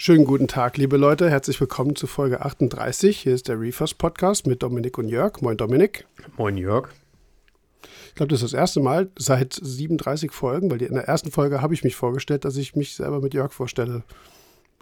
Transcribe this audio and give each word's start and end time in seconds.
Schönen 0.00 0.26
guten 0.26 0.46
Tag, 0.46 0.76
liebe 0.76 0.96
Leute. 0.96 1.28
Herzlich 1.28 1.60
willkommen 1.60 1.96
zu 1.96 2.06
Folge 2.06 2.42
38. 2.42 3.18
Hier 3.18 3.34
ist 3.34 3.48
der 3.48 3.60
Reefers 3.60 3.94
Podcast 3.94 4.46
mit 4.46 4.62
Dominik 4.62 4.96
und 4.96 5.08
Jörg. 5.08 5.40
Moin, 5.40 5.56
Dominik. 5.56 6.06
Moin, 6.36 6.56
Jörg. 6.56 6.90
Ich 8.06 8.14
glaube, 8.14 8.30
das 8.30 8.40
ist 8.40 8.52
das 8.52 8.60
erste 8.60 8.78
Mal 8.78 9.10
seit 9.18 9.58
37 9.60 10.30
Folgen, 10.30 10.70
weil 10.70 10.80
in 10.82 10.94
der 10.94 11.08
ersten 11.08 11.32
Folge 11.32 11.62
habe 11.62 11.74
ich 11.74 11.82
mich 11.82 11.96
vorgestellt, 11.96 12.44
dass 12.44 12.56
ich 12.56 12.76
mich 12.76 12.94
selber 12.94 13.20
mit 13.20 13.34
Jörg 13.34 13.52
vorstelle. 13.52 14.04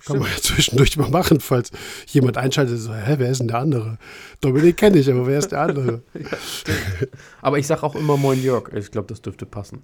Kann 0.05 0.19
man 0.19 0.29
ja 0.29 0.37
zwischendurch 0.37 0.99
mal 0.99 1.09
machen, 1.09 1.41
falls 1.41 1.71
jemand 2.09 2.37
einschaltet, 2.37 2.79
so, 2.79 2.93
hä, 2.93 3.15
wer 3.17 3.31
ist 3.31 3.39
denn 3.39 3.49
der 3.49 3.61
andere? 3.61 3.97
Dominik 4.43 4.77
kenne 4.77 4.99
ich, 4.99 5.11
aber 5.11 5.27
wer 5.27 5.39
ist 5.39 5.51
der 5.51 5.63
andere? 5.63 6.03
ja, 6.13 7.07
aber 7.41 7.59
ich 7.59 7.67
sage 7.67 7.85
auch 7.85 7.95
immer 7.95 8.19
Moin 8.19 8.43
Jörg. 8.43 8.71
Ich 8.75 8.91
glaube, 8.91 9.09
das 9.09 9.23
dürfte 9.23 9.47
passen. 9.47 9.83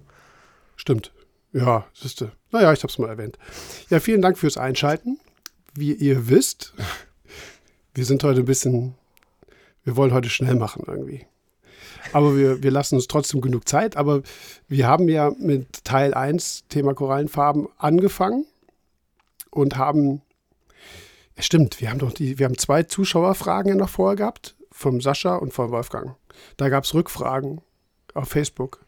Stimmt. 0.75 1.11
Ja, 1.53 1.85
siehste. 1.93 2.31
Naja, 2.51 2.73
ich 2.73 2.79
habe 2.81 2.91
es 2.91 2.97
mal 2.97 3.09
erwähnt. 3.09 3.37
Ja, 3.89 3.99
vielen 3.99 4.21
Dank 4.21 4.39
fürs 4.39 4.57
Einschalten. 4.57 5.19
Wie 5.75 5.93
ihr 5.93 6.27
wisst, 6.27 6.73
wir 7.93 8.05
sind 8.05 8.23
heute 8.23 8.39
ein 8.39 8.45
bisschen, 8.45 8.95
wir 9.83 9.95
wollen 9.95 10.13
heute 10.13 10.29
schnell 10.29 10.55
machen 10.55 10.83
irgendwie. 10.87 11.27
Aber 12.11 12.35
wir, 12.35 12.63
wir 12.63 12.71
lassen 12.71 12.95
uns 12.95 13.07
trotzdem 13.07 13.39
genug 13.39 13.67
Zeit. 13.67 13.95
Aber 13.95 14.23
wir 14.67 14.87
haben 14.87 15.07
ja 15.07 15.31
mit 15.37 15.83
Teil 15.83 16.15
1, 16.15 16.65
Thema 16.69 16.95
Korallenfarben, 16.95 17.67
angefangen 17.77 18.45
und 19.51 19.77
haben, 19.77 20.23
ja 21.37 21.43
stimmt, 21.43 21.81
wir 21.81 21.91
haben 21.91 21.99
doch 21.99 22.13
die, 22.13 22.39
wir 22.39 22.45
haben 22.45 22.57
zwei 22.57 22.83
Zuschauerfragen 22.83 23.69
ja 23.69 23.75
noch 23.75 23.89
vorher 23.89 24.15
gehabt, 24.15 24.55
vom 24.71 25.01
Sascha 25.01 25.35
und 25.35 25.53
vom 25.53 25.69
Wolfgang. 25.69 26.15
Da 26.57 26.69
gab 26.69 26.83
es 26.83 26.95
Rückfragen 26.95 27.61
auf 28.15 28.29
Facebook. 28.29 28.83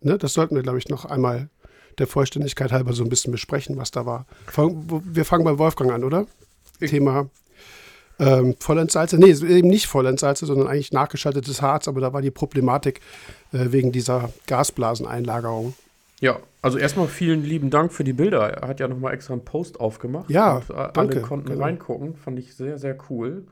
Ne, 0.00 0.18
das 0.18 0.34
sollten 0.34 0.54
wir, 0.54 0.62
glaube 0.62 0.78
ich, 0.78 0.88
noch 0.88 1.06
einmal 1.06 1.48
der 1.98 2.06
Vollständigkeit 2.06 2.72
halber 2.72 2.92
so 2.92 3.02
ein 3.02 3.08
bisschen 3.08 3.32
besprechen, 3.32 3.76
was 3.76 3.90
da 3.90 4.06
war. 4.06 4.26
Wir 4.56 5.24
fangen 5.24 5.44
bei 5.44 5.58
Wolfgang 5.58 5.92
an, 5.92 6.04
oder? 6.04 6.26
Ich 6.80 6.90
Thema 6.90 7.28
ähm, 8.18 8.56
Vollendsalze. 8.58 9.18
Nee, 9.18 9.30
eben 9.30 9.68
nicht 9.68 9.86
Vollendsalze, 9.86 10.46
sondern 10.46 10.66
eigentlich 10.66 10.92
nachgeschaltetes 10.92 11.62
Harz, 11.62 11.88
aber 11.88 12.00
da 12.00 12.12
war 12.12 12.22
die 12.22 12.30
Problematik 12.30 13.00
äh, 13.52 13.66
wegen 13.70 13.92
dieser 13.92 14.30
Gasblaseneinlagerung. 14.46 15.74
Ja, 16.20 16.40
also 16.62 16.78
erstmal 16.78 17.06
vielen 17.06 17.44
lieben 17.44 17.70
Dank 17.70 17.92
für 17.92 18.02
die 18.02 18.12
Bilder. 18.12 18.62
Er 18.62 18.68
hat 18.68 18.80
ja 18.80 18.88
nochmal 18.88 19.14
extra 19.14 19.34
einen 19.34 19.44
Post 19.44 19.78
aufgemacht. 19.78 20.28
Ja, 20.30 20.56
und, 20.56 20.70
äh, 20.70 20.88
danke. 20.92 21.16
Alle 21.18 21.20
konnten 21.22 21.48
genau. 21.50 21.64
reingucken. 21.64 22.16
Fand 22.16 22.38
ich 22.38 22.56
sehr, 22.56 22.78
sehr 22.78 22.98
cool. 23.08 23.46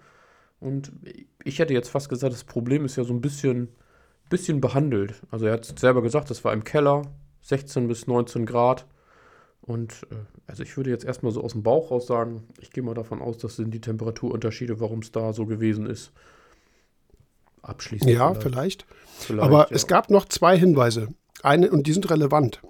Und 0.58 0.90
ich 1.44 1.58
hätte 1.60 1.74
jetzt 1.74 1.90
fast 1.90 2.08
gesagt, 2.08 2.32
das 2.32 2.42
Problem 2.42 2.84
ist 2.84 2.96
ja 2.96 3.04
so 3.04 3.12
ein 3.12 3.20
bisschen, 3.20 3.68
bisschen 4.30 4.60
behandelt. 4.60 5.14
Also 5.30 5.46
er 5.46 5.52
hat 5.54 5.78
selber 5.78 6.02
gesagt, 6.02 6.30
das 6.30 6.44
war 6.44 6.52
im 6.52 6.64
Keller, 6.64 7.02
16 7.46 7.88
bis 7.88 8.06
19 8.06 8.46
Grad. 8.46 8.86
Und 9.62 10.06
äh, 10.10 10.16
also 10.46 10.62
ich 10.62 10.76
würde 10.76 10.90
jetzt 10.90 11.04
erstmal 11.04 11.32
so 11.32 11.42
aus 11.42 11.52
dem 11.52 11.62
Bauch 11.62 11.90
raus 11.90 12.06
sagen, 12.06 12.44
ich 12.60 12.70
gehe 12.70 12.82
mal 12.82 12.94
davon 12.94 13.20
aus, 13.20 13.38
das 13.38 13.56
sind 13.56 13.72
die 13.72 13.80
Temperaturunterschiede, 13.80 14.80
warum 14.80 15.00
es 15.00 15.12
da 15.12 15.32
so 15.32 15.46
gewesen 15.46 15.86
ist. 15.86 16.12
Abschließend. 17.62 18.10
Ja, 18.10 18.34
vielleicht. 18.34 18.86
vielleicht. 19.18 19.42
Aber 19.42 19.68
ja. 19.68 19.68
es 19.70 19.86
gab 19.86 20.10
noch 20.10 20.26
zwei 20.26 20.56
Hinweise. 20.56 21.08
Eine, 21.42 21.70
und 21.70 21.86
die 21.86 21.92
sind 21.92 22.08
relevant. 22.10 22.62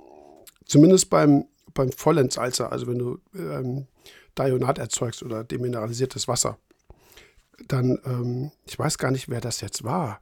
Zumindest 0.65 1.11
beim, 1.11 1.47
beim 1.75 1.93
Vollendsalzer, 1.93 2.73
also 2.73 2.87
wenn 2.87 2.99
du 2.99 3.19
ähm, 3.35 3.87
Dionat 4.39 4.79
erzeugst 4.79 5.23
oder 5.23 5.45
demineralisiertes 5.45 6.29
Wasser. 6.29 6.59
Dann, 7.69 7.99
ähm, 8.05 8.53
ich 8.67 8.79
weiß 8.79 8.99
gar 8.99 9.11
nicht, 9.11 9.29
wer 9.29 9.41
das 9.41 9.61
jetzt 9.61 9.85
war. 9.85 10.21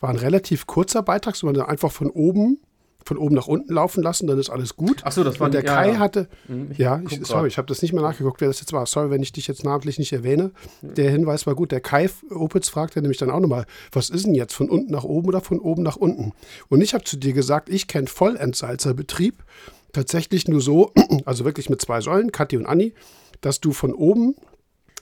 War 0.00 0.10
ein 0.10 0.16
relativ 0.16 0.66
kurzer 0.66 1.02
Beitrag, 1.02 1.36
sondern 1.36 1.66
einfach 1.66 1.92
von 1.92 2.10
oben 2.10 2.58
von 3.04 3.18
oben 3.18 3.34
nach 3.34 3.46
unten 3.46 3.72
laufen 3.72 4.02
lassen, 4.02 4.26
dann 4.26 4.38
ist 4.38 4.50
alles 4.50 4.76
gut. 4.76 5.02
Ach 5.04 5.12
so, 5.12 5.24
das 5.24 5.38
war 5.40 5.46
Und 5.46 5.54
der 5.54 5.64
ja, 5.64 5.74
Kai 5.74 5.92
ja. 5.92 5.98
hatte, 5.98 6.28
mhm, 6.48 6.70
ich 6.72 6.78
ja, 6.78 7.00
ich, 7.08 7.26
sorry, 7.26 7.48
ich 7.48 7.58
habe 7.58 7.66
das 7.66 7.82
nicht 7.82 7.92
mehr 7.92 8.02
nachgeguckt, 8.02 8.40
wer 8.40 8.48
das 8.48 8.60
jetzt 8.60 8.72
war. 8.72 8.86
Sorry, 8.86 9.10
wenn 9.10 9.22
ich 9.22 9.32
dich 9.32 9.46
jetzt 9.46 9.64
namentlich 9.64 9.98
nicht 9.98 10.12
erwähne. 10.12 10.52
Der 10.82 11.10
Hinweis 11.10 11.46
war 11.46 11.54
gut. 11.54 11.72
Der 11.72 11.80
Kai 11.80 12.08
Opitz 12.30 12.68
fragte 12.68 13.00
nämlich 13.00 13.18
dann 13.18 13.30
auch 13.30 13.40
nochmal, 13.40 13.66
was 13.92 14.10
ist 14.10 14.26
denn 14.26 14.34
jetzt, 14.34 14.54
von 14.54 14.70
unten 14.70 14.92
nach 14.92 15.04
oben 15.04 15.28
oder 15.28 15.40
von 15.40 15.58
oben 15.58 15.82
nach 15.82 15.96
unten? 15.96 16.32
Und 16.68 16.80
ich 16.80 16.94
habe 16.94 17.04
zu 17.04 17.16
dir 17.16 17.32
gesagt, 17.32 17.68
ich 17.68 17.88
kenne 17.88 18.06
Vollentsalzerbetrieb 18.06 19.42
tatsächlich 19.92 20.48
nur 20.48 20.60
so, 20.60 20.92
also 21.24 21.44
wirklich 21.44 21.70
mit 21.70 21.80
zwei 21.80 22.00
Säulen, 22.00 22.32
Kathi 22.32 22.56
und 22.56 22.66
Anni, 22.66 22.94
dass 23.40 23.60
du 23.60 23.72
von 23.72 23.92
oben 23.92 24.34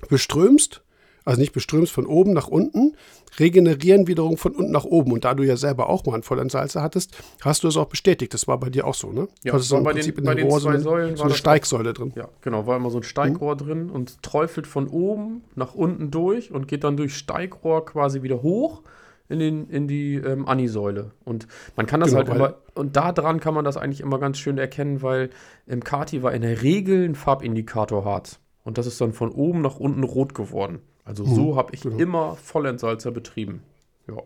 beströmst 0.09 0.83
also 1.25 1.41
nicht 1.41 1.53
beströmst 1.53 1.93
von 1.93 2.07
oben 2.07 2.33
nach 2.33 2.49
unten, 2.49 2.97
regenerieren 3.39 4.07
wiederum 4.07 4.37
von 4.37 4.53
unten 4.53 4.73
nach 4.73 4.85
oben. 4.85 5.13
Und 5.13 5.25
da 5.25 5.35
du 5.35 5.43
ja 5.43 5.57
selber 5.57 5.89
auch 5.89 6.05
mal 6.05 6.15
einen 6.15 6.23
Vollentsalzer 6.23 6.83
hattest, 6.83 7.17
hast 7.41 7.65
du 7.65 7.69
es 7.69 7.77
auch 7.77 7.87
bestätigt. 7.87 8.35
Das 8.35 8.47
war 8.49 8.59
bei 8.59 8.71
dir 8.71 8.87
auch 8.87 8.95
so, 8.95 9.13
ne? 9.13 9.29
Ja, 9.43 9.53
das 9.53 9.71
war 9.71 9.79
im 9.79 9.85
bei 9.85 9.93
Prinzip 9.93 10.17
den, 10.17 10.27
in 10.27 10.37
den, 10.37 10.49
Rohr 10.49 10.61
zwei 10.61 10.77
so 10.79 10.85
Säulen 10.85 11.17
so 11.17 11.25
eine 11.25 11.35
Steigsäule 11.35 11.93
drin. 11.93 12.13
Ja, 12.15 12.29
genau, 12.41 12.67
war 12.67 12.77
immer 12.77 12.91
so 12.91 12.99
ein 12.99 13.05
Steigrohr 13.05 13.55
mhm. 13.55 13.59
drin 13.59 13.91
und 13.91 14.23
träufelt 14.23 14.67
von 14.67 14.89
oben 14.89 15.43
nach 15.55 15.75
unten 15.75 16.11
durch 16.11 16.51
und 16.51 16.69
geht 16.69 16.85
dann 16.85 16.97
durch 16.97 17.17
Steigrohr 17.17 17.85
quasi 17.85 18.23
wieder 18.23 18.43
hoch 18.43 18.83
in, 19.29 19.39
den, 19.39 19.69
in 19.69 19.89
die 19.89 20.17
ähm, 20.17 20.47
Ani-Säule. 20.47 21.13
Und 21.25 21.47
man 21.77 21.87
kann 21.87 22.01
das 22.01 22.11
genau, 22.11 22.27
halt 22.27 22.37
immer, 22.37 22.55
und 22.75 22.97
da 22.97 23.13
dran 23.13 23.41
kann 23.41 23.55
man 23.55 23.65
das 23.65 23.77
eigentlich 23.77 24.01
immer 24.01 24.19
ganz 24.19 24.39
schön 24.39 24.59
erkennen, 24.59 25.03
weil 25.03 25.31
im 25.67 25.83
Kati 25.83 26.23
war 26.23 26.33
in 26.33 26.43
der 26.43 26.63
Regel 26.63 27.05
ein 27.05 27.15
Farbindikator 27.15 28.05
Harz. 28.05 28.39
Und 28.65 28.79
das 28.79 28.87
ist 28.87 29.01
dann 29.01 29.13
von 29.13 29.31
oben 29.31 29.61
nach 29.63 29.77
unten 29.77 30.05
rot 30.05 30.35
geworden. 30.35 30.81
Also 31.05 31.25
so 31.25 31.51
hm, 31.51 31.57
habe 31.57 31.75
ich 31.75 31.83
genau. 31.83 31.97
immer 31.99 32.37
Vollentsalzer 32.37 33.11
betrieben. 33.11 33.63
Ja. 34.09 34.23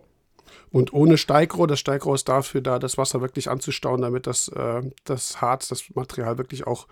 Und 0.71 0.93
ohne 0.93 1.17
Steigrohr, 1.17 1.67
das 1.67 1.81
Steigrohr 1.81 2.15
ist 2.15 2.29
dafür 2.29 2.61
da, 2.61 2.79
das 2.79 2.99
Wasser 2.99 3.21
wirklich 3.21 3.49
anzustauen, 3.49 4.03
damit 4.03 4.27
das, 4.27 4.49
äh, 4.49 4.83
das 5.05 5.41
Harz, 5.41 5.69
das 5.69 5.95
Material 5.95 6.39
wirklich 6.39 6.67
auch 6.67 6.87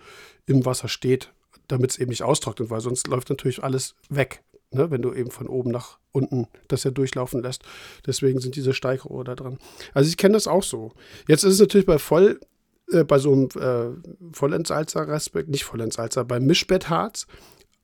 im 0.45 0.65
Wasser 0.65 0.87
steht, 0.87 1.31
damit 1.67 1.91
es 1.91 1.99
eben 1.99 2.09
nicht 2.09 2.23
austrocknet, 2.23 2.69
weil 2.69 2.81
sonst 2.81 3.07
läuft 3.07 3.29
natürlich 3.29 3.63
alles 3.63 3.95
weg, 4.09 4.43
ne, 4.71 4.89
wenn 4.91 5.01
du 5.01 5.13
eben 5.13 5.31
von 5.31 5.47
oben 5.47 5.71
nach 5.71 5.99
unten 6.11 6.47
das 6.67 6.83
ja 6.83 6.91
durchlaufen 6.91 7.41
lässt. 7.41 7.63
Deswegen 8.05 8.39
sind 8.39 8.55
diese 8.55 8.73
Steigrohre 8.73 9.23
da 9.23 9.35
dran. 9.35 9.57
Also 9.93 10.09
ich 10.09 10.17
kenne 10.17 10.33
das 10.33 10.47
auch 10.47 10.63
so. 10.63 10.93
Jetzt 11.27 11.43
ist 11.43 11.53
es 11.53 11.59
natürlich 11.59 11.85
bei 11.85 11.99
Voll, 11.99 12.39
äh, 12.91 13.03
bei 13.03 13.19
so 13.19 13.33
einem 13.33 13.49
äh, 13.59 14.33
Vollentsalzer, 14.33 15.07
Respekt, 15.07 15.49
nicht 15.49 15.65
Vollentsalzer, 15.65 16.23
beim 16.23 16.45
Mischbettharz, 16.45 17.27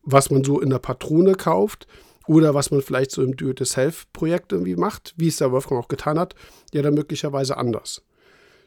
was 0.04 0.32
man 0.32 0.44
so 0.44 0.60
in 0.60 0.70
der 0.70 0.80
Patrone 0.80 1.34
kauft 1.34 1.88
oder 2.28 2.54
was 2.54 2.72
man 2.72 2.82
vielleicht 2.82 3.12
so 3.12 3.24
im 3.24 3.36
Do-it-yourself-Projekt 3.36 4.52
irgendwie 4.52 4.76
macht, 4.76 5.14
wie 5.18 5.28
es 5.28 5.38
der 5.38 5.52
Wolfgang 5.52 5.84
auch 5.84 5.88
getan 5.88 6.20
hat, 6.20 6.36
ja 6.74 6.82
dann 6.82 6.94
möglicherweise 6.94 7.58
anders. 7.58 8.04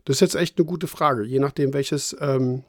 Das 0.05 0.17
ist 0.17 0.21
jetzt 0.21 0.35
echt 0.35 0.59
eine 0.59 0.67
gute 0.67 0.87
Frage, 0.87 1.25
je 1.25 1.39
nachdem, 1.39 1.73
welches, 1.73 2.17
ähm, 2.21 2.63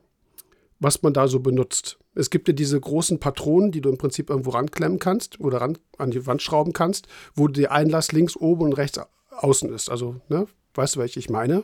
was 0.79 1.01
man 1.01 1.13
da 1.13 1.27
so 1.27 1.39
benutzt. 1.39 1.97
Es 2.13 2.29
gibt 2.29 2.47
ja 2.47 2.53
diese 2.53 2.79
großen 2.79 3.19
Patronen, 3.19 3.71
die 3.71 3.81
du 3.81 3.89
im 3.89 3.97
Prinzip 3.97 4.29
irgendwo 4.29 4.51
ranklemmen 4.51 4.99
kannst 4.99 5.39
oder 5.41 5.59
ran, 5.59 5.77
an 5.97 6.11
die 6.11 6.25
Wand 6.27 6.41
schrauben 6.41 6.71
kannst, 6.71 7.07
wo 7.33 7.47
der 7.47 7.71
Einlass 7.71 8.13
links 8.13 8.37
oben 8.37 8.63
und 8.63 8.73
rechts 8.73 8.99
außen 9.31 9.73
ist. 9.73 9.89
Also, 9.89 10.21
ne, 10.29 10.47
weißt 10.75 10.95
du, 10.95 10.99
welche 11.01 11.19
ich 11.19 11.29
meine? 11.29 11.63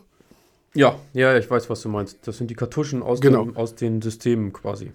Ja, 0.74 1.00
ja, 1.14 1.38
ich 1.38 1.50
weiß, 1.50 1.70
was 1.70 1.82
du 1.82 1.90
meinst. 1.90 2.20
Das 2.28 2.38
sind 2.38 2.50
die 2.50 2.56
Kartuschen 2.56 3.02
aus, 3.02 3.22
genau. 3.22 3.44
dem, 3.44 3.58
aus 3.58 3.76
den 3.76 4.02
Systemen 4.02 4.54
quasi. 4.54 4.92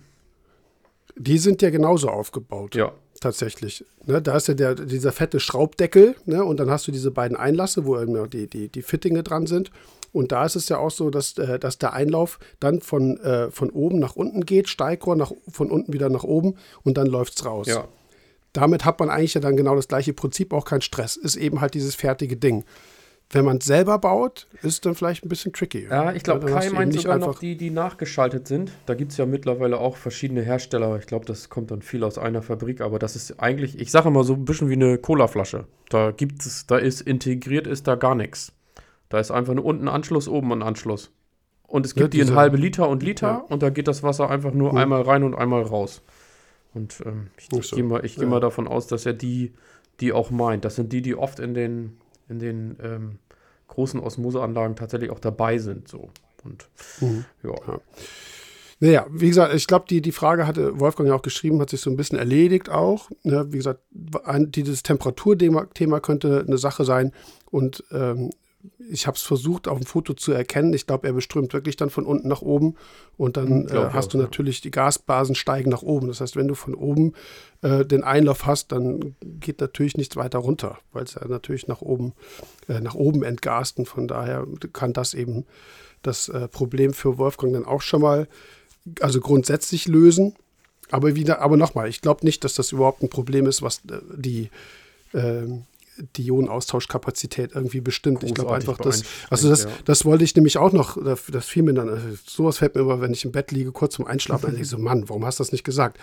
Die 1.18 1.38
sind 1.38 1.62
ja 1.62 1.70
genauso 1.70 2.08
aufgebaut. 2.08 2.74
Ja. 2.74 2.92
Tatsächlich. 3.20 3.84
Ne, 4.04 4.20
da 4.20 4.36
ist 4.36 4.48
ja 4.48 4.54
der, 4.54 4.74
dieser 4.74 5.10
fette 5.10 5.40
Schraubdeckel 5.40 6.16
ne, 6.26 6.44
und 6.44 6.60
dann 6.60 6.70
hast 6.70 6.86
du 6.86 6.92
diese 6.92 7.10
beiden 7.10 7.36
Einlasse, 7.36 7.86
wo 7.86 7.98
eben 7.98 8.28
die, 8.28 8.46
die, 8.46 8.68
die 8.68 8.82
Fittinge 8.82 9.22
dran 9.22 9.46
sind. 9.46 9.70
Und 10.12 10.32
da 10.32 10.44
ist 10.44 10.56
es 10.56 10.68
ja 10.68 10.78
auch 10.78 10.90
so, 10.90 11.10
dass, 11.10 11.36
äh, 11.38 11.58
dass 11.58 11.78
der 11.78 11.92
Einlauf 11.92 12.38
dann 12.60 12.80
von, 12.80 13.18
äh, 13.20 13.50
von 13.50 13.70
oben 13.70 13.98
nach 13.98 14.16
unten 14.16 14.44
geht, 14.44 14.68
Steigrohr 14.68 15.16
nach, 15.16 15.32
von 15.50 15.70
unten 15.70 15.92
wieder 15.92 16.08
nach 16.08 16.24
oben 16.24 16.56
und 16.84 16.96
dann 16.98 17.06
läuft 17.06 17.36
es 17.36 17.44
raus. 17.44 17.66
Ja. 17.66 17.88
Damit 18.52 18.84
hat 18.84 18.98
man 19.00 19.10
eigentlich 19.10 19.34
ja 19.34 19.40
dann 19.40 19.56
genau 19.56 19.76
das 19.76 19.88
gleiche 19.88 20.14
Prinzip, 20.14 20.52
auch 20.52 20.64
kein 20.64 20.80
Stress. 20.80 21.16
Ist 21.16 21.36
eben 21.36 21.60
halt 21.60 21.74
dieses 21.74 21.94
fertige 21.94 22.36
Ding. 22.36 22.64
Wenn 23.30 23.44
man 23.44 23.56
es 23.56 23.64
selber 23.64 23.98
baut, 23.98 24.46
ist 24.62 24.64
es 24.64 24.80
dann 24.80 24.94
vielleicht 24.94 25.24
ein 25.24 25.28
bisschen 25.28 25.52
tricky. 25.52 25.88
Ja, 25.90 26.12
ich 26.12 26.22
glaube, 26.22 26.46
Kai 26.46 26.70
meint 26.70 26.94
sogar 26.94 27.18
noch 27.18 27.40
die, 27.40 27.56
die 27.56 27.70
nachgeschaltet 27.70 28.46
sind. 28.46 28.70
Da 28.86 28.94
gibt 28.94 29.10
es 29.10 29.18
ja 29.18 29.26
mittlerweile 29.26 29.78
auch 29.78 29.96
verschiedene 29.96 30.42
Hersteller. 30.42 30.96
Ich 30.98 31.06
glaube, 31.06 31.24
das 31.24 31.48
kommt 31.48 31.72
dann 31.72 31.82
viel 31.82 32.04
aus 32.04 32.18
einer 32.18 32.42
Fabrik, 32.42 32.80
aber 32.80 33.00
das 33.00 33.16
ist 33.16 33.40
eigentlich, 33.40 33.80
ich 33.80 33.90
sage 33.90 34.08
immer 34.08 34.22
so 34.22 34.34
ein 34.34 34.44
bisschen 34.44 34.68
wie 34.68 34.74
eine 34.74 34.98
Colaflasche. 34.98 35.64
Da 35.88 36.12
gibt 36.12 36.46
es, 36.46 36.66
da 36.66 36.76
ist 36.76 37.00
integriert, 37.00 37.66
ist 37.66 37.88
da 37.88 37.96
gar 37.96 38.14
nichts. 38.14 38.52
Da 39.08 39.18
ist 39.18 39.32
einfach 39.32 39.54
nur 39.54 39.64
unten 39.64 39.88
Anschluss, 39.88 40.28
oben 40.28 40.52
ein 40.52 40.62
Anschluss. 40.62 41.10
Und 41.66 41.84
es 41.84 41.94
gibt 41.94 42.14
ja, 42.14 42.24
die 42.24 42.30
in 42.30 42.36
halbe 42.36 42.56
Liter 42.56 42.88
und 42.88 43.02
Liter 43.02 43.26
ja. 43.26 43.36
und 43.48 43.60
da 43.60 43.70
geht 43.70 43.88
das 43.88 44.04
Wasser 44.04 44.30
einfach 44.30 44.52
nur 44.52 44.74
ja. 44.74 44.80
einmal 44.80 45.02
rein 45.02 45.24
und 45.24 45.34
einmal 45.34 45.62
raus. 45.62 46.02
Und 46.74 47.02
ähm, 47.04 47.28
ich, 47.38 47.52
ich 47.52 47.70
gehe 47.72 47.82
mal, 47.82 48.02
geh 48.02 48.26
mal 48.26 48.38
davon 48.38 48.68
aus, 48.68 48.86
dass 48.86 49.04
er 49.04 49.14
die, 49.14 49.52
die 49.98 50.12
auch 50.12 50.30
meint. 50.30 50.64
Das 50.64 50.76
sind 50.76 50.92
die, 50.92 51.02
die 51.02 51.16
oft 51.16 51.40
in 51.40 51.54
den 51.54 51.96
in 52.28 52.38
den 52.38 52.76
ähm, 52.82 53.18
großen 53.68 54.00
Osmoseanlagen 54.00 54.76
tatsächlich 54.76 55.10
auch 55.10 55.18
dabei 55.18 55.58
sind. 55.58 55.88
So. 55.88 56.10
Und 56.44 56.68
mhm. 57.00 57.24
ja. 57.42 57.54
ja. 57.66 57.80
Naja, 58.78 59.06
wie 59.10 59.28
gesagt, 59.28 59.54
ich 59.54 59.66
glaube, 59.66 59.86
die, 59.88 60.02
die 60.02 60.12
Frage 60.12 60.46
hatte 60.46 60.78
Wolfgang 60.78 61.08
ja 61.08 61.14
auch 61.14 61.22
geschrieben, 61.22 61.60
hat 61.60 61.70
sich 61.70 61.80
so 61.80 61.88
ein 61.88 61.96
bisschen 61.96 62.18
erledigt 62.18 62.68
auch. 62.68 63.10
Ne? 63.22 63.46
Wie 63.50 63.56
gesagt, 63.56 63.80
ein, 64.24 64.50
dieses 64.50 64.82
Temperaturthema 64.82 66.00
könnte 66.00 66.44
eine 66.46 66.58
Sache 66.58 66.84
sein. 66.84 67.12
Und 67.50 67.84
ähm, 67.90 68.30
ich 68.90 69.06
habe 69.06 69.16
es 69.16 69.22
versucht, 69.22 69.68
auf 69.68 69.78
dem 69.78 69.86
Foto 69.86 70.14
zu 70.14 70.32
erkennen. 70.32 70.72
Ich 70.72 70.86
glaube, 70.86 71.06
er 71.06 71.12
beströmt 71.12 71.52
wirklich 71.52 71.76
dann 71.76 71.90
von 71.90 72.04
unten 72.04 72.28
nach 72.28 72.42
oben 72.42 72.74
und 73.16 73.36
dann 73.36 73.68
äh, 73.68 73.90
hast 73.92 74.08
auch, 74.08 74.12
du 74.12 74.18
natürlich, 74.18 74.60
die 74.60 74.70
Gasbasen 74.70 75.34
steigen 75.34 75.70
nach 75.70 75.82
oben. 75.82 76.08
Das 76.08 76.20
heißt, 76.20 76.36
wenn 76.36 76.48
du 76.48 76.54
von 76.54 76.74
oben 76.74 77.14
äh, 77.62 77.84
den 77.84 78.04
Einlauf 78.04 78.46
hast, 78.46 78.72
dann 78.72 79.16
geht 79.20 79.60
natürlich 79.60 79.96
nichts 79.96 80.16
weiter 80.16 80.38
runter, 80.38 80.78
weil 80.92 81.04
es 81.04 81.14
ja 81.14 81.26
natürlich 81.26 81.68
nach 81.68 81.82
oben, 81.82 82.12
äh, 82.68 82.80
nach 82.80 82.94
oben 82.94 83.22
entgast 83.22 83.78
und 83.78 83.86
von 83.86 84.08
daher 84.08 84.46
kann 84.72 84.92
das 84.92 85.14
eben 85.14 85.46
das 86.02 86.28
äh, 86.28 86.48
Problem 86.48 86.92
für 86.92 87.18
Wolfgang 87.18 87.52
dann 87.52 87.64
auch 87.64 87.82
schon 87.82 88.02
mal, 88.02 88.28
also 89.00 89.20
grundsätzlich 89.20 89.86
lösen. 89.86 90.34
Aber 90.90 91.16
wieder, 91.16 91.40
aber 91.40 91.56
nochmal, 91.56 91.88
ich 91.88 92.00
glaube 92.00 92.24
nicht, 92.24 92.44
dass 92.44 92.54
das 92.54 92.70
überhaupt 92.70 93.02
ein 93.02 93.08
Problem 93.08 93.46
ist, 93.46 93.60
was 93.60 93.78
äh, 93.90 93.98
die 94.16 94.50
ähm, 95.14 95.64
die 96.16 96.26
Ionenaustauschkapazität 96.26 97.52
irgendwie 97.54 97.80
bestimmt. 97.80 98.22
ich 98.22 98.34
glaube 98.34 98.54
einfach, 98.54 98.78
dass, 98.78 99.04
also 99.30 99.48
das, 99.48 99.64
ja. 99.64 99.70
das 99.84 100.04
wollte 100.04 100.24
ich 100.24 100.34
nämlich 100.34 100.58
auch 100.58 100.72
noch, 100.72 100.98
das 101.02 101.46
fiel 101.46 101.62
mir 101.62 101.74
dann, 101.74 101.88
also 101.88 102.06
sowas 102.26 102.58
fällt 102.58 102.74
mir 102.74 102.82
immer, 102.82 103.00
wenn 103.00 103.12
ich 103.12 103.24
im 103.24 103.32
Bett 103.32 103.50
liege, 103.52 103.72
kurz 103.72 103.94
zum 103.94 104.06
Einschlafen, 104.06 104.42
dann 104.46 104.50
denke 104.52 104.64
ich 104.64 104.70
so, 104.70 104.78
Mann, 104.78 105.08
warum 105.08 105.24
hast 105.24 105.38
du 105.38 105.44
das 105.44 105.52
nicht 105.52 105.64
gesagt? 105.64 105.98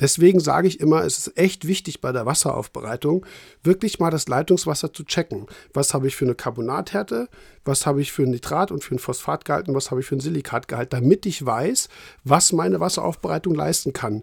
Deswegen 0.00 0.40
sage 0.40 0.68
ich 0.68 0.80
immer, 0.80 1.04
es 1.04 1.18
ist 1.18 1.38
echt 1.38 1.66
wichtig 1.66 2.00
bei 2.00 2.12
der 2.12 2.26
Wasseraufbereitung, 2.26 3.24
wirklich 3.62 3.98
mal 3.98 4.10
das 4.10 4.28
Leitungswasser 4.28 4.92
zu 4.92 5.04
checken. 5.04 5.46
Was 5.72 5.94
habe 5.94 6.08
ich 6.08 6.16
für 6.16 6.24
eine 6.24 6.34
Carbonathärte, 6.34 7.28
was 7.64 7.86
habe 7.86 8.00
ich 8.00 8.12
für 8.12 8.24
ein 8.24 8.30
Nitrat 8.30 8.70
und 8.70 8.82
für 8.82 8.94
ein 8.94 8.98
Phosphatgehalt 8.98 9.68
und 9.68 9.74
was 9.74 9.90
habe 9.90 10.00
ich 10.00 10.06
für 10.06 10.16
ein 10.16 10.20
Silikatgehalt, 10.20 10.92
damit 10.92 11.26
ich 11.26 11.44
weiß, 11.44 11.88
was 12.24 12.52
meine 12.52 12.80
Wasseraufbereitung 12.80 13.54
leisten 13.54 13.92
kann. 13.92 14.22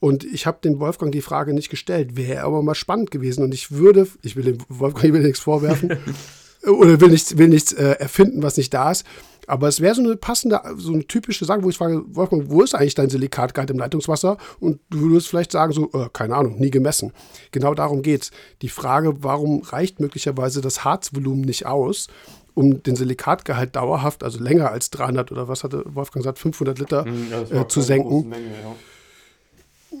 Und 0.00 0.24
ich 0.24 0.46
habe 0.46 0.58
dem 0.64 0.80
Wolfgang 0.80 1.12
die 1.12 1.20
Frage 1.20 1.52
nicht 1.52 1.68
gestellt, 1.68 2.16
wäre 2.16 2.42
aber 2.44 2.62
mal 2.62 2.74
spannend 2.74 3.10
gewesen. 3.10 3.44
Und 3.44 3.52
ich 3.52 3.70
würde, 3.70 4.08
ich 4.22 4.34
will 4.34 4.44
dem 4.44 4.58
Wolfgang 4.68 5.04
ich 5.04 5.12
will 5.12 5.22
nichts 5.22 5.40
vorwerfen 5.40 5.98
oder 6.66 7.00
will 7.00 7.10
nichts, 7.10 7.36
will 7.36 7.48
nichts 7.48 7.72
äh, 7.74 7.96
erfinden, 7.98 8.42
was 8.42 8.56
nicht 8.56 8.72
da 8.72 8.90
ist. 8.90 9.04
Aber 9.50 9.66
es 9.66 9.80
wäre 9.80 9.94
so 9.94 10.02
eine 10.02 10.16
passende, 10.16 10.60
so 10.76 10.92
eine 10.92 11.04
typische 11.06 11.44
Sache, 11.44 11.62
wo 11.64 11.70
ich 11.70 11.76
frage, 11.76 12.02
Wolfgang, 12.14 12.48
wo 12.48 12.62
ist 12.62 12.74
eigentlich 12.74 12.94
dein 12.94 13.10
Silikatgehalt 13.10 13.70
im 13.70 13.78
Leitungswasser? 13.78 14.36
Und 14.60 14.80
du 14.90 15.10
würdest 15.10 15.28
vielleicht 15.28 15.50
sagen, 15.50 15.72
so, 15.72 15.90
äh, 15.92 16.08
keine 16.12 16.36
Ahnung, 16.36 16.58
nie 16.58 16.70
gemessen. 16.70 17.12
Genau 17.50 17.74
darum 17.74 18.02
geht 18.02 18.22
es. 18.22 18.30
Die 18.62 18.68
Frage, 18.68 19.24
warum 19.24 19.62
reicht 19.62 19.98
möglicherweise 19.98 20.60
das 20.60 20.84
Harzvolumen 20.84 21.42
nicht 21.42 21.66
aus? 21.66 22.06
um 22.52 22.82
den 22.82 22.96
Silikatgehalt 22.96 23.76
dauerhaft, 23.76 24.24
also 24.24 24.42
länger 24.42 24.70
als 24.70 24.90
300 24.90 25.30
oder 25.30 25.46
was 25.46 25.62
hatte 25.62 25.84
Wolfgang 25.86 26.24
gesagt, 26.24 26.40
500 26.40 26.78
Liter 26.80 27.04
hm, 27.04 27.28
ja, 27.30 27.60
äh, 27.60 27.68
zu 27.68 27.80
senken. 27.80 28.28
Menge, 28.28 28.48
ja. 28.48 28.74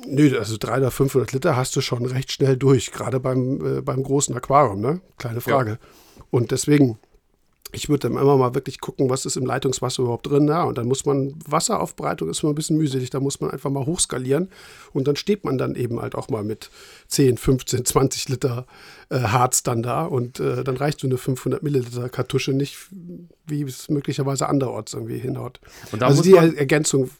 Nö, 0.06 0.36
also 0.36 0.56
300 0.58 0.80
oder 0.80 0.90
500 0.90 1.32
Liter 1.32 1.56
hast 1.56 1.74
du 1.76 1.80
schon 1.80 2.04
recht 2.04 2.32
schnell 2.32 2.56
durch, 2.56 2.90
gerade 2.90 3.20
beim, 3.20 3.78
äh, 3.78 3.80
beim 3.82 4.02
großen 4.02 4.36
Aquarium, 4.36 4.80
ne? 4.80 5.00
Kleine 5.16 5.40
Frage. 5.40 5.70
Ja. 5.70 5.78
Und 6.30 6.50
deswegen, 6.50 6.98
ich 7.72 7.88
würde 7.88 8.08
dann 8.08 8.18
immer 8.18 8.36
mal 8.36 8.54
wirklich 8.54 8.80
gucken, 8.80 9.10
was 9.10 9.26
ist 9.26 9.36
im 9.36 9.46
Leitungswasser 9.46 10.02
überhaupt 10.02 10.26
drin. 10.26 10.48
Ja, 10.48 10.64
und 10.64 10.78
dann 10.78 10.86
muss 10.86 11.04
man, 11.04 11.34
Wasseraufbereitung 11.46 12.28
ist 12.28 12.42
immer 12.42 12.52
ein 12.52 12.54
bisschen 12.54 12.76
mühselig, 12.76 13.10
da 13.10 13.20
muss 13.20 13.40
man 13.40 13.50
einfach 13.50 13.70
mal 13.70 13.86
hochskalieren. 13.86 14.48
Und 14.92 15.08
dann 15.08 15.16
steht 15.16 15.44
man 15.44 15.58
dann 15.58 15.74
eben 15.74 16.00
halt 16.00 16.14
auch 16.14 16.28
mal 16.28 16.42
mit 16.42 16.70
10, 17.08 17.38
15, 17.38 17.84
20 17.84 18.28
Liter 18.28 18.66
äh, 19.08 19.20
Harz 19.20 19.62
dann 19.62 19.82
da. 19.82 20.04
Und 20.04 20.40
äh, 20.40 20.64
dann 20.64 20.76
reicht 20.76 21.00
so 21.00 21.06
eine 21.06 21.18
500 21.18 21.62
Milliliter 21.62 22.08
Kartusche 22.08 22.52
nicht, 22.52 22.76
wie 23.46 23.62
es 23.62 23.88
möglicherweise 23.88 24.48
anderorts 24.48 24.94
irgendwie 24.94 25.18
hinhaut. 25.18 25.60
also 26.00 26.22
die 26.22 26.34
Ergänzung 26.34 27.10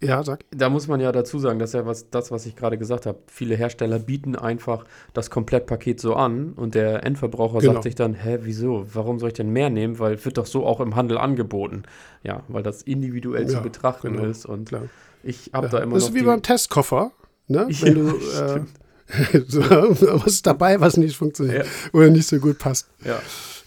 ja, 0.00 0.22
sag. 0.22 0.44
Da 0.50 0.68
muss 0.68 0.86
man 0.86 1.00
ja 1.00 1.10
dazu 1.10 1.40
sagen, 1.40 1.58
dass 1.58 1.72
ja 1.72 1.84
was, 1.84 2.08
das, 2.10 2.30
was 2.30 2.46
ich 2.46 2.54
gerade 2.54 2.78
gesagt 2.78 3.04
habe, 3.06 3.18
viele 3.26 3.56
Hersteller 3.56 3.98
bieten 3.98 4.36
einfach 4.36 4.84
das 5.12 5.28
Komplettpaket 5.28 6.00
so 6.00 6.14
an 6.14 6.52
und 6.52 6.76
der 6.76 7.04
Endverbraucher 7.04 7.58
genau. 7.58 7.72
sagt 7.74 7.84
sich 7.84 7.94
dann, 7.96 8.14
hä, 8.14 8.38
wieso? 8.42 8.86
Warum 8.92 9.18
soll 9.18 9.28
ich 9.28 9.34
denn 9.34 9.50
mehr 9.50 9.70
nehmen? 9.70 9.98
Weil 9.98 10.24
wird 10.24 10.38
doch 10.38 10.46
so 10.46 10.64
auch 10.64 10.80
im 10.80 10.94
Handel 10.94 11.18
angeboten. 11.18 11.82
Ja, 12.22 12.42
weil 12.46 12.62
das 12.62 12.82
individuell 12.82 13.42
ja, 13.42 13.48
zu 13.48 13.60
betrachten 13.60 14.12
genau. 14.12 14.28
ist 14.28 14.46
und 14.46 14.68
Klar. 14.68 14.84
ich 15.24 15.50
habe 15.52 15.66
ja. 15.66 15.72
da 15.72 15.78
immer 15.78 15.94
Das 15.94 16.04
ist 16.04 16.14
wie 16.14 16.22
beim 16.22 16.42
Testkoffer, 16.42 17.10
ne? 17.48 17.66
Wenn 17.80 17.94
du 17.94 18.08
äh, 18.08 18.60
so, 19.48 19.60
was 19.62 20.26
ist 20.26 20.46
dabei, 20.46 20.80
was 20.80 20.96
nicht 20.96 21.16
funktioniert 21.16 21.66
oder 21.92 22.10
nicht 22.10 22.28
so 22.28 22.38
gut 22.38 22.58
passt. 22.58 22.88
Ja. 23.04 23.20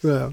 ja. 0.04 0.32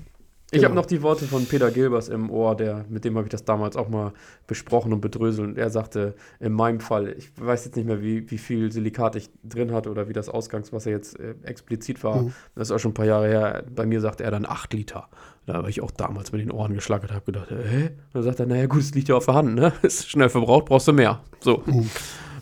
Ich 0.51 0.61
genau. 0.61 0.69
habe 0.71 0.77
noch 0.77 0.87
die 0.87 1.03
Worte 1.03 1.27
von 1.27 1.45
Peter 1.45 1.71
Gilbers 1.71 2.09
im 2.09 2.31
Ohr, 2.31 2.57
der, 2.57 2.87
mit 2.89 3.05
dem 3.05 3.17
habe 3.17 3.27
ich 3.27 3.31
das 3.31 3.45
damals 3.45 3.77
auch 3.77 3.91
mal 3.91 4.15
besprochen 4.47 4.95
und 4.95 5.03
bedröselt. 5.03 5.47
Und 5.47 5.59
er 5.59 5.69
sagte, 5.69 6.15
in 6.41 6.55
meinem 6.55 6.81
Fall, 6.81 7.15
ich 7.19 7.31
weiß 7.37 7.67
jetzt 7.67 7.77
nicht 7.77 7.85
mehr, 7.85 8.01
wie, 8.01 8.31
wie 8.31 8.39
viel 8.39 8.73
Silikat 8.73 9.15
ich 9.17 9.29
drin 9.45 9.73
hatte 9.73 9.91
oder 9.91 10.09
wie 10.09 10.15
das 10.15 10.31
Ausgangswasser 10.31 10.91
jetzt 10.91 11.21
äh, 11.21 11.35
explizit 11.43 12.03
war. 12.03 12.23
Mhm. 12.23 12.33
Das 12.55 12.69
ist 12.69 12.73
auch 12.73 12.79
schon 12.79 12.93
ein 12.93 12.95
paar 12.95 13.05
Jahre 13.05 13.29
her. 13.29 13.65
Bei 13.75 13.85
mir 13.85 14.01
sagte 14.01 14.25
er 14.25 14.31
dann 14.31 14.47
8 14.47 14.73
Liter. 14.73 15.09
Da 15.45 15.53
habe 15.53 15.69
ich 15.69 15.83
auch 15.83 15.91
damals 15.91 16.33
mit 16.33 16.41
den 16.41 16.51
Ohren 16.51 16.73
geschlackert, 16.73 17.13
habe 17.13 17.27
gedacht, 17.27 17.51
hä? 17.51 17.87
Und 17.87 18.15
dann 18.15 18.23
sagt 18.23 18.41
er, 18.41 18.47
naja 18.47 18.67
gut, 18.67 18.81
es 18.81 18.95
liegt 18.95 19.09
ja 19.09 19.17
auf 19.17 19.27
der 19.27 19.35
Hand, 19.35 19.55
ne? 19.55 19.75
Ist 19.83 20.09
schnell 20.09 20.31
verbraucht, 20.31 20.65
brauchst 20.65 20.89
du 20.89 20.95
mehr. 20.95 21.21
So. 21.41 21.63
Mhm. 21.67 21.91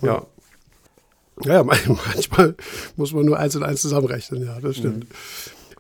Ja. 0.03 0.25
Ja, 1.43 1.65
manchmal 1.65 2.55
muss 2.95 3.13
man 3.13 3.27
nur 3.27 3.37
eins 3.37 3.57
und 3.57 3.65
eins 3.65 3.81
zusammenrechnen, 3.81 4.47
ja, 4.47 4.61
das 4.61 4.77
stimmt. 4.77 5.05
Mhm. 5.05 5.09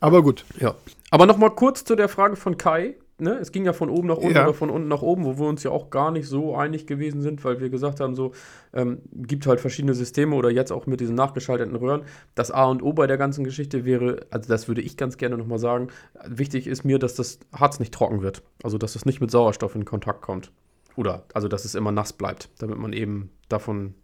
Aber 0.00 0.22
gut. 0.22 0.44
Ja. 0.58 0.74
Aber 1.16 1.24
noch 1.24 1.38
mal 1.38 1.48
kurz 1.48 1.82
zu 1.82 1.96
der 1.96 2.10
Frage 2.10 2.36
von 2.36 2.58
Kai. 2.58 2.94
Ne? 3.16 3.38
Es 3.40 3.50
ging 3.50 3.64
ja 3.64 3.72
von 3.72 3.88
oben 3.88 4.06
nach 4.06 4.18
unten 4.18 4.34
ja. 4.34 4.42
oder 4.42 4.52
von 4.52 4.68
unten 4.68 4.86
nach 4.86 5.00
oben, 5.00 5.24
wo 5.24 5.38
wir 5.38 5.46
uns 5.46 5.62
ja 5.62 5.70
auch 5.70 5.88
gar 5.88 6.10
nicht 6.10 6.28
so 6.28 6.54
einig 6.54 6.86
gewesen 6.86 7.22
sind, 7.22 7.42
weil 7.42 7.58
wir 7.58 7.70
gesagt 7.70 8.00
haben, 8.00 8.14
so 8.14 8.32
ähm, 8.74 8.98
gibt 9.14 9.46
halt 9.46 9.62
verschiedene 9.62 9.94
Systeme 9.94 10.36
oder 10.36 10.50
jetzt 10.50 10.72
auch 10.72 10.84
mit 10.84 11.00
diesen 11.00 11.14
nachgeschalteten 11.14 11.74
Röhren. 11.74 12.02
Das 12.34 12.50
A 12.50 12.66
und 12.66 12.82
O 12.82 12.92
bei 12.92 13.06
der 13.06 13.16
ganzen 13.16 13.44
Geschichte 13.44 13.86
wäre, 13.86 14.26
also 14.28 14.46
das 14.46 14.68
würde 14.68 14.82
ich 14.82 14.98
ganz 14.98 15.16
gerne 15.16 15.38
nochmal 15.38 15.58
sagen, 15.58 15.88
wichtig 16.26 16.66
ist 16.66 16.84
mir, 16.84 16.98
dass 16.98 17.14
das 17.14 17.38
Harz 17.50 17.80
nicht 17.80 17.94
trocken 17.94 18.20
wird. 18.20 18.42
Also 18.62 18.76
dass 18.76 18.94
es 18.94 19.06
nicht 19.06 19.22
mit 19.22 19.30
Sauerstoff 19.30 19.74
in 19.74 19.86
Kontakt 19.86 20.20
kommt. 20.20 20.52
Oder 20.96 21.24
also 21.32 21.48
dass 21.48 21.64
es 21.64 21.74
immer 21.74 21.92
nass 21.92 22.12
bleibt, 22.12 22.50
damit 22.58 22.76
man 22.76 22.92
eben 22.92 23.30
davon, 23.48 23.94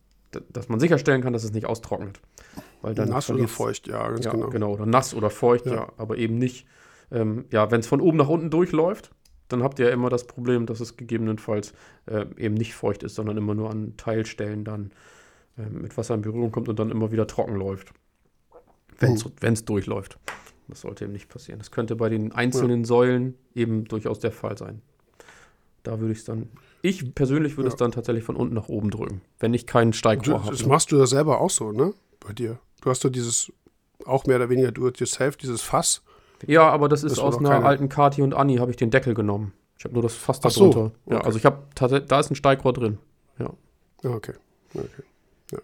dass 0.50 0.70
man 0.70 0.80
sicherstellen 0.80 1.20
kann, 1.20 1.34
dass 1.34 1.44
es 1.44 1.52
nicht 1.52 1.66
austrocknet. 1.66 2.22
Weil 2.80 2.94
dann 2.94 3.10
nass 3.10 3.28
oder 3.28 3.48
feucht, 3.48 3.86
ja, 3.86 4.08
ganz 4.08 4.24
ja, 4.24 4.30
genau. 4.30 4.48
Genau, 4.48 4.72
oder 4.72 4.86
nass 4.86 5.12
oder 5.12 5.28
feucht, 5.28 5.66
ja, 5.66 5.74
ja 5.74 5.88
aber 5.98 6.16
eben 6.16 6.38
nicht 6.38 6.66
ähm, 7.12 7.44
ja, 7.50 7.70
wenn 7.70 7.80
es 7.80 7.86
von 7.86 8.00
oben 8.00 8.18
nach 8.18 8.28
unten 8.28 8.50
durchläuft, 8.50 9.10
dann 9.48 9.62
habt 9.62 9.78
ihr 9.78 9.86
ja 9.86 9.92
immer 9.92 10.08
das 10.08 10.26
Problem, 10.26 10.66
dass 10.66 10.80
es 10.80 10.96
gegebenenfalls 10.96 11.74
äh, 12.06 12.24
eben 12.36 12.54
nicht 12.54 12.74
feucht 12.74 13.02
ist, 13.02 13.14
sondern 13.14 13.36
immer 13.36 13.54
nur 13.54 13.70
an 13.70 13.94
Teilstellen 13.96 14.64
dann 14.64 14.92
äh, 15.58 15.68
mit 15.68 15.96
Wasser 15.96 16.14
in 16.14 16.22
Berührung 16.22 16.50
kommt 16.52 16.68
und 16.68 16.78
dann 16.78 16.90
immer 16.90 17.12
wieder 17.12 17.26
trocken 17.26 17.56
läuft. 17.56 17.92
Wenn 18.98 19.14
es 19.14 19.24
mhm. 19.24 19.66
durchläuft. 19.66 20.18
Das 20.68 20.82
sollte 20.82 21.04
eben 21.04 21.12
nicht 21.12 21.28
passieren. 21.28 21.58
Das 21.58 21.70
könnte 21.70 21.96
bei 21.96 22.08
den 22.08 22.32
einzelnen 22.32 22.80
ja. 22.80 22.86
Säulen 22.86 23.34
eben 23.54 23.84
durchaus 23.84 24.20
der 24.20 24.32
Fall 24.32 24.56
sein. 24.56 24.80
Da 25.82 25.98
würde 25.98 26.12
ich 26.12 26.20
es 26.20 26.24
dann, 26.24 26.48
ich 26.80 27.14
persönlich 27.14 27.56
würde 27.56 27.68
ja. 27.68 27.74
es 27.74 27.76
dann 27.76 27.90
tatsächlich 27.90 28.24
von 28.24 28.36
unten 28.36 28.54
nach 28.54 28.68
oben 28.68 28.90
drücken, 28.90 29.20
wenn 29.40 29.52
ich 29.52 29.66
keinen 29.66 29.92
Steigrohr 29.92 30.44
habe. 30.44 30.52
Das 30.52 30.64
machst 30.64 30.92
du 30.92 30.98
ja 30.98 31.06
selber 31.06 31.40
auch 31.40 31.50
so, 31.50 31.72
ne? 31.72 31.92
Bei 32.20 32.32
dir. 32.32 32.60
Du 32.80 32.90
hast 32.90 33.04
doch 33.04 33.10
dieses, 33.10 33.52
auch 34.06 34.24
mehr 34.26 34.36
oder 34.36 34.48
weniger 34.48 34.70
do-it-yourself, 34.70 35.36
dieses 35.36 35.62
Fass 35.62 36.02
ja, 36.46 36.68
aber 36.68 36.88
das 36.88 37.04
ist 37.04 37.12
das 37.12 37.18
aus 37.18 37.38
einer 37.38 37.50
keine... 37.50 37.64
alten 37.64 37.88
Kati 37.88 38.22
und 38.22 38.34
Anni, 38.34 38.56
habe 38.56 38.70
ich 38.70 38.76
den 38.76 38.90
Deckel 38.90 39.14
genommen. 39.14 39.52
Ich 39.78 39.84
habe 39.84 39.94
nur 39.94 40.02
das 40.02 40.14
Fass 40.14 40.40
da 40.40 40.48
drunter. 40.48 40.78
So, 40.78 40.92
okay. 41.06 41.14
Ja, 41.14 41.20
also 41.22 41.38
ich 41.38 41.44
habe 41.44 41.58
da 41.76 42.20
ist 42.20 42.30
ein 42.30 42.36
Steigrohr 42.36 42.72
drin. 42.72 42.98
Ja. 43.38 43.50
Okay. 44.04 44.34
okay. 44.74 45.02
Ja. 45.50 45.58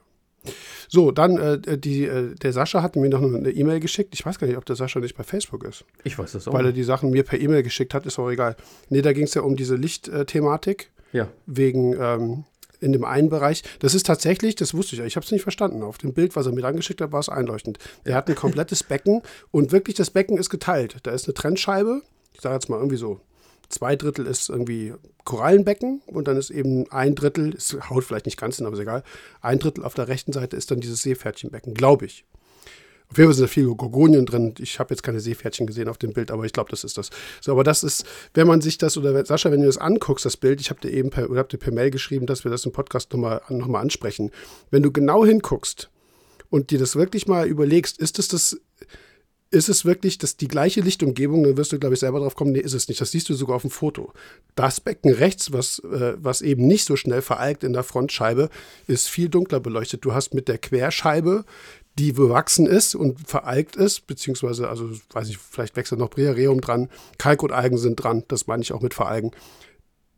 So, 0.88 1.12
dann 1.12 1.38
äh, 1.38 1.78
die, 1.78 2.04
äh, 2.04 2.34
der 2.34 2.52
Sascha 2.52 2.82
hat 2.82 2.96
mir 2.96 3.08
noch 3.08 3.22
eine 3.22 3.50
E-Mail 3.50 3.80
geschickt. 3.80 4.14
Ich 4.14 4.24
weiß 4.24 4.38
gar 4.38 4.46
nicht, 4.46 4.56
ob 4.56 4.64
der 4.64 4.76
Sascha 4.76 5.00
nicht 5.00 5.16
bei 5.16 5.22
Facebook 5.22 5.64
ist. 5.64 5.84
Ich 6.04 6.18
weiß 6.18 6.32
das 6.32 6.48
auch. 6.48 6.52
Weil 6.52 6.66
er 6.66 6.72
die 6.72 6.82
Sachen 6.82 7.10
mir 7.10 7.22
per 7.22 7.40
E-Mail 7.40 7.62
geschickt 7.62 7.94
hat, 7.94 8.06
ist 8.06 8.18
auch 8.18 8.30
egal. 8.30 8.56
Nee, 8.88 9.02
da 9.02 9.12
ging 9.12 9.24
es 9.24 9.34
ja 9.34 9.42
um 9.42 9.56
diese 9.56 9.76
Lichtthematik. 9.76 10.90
Ja. 11.12 11.28
Wegen 11.46 11.94
ähm, 12.00 12.44
in 12.80 12.92
dem 12.92 13.04
einen 13.04 13.28
Bereich. 13.28 13.62
Das 13.80 13.94
ist 13.94 14.06
tatsächlich, 14.06 14.54
das 14.54 14.74
wusste 14.74 14.96
ich, 14.96 15.02
ich 15.02 15.16
habe 15.16 15.24
es 15.24 15.32
nicht 15.32 15.42
verstanden. 15.42 15.82
Auf 15.82 15.98
dem 15.98 16.12
Bild, 16.12 16.36
was 16.36 16.46
er 16.46 16.52
mir 16.52 16.64
angeschickt 16.64 17.00
hat, 17.00 17.12
war 17.12 17.20
es 17.20 17.28
einleuchtend. 17.28 17.78
Er 18.04 18.14
hat 18.14 18.28
ein 18.28 18.34
komplettes 18.34 18.82
Becken 18.82 19.22
und 19.50 19.72
wirklich 19.72 19.96
das 19.96 20.10
Becken 20.10 20.38
ist 20.38 20.50
geteilt. 20.50 20.96
Da 21.02 21.10
ist 21.10 21.26
eine 21.26 21.34
Trennscheibe. 21.34 22.02
Ich 22.32 22.40
sage 22.40 22.54
jetzt 22.54 22.68
mal 22.68 22.76
irgendwie 22.76 22.96
so, 22.96 23.20
zwei 23.68 23.96
Drittel 23.96 24.26
ist 24.26 24.48
irgendwie 24.48 24.94
Korallenbecken 25.24 26.02
und 26.06 26.28
dann 26.28 26.36
ist 26.36 26.50
eben 26.50 26.90
ein 26.90 27.14
Drittel, 27.14 27.54
es 27.54 27.76
haut 27.90 28.04
vielleicht 28.04 28.26
nicht 28.26 28.38
ganz 28.38 28.56
hin, 28.56 28.66
aber 28.66 28.74
ist 28.74 28.82
egal, 28.82 29.02
ein 29.40 29.58
Drittel 29.58 29.84
auf 29.84 29.94
der 29.94 30.08
rechten 30.08 30.32
Seite 30.32 30.56
ist 30.56 30.70
dann 30.70 30.80
dieses 30.80 31.02
Seepferdchenbecken, 31.02 31.74
glaube 31.74 32.06
ich. 32.06 32.24
Auf 33.10 33.16
jeden 33.16 33.28
Fall 33.28 33.34
sind 33.34 33.44
da 33.44 33.48
viele 33.48 33.74
Gorgonien 33.74 34.26
drin. 34.26 34.54
Ich 34.58 34.78
habe 34.78 34.92
jetzt 34.92 35.02
keine 35.02 35.20
Seepferdchen 35.20 35.66
gesehen 35.66 35.88
auf 35.88 35.96
dem 35.96 36.12
Bild, 36.12 36.30
aber 36.30 36.44
ich 36.44 36.52
glaube, 36.52 36.70
das 36.70 36.84
ist 36.84 36.98
das. 36.98 37.08
So, 37.40 37.52
aber 37.52 37.64
das 37.64 37.82
ist, 37.82 38.04
wenn 38.34 38.46
man 38.46 38.60
sich 38.60 38.76
das, 38.76 38.98
oder 38.98 39.24
Sascha, 39.24 39.50
wenn 39.50 39.60
du 39.60 39.66
das 39.66 39.78
anguckst, 39.78 40.26
das 40.26 40.36
Bild, 40.36 40.60
ich 40.60 40.68
habe 40.68 40.80
dir 40.80 40.90
eben 40.90 41.08
per, 41.08 41.30
oder 41.30 41.40
hab 41.40 41.48
dir 41.48 41.58
per 41.58 41.72
Mail 41.72 41.90
geschrieben, 41.90 42.26
dass 42.26 42.44
wir 42.44 42.50
das 42.50 42.66
im 42.66 42.72
Podcast 42.72 43.12
nochmal 43.12 43.40
noch 43.48 43.66
mal 43.66 43.80
ansprechen. 43.80 44.30
Wenn 44.70 44.82
du 44.82 44.92
genau 44.92 45.24
hinguckst 45.24 45.90
und 46.50 46.70
dir 46.70 46.78
das 46.78 46.96
wirklich 46.96 47.26
mal 47.26 47.46
überlegst, 47.46 47.98
ist 47.98 48.18
es 48.18 48.28
das, 48.28 48.60
ist 49.50 49.70
es 49.70 49.84
wirklich 49.86 50.18
das, 50.18 50.36
die 50.36 50.48
gleiche 50.48 50.82
Lichtumgebung, 50.82 51.42
dann 51.42 51.56
wirst 51.56 51.72
du, 51.72 51.78
glaube 51.78 51.94
ich, 51.94 52.00
selber 52.00 52.20
drauf 52.20 52.34
kommen, 52.34 52.52
nee, 52.52 52.60
ist 52.60 52.74
es 52.74 52.88
nicht. 52.88 53.00
Das 53.00 53.12
siehst 53.12 53.28
du 53.30 53.34
sogar 53.34 53.56
auf 53.56 53.62
dem 53.62 53.70
Foto. 53.70 54.12
Das 54.54 54.80
Becken 54.80 55.12
rechts, 55.12 55.52
was, 55.52 55.78
äh, 55.78 56.14
was 56.18 56.42
eben 56.42 56.66
nicht 56.66 56.84
so 56.84 56.96
schnell 56.96 57.22
veralgt 57.22 57.64
in 57.64 57.72
der 57.72 57.82
Frontscheibe, 57.82 58.50
ist 58.86 59.08
viel 59.08 59.30
dunkler 59.30 59.60
beleuchtet. 59.60 60.04
Du 60.04 60.12
hast 60.12 60.34
mit 60.34 60.48
der 60.48 60.58
Querscheibe, 60.58 61.46
die 61.98 62.12
bewachsen 62.12 62.66
ist 62.66 62.94
und 62.94 63.28
veralgt 63.28 63.76
ist, 63.76 64.06
beziehungsweise, 64.06 64.68
also, 64.68 64.90
weiß 65.12 65.28
ich, 65.28 65.38
vielleicht 65.38 65.76
wechselt 65.76 66.00
noch 66.00 66.10
Briareum 66.10 66.60
dran, 66.60 66.88
Kalk 67.18 67.42
sind 67.72 67.96
dran, 67.96 68.24
das 68.28 68.46
meine 68.46 68.62
ich 68.62 68.72
auch 68.72 68.82
mit 68.82 68.94
veralgen. 68.94 69.32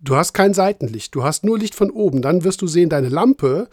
Du 0.02 0.16
hast 0.16 0.32
kein 0.32 0.54
Seitenlicht, 0.54 1.14
du 1.14 1.24
hast 1.24 1.44
nur 1.44 1.58
Licht 1.58 1.74
von 1.74 1.90
oben. 1.90 2.22
Dann 2.22 2.44
wirst 2.44 2.62
du 2.62 2.66
sehen, 2.66 2.88
deine 2.88 3.08
Lampe, 3.08 3.68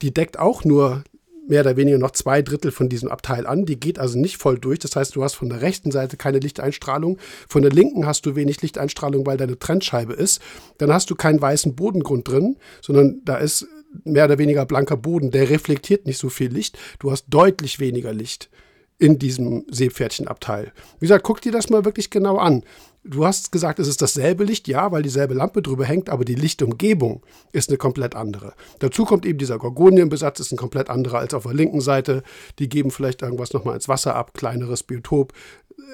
die 0.00 0.14
deckt 0.14 0.38
auch 0.38 0.64
nur 0.64 1.02
mehr 1.48 1.62
oder 1.62 1.76
weniger 1.76 1.98
noch 1.98 2.12
zwei 2.12 2.40
Drittel 2.40 2.70
von 2.70 2.88
diesem 2.88 3.08
Abteil 3.08 3.46
an. 3.46 3.64
Die 3.64 3.78
geht 3.78 3.98
also 3.98 4.18
nicht 4.18 4.36
voll 4.36 4.58
durch. 4.58 4.78
Das 4.78 4.94
heißt, 4.94 5.16
du 5.16 5.24
hast 5.24 5.34
von 5.34 5.48
der 5.48 5.60
rechten 5.60 5.90
Seite 5.90 6.16
keine 6.16 6.38
Lichteinstrahlung. 6.38 7.18
Von 7.48 7.62
der 7.62 7.72
linken 7.72 8.06
hast 8.06 8.26
du 8.26 8.36
wenig 8.36 8.62
Lichteinstrahlung, 8.62 9.26
weil 9.26 9.36
deine 9.36 9.58
Trennscheibe 9.58 10.12
ist. 10.12 10.40
Dann 10.78 10.92
hast 10.92 11.10
du 11.10 11.16
keinen 11.16 11.40
weißen 11.40 11.74
Bodengrund 11.74 12.28
drin, 12.28 12.56
sondern 12.80 13.22
da 13.24 13.36
ist 13.36 13.66
mehr 14.04 14.24
oder 14.26 14.38
weniger 14.38 14.66
blanker 14.66 14.96
Boden. 14.96 15.30
Der 15.30 15.50
reflektiert 15.50 16.06
nicht 16.06 16.18
so 16.18 16.28
viel 16.28 16.52
Licht. 16.52 16.78
Du 16.98 17.10
hast 17.10 17.26
deutlich 17.28 17.80
weniger 17.80 18.12
Licht 18.12 18.50
in 18.98 19.18
diesem 19.18 19.64
Seepferdchenabteil. 19.68 20.72
Wie 21.00 21.06
gesagt, 21.06 21.24
guck 21.24 21.40
dir 21.40 21.50
das 21.50 21.70
mal 21.70 21.84
wirklich 21.84 22.10
genau 22.10 22.38
an. 22.38 22.62
Du 23.04 23.26
hast 23.26 23.50
gesagt, 23.50 23.80
es 23.80 23.88
ist 23.88 24.00
dasselbe 24.00 24.44
Licht, 24.44 24.68
ja, 24.68 24.92
weil 24.92 25.02
dieselbe 25.02 25.34
Lampe 25.34 25.60
drüber 25.60 25.84
hängt, 25.84 26.08
aber 26.08 26.24
die 26.24 26.36
Lichtumgebung 26.36 27.26
ist 27.50 27.68
eine 27.68 27.78
komplett 27.78 28.14
andere. 28.14 28.54
Dazu 28.78 29.04
kommt 29.04 29.26
eben 29.26 29.38
dieser 29.38 29.58
Gorgonienbesatz, 29.58 30.38
ist 30.38 30.52
ein 30.52 30.56
komplett 30.56 30.88
anderer 30.88 31.18
als 31.18 31.34
auf 31.34 31.42
der 31.42 31.54
linken 31.54 31.80
Seite. 31.80 32.22
Die 32.60 32.68
geben 32.68 32.92
vielleicht 32.92 33.22
irgendwas 33.22 33.52
nochmal 33.52 33.74
ins 33.74 33.88
Wasser 33.88 34.14
ab, 34.14 34.34
kleineres 34.34 34.84
Biotop, 34.84 35.32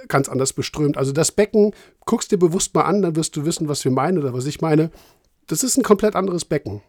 ganz 0.09 0.29
anders 0.29 0.53
beströmt. 0.53 0.99
Also 0.99 1.13
das 1.13 1.33
Becken, 1.33 1.73
guckst 2.05 2.31
dir 2.31 2.39
bewusst 2.39 2.75
mal 2.75 2.83
an, 2.83 3.01
dann 3.01 3.17
wirst 3.17 3.35
du 3.37 3.47
wissen, 3.47 3.69
was 3.69 3.83
wir 3.87 3.91
meinen 3.91 4.19
oder 4.19 4.35
was 4.35 4.45
ich 4.45 4.61
meine. 4.61 4.91
Das 5.47 5.63
ist 5.63 5.79
ein 5.79 5.85
komplett 5.85 6.15
anderes 6.15 6.45
Becken. 6.45 6.83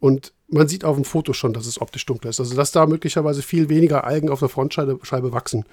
Und 0.00 0.32
man 0.48 0.66
sieht 0.66 0.84
auf 0.84 0.96
dem 0.96 1.04
Foto 1.04 1.32
schon, 1.32 1.52
dass 1.52 1.66
es 1.66 1.80
optisch 1.80 2.06
dunkler 2.06 2.30
ist. 2.30 2.40
Also 2.40 2.56
dass 2.56 2.72
da 2.72 2.86
möglicherweise 2.86 3.42
viel 3.42 3.68
weniger 3.68 4.04
Algen 4.04 4.30
auf 4.30 4.40
der 4.40 4.48
Frontscheibe 4.48 5.32
wachsen 5.32 5.64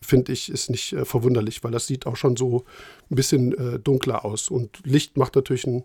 finde 0.00 0.32
ich, 0.32 0.50
ist 0.50 0.70
nicht 0.70 0.92
äh, 0.92 1.04
verwunderlich, 1.04 1.62
weil 1.64 1.70
das 1.70 1.86
sieht 1.86 2.06
auch 2.06 2.16
schon 2.16 2.36
so 2.36 2.64
ein 3.10 3.16
bisschen 3.16 3.52
äh, 3.52 3.78
dunkler 3.78 4.24
aus. 4.24 4.48
Und 4.48 4.80
Licht 4.84 5.16
macht 5.16 5.34
natürlich 5.34 5.66
einen 5.66 5.84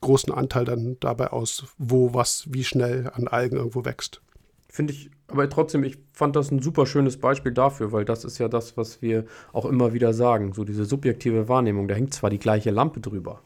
großen 0.00 0.32
Anteil 0.32 0.64
dann 0.64 0.96
dabei 1.00 1.28
aus, 1.28 1.64
wo 1.78 2.14
was 2.14 2.46
wie 2.50 2.64
schnell 2.64 3.10
an 3.14 3.28
Algen 3.28 3.56
irgendwo 3.56 3.84
wächst. 3.84 4.20
Finde 4.68 4.92
ich, 4.92 5.10
aber 5.28 5.48
trotzdem, 5.48 5.84
ich 5.84 5.98
fand 6.12 6.36
das 6.36 6.50
ein 6.50 6.60
super 6.60 6.84
schönes 6.84 7.18
Beispiel 7.18 7.52
dafür, 7.52 7.92
weil 7.92 8.04
das 8.04 8.24
ist 8.24 8.38
ja 8.38 8.48
das, 8.48 8.76
was 8.76 9.02
wir 9.02 9.24
auch 9.52 9.64
immer 9.66 9.92
wieder 9.92 10.12
sagen, 10.12 10.52
so 10.52 10.64
diese 10.64 10.84
subjektive 10.84 11.48
Wahrnehmung. 11.48 11.88
Da 11.88 11.94
hängt 11.94 12.12
zwar 12.12 12.30
die 12.30 12.38
gleiche 12.38 12.70
Lampe 12.70 13.00
drüber 13.00 13.40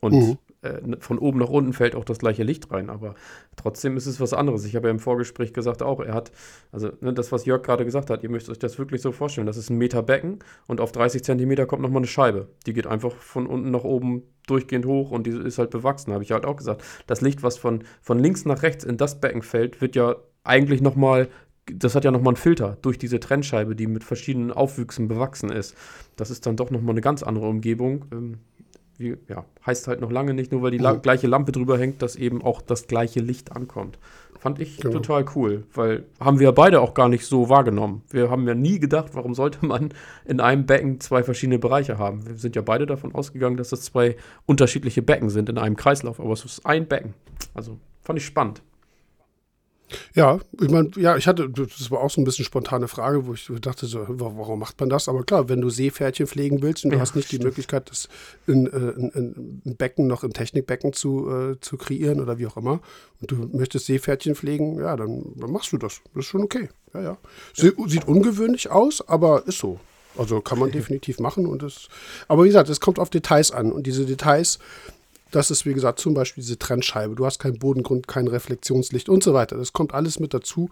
und 0.00 0.14
mhm 0.14 0.38
von 1.00 1.18
oben 1.18 1.40
nach 1.40 1.48
unten 1.48 1.72
fällt 1.72 1.96
auch 1.96 2.04
das 2.04 2.18
gleiche 2.18 2.44
Licht 2.44 2.70
rein, 2.70 2.88
aber 2.88 3.16
trotzdem 3.56 3.96
ist 3.96 4.06
es 4.06 4.20
was 4.20 4.32
anderes. 4.32 4.64
Ich 4.64 4.76
habe 4.76 4.88
ja 4.88 4.92
im 4.92 5.00
Vorgespräch 5.00 5.52
gesagt 5.52 5.82
auch, 5.82 5.98
er 5.98 6.14
hat, 6.14 6.30
also 6.70 6.90
ne, 7.00 7.12
das, 7.12 7.32
was 7.32 7.46
Jörg 7.46 7.62
gerade 7.62 7.84
gesagt 7.84 8.10
hat, 8.10 8.22
ihr 8.22 8.30
müsst 8.30 8.48
euch 8.48 8.60
das 8.60 8.78
wirklich 8.78 9.02
so 9.02 9.10
vorstellen, 9.10 9.46
das 9.46 9.56
ist 9.56 9.70
ein 9.70 9.78
Meter 9.78 10.02
Becken 10.02 10.38
und 10.68 10.80
auf 10.80 10.92
30 10.92 11.24
Zentimeter 11.24 11.66
kommt 11.66 11.82
nochmal 11.82 12.00
eine 12.00 12.06
Scheibe. 12.06 12.48
Die 12.66 12.74
geht 12.74 12.86
einfach 12.86 13.16
von 13.16 13.46
unten 13.46 13.72
nach 13.72 13.82
oben 13.82 14.22
durchgehend 14.46 14.86
hoch 14.86 15.10
und 15.10 15.26
die 15.26 15.32
ist 15.32 15.58
halt 15.58 15.70
bewachsen, 15.70 16.12
habe 16.12 16.22
ich 16.22 16.30
halt 16.30 16.44
auch 16.44 16.56
gesagt. 16.56 16.84
Das 17.08 17.20
Licht, 17.20 17.42
was 17.42 17.58
von, 17.58 17.82
von 18.00 18.20
links 18.20 18.44
nach 18.44 18.62
rechts 18.62 18.84
in 18.84 18.96
das 18.96 19.20
Becken 19.20 19.42
fällt, 19.42 19.80
wird 19.80 19.96
ja 19.96 20.16
eigentlich 20.44 20.80
nochmal 20.80 21.28
das 21.66 21.94
hat 21.94 22.04
ja 22.04 22.10
nochmal 22.10 22.32
einen 22.32 22.36
Filter 22.36 22.76
durch 22.82 22.98
diese 22.98 23.20
Trennscheibe, 23.20 23.76
die 23.76 23.86
mit 23.86 24.02
verschiedenen 24.02 24.50
Aufwüchsen 24.50 25.06
bewachsen 25.06 25.48
ist. 25.48 25.76
Das 26.16 26.28
ist 26.28 26.44
dann 26.44 26.56
doch 26.56 26.72
nochmal 26.72 26.94
eine 26.94 27.00
ganz 27.00 27.22
andere 27.22 27.46
Umgebung. 27.46 28.40
Wie, 29.02 29.16
ja, 29.28 29.44
heißt 29.66 29.88
halt 29.88 30.00
noch 30.00 30.10
lange 30.10 30.34
nicht, 30.34 30.52
nur 30.52 30.62
weil 30.62 30.70
die 30.70 30.78
la 30.78 30.92
gleiche 30.94 31.26
Lampe 31.26 31.52
drüber 31.52 31.78
hängt, 31.78 32.02
dass 32.02 32.16
eben 32.16 32.42
auch 32.42 32.62
das 32.62 32.86
gleiche 32.86 33.20
Licht 33.20 33.52
ankommt. 33.52 33.98
Fand 34.38 34.58
ich 34.58 34.78
genau. 34.78 34.94
total 34.94 35.24
cool, 35.36 35.64
weil 35.72 36.04
haben 36.18 36.40
wir 36.40 36.50
beide 36.50 36.80
auch 36.80 36.94
gar 36.94 37.08
nicht 37.08 37.26
so 37.26 37.48
wahrgenommen. 37.48 38.02
Wir 38.10 38.28
haben 38.28 38.46
ja 38.48 38.54
nie 38.54 38.80
gedacht, 38.80 39.10
warum 39.14 39.34
sollte 39.34 39.64
man 39.64 39.90
in 40.24 40.40
einem 40.40 40.66
Becken 40.66 40.98
zwei 40.98 41.22
verschiedene 41.22 41.60
Bereiche 41.60 41.98
haben. 41.98 42.26
Wir 42.26 42.36
sind 42.36 42.56
ja 42.56 42.62
beide 42.62 42.86
davon 42.86 43.14
ausgegangen, 43.14 43.56
dass 43.56 43.70
das 43.70 43.82
zwei 43.82 44.16
unterschiedliche 44.46 45.02
Becken 45.02 45.30
sind 45.30 45.48
in 45.48 45.58
einem 45.58 45.76
Kreislauf, 45.76 46.18
aber 46.18 46.32
es 46.32 46.44
ist 46.44 46.66
ein 46.66 46.86
Becken. 46.88 47.14
Also 47.54 47.78
fand 48.02 48.18
ich 48.18 48.26
spannend. 48.26 48.62
Ja, 50.14 50.38
ich 50.60 50.70
meine, 50.70 50.90
ja, 50.96 51.16
ich 51.16 51.26
hatte, 51.26 51.48
das 51.48 51.90
war 51.90 52.00
auch 52.00 52.10
so 52.10 52.20
ein 52.20 52.24
bisschen 52.24 52.44
spontane 52.44 52.88
Frage, 52.88 53.26
wo 53.26 53.34
ich 53.34 53.50
dachte, 53.60 53.86
so, 53.86 54.04
warum 54.08 54.58
macht 54.58 54.78
man 54.80 54.88
das? 54.88 55.08
Aber 55.08 55.24
klar, 55.24 55.48
wenn 55.48 55.60
du 55.60 55.70
Seepferdchen 55.70 56.26
pflegen 56.26 56.62
willst 56.62 56.84
und 56.84 56.90
du 56.90 56.96
ja, 56.96 57.02
hast 57.02 57.16
nicht 57.16 57.28
stimmt. 57.28 57.42
die 57.42 57.46
Möglichkeit, 57.46 57.90
das 57.90 58.08
in, 58.46 58.66
äh, 58.66 58.76
in, 58.76 59.10
in, 59.10 59.62
ein 59.64 59.76
Becken 59.76 60.06
noch 60.06 60.24
im 60.24 60.32
Technikbecken 60.32 60.92
zu, 60.92 61.30
äh, 61.30 61.60
zu 61.60 61.76
kreieren 61.76 62.20
oder 62.20 62.38
wie 62.38 62.46
auch 62.46 62.56
immer, 62.56 62.80
und 63.20 63.30
du 63.30 63.48
möchtest 63.52 63.86
Seepferdchen 63.86 64.34
pflegen, 64.34 64.78
ja, 64.78 64.96
dann, 64.96 65.24
dann 65.36 65.50
machst 65.50 65.72
du 65.72 65.78
das. 65.78 66.00
Das 66.14 66.24
ist 66.24 66.30
schon 66.30 66.42
okay. 66.42 66.68
Ja, 66.94 67.02
ja. 67.02 67.18
Sie, 67.54 67.72
sieht 67.86 68.06
ungewöhnlich 68.06 68.70
aus, 68.70 69.06
aber 69.06 69.46
ist 69.46 69.58
so. 69.58 69.80
Also 70.16 70.40
kann 70.40 70.58
man 70.58 70.70
definitiv 70.72 71.18
machen 71.20 71.46
und 71.46 71.62
das. 71.62 71.88
Aber 72.28 72.44
wie 72.44 72.48
gesagt, 72.48 72.68
es 72.68 72.80
kommt 72.80 72.98
auf 72.98 73.10
Details 73.10 73.50
an 73.50 73.72
und 73.72 73.86
diese 73.86 74.04
Details 74.04 74.58
das 75.32 75.50
ist, 75.50 75.66
wie 75.66 75.74
gesagt, 75.74 75.98
zum 75.98 76.14
Beispiel 76.14 76.42
diese 76.42 76.58
Trennscheibe. 76.58 77.14
Du 77.14 77.26
hast 77.26 77.38
keinen 77.38 77.58
Bodengrund, 77.58 78.06
kein 78.06 78.28
Reflexionslicht 78.28 79.08
und 79.08 79.24
so 79.24 79.34
weiter. 79.34 79.56
Das 79.56 79.72
kommt 79.72 79.94
alles 79.94 80.20
mit 80.20 80.32
dazu. 80.32 80.70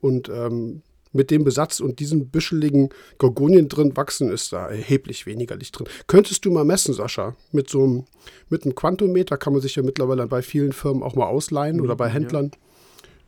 Und 0.00 0.28
ähm, 0.28 0.82
mit 1.12 1.30
dem 1.30 1.44
Besatz 1.44 1.80
und 1.80 1.98
diesen 1.98 2.28
büscheligen 2.28 2.90
Gorgonien 3.18 3.68
drin 3.68 3.96
wachsen, 3.96 4.30
ist 4.30 4.52
da 4.52 4.68
erheblich 4.68 5.26
weniger 5.26 5.56
Licht 5.56 5.78
drin. 5.78 5.88
Könntest 6.06 6.44
du 6.44 6.50
mal 6.50 6.64
messen, 6.64 6.94
Sascha? 6.94 7.36
Mit 7.52 7.68
so 7.68 7.82
einem, 7.82 8.04
mit 8.48 8.64
einem 8.64 8.74
Quantometer 8.74 9.36
kann 9.36 9.52
man 9.52 9.62
sich 9.62 9.76
ja 9.76 9.82
mittlerweile 9.82 10.26
bei 10.26 10.42
vielen 10.42 10.72
Firmen 10.72 11.02
auch 11.02 11.14
mal 11.14 11.26
ausleihen 11.26 11.78
mhm, 11.78 11.82
oder 11.82 11.96
bei 11.96 12.08
Händlern. 12.08 12.50
Ja. 12.52 12.58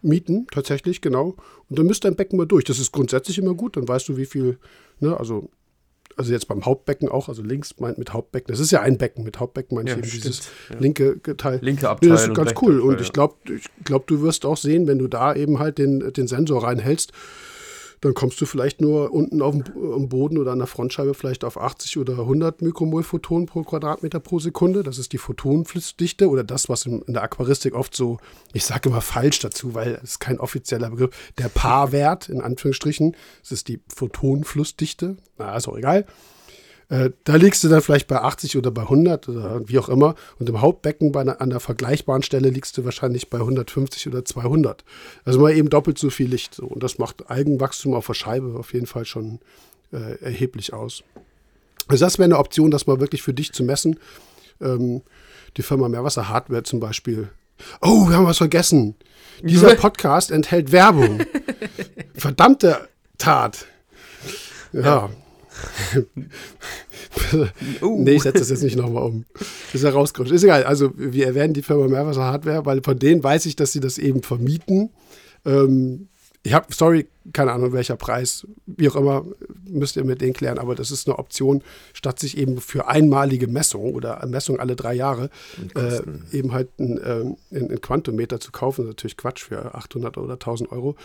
Mieten, 0.05 0.49
tatsächlich, 0.51 1.01
genau. 1.01 1.37
Und 1.71 1.79
dann 1.79 1.87
müsste 1.87 2.09
dein 2.09 2.17
Becken 2.17 2.37
mal 2.37 2.47
durch. 2.47 2.65
Das 2.65 2.81
ist 2.81 2.91
grundsätzlich 2.91 3.39
immer 3.39 3.55
gut. 3.55 3.77
Dann 3.77 3.87
weißt 3.87 4.09
du, 4.09 4.17
wie 4.17 4.27
viel, 4.27 4.59
ne, 4.99 5.17
also 5.17 5.49
also 6.17 6.33
jetzt 6.33 6.49
beim 6.49 6.65
Hauptbecken 6.65 7.09
auch, 7.09 7.29
also 7.29 7.43
links 7.43 7.79
meint 7.79 7.99
mit 7.99 8.13
Hauptbecken, 8.13 8.53
das 8.53 8.61
ist 8.61 8.71
ja 8.71 8.81
ein 8.81 8.99
Becken, 8.99 9.25
mit 9.25 9.41
Hauptbecken 9.41 9.75
meine 9.75 9.91
ich 9.91 9.97
ja, 9.97 10.03
eben 10.03 10.11
dieses 10.11 10.51
ja. 10.71 10.79
linke 10.79 11.21
Teil. 11.37 11.59
Linke 11.63 11.89
Abteil. 11.89 12.09
Nee, 12.09 12.15
das 12.15 12.29
ist 12.29 12.35
ganz 12.35 12.53
cool. 12.63 12.81
Und 12.81 13.01
ich 13.01 13.13
glaube, 13.13 13.35
ich 13.55 13.69
glaub, 13.85 14.07
du 14.07 14.23
wirst 14.23 14.45
auch 14.47 14.57
sehen, 14.57 14.87
wenn 14.87 14.99
du 14.99 15.09
da 15.09 15.35
eben 15.35 15.59
halt 15.59 15.79
den, 15.79 16.13
den 16.13 16.27
Sensor 16.27 16.65
reinhältst, 16.65 17.13
dann 18.03 18.15
kommst 18.15 18.41
du 18.41 18.47
vielleicht 18.47 18.81
nur 18.81 19.13
unten 19.13 19.41
auf 19.41 19.55
dem 19.55 20.09
Boden 20.09 20.37
oder 20.37 20.51
an 20.51 20.59
der 20.59 20.67
Frontscheibe 20.67 21.15
vielleicht 21.15 21.45
auf 21.45 21.57
80 21.57 21.99
oder 21.99 22.19
100 22.19 22.61
Mikromol 22.61 23.05
Photonen 23.05 23.47
pro 23.47 23.63
Quadratmeter 23.63 24.19
pro 24.19 24.41
Sekunde. 24.41 24.83
Das 24.83 24.99
ist 24.99 25.13
die 25.13 25.19
Photonenflussdichte 25.19 26.29
oder 26.29 26.43
das, 26.43 26.69
was 26.69 26.85
in, 26.85 27.05
der 27.07 27.23
Aquaristik 27.23 27.75
oft 27.75 27.95
so, 27.95 28.19
ich 28.53 28.65
sage 28.65 28.89
immer 28.89 29.01
falsch 29.01 29.39
dazu, 29.39 29.75
weil 29.75 30.01
es 30.03 30.19
kein 30.19 30.41
offizieller 30.41 30.91
Begriff, 30.91 31.33
der 31.39 31.49
Paarwert 31.49 32.29
in 32.29 32.41
Anführungsstrichen, 32.41 33.17
das 33.41 33.53
ist 33.53 33.69
die 33.69 33.81
Photonenflussdichte. 33.95 35.17
Na, 35.39 35.57
ist 35.57 35.69
auch 35.69 35.79
egal. 35.79 36.05
Äh, 36.93 37.11
da 37.25 37.37
liegst 37.37 37.65
du 37.65 37.71
dann 37.71 37.81
vielleicht 37.81 38.07
bei 38.07 38.21
80 38.21 38.59
oder 38.59 38.71
bei 38.71 38.83
100 38.83 39.27
oder 39.31 39.67
wie 39.67 39.79
auch 39.79 39.89
immer. 39.89 40.15
Und 40.39 40.51
im 40.51 40.61
Hauptbecken 40.61 41.11
bei 41.11 41.23
einer, 41.23 41.41
an 41.41 41.49
der 41.49 41.59
vergleichbaren 41.59 42.23
Stelle 42.23 42.51
liegst 42.51 42.77
du 42.77 42.85
wahrscheinlich 42.85 43.31
bei 43.31 43.39
150 43.39 44.09
oder 44.09 44.27
200. 44.27 44.85
Also 45.25 45.41
mal 45.41 45.57
eben 45.57 45.71
doppelt 45.71 45.97
so 45.97 46.11
viel 46.11 46.29
Licht. 46.29 46.55
So. 46.55 46.67
Und 46.67 46.83
das 46.83 46.99
macht 46.99 47.31
Algenwachstum 47.31 47.95
auf 47.95 48.09
der 48.09 48.15
Scheibe 48.15 48.59
auf 48.59 48.75
jeden 48.75 48.85
Fall 48.85 49.07
schon 49.07 49.39
äh, 49.91 50.23
erheblich 50.23 50.75
aus. 50.75 51.03
Also 51.89 52.05
das 52.05 52.19
wäre 52.19 52.27
eine 52.27 52.37
Option, 52.37 52.71
das 52.71 52.87
mal 52.87 53.01
wirklich 53.01 53.23
für 53.23 53.33
dich 53.33 53.55
zu 53.55 53.65
messen. 53.65 53.99
Ähm, 54.61 55.01
die 55.57 55.63
Firma 55.63 55.89
Meerwasser 55.89 56.29
Hardware 56.29 56.63
zum 56.63 56.79
Beispiel. 56.79 57.31
Oh, 57.81 58.07
wir 58.11 58.17
haben 58.17 58.27
was 58.27 58.37
vergessen. 58.37 58.97
Dieser 59.43 59.75
Podcast 59.77 60.31
enthält 60.31 60.73
Werbung. 60.73 61.21
Verdammte 62.15 62.87
Tat. 63.17 63.65
Ja. 64.75 65.09
Uh. 67.83 67.99
Nee, 68.03 68.13
ich 68.13 68.23
setze 68.23 68.39
das 68.41 68.51
jetzt 68.51 68.63
nicht 68.63 68.77
nochmal 68.77 69.05
um. 69.05 69.25
Das 69.35 69.75
ist 69.75 69.83
ja 69.83 69.91
rausgerutscht. 69.91 70.33
Ist 70.33 70.45
egal. 70.45 70.65
Also, 70.65 70.93
wir 70.97 71.27
erwähnen 71.27 71.55
die 71.55 71.63
Firma 71.63 71.89
Meerwasser 71.89 72.25
Hardware, 72.25 72.65
weil 72.67 72.83
von 72.83 72.99
denen 72.99 73.23
weiß 73.23 73.47
ich, 73.47 73.57
dass 73.57 73.73
sie 73.73 73.81
das 73.81 73.99
eben 73.99 74.23
vermieten. 74.23 74.91
Ähm, 75.45 76.09
ich 76.45 76.55
habe, 76.55 76.67
sorry, 76.75 77.07
keine 77.33 77.53
Ahnung 77.53 77.73
welcher 77.73 77.97
Preis, 77.97 78.47
wie 78.67 78.89
auch 78.89 78.97
immer, 78.97 79.25
müsst 79.65 79.97
ihr 79.97 80.05
mit 80.05 80.21
denen 80.21 80.33
klären, 80.33 80.59
aber 80.59 80.75
das 80.75 80.91
ist 80.91 81.07
eine 81.07 81.19
Option, 81.19 81.63
statt 81.93 82.19
sich 82.19 82.37
eben 82.37 82.61
für 82.61 82.89
einmalige 82.89 83.47
Messung 83.47 83.95
oder 83.95 84.25
Messung 84.27 84.59
alle 84.59 84.75
drei 84.75 84.95
Jahre 84.95 85.31
äh, 85.77 86.01
eben 86.33 86.53
halt 86.53 86.69
ein, 86.81 86.99
äh, 86.99 87.57
ein, 87.57 87.81
Quantometer 87.81 88.41
zu 88.41 88.51
kaufen. 88.51 88.83
Das 88.83 88.89
ist 88.89 88.97
natürlich 88.97 89.17
Quatsch 89.17 89.45
für 89.45 89.75
800 89.75 90.19
oder 90.19 90.35
1000 90.35 90.73
Euro. 90.73 90.97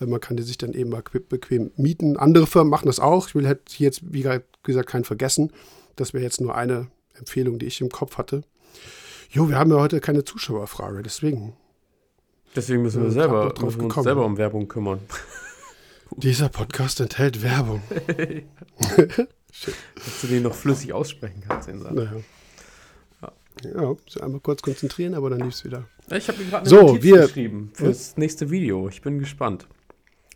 Äh, 0.00 0.06
man 0.06 0.20
kann 0.20 0.38
die 0.38 0.42
sich 0.42 0.56
dann 0.56 0.72
eben 0.72 0.90
mal 0.90 1.02
bequem 1.02 1.72
mieten. 1.76 2.16
Andere 2.16 2.46
Firmen 2.46 2.70
machen 2.70 2.86
das 2.86 2.98
auch. 2.98 3.28
Ich 3.28 3.34
will 3.34 3.46
halt 3.46 3.60
hier 3.68 3.86
jetzt, 3.86 4.00
wie 4.12 4.26
gesagt, 4.62 4.88
keinen 4.88 5.04
vergessen. 5.04 5.52
Das 5.96 6.14
wäre 6.14 6.24
jetzt 6.24 6.40
nur 6.40 6.54
eine 6.54 6.88
Empfehlung, 7.18 7.58
die 7.58 7.66
ich 7.66 7.82
im 7.82 7.90
Kopf 7.90 8.16
hatte. 8.16 8.44
Jo, 9.28 9.48
wir 9.48 9.58
haben 9.58 9.70
ja 9.70 9.76
heute 9.76 10.00
keine 10.00 10.24
Zuschauerfrage, 10.24 11.02
deswegen 11.02 11.54
Deswegen 12.56 12.82
müssen 12.82 13.02
wir, 13.02 13.10
selber, 13.10 13.52
müssen 13.60 13.80
wir 13.80 13.84
uns 13.84 13.94
selber 14.02 14.24
um 14.24 14.36
Werbung 14.38 14.66
kümmern. 14.66 15.00
Dieser 16.16 16.48
Podcast 16.48 17.00
enthält 17.00 17.42
Werbung. 17.42 17.82
Dass 19.94 20.20
du 20.20 20.26
den 20.26 20.42
noch 20.42 20.54
flüssig 20.54 20.92
aussprechen 20.92 21.42
kannst, 21.46 21.68
den 21.68 21.80
Satz. 21.80 21.92
Naja. 21.94 22.12
Ja, 23.22 23.32
ja 23.64 23.96
einmal 24.22 24.40
kurz 24.40 24.62
konzentrieren, 24.62 25.14
aber 25.14 25.30
dann 25.30 25.40
lief 25.40 25.54
es 25.54 25.64
wieder. 25.64 25.84
Ich 26.10 26.28
habe 26.28 26.38
mir 26.38 26.44
gerade 26.44 26.60
eine 26.60 26.68
So, 26.68 26.82
Notiz 26.82 27.02
wir- 27.02 27.22
geschrieben 27.22 27.70
fürs 27.74 28.16
nächste 28.16 28.50
Video. 28.50 28.88
Ich 28.88 29.02
bin 29.02 29.18
gespannt. 29.18 29.66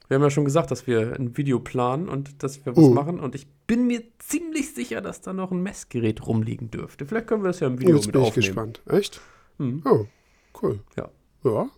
Wir 0.09 0.17
haben 0.17 0.23
ja 0.23 0.31
schon 0.31 0.45
gesagt, 0.45 0.71
dass 0.73 0.87
wir 0.89 1.15
ein 1.15 1.37
Video 1.37 1.61
planen 1.61 2.09
und 2.09 2.43
dass 2.43 2.65
wir 2.67 2.75
was 2.77 2.85
Mhm. 2.89 2.95
machen. 2.95 3.21
Und 3.21 3.35
ich 3.37 3.47
bin 3.69 3.87
mir 3.87 4.03
ziemlich 4.19 4.75
sicher, 4.75 5.01
dass 5.01 5.21
da 5.21 5.33
noch 5.33 5.53
ein 5.53 5.63
Messgerät 5.63 6.27
rumliegen 6.27 6.71
dürfte. 6.71 7.07
Vielleicht 7.07 7.29
können 7.29 7.43
wir 7.45 7.49
das 7.49 7.61
ja 7.61 7.69
im 7.69 7.79
Video 7.79 7.95
Jetzt 7.97 8.07
mit 8.07 8.15
bin 8.15 8.23
ich 8.23 8.29
aufnehmen. 8.29 8.47
gespannt. 8.47 8.83
Echt? 8.89 9.21
Mhm. 9.59 9.83
Oh, 9.85 10.07
cool. 10.63 10.81
Ja. 10.97 11.09
Ja, 11.45 11.71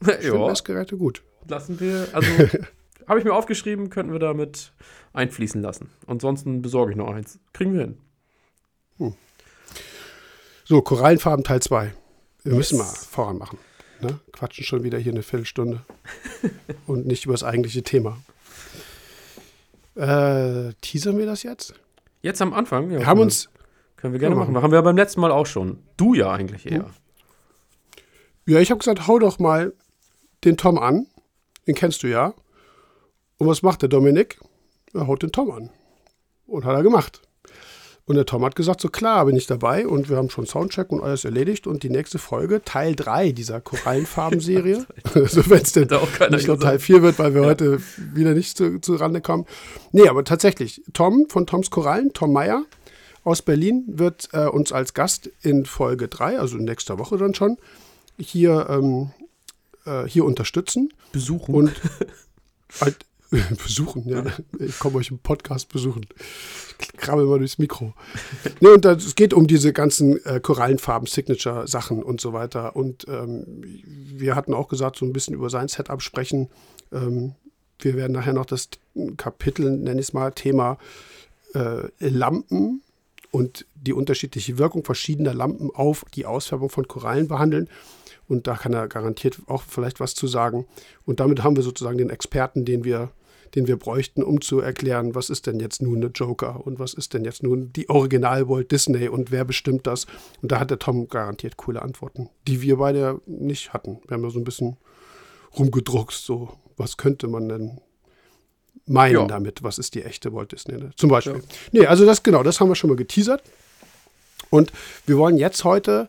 ich 0.00 0.06
finde 0.26 0.46
Messgeräte 0.46 0.96
gut. 0.96 1.22
lassen 1.48 1.78
wir. 1.80 2.08
Also 2.12 2.28
habe 3.06 3.18
ich 3.18 3.24
mir 3.24 3.34
aufgeschrieben, 3.34 3.90
könnten 3.90 4.12
wir 4.12 4.18
damit 4.20 4.72
einfließen 5.12 5.60
lassen. 5.62 5.90
Ansonsten 6.06 6.62
besorge 6.62 6.92
ich 6.92 6.96
noch 6.96 7.08
eins. 7.10 7.38
Kriegen 7.52 7.74
wir 7.74 7.80
hin. 7.82 7.98
So, 10.64 10.82
Korallenfarben 10.82 11.42
Teil 11.44 11.60
2. 11.60 11.92
Wir 12.44 12.54
müssen 12.54 12.78
Yes. 12.78 12.86
mal 12.86 12.94
voran 13.10 13.38
machen. 13.38 13.58
Ne? 14.00 14.20
Quatschen 14.32 14.64
schon 14.64 14.84
wieder 14.84 14.98
hier 14.98 15.12
eine 15.12 15.22
Viertelstunde. 15.22 15.82
Und 16.86 17.06
nicht 17.06 17.24
über 17.24 17.34
das 17.34 17.42
eigentliche 17.42 17.82
Thema. 17.82 18.18
Äh, 19.96 20.72
teasern 20.80 21.18
wir 21.18 21.26
das 21.26 21.42
jetzt? 21.42 21.74
Jetzt 22.22 22.40
am 22.40 22.54
Anfang. 22.54 22.90
Ja, 22.90 23.00
Wir 23.00 23.06
haben 23.06 23.16
können 23.18 23.22
uns, 23.24 23.50
Können 23.96 24.12
wir 24.12 24.20
gerne 24.20 24.36
machen. 24.36 24.54
Machen 24.54 24.70
wir 24.70 24.76
ja 24.76 24.82
beim 24.82 24.96
letzten 24.96 25.20
Mal 25.20 25.32
auch 25.32 25.46
schon. 25.46 25.82
Du 25.96 26.14
ja 26.14 26.30
eigentlich 26.30 26.70
eher. 26.70 26.88
ja, 28.46 28.60
ich 28.60 28.70
habe 28.70 28.78
gesagt, 28.78 29.06
hau 29.08 29.18
doch 29.18 29.38
mal 29.40 29.72
den 30.44 30.56
Tom 30.56 30.78
an. 30.78 31.06
Den 31.66 31.74
kennst 31.74 32.02
du 32.02 32.08
ja. 32.08 32.34
Und 33.38 33.46
was 33.46 33.62
macht 33.62 33.82
der 33.82 33.88
Dominik? 33.88 34.40
Er 34.92 35.06
haut 35.06 35.22
den 35.22 35.32
Tom 35.32 35.50
an. 35.50 35.70
Und 36.46 36.64
hat 36.64 36.74
er 36.74 36.82
gemacht. 36.82 37.22
Und 38.10 38.16
der 38.16 38.26
Tom 38.26 38.44
hat 38.44 38.56
gesagt, 38.56 38.80
so 38.80 38.88
klar, 38.88 39.24
bin 39.26 39.36
ich 39.36 39.46
dabei 39.46 39.86
und 39.86 40.08
wir 40.08 40.16
haben 40.16 40.30
schon 40.30 40.44
Soundcheck 40.44 40.90
und 40.90 41.00
alles 41.00 41.24
erledigt 41.24 41.68
und 41.68 41.84
die 41.84 41.90
nächste 41.90 42.18
Folge, 42.18 42.60
Teil 42.64 42.96
3 42.96 43.30
dieser 43.30 43.60
Korallenfarben-Serie, 43.60 44.84
also 45.14 45.48
wenn 45.48 45.62
es 45.62 45.72
denn 45.74 45.88
nicht 46.30 46.48
nur. 46.48 46.58
Teil 46.58 46.80
4 46.80 47.02
wird, 47.02 47.20
weil 47.20 47.34
wir 47.34 47.42
heute 47.42 47.80
wieder 48.12 48.34
nicht 48.34 48.56
zu, 48.56 48.80
zu 48.80 48.96
Rande 48.96 49.20
kommen. 49.20 49.46
Nee, 49.92 50.08
aber 50.08 50.24
tatsächlich, 50.24 50.82
Tom 50.92 51.26
von 51.28 51.46
Toms 51.46 51.70
Korallen, 51.70 52.12
Tom 52.12 52.32
Meyer 52.32 52.64
aus 53.22 53.42
Berlin, 53.42 53.84
wird 53.86 54.28
äh, 54.32 54.46
uns 54.46 54.72
als 54.72 54.92
Gast 54.92 55.30
in 55.42 55.64
Folge 55.64 56.08
3, 56.08 56.40
also 56.40 56.58
in 56.58 56.64
nächster 56.64 56.98
Woche 56.98 57.16
dann 57.16 57.34
schon, 57.34 57.58
hier, 58.18 58.66
ähm, 58.70 59.12
äh, 59.84 60.04
hier 60.04 60.24
unterstützen 60.24 60.92
Besuchen. 61.12 61.54
und 61.54 61.72
halt, 62.80 63.04
besuchen, 63.62 64.08
ja. 64.08 64.24
Ich 64.58 64.78
komme 64.78 64.96
euch 64.96 65.10
im 65.10 65.18
Podcast 65.18 65.68
besuchen. 65.68 66.06
Ich 66.80 66.92
krabbel 66.94 67.26
mal 67.26 67.38
durchs 67.38 67.58
Mikro. 67.58 67.94
Nee, 68.60 68.70
und 68.70 68.84
das, 68.84 69.04
es 69.04 69.14
geht 69.14 69.32
um 69.32 69.46
diese 69.46 69.72
ganzen 69.72 70.24
äh, 70.24 70.40
Korallenfarben, 70.40 71.06
Signature-Sachen 71.06 72.02
und 72.02 72.20
so 72.20 72.32
weiter. 72.32 72.74
Und 72.76 73.06
ähm, 73.08 73.44
wir 73.84 74.34
hatten 74.34 74.52
auch 74.52 74.68
gesagt, 74.68 74.96
so 74.96 75.04
ein 75.04 75.12
bisschen 75.12 75.34
über 75.34 75.48
sein 75.48 75.68
Setup 75.68 76.02
sprechen. 76.02 76.48
Ähm, 76.92 77.34
wir 77.78 77.94
werden 77.94 78.12
nachher 78.12 78.32
noch 78.32 78.46
das 78.46 78.68
Kapitel, 79.16 79.70
nenne 79.70 80.00
ich 80.00 80.08
es 80.08 80.12
mal, 80.12 80.32
Thema 80.32 80.78
äh, 81.54 81.88
Lampen 82.00 82.82
und 83.30 83.66
die 83.74 83.92
unterschiedliche 83.92 84.58
Wirkung 84.58 84.84
verschiedener 84.84 85.34
Lampen 85.34 85.70
auf 85.72 86.04
die 86.14 86.26
Ausfärbung 86.26 86.68
von 86.68 86.88
Korallen 86.88 87.28
behandeln. 87.28 87.68
Und 88.30 88.46
da 88.46 88.54
kann 88.54 88.72
er 88.72 88.86
garantiert 88.88 89.38
auch 89.46 89.62
vielleicht 89.62 89.98
was 90.00 90.14
zu 90.14 90.26
sagen. 90.28 90.66
Und 91.04 91.18
damit 91.20 91.42
haben 91.42 91.56
wir 91.56 91.62
sozusagen 91.64 91.98
den 91.98 92.10
Experten, 92.10 92.64
den 92.64 92.84
wir, 92.84 93.10
den 93.56 93.66
wir 93.66 93.76
bräuchten, 93.76 94.22
um 94.22 94.40
zu 94.40 94.60
erklären, 94.60 95.16
was 95.16 95.30
ist 95.30 95.46
denn 95.48 95.58
jetzt 95.58 95.82
nun 95.82 95.96
eine 95.96 96.06
Joker 96.14 96.64
und 96.64 96.78
was 96.78 96.94
ist 96.94 97.12
denn 97.12 97.24
jetzt 97.24 97.42
nun 97.42 97.72
die 97.72 97.90
Original 97.90 98.48
Walt 98.48 98.70
Disney 98.70 99.08
und 99.08 99.32
wer 99.32 99.44
bestimmt 99.44 99.86
das. 99.88 100.06
Und 100.42 100.52
da 100.52 100.60
hat 100.60 100.70
der 100.70 100.78
Tom 100.78 101.08
garantiert 101.08 101.56
coole 101.56 101.82
Antworten, 101.82 102.30
die 102.46 102.62
wir 102.62 102.76
beide 102.76 103.20
nicht 103.26 103.72
hatten. 103.72 103.98
Wir 104.06 104.14
haben 104.14 104.22
ja 104.24 104.30
so 104.30 104.38
ein 104.38 104.44
bisschen 104.44 104.76
rumgedruckst, 105.58 106.24
so 106.24 106.50
was 106.76 106.96
könnte 106.96 107.26
man 107.26 107.48
denn 107.48 107.80
meinen 108.86 109.14
Ja. 109.14 109.26
damit, 109.26 109.62
was 109.64 109.78
ist 109.78 109.94
die 109.96 110.02
echte 110.04 110.32
Walt 110.32 110.52
Disney. 110.52 110.76
Ne? 110.78 110.90
Zum 110.96 111.10
Beispiel. 111.10 111.42
Nee, 111.72 111.86
also 111.86 112.06
das 112.06 112.22
genau, 112.22 112.42
das 112.44 112.60
haben 112.60 112.68
wir 112.68 112.74
schon 112.76 112.90
mal 112.90 112.96
geteasert. 112.96 113.42
Und 114.50 114.72
wir 115.06 115.16
wollen 115.18 115.36
jetzt 115.36 115.64
heute, 115.64 116.08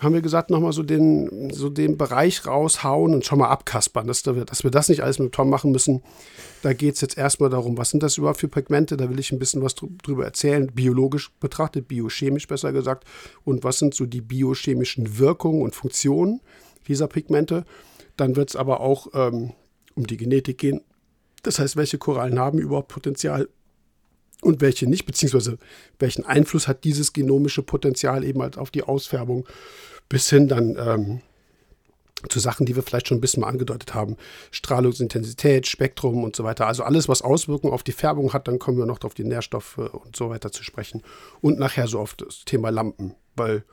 haben 0.00 0.14
wir 0.14 0.22
gesagt, 0.22 0.50
nochmal 0.50 0.72
so 0.72 0.82
den, 0.82 1.50
so 1.52 1.68
den 1.68 1.96
Bereich 1.98 2.46
raushauen 2.46 3.14
und 3.14 3.24
schon 3.24 3.38
mal 3.38 3.48
abkaspern, 3.48 4.06
dass, 4.06 4.24
wir- 4.26 4.44
dass 4.46 4.64
wir 4.64 4.70
das 4.70 4.88
nicht 4.88 5.02
alles 5.02 5.18
mit 5.18 5.32
Tom 5.32 5.50
machen 5.50 5.70
müssen. 5.72 6.02
Da 6.62 6.72
geht 6.72 6.94
es 6.94 7.00
jetzt 7.02 7.18
erstmal 7.18 7.50
darum, 7.50 7.76
was 7.78 7.90
sind 7.90 8.02
das 8.02 8.16
überhaupt 8.16 8.40
für 8.40 8.48
Pigmente? 8.48 8.96
Da 8.96 9.10
will 9.10 9.18
ich 9.20 9.30
ein 9.30 9.38
bisschen 9.38 9.62
was 9.62 9.76
drü- 9.76 9.90
drüber 10.02 10.24
erzählen, 10.24 10.66
biologisch 10.74 11.30
betrachtet, 11.38 11.86
biochemisch 11.86 12.48
besser 12.48 12.72
gesagt. 12.72 13.04
Und 13.44 13.62
was 13.62 13.78
sind 13.78 13.94
so 13.94 14.06
die 14.06 14.22
biochemischen 14.22 15.18
Wirkungen 15.18 15.62
und 15.62 15.74
Funktionen 15.74 16.40
dieser 16.88 17.06
Pigmente? 17.06 17.64
Dann 18.16 18.36
wird 18.36 18.48
es 18.50 18.56
aber 18.56 18.80
auch 18.80 19.08
ähm, 19.14 19.52
um 19.94 20.06
die 20.06 20.16
Genetik 20.16 20.58
gehen. 20.58 20.80
Das 21.42 21.58
heißt, 21.58 21.76
welche 21.76 21.98
Korallen 21.98 22.38
haben 22.38 22.58
überhaupt 22.58 22.88
Potenzial 22.88 23.48
und 24.42 24.60
welche 24.60 24.86
nicht, 24.88 25.06
beziehungsweise 25.06 25.58
welchen 25.98 26.24
Einfluss 26.24 26.68
hat 26.68 26.84
dieses 26.84 27.12
genomische 27.12 27.62
Potenzial 27.62 28.24
eben 28.24 28.42
halt 28.42 28.58
auf 28.58 28.70
die 28.70 28.82
Ausfärbung, 28.82 29.46
bis 30.08 30.28
hin 30.30 30.48
dann 30.48 30.76
ähm, 30.76 31.20
zu 32.28 32.38
Sachen, 32.38 32.66
die 32.66 32.76
wir 32.76 32.82
vielleicht 32.82 33.08
schon 33.08 33.18
ein 33.18 33.20
bisschen 33.20 33.40
mal 33.42 33.48
angedeutet 33.48 33.94
haben. 33.94 34.16
Strahlungsintensität, 34.50 35.66
Spektrum 35.66 36.22
und 36.22 36.36
so 36.36 36.44
weiter. 36.44 36.66
Also 36.66 36.82
alles, 36.82 37.08
was 37.08 37.22
Auswirkungen 37.22 37.72
auf 37.72 37.82
die 37.82 37.92
Färbung 37.92 38.32
hat, 38.32 38.48
dann 38.48 38.58
kommen 38.58 38.78
wir 38.78 38.86
noch 38.86 39.00
auf 39.02 39.14
die 39.14 39.24
Nährstoffe 39.24 39.78
und 39.78 40.16
so 40.16 40.28
weiter 40.28 40.52
zu 40.52 40.62
sprechen. 40.62 41.02
Und 41.40 41.58
nachher 41.58 41.86
so 41.86 41.98
auf 41.98 42.14
das 42.14 42.44
Thema 42.44 42.70
Lampen, 42.70 43.14
weil 43.36 43.64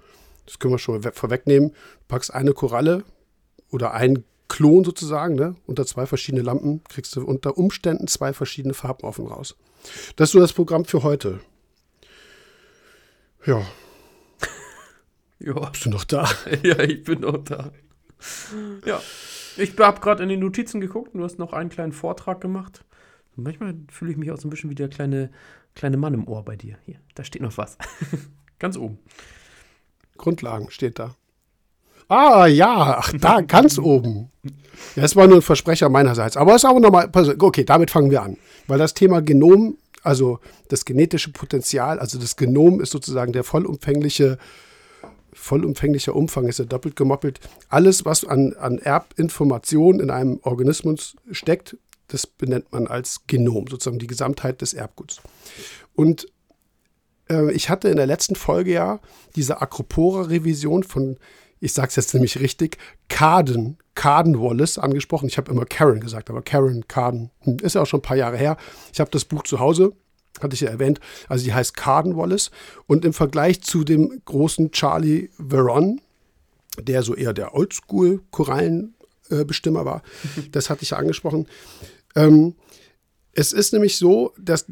das 0.46 0.60
können 0.60 0.74
wir 0.74 0.80
schon 0.80 1.02
vorwegnehmen. 1.04 1.72
Du 1.72 1.76
packst 2.08 2.34
eine 2.34 2.54
Koralle 2.54 3.04
oder 3.70 3.94
ein 3.94 4.24
Klon 4.48 4.86
sozusagen, 4.86 5.36
ne, 5.36 5.56
unter 5.66 5.86
zwei 5.86 6.06
verschiedene 6.06 6.42
Lampen, 6.42 6.82
kriegst 6.86 7.14
du 7.18 7.26
unter 7.26 7.58
Umständen 7.58 8.08
zwei 8.08 8.32
verschiedene 8.32 8.74
Farben 8.74 9.06
offen 9.06 9.28
raus. 9.28 9.58
Das 10.16 10.30
ist 10.30 10.34
so 10.34 10.40
das 10.40 10.54
Programm 10.54 10.86
für 10.86 11.04
heute. 11.04 11.40
Ja, 13.46 13.62
Ja. 15.40 15.70
bist 15.70 15.86
du 15.86 15.90
noch 15.90 16.04
da? 16.04 16.28
ja, 16.64 16.80
ich 16.80 17.04
bin 17.04 17.22
noch 17.22 17.38
da. 17.44 17.72
Ja. 18.86 19.02
Ich 19.58 19.78
habe 19.80 20.02
gerade 20.02 20.24
in 20.24 20.30
den 20.30 20.40
Notizen 20.40 20.82
geguckt 20.82 21.14
und 21.14 21.20
du 21.20 21.26
hast 21.26 21.40
noch 21.40 21.54
einen 21.54 21.70
kleinen 21.70 21.92
Vortrag 21.92 22.42
gemacht. 22.42 22.84
Und 23.36 23.44
manchmal 23.44 23.76
fühle 23.92 24.12
ich 24.12 24.18
mich 24.18 24.32
auch 24.32 24.38
so 24.38 24.48
ein 24.48 24.52
bisschen 24.52 24.70
wie 24.70 24.76
der 24.76 24.90
kleine, 24.90 25.32
kleine 25.76 25.98
Mann 25.98 26.14
im 26.14 26.28
Ohr 26.28 26.44
bei 26.44 26.56
dir. 26.56 26.78
Hier, 26.86 27.00
da 27.16 27.24
steht 27.24 27.42
noch 27.42 27.58
was. 27.58 27.78
Ganz 28.60 28.78
oben. 28.78 28.98
Grundlagen 30.18 30.72
steht 30.72 30.98
da. 31.00 31.16
Ah, 32.10 32.48
ja, 32.48 32.98
ach, 33.00 33.14
da, 33.20 33.42
ganz 33.42 33.78
oben. 33.78 34.32
Das 34.96 35.16
war 35.18 35.28
nur 35.28 35.38
ein 35.38 35.42
Versprecher 35.42 35.90
meinerseits. 35.90 36.38
Aber 36.38 36.56
es 36.56 36.64
ist 36.64 36.70
auch 36.70 36.80
nochmal, 36.80 37.12
okay, 37.40 37.66
damit 37.66 37.92
fangen 37.92 38.10
wir 38.10 38.22
an. 38.24 38.38
Weil 38.68 38.80
das 38.80 38.94
Thema 38.94 39.22
Genom, 39.22 39.78
also 40.04 40.40
das 40.70 40.86
genetische 40.86 41.32
Potenzial, 41.32 42.00
also 42.00 42.20
das 42.20 42.36
Genom 42.36 42.82
ist 42.82 42.92
sozusagen 42.92 43.34
der 43.34 43.44
vollumfängliche, 43.44 44.38
vollumfänglicher 45.34 46.16
Umfang, 46.16 46.48
ist 46.48 46.60
ja 46.60 46.66
doppelt 46.66 46.96
gemoppelt. 46.96 47.40
Alles, 47.70 48.06
was 48.06 48.26
an, 48.26 48.54
an 48.54 48.78
Erbinformation 48.78 50.00
in 50.00 50.10
einem 50.10 50.40
Organismus 50.44 51.16
steckt, 51.32 51.78
das 52.08 52.26
benennt 52.26 52.72
man 52.72 52.88
als 52.88 53.22
Genom, 53.28 53.68
sozusagen 53.68 54.00
die 54.00 54.08
Gesamtheit 54.08 54.62
des 54.62 54.74
Erbguts. 54.74 55.22
Und 55.94 56.28
äh, 57.30 57.52
ich 57.52 57.70
hatte 57.70 57.90
in 57.90 57.98
der 57.98 58.06
letzten 58.06 58.36
Folge 58.36 58.74
ja 58.74 59.00
diese 59.36 59.62
Acropora-Revision 59.62 60.84
von, 60.84 61.18
ich 61.60 61.74
sage 61.74 61.90
es 61.90 61.96
jetzt 61.96 62.14
nämlich 62.14 62.40
richtig, 62.40 62.78
Carden, 63.10 63.78
Carden 63.98 64.40
Wallace 64.40 64.78
angesprochen. 64.78 65.28
Ich 65.28 65.38
habe 65.40 65.52
immer 65.52 65.66
Karen 65.66 66.00
gesagt, 66.00 66.30
aber 66.30 66.44
Karen 66.44 66.88
Carden 66.88 67.32
hm, 67.42 67.58
ist 67.64 67.74
ja 67.74 67.82
auch 67.82 67.88
schon 67.88 68.02
ein 68.02 68.04
paar 68.04 68.16
Jahre 68.16 68.38
her. 68.38 68.56
Ich 68.94 69.00
habe 69.00 69.10
das 69.10 69.26
Buch 69.26 69.42
zu 69.42 69.60
Hause, 69.60 69.94
hatte 70.40 70.54
ich 70.54 70.62
ja 70.62 70.70
erwähnt. 70.70 71.00
Also 71.28 71.44
die 71.44 71.54
heißt 71.54 71.76
Carden 71.76 72.16
Wallace. 72.16 72.52
Und 72.86 73.06
im 73.06 73.14
Vergleich 73.14 73.64
zu 73.64 73.84
dem 73.84 74.22
großen 74.26 74.70
Charlie 74.72 75.30
Veron, 75.40 76.00
der 76.80 77.02
so 77.02 77.16
eher 77.16 77.34
der 77.34 77.56
Oldschool-Korallenbestimmer 77.56 79.84
war, 79.84 80.04
das 80.52 80.70
hatte 80.70 80.84
ich 80.84 80.92
ja 80.92 80.98
angesprochen. 80.98 81.48
Ähm, 82.16 82.54
es 83.34 83.52
ist 83.52 83.74
nämlich 83.74 83.98
so, 83.98 84.32
dass 84.38 84.68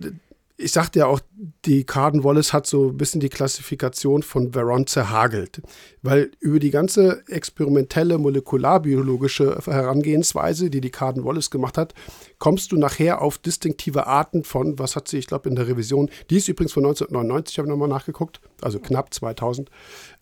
ich 0.57 0.71
sagte 0.71 0.99
ja 0.99 1.07
auch, 1.07 1.19
die 1.65 1.83
Carden 1.83 2.23
Wallace 2.23 2.53
hat 2.53 2.65
so 2.65 2.89
ein 2.89 2.97
bisschen 2.97 3.19
die 3.19 3.29
Klassifikation 3.29 4.23
von 4.23 4.53
Veron 4.53 4.87
zerhagelt, 4.87 5.61
weil 6.01 6.31
über 6.39 6.59
die 6.59 6.71
ganze 6.71 7.23
experimentelle 7.27 8.17
molekularbiologische 8.17 9.59
Herangehensweise, 9.65 10.69
die 10.69 10.79
die 10.79 10.91
Carden 10.91 11.25
Wallace 11.25 11.49
gemacht 11.49 11.77
hat, 11.77 11.93
kommst 12.39 12.71
du 12.71 12.77
nachher 12.77 13.21
auf 13.21 13.37
distinktive 13.37 14.07
Arten 14.07 14.45
von, 14.45 14.79
was 14.79 14.95
hat 14.95 15.09
sie, 15.09 15.17
ich 15.17 15.27
glaube, 15.27 15.49
in 15.49 15.55
der 15.55 15.67
Revision, 15.67 16.09
die 16.29 16.37
ist 16.37 16.47
übrigens 16.47 16.71
von 16.71 16.85
1999, 16.85 17.57
habe 17.57 17.67
ich 17.67 17.71
nochmal 17.71 17.89
nachgeguckt, 17.89 18.39
also 18.61 18.79
knapp 18.79 19.13
2000, 19.13 19.69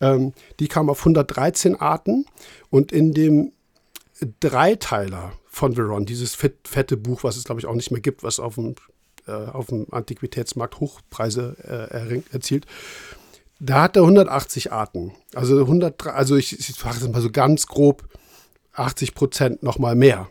ähm, 0.01 0.33
die 0.59 0.67
kam 0.67 0.89
auf 0.89 0.99
113 0.99 1.75
Arten 1.75 2.25
und 2.71 2.91
in 2.91 3.13
dem 3.13 3.51
Dreiteiler 4.39 5.33
von 5.45 5.75
Veron, 5.75 6.05
dieses 6.05 6.33
fette 6.33 6.97
Buch, 6.97 7.23
was 7.23 7.37
es, 7.37 7.43
glaube 7.43 7.61
ich, 7.61 7.67
auch 7.67 7.75
nicht 7.75 7.91
mehr 7.91 8.01
gibt, 8.01 8.23
was 8.23 8.39
auf 8.39 8.55
dem, 8.55 8.75
äh, 9.27 9.31
auf 9.31 9.67
dem 9.67 9.87
Antiquitätsmarkt 9.91 10.79
Hochpreise 10.79 11.55
äh, 11.91 12.21
erzielt. 12.33 12.65
Da 13.59 13.83
hat 13.83 13.95
er 13.95 14.01
180 14.03 14.71
Arten. 14.71 15.13
Also 15.33 15.59
100, 15.59 16.07
also 16.07 16.35
ich, 16.35 16.59
ich 16.59 16.75
sage 16.75 16.97
es 16.97 17.07
mal 17.07 17.21
so 17.21 17.31
ganz 17.31 17.67
grob, 17.67 18.03
80 18.73 19.13
Prozent 19.15 19.63
nochmal 19.63 19.95
mehr. 19.95 20.29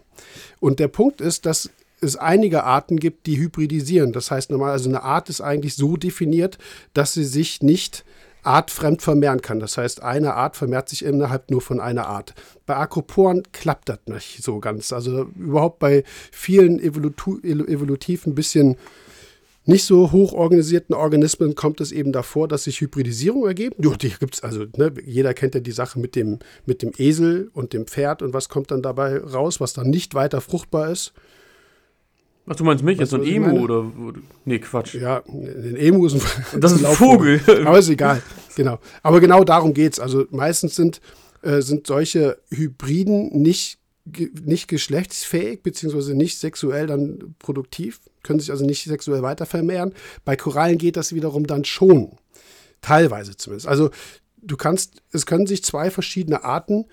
Und 0.60 0.80
der 0.80 0.88
Punkt 0.88 1.20
ist, 1.20 1.46
dass 1.46 1.70
es 2.00 2.16
einige 2.16 2.64
Arten 2.64 2.98
gibt, 2.98 3.26
die 3.26 3.38
hybridisieren. 3.38 4.12
Das 4.12 4.30
heißt 4.30 4.50
normal, 4.50 4.72
also 4.72 4.88
eine 4.88 5.02
Art 5.02 5.28
ist 5.28 5.40
eigentlich 5.40 5.76
so 5.76 5.96
definiert, 5.96 6.58
dass 6.94 7.14
sie 7.14 7.24
sich 7.24 7.62
nicht 7.62 8.04
artfremd 8.42 9.02
vermehren 9.02 9.40
kann. 9.40 9.60
Das 9.60 9.78
heißt, 9.78 10.02
eine 10.02 10.34
Art 10.34 10.56
vermehrt 10.56 10.88
sich 10.88 11.04
innerhalb 11.04 11.50
nur 11.50 11.60
von 11.60 11.80
einer 11.80 12.06
Art. 12.06 12.34
Bei 12.66 12.76
Acroporen 12.76 13.42
klappt 13.52 13.88
das 13.88 14.00
nicht 14.06 14.42
so 14.42 14.58
ganz. 14.58 14.92
Also 14.92 15.26
überhaupt 15.36 15.78
bei 15.78 16.04
vielen 16.30 16.80
evolutu 16.80 17.38
evolutiv 17.42 18.26
ein 18.26 18.34
bisschen 18.34 18.76
nicht 19.64 19.84
so 19.84 20.10
hoch 20.10 20.32
organisierten 20.32 20.92
Organismen 20.94 21.54
kommt 21.54 21.80
es 21.80 21.92
eben 21.92 22.10
davor, 22.10 22.48
dass 22.48 22.64
sich 22.64 22.80
Hybridisierung 22.80 23.46
ergeben. 23.46 23.76
Ja, 23.78 23.96
die 23.96 24.10
gibt 24.10 24.34
es, 24.34 24.42
also 24.42 24.64
ne, 24.76 24.92
jeder 25.04 25.34
kennt 25.34 25.54
ja 25.54 25.60
die 25.60 25.70
Sache 25.70 26.00
mit 26.00 26.16
dem, 26.16 26.40
mit 26.66 26.82
dem 26.82 26.90
Esel 26.98 27.48
und 27.52 27.72
dem 27.72 27.86
Pferd 27.86 28.22
und 28.22 28.32
was 28.32 28.48
kommt 28.48 28.72
dann 28.72 28.82
dabei 28.82 29.18
raus, 29.18 29.60
was 29.60 29.72
dann 29.72 29.88
nicht 29.88 30.14
weiter 30.14 30.40
fruchtbar 30.40 30.90
ist. 30.90 31.12
Ach, 32.46 32.56
du 32.56 32.64
meinst 32.64 32.82
mich 32.82 32.98
jetzt 32.98 33.10
so 33.10 33.16
ein 33.16 33.24
Emu 33.24 33.60
oder. 33.60 33.90
Nee, 34.44 34.58
Quatsch. 34.58 34.94
Ja, 34.94 35.22
ein 35.26 35.76
Emu 35.76 36.06
ist 36.06 36.14
ein, 36.14 36.22
das 36.60 36.72
ist 36.72 36.84
ein 36.84 36.94
Vogel. 36.94 37.40
Aber 37.64 37.78
ist 37.78 37.88
egal. 37.88 38.22
Genau. 38.56 38.78
Aber 39.02 39.20
genau 39.20 39.44
darum 39.44 39.74
geht 39.74 39.94
es. 39.94 40.00
Also 40.00 40.26
meistens 40.30 40.74
sind, 40.74 41.00
äh, 41.42 41.62
sind 41.62 41.86
solche 41.86 42.38
Hybriden 42.50 43.40
nicht, 43.40 43.78
nicht 44.44 44.66
geschlechtsfähig, 44.66 45.62
beziehungsweise 45.62 46.14
nicht 46.14 46.38
sexuell 46.38 46.88
dann 46.88 47.36
produktiv, 47.38 48.00
können 48.24 48.40
sich 48.40 48.50
also 48.50 48.66
nicht 48.66 48.82
sexuell 48.82 49.22
weiter 49.22 49.46
vermehren. 49.46 49.94
Bei 50.24 50.34
Korallen 50.34 50.78
geht 50.78 50.96
das 50.96 51.14
wiederum 51.14 51.46
dann 51.46 51.64
schon. 51.64 52.18
Teilweise 52.80 53.36
zumindest. 53.36 53.68
Also 53.68 53.90
du 54.42 54.56
kannst, 54.56 55.02
es 55.12 55.26
können 55.26 55.46
sich 55.46 55.62
zwei 55.62 55.90
verschiedene 55.90 56.42
Arten 56.42 56.86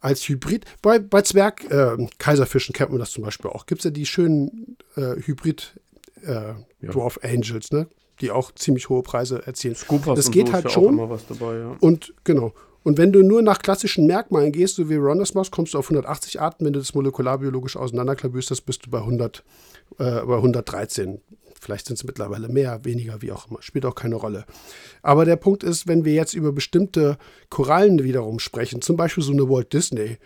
als 0.00 0.28
Hybrid. 0.28 0.64
Bei, 0.82 0.98
bei 0.98 1.22
Zwerg-Kaiserfischen 1.22 2.74
äh, 2.74 2.78
kennt 2.78 2.90
man 2.90 3.00
das 3.00 3.10
zum 3.10 3.24
Beispiel 3.24 3.50
auch. 3.50 3.66
Gibt 3.66 3.80
es 3.80 3.84
ja 3.84 3.90
die 3.90 4.06
schönen 4.06 4.76
äh, 4.96 5.16
Hybrid-Dwarf 5.16 7.18
äh, 7.22 7.28
ja. 7.28 7.34
Angels, 7.34 7.72
ne? 7.72 7.86
die 8.20 8.30
auch 8.30 8.52
ziemlich 8.54 8.88
hohe 8.88 9.02
Preise 9.02 9.46
erzielen. 9.46 9.74
Scoopers 9.74 10.16
das 10.16 10.30
geht 10.30 10.48
so 10.48 10.52
halt 10.52 10.70
schon. 10.70 10.96
Dabei, 10.96 11.58
ja. 11.58 11.76
Und 11.80 12.14
genau. 12.24 12.52
Und 12.82 12.96
wenn 12.96 13.12
du 13.12 13.22
nur 13.22 13.42
nach 13.42 13.58
klassischen 13.58 14.06
Merkmalen 14.06 14.52
gehst, 14.52 14.76
so 14.76 14.88
wie 14.88 14.96
Ron 14.96 15.18
das 15.18 15.34
machst, 15.34 15.52
kommst 15.52 15.74
du 15.74 15.78
auf 15.78 15.86
180 15.86 16.40
Arten. 16.40 16.64
Wenn 16.64 16.72
du 16.72 16.78
das 16.78 16.94
molekularbiologisch 16.94 17.76
auseinanderklabüsterst, 17.76 18.64
bist 18.64 18.86
du 18.86 18.90
bei, 18.90 18.98
100, 18.98 19.44
äh, 19.98 20.20
bei 20.22 20.36
113. 20.36 21.20
Vielleicht 21.70 21.86
sind 21.86 21.98
es 21.98 22.04
mittlerweile 22.04 22.48
mehr, 22.48 22.84
weniger, 22.84 23.22
wie 23.22 23.30
auch 23.30 23.48
immer. 23.48 23.62
Spielt 23.62 23.86
auch 23.86 23.94
keine 23.94 24.16
Rolle. 24.16 24.44
Aber 25.02 25.24
der 25.24 25.36
Punkt 25.36 25.62
ist, 25.62 25.86
wenn 25.86 26.04
wir 26.04 26.12
jetzt 26.12 26.34
über 26.34 26.50
bestimmte 26.50 27.16
Korallen 27.48 28.02
wiederum 28.02 28.40
sprechen, 28.40 28.82
zum 28.82 28.96
Beispiel 28.96 29.22
so 29.22 29.30
eine 29.30 29.48
Walt 29.48 29.72
Disney, 29.72 30.18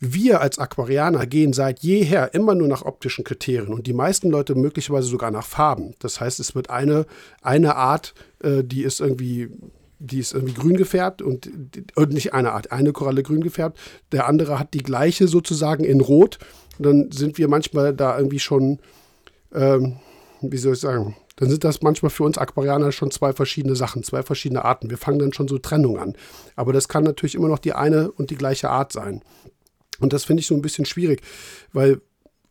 wir 0.00 0.40
als 0.40 0.58
Aquarianer 0.58 1.26
gehen 1.26 1.52
seit 1.52 1.78
jeher 1.84 2.34
immer 2.34 2.56
nur 2.56 2.66
nach 2.66 2.82
optischen 2.82 3.22
Kriterien 3.22 3.72
und 3.72 3.86
die 3.86 3.92
meisten 3.92 4.30
Leute 4.30 4.56
möglicherweise 4.56 5.06
sogar 5.06 5.30
nach 5.30 5.46
Farben. 5.46 5.94
Das 6.00 6.20
heißt, 6.20 6.40
es 6.40 6.56
wird 6.56 6.70
eine, 6.70 7.06
eine 7.40 7.76
Art, 7.76 8.14
äh, 8.42 8.64
die 8.64 8.82
ist 8.82 9.00
irgendwie 9.00 9.50
die 10.00 10.18
ist 10.18 10.32
irgendwie 10.32 10.54
grün 10.54 10.76
gefärbt 10.76 11.22
und, 11.22 11.50
und 11.94 12.12
nicht 12.12 12.32
eine 12.32 12.52
Art, 12.52 12.72
eine 12.72 12.92
Koralle 12.92 13.22
grün 13.22 13.42
gefärbt. 13.42 13.78
Der 14.10 14.28
andere 14.28 14.58
hat 14.58 14.74
die 14.74 14.82
gleiche 14.82 15.26
sozusagen 15.26 15.84
in 15.84 16.00
Rot. 16.00 16.38
Und 16.78 16.84
dann 16.84 17.10
sind 17.10 17.36
wir 17.36 17.48
manchmal 17.48 17.94
da 17.94 18.16
irgendwie 18.16 18.38
schon 18.38 18.78
ähm, 19.52 19.96
wie 20.40 20.56
soll 20.56 20.74
ich 20.74 20.80
sagen, 20.80 21.16
dann 21.36 21.50
sind 21.50 21.64
das 21.64 21.82
manchmal 21.82 22.10
für 22.10 22.24
uns 22.24 22.38
Aquarianer 22.38 22.92
schon 22.92 23.10
zwei 23.10 23.32
verschiedene 23.32 23.76
Sachen, 23.76 24.02
zwei 24.02 24.22
verschiedene 24.22 24.64
Arten. 24.64 24.90
Wir 24.90 24.98
fangen 24.98 25.18
dann 25.18 25.32
schon 25.32 25.48
so 25.48 25.58
Trennung 25.58 25.98
an. 25.98 26.14
Aber 26.56 26.72
das 26.72 26.88
kann 26.88 27.04
natürlich 27.04 27.34
immer 27.34 27.48
noch 27.48 27.58
die 27.58 27.74
eine 27.74 28.10
und 28.10 28.30
die 28.30 28.36
gleiche 28.36 28.70
Art 28.70 28.92
sein. 28.92 29.22
Und 30.00 30.12
das 30.12 30.24
finde 30.24 30.40
ich 30.40 30.46
so 30.46 30.54
ein 30.54 30.62
bisschen 30.62 30.84
schwierig, 30.84 31.22
weil 31.72 32.00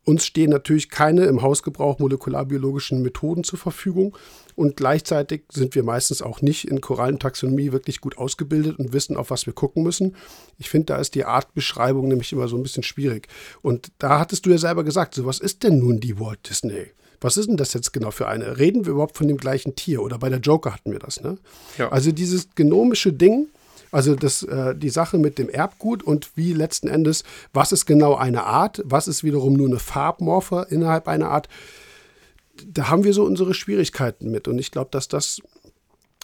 uns 0.08 0.24
stehen 0.24 0.48
natürlich 0.48 0.88
keine 0.88 1.26
im 1.26 1.42
Hausgebrauch 1.42 1.98
molekularbiologischen 1.98 3.02
Methoden 3.02 3.44
zur 3.44 3.58
Verfügung 3.58 4.16
und 4.54 4.74
gleichzeitig 4.74 5.42
sind 5.52 5.74
wir 5.74 5.82
meistens 5.82 6.22
auch 6.22 6.40
nicht 6.40 6.66
in 6.66 6.80
Korallentaxonomie 6.80 7.72
wirklich 7.72 8.00
gut 8.00 8.16
ausgebildet 8.16 8.78
und 8.78 8.94
wissen, 8.94 9.18
auf 9.18 9.28
was 9.28 9.44
wir 9.44 9.52
gucken 9.52 9.82
müssen. 9.82 10.16
Ich 10.56 10.70
finde, 10.70 10.86
da 10.86 10.96
ist 10.96 11.14
die 11.14 11.26
Artbeschreibung 11.26 12.08
nämlich 12.08 12.32
immer 12.32 12.48
so 12.48 12.56
ein 12.56 12.62
bisschen 12.62 12.82
schwierig. 12.82 13.28
Und 13.60 13.92
da 13.98 14.18
hattest 14.18 14.46
du 14.46 14.50
ja 14.50 14.56
selber 14.56 14.82
gesagt, 14.82 15.14
so 15.14 15.26
was 15.26 15.40
ist 15.40 15.62
denn 15.62 15.78
nun 15.78 16.00
die 16.00 16.18
Walt 16.18 16.48
Disney? 16.48 16.86
Was 17.20 17.36
ist 17.36 17.48
denn 17.48 17.56
das 17.56 17.74
jetzt 17.74 17.92
genau 17.92 18.10
für 18.10 18.28
eine? 18.28 18.58
Reden 18.58 18.84
wir 18.84 18.92
überhaupt 18.92 19.16
von 19.16 19.28
dem 19.28 19.38
gleichen 19.38 19.74
Tier? 19.74 20.02
Oder 20.02 20.18
bei 20.18 20.28
der 20.28 20.38
Joker 20.38 20.72
hatten 20.72 20.92
wir 20.92 20.98
das, 20.98 21.20
ne? 21.20 21.38
Ja. 21.76 21.88
Also 21.90 22.12
dieses 22.12 22.54
genomische 22.54 23.12
Ding, 23.12 23.48
also 23.90 24.14
das, 24.14 24.42
äh, 24.42 24.74
die 24.76 24.90
Sache 24.90 25.18
mit 25.18 25.38
dem 25.38 25.48
Erbgut 25.48 26.02
und 26.02 26.30
wie 26.36 26.52
letzten 26.52 26.88
Endes, 26.88 27.24
was 27.52 27.72
ist 27.72 27.86
genau 27.86 28.14
eine 28.14 28.44
Art, 28.44 28.82
was 28.84 29.08
ist 29.08 29.24
wiederum 29.24 29.54
nur 29.54 29.68
eine 29.68 29.78
Farbmorphe 29.78 30.66
innerhalb 30.70 31.08
einer 31.08 31.30
Art, 31.30 31.48
da 32.66 32.88
haben 32.88 33.04
wir 33.04 33.12
so 33.12 33.24
unsere 33.24 33.54
Schwierigkeiten 33.54 34.30
mit. 34.30 34.48
Und 34.48 34.58
ich 34.58 34.70
glaube, 34.70 34.90
dass 34.90 35.08
das, 35.08 35.40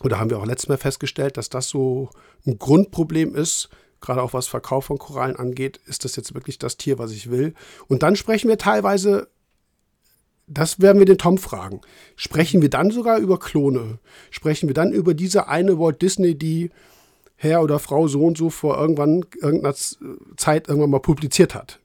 oder 0.02 0.18
haben 0.18 0.30
wir 0.30 0.38
auch 0.38 0.46
letztes 0.46 0.68
Mal 0.68 0.78
festgestellt, 0.78 1.36
dass 1.36 1.48
das 1.48 1.68
so 1.68 2.10
ein 2.46 2.58
Grundproblem 2.58 3.34
ist, 3.34 3.68
gerade 4.00 4.22
auch 4.22 4.34
was 4.34 4.46
Verkauf 4.46 4.86
von 4.86 4.98
Korallen 4.98 5.36
angeht, 5.36 5.80
ist 5.86 6.04
das 6.04 6.16
jetzt 6.16 6.34
wirklich 6.34 6.58
das 6.58 6.76
Tier, 6.76 6.98
was 6.98 7.12
ich 7.12 7.30
will. 7.30 7.54
Und 7.88 8.02
dann 8.02 8.16
sprechen 8.16 8.48
wir 8.48 8.58
teilweise 8.58 9.28
das 10.46 10.80
werden 10.80 10.98
wir 10.98 11.06
den 11.06 11.18
Tom 11.18 11.38
fragen. 11.38 11.80
Sprechen 12.16 12.62
wir 12.62 12.70
dann 12.70 12.90
sogar 12.90 13.18
über 13.18 13.38
Klone? 13.38 13.98
Sprechen 14.30 14.68
wir 14.68 14.74
dann 14.74 14.92
über 14.92 15.14
diese 15.14 15.48
eine 15.48 15.78
Walt 15.78 16.02
Disney, 16.02 16.34
die 16.34 16.70
Herr 17.36 17.62
oder 17.62 17.78
Frau 17.78 18.08
so 18.08 18.24
und 18.24 18.38
so 18.38 18.50
vor 18.50 18.78
irgendwann 18.78 19.24
irgendeiner 19.40 19.74
Zeit 20.36 20.68
irgendwann 20.68 20.90
mal 20.90 21.00
publiziert 21.00 21.54
hat? 21.54 21.80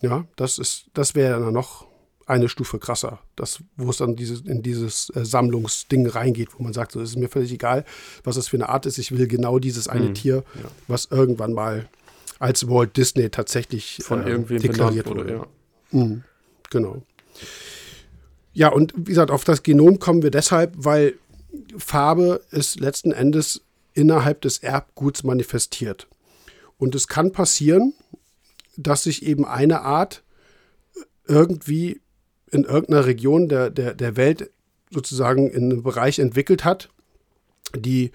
Ja, 0.00 0.26
das 0.36 0.58
ist, 0.58 0.86
das 0.94 1.14
wäre 1.14 1.40
dann 1.40 1.52
noch 1.52 1.86
eine 2.26 2.48
Stufe 2.48 2.78
krasser, 2.78 3.20
das, 3.36 3.60
wo 3.76 3.88
es 3.88 3.96
dann 3.96 4.14
dieses, 4.14 4.42
in 4.42 4.62
dieses 4.62 5.10
äh, 5.14 5.24
Sammlungsding 5.24 6.06
reingeht, 6.06 6.50
wo 6.56 6.62
man 6.62 6.74
sagt, 6.74 6.92
so, 6.92 7.00
es 7.00 7.10
ist 7.10 7.16
mir 7.16 7.28
völlig 7.28 7.50
egal, 7.52 7.84
was 8.22 8.36
das 8.36 8.48
für 8.48 8.58
eine 8.58 8.68
Art 8.68 8.84
ist. 8.84 8.98
Ich 8.98 9.12
will 9.12 9.26
genau 9.26 9.58
dieses 9.58 9.88
eine 9.88 10.10
mhm, 10.10 10.14
Tier, 10.14 10.44
ja. 10.54 10.70
was 10.88 11.06
irgendwann 11.06 11.54
mal 11.54 11.88
als 12.38 12.68
Walt 12.68 12.96
Disney 12.96 13.30
tatsächlich 13.30 14.00
von 14.02 14.26
äh, 14.26 14.58
deklariert 14.58 15.08
wurde. 15.08 15.32
Ja. 15.32 15.46
Mhm, 15.98 16.22
genau. 16.70 17.02
Ja, 18.52 18.68
und 18.68 18.92
wie 18.96 19.10
gesagt, 19.10 19.30
auf 19.30 19.44
das 19.44 19.62
Genom 19.62 19.98
kommen 19.98 20.22
wir 20.22 20.30
deshalb, 20.30 20.72
weil 20.76 21.14
Farbe 21.76 22.40
ist 22.50 22.80
letzten 22.80 23.12
Endes 23.12 23.62
innerhalb 23.94 24.40
des 24.40 24.58
Erbguts 24.58 25.22
manifestiert. 25.22 26.08
Und 26.76 26.94
es 26.94 27.08
kann 27.08 27.32
passieren, 27.32 27.94
dass 28.76 29.04
sich 29.04 29.24
eben 29.24 29.44
eine 29.44 29.82
Art 29.82 30.22
irgendwie 31.26 32.00
in 32.50 32.64
irgendeiner 32.64 33.06
Region 33.06 33.48
der, 33.48 33.70
der, 33.70 33.94
der 33.94 34.16
Welt 34.16 34.50
sozusagen 34.90 35.50
in 35.50 35.64
einem 35.64 35.82
Bereich 35.82 36.18
entwickelt 36.18 36.64
hat, 36.64 36.88
die 37.76 38.12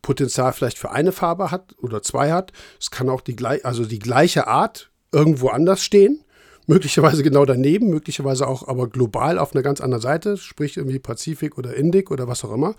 Potenzial 0.00 0.52
vielleicht 0.52 0.78
für 0.78 0.90
eine 0.90 1.12
Farbe 1.12 1.50
hat 1.50 1.74
oder 1.78 2.02
zwei 2.02 2.32
hat. 2.32 2.52
Es 2.80 2.90
kann 2.90 3.08
auch 3.08 3.20
die, 3.20 3.36
also 3.64 3.84
die 3.84 3.98
gleiche 3.98 4.46
Art 4.46 4.90
irgendwo 5.12 5.48
anders 5.48 5.82
stehen 5.82 6.23
möglicherweise 6.66 7.22
genau 7.22 7.44
daneben, 7.44 7.90
möglicherweise 7.90 8.46
auch 8.46 8.66
aber 8.66 8.88
global 8.88 9.38
auf 9.38 9.54
einer 9.54 9.62
ganz 9.62 9.80
anderen 9.80 10.02
Seite, 10.02 10.36
sprich 10.36 10.76
irgendwie 10.76 10.98
Pazifik 10.98 11.58
oder 11.58 11.74
Indik 11.74 12.10
oder 12.10 12.28
was 12.28 12.44
auch 12.44 12.52
immer, 12.52 12.74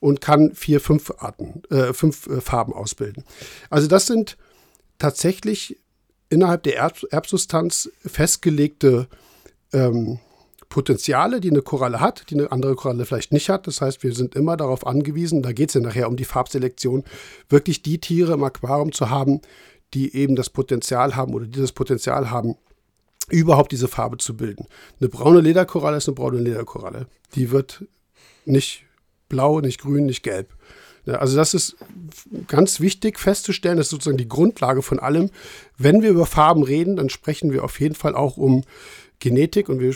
und 0.00 0.20
kann 0.20 0.54
vier, 0.54 0.80
fünf 0.80 1.12
Arten, 1.18 1.62
äh, 1.70 1.92
fünf 1.92 2.26
äh, 2.26 2.40
Farben 2.40 2.72
ausbilden. 2.72 3.24
Also 3.70 3.88
das 3.88 4.06
sind 4.06 4.36
tatsächlich 4.98 5.80
innerhalb 6.28 6.62
der 6.64 6.76
Erb 6.76 7.02
Erbsubstanz 7.10 7.90
festgelegte 8.04 9.08
ähm, 9.72 10.18
Potenziale, 10.68 11.40
die 11.40 11.50
eine 11.50 11.62
Koralle 11.62 12.00
hat, 12.00 12.30
die 12.30 12.34
eine 12.34 12.50
andere 12.50 12.74
Koralle 12.74 13.06
vielleicht 13.06 13.32
nicht 13.32 13.48
hat. 13.48 13.66
Das 13.66 13.80
heißt, 13.80 14.02
wir 14.02 14.12
sind 14.12 14.34
immer 14.34 14.56
darauf 14.56 14.86
angewiesen, 14.86 15.42
da 15.42 15.52
geht 15.52 15.68
es 15.68 15.74
ja 15.74 15.80
nachher 15.80 16.08
um 16.08 16.16
die 16.16 16.24
Farbselektion, 16.24 17.04
wirklich 17.48 17.82
die 17.82 18.00
Tiere 18.00 18.32
im 18.32 18.42
Aquarium 18.42 18.90
zu 18.90 19.08
haben, 19.08 19.40
die 19.94 20.14
eben 20.16 20.34
das 20.34 20.50
Potenzial 20.50 21.14
haben 21.14 21.32
oder 21.34 21.46
dieses 21.46 21.72
Potenzial 21.72 22.30
haben, 22.30 22.56
überhaupt 23.30 23.72
diese 23.72 23.88
Farbe 23.88 24.18
zu 24.18 24.36
bilden. 24.36 24.66
Eine 25.00 25.08
braune 25.08 25.40
Lederkoralle 25.40 25.96
ist 25.96 26.08
eine 26.08 26.14
braune 26.14 26.40
Lederkoralle. 26.40 27.06
Die 27.34 27.50
wird 27.50 27.84
nicht 28.44 28.84
blau, 29.28 29.60
nicht 29.60 29.80
grün, 29.80 30.06
nicht 30.06 30.22
gelb. 30.22 30.54
Also 31.06 31.36
das 31.36 31.52
ist 31.52 31.76
ganz 32.46 32.80
wichtig 32.80 33.18
festzustellen, 33.18 33.76
das 33.76 33.86
ist 33.86 33.90
sozusagen 33.90 34.16
die 34.16 34.28
Grundlage 34.28 34.80
von 34.80 34.98
allem. 34.98 35.30
Wenn 35.76 36.02
wir 36.02 36.10
über 36.10 36.24
Farben 36.24 36.62
reden, 36.62 36.96
dann 36.96 37.10
sprechen 37.10 37.52
wir 37.52 37.62
auf 37.62 37.78
jeden 37.78 37.94
Fall 37.94 38.14
auch 38.14 38.38
um 38.38 38.64
Genetik 39.18 39.68
und 39.68 39.80
wir, 39.80 39.94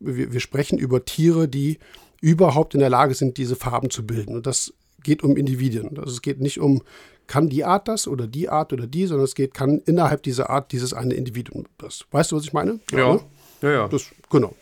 wir, 0.00 0.32
wir 0.32 0.40
sprechen 0.40 0.78
über 0.78 1.04
Tiere, 1.04 1.46
die 1.48 1.78
überhaupt 2.22 2.74
in 2.74 2.80
der 2.80 2.90
Lage 2.90 3.14
sind, 3.14 3.36
diese 3.36 3.56
Farben 3.56 3.90
zu 3.90 4.06
bilden. 4.06 4.34
Und 4.34 4.46
das 4.46 4.72
geht 5.02 5.22
um 5.22 5.36
Individuen. 5.36 5.98
Also 5.98 6.12
es 6.12 6.22
geht 6.22 6.40
nicht 6.40 6.58
um 6.58 6.82
kann 7.26 7.48
die 7.48 7.64
Art 7.64 7.88
das 7.88 8.06
oder 8.06 8.26
die 8.26 8.48
Art 8.48 8.72
oder 8.72 8.86
die, 8.86 9.06
sondern 9.06 9.24
es 9.24 9.34
geht, 9.34 9.54
kann 9.54 9.80
innerhalb 9.86 10.22
dieser 10.22 10.50
Art 10.50 10.72
dieses 10.72 10.92
eine 10.92 11.14
Individuum 11.14 11.64
das. 11.78 12.06
Weißt 12.10 12.32
du, 12.32 12.36
was 12.36 12.44
ich 12.44 12.52
meine? 12.52 12.80
Ja. 12.90 12.98
Ja, 12.98 13.12
ne? 13.14 13.20
ja. 13.62 13.70
ja. 13.70 13.88
Das, 13.88 14.06
genau. 14.30 14.54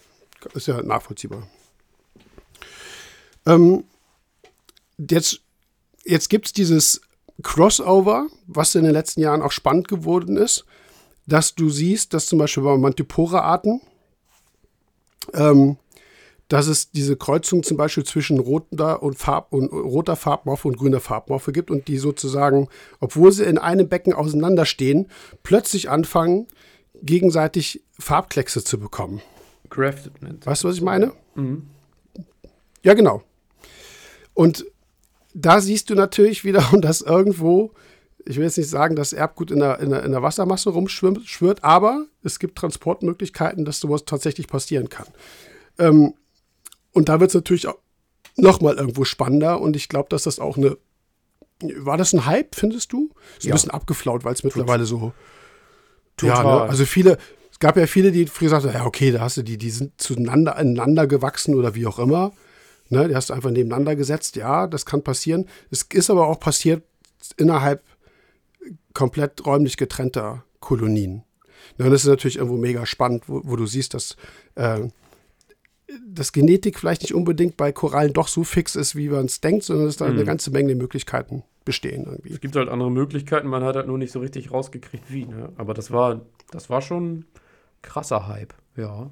Ist 0.54 0.66
ja 0.66 0.82
nachvollziehbar. 0.82 1.48
Ähm, 3.46 3.84
jetzt 4.98 5.40
jetzt 6.04 6.28
gibt 6.28 6.46
es 6.46 6.52
dieses 6.52 7.00
Crossover, 7.42 8.28
was 8.46 8.74
in 8.74 8.84
den 8.84 8.92
letzten 8.92 9.20
Jahren 9.20 9.42
auch 9.42 9.52
spannend 9.52 9.88
geworden 9.88 10.36
ist, 10.36 10.64
dass 11.26 11.54
du 11.54 11.70
siehst, 11.70 12.14
dass 12.14 12.26
zum 12.26 12.38
Beispiel 12.38 12.62
bei 12.62 12.76
Mantipora-Arten, 12.76 13.80
ähm, 15.32 15.78
dass 16.48 16.66
es 16.66 16.90
diese 16.90 17.16
Kreuzung 17.16 17.62
zum 17.62 17.76
Beispiel 17.76 18.04
zwischen 18.04 18.38
roter, 18.38 19.02
und 19.02 19.18
Farb 19.18 19.52
und 19.52 19.72
roter 19.72 20.16
Farbmorphe 20.16 20.68
und 20.68 20.76
grüner 20.76 21.00
Farbmorphe 21.00 21.52
gibt 21.52 21.70
und 21.70 21.88
die 21.88 21.96
sozusagen, 21.96 22.68
obwohl 23.00 23.32
sie 23.32 23.44
in 23.44 23.58
einem 23.58 23.88
Becken 23.88 24.12
auseinanderstehen, 24.12 25.08
plötzlich 25.42 25.88
anfangen, 25.88 26.46
gegenseitig 27.02 27.82
Farbkleckse 27.98 28.62
zu 28.62 28.78
bekommen. 28.78 29.20
Grafted. 29.70 30.12
Weißt 30.44 30.64
du, 30.64 30.68
was 30.68 30.76
ich 30.76 30.82
meine? 30.82 31.12
Mhm. 31.34 31.68
Ja, 32.82 32.94
genau. 32.94 33.22
Und 34.34 34.66
da 35.32 35.60
siehst 35.60 35.90
du 35.90 35.94
natürlich 35.94 36.44
wiederum, 36.44 36.80
dass 36.80 37.00
irgendwo, 37.00 37.72
ich 38.26 38.36
will 38.36 38.44
jetzt 38.44 38.58
nicht 38.58 38.70
sagen, 38.70 38.96
dass 38.96 39.12
Erbgut 39.12 39.50
in 39.50 39.60
der, 39.60 39.80
in 39.80 39.90
der, 39.90 40.04
in 40.04 40.12
der 40.12 40.22
Wassermasse 40.22 40.70
rumschwirrt, 40.70 41.64
aber 41.64 42.06
es 42.22 42.38
gibt 42.38 42.56
Transportmöglichkeiten, 42.58 43.64
dass 43.64 43.80
sowas 43.80 44.04
tatsächlich 44.04 44.46
passieren 44.46 44.88
kann. 44.88 45.06
Ähm, 45.78 46.14
und 46.94 47.08
da 47.08 47.20
wird 47.20 47.30
es 47.30 47.34
natürlich 47.34 47.66
auch 47.66 47.78
nochmal 48.36 48.76
irgendwo 48.76 49.04
spannender 49.04 49.60
und 49.60 49.76
ich 49.76 49.88
glaube, 49.88 50.08
dass 50.08 50.22
das 50.22 50.38
auch 50.38 50.56
eine. 50.56 50.78
War 51.60 51.96
das 51.96 52.12
ein 52.12 52.26
Hype, 52.26 52.56
findest 52.56 52.92
du? 52.92 53.10
Ist 53.38 53.44
ja. 53.44 53.52
ein 53.52 53.54
bisschen 53.54 53.70
abgeflaut, 53.70 54.24
weil 54.24 54.34
es 54.34 54.42
mittlerweile 54.42 54.86
so. 54.86 55.12
Total. 56.16 56.44
Ja, 56.44 56.56
ne? 56.56 56.62
Also 56.62 56.84
viele, 56.84 57.18
es 57.50 57.58
gab 57.58 57.76
ja 57.76 57.86
viele, 57.86 58.10
die 58.10 58.26
früher 58.26 58.48
sagten, 58.48 58.72
ja, 58.72 58.84
okay, 58.84 59.12
da 59.12 59.20
hast 59.20 59.36
du 59.36 59.42
die, 59.42 59.58
die 59.58 59.70
sind 59.70 60.00
zueinander 60.00 60.58
ineinander 60.58 61.06
gewachsen 61.06 61.54
oder 61.54 61.74
wie 61.74 61.86
auch 61.86 61.98
immer. 61.98 62.32
Ne, 62.90 63.08
die 63.08 63.16
hast 63.16 63.30
du 63.30 63.34
einfach 63.34 63.50
nebeneinander 63.50 63.96
gesetzt. 63.96 64.36
Ja, 64.36 64.66
das 64.66 64.84
kann 64.84 65.02
passieren. 65.02 65.46
Es 65.70 65.82
ist 65.82 66.10
aber 66.10 66.28
auch 66.28 66.38
passiert 66.38 66.82
innerhalb 67.36 67.82
komplett 68.92 69.44
räumlich 69.46 69.76
getrennter 69.76 70.44
Kolonien. 70.60 71.24
Ne, 71.78 71.90
das 71.90 72.02
ist 72.02 72.08
natürlich 72.08 72.36
irgendwo 72.36 72.56
mega 72.56 72.84
spannend, 72.86 73.28
wo, 73.28 73.40
wo 73.44 73.56
du 73.56 73.66
siehst, 73.66 73.94
dass, 73.94 74.16
äh, 74.56 74.80
dass 76.06 76.32
Genetik 76.32 76.78
vielleicht 76.78 77.02
nicht 77.02 77.14
unbedingt 77.14 77.56
bei 77.56 77.72
Korallen 77.72 78.12
doch 78.12 78.28
so 78.28 78.44
fix 78.44 78.74
ist, 78.74 78.96
wie 78.96 79.08
man 79.08 79.26
es 79.26 79.40
denkt, 79.40 79.64
sondern 79.64 79.86
dass 79.86 79.96
da 79.96 80.06
mhm. 80.06 80.12
eine 80.12 80.24
ganze 80.24 80.50
Menge 80.50 80.74
Möglichkeiten 80.74 81.42
bestehen. 81.64 82.04
Irgendwie. 82.04 82.32
Es 82.32 82.40
gibt 82.40 82.56
halt 82.56 82.68
andere 82.68 82.90
Möglichkeiten, 82.90 83.48
man 83.48 83.64
hat 83.64 83.76
halt 83.76 83.86
nur 83.86 83.98
nicht 83.98 84.12
so 84.12 84.20
richtig 84.20 84.50
rausgekriegt, 84.50 85.12
wie. 85.12 85.26
Ne? 85.26 85.50
Aber 85.56 85.74
das 85.74 85.90
war, 85.90 86.22
das 86.50 86.70
war 86.70 86.82
schon 86.82 87.26
krasser 87.82 88.26
Hype, 88.28 88.54
ja. 88.76 89.10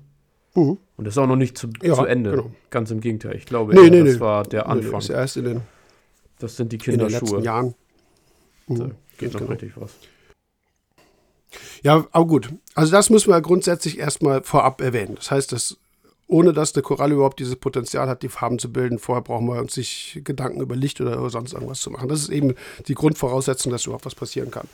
Mhm. 0.55 0.79
Und 0.97 1.05
das 1.05 1.15
ist 1.15 1.19
auch 1.19 1.27
noch 1.27 1.37
nicht 1.37 1.57
zu, 1.57 1.69
ja, 1.83 1.95
zu 1.95 2.05
Ende. 2.05 2.31
Genau. 2.33 2.51
Ganz 2.71 2.91
im 2.91 3.01
Gegenteil. 3.01 3.37
Ich 3.37 3.47
glaube, 3.47 3.75
nee, 3.75 3.91
nee, 3.91 4.03
das 4.03 4.15
nee. 4.15 4.21
war 4.21 4.45
der 4.45 4.69
Anfang. 4.69 5.03
Nee, 5.09 5.15
erst 5.15 5.37
in 5.37 5.45
den, 5.45 5.61
das 6.39 6.57
sind 6.57 6.73
die 6.73 6.79
Kinderschuhe. 6.79 7.07
In 7.07 7.25
den 7.25 7.29
letzten 7.29 7.45
Jahren. 7.45 7.75
Mhm. 8.67 8.79
Da 8.79 8.91
geht 9.19 9.33
noch 9.33 9.41
genau. 9.41 9.53
richtig 9.53 9.73
was. 9.77 9.93
Ja, 11.83 12.07
aber 12.13 12.27
gut. 12.27 12.51
Also 12.75 12.93
das 12.93 13.11
müssen 13.11 13.31
wir 13.31 13.41
grundsätzlich 13.41 13.99
erstmal 13.99 14.43
vorab 14.43 14.81
erwähnen. 14.81 15.17
Das 15.17 15.31
heißt, 15.31 15.53
dass 15.53 15.79
ohne 16.33 16.53
dass 16.53 16.73
der 16.73 16.83
Koralle 16.83 17.15
überhaupt 17.15 17.39
dieses 17.39 17.57
Potenzial 17.57 18.09
hat, 18.09 18.23
die 18.23 18.29
Farben 18.29 18.59
zu 18.59 18.73
bilden, 18.73 18.99
vorher 18.99 19.23
brauchen 19.23 19.47
wir 19.47 19.61
uns 19.61 19.77
nicht 19.77 20.23
Gedanken 20.25 20.61
über 20.61 20.75
Licht 20.75 21.01
oder 21.01 21.29
sonst 21.29 21.53
irgendwas 21.53 21.81
zu 21.81 21.91
machen. 21.91 22.09
Das 22.09 22.21
ist 22.21 22.31
eben 22.31 22.55
die 22.89 22.95
Grundvoraussetzung, 22.95 23.71
dass 23.71 23.85
überhaupt 23.85 24.07
was 24.07 24.15
passieren 24.15 24.51
kann. 24.51 24.67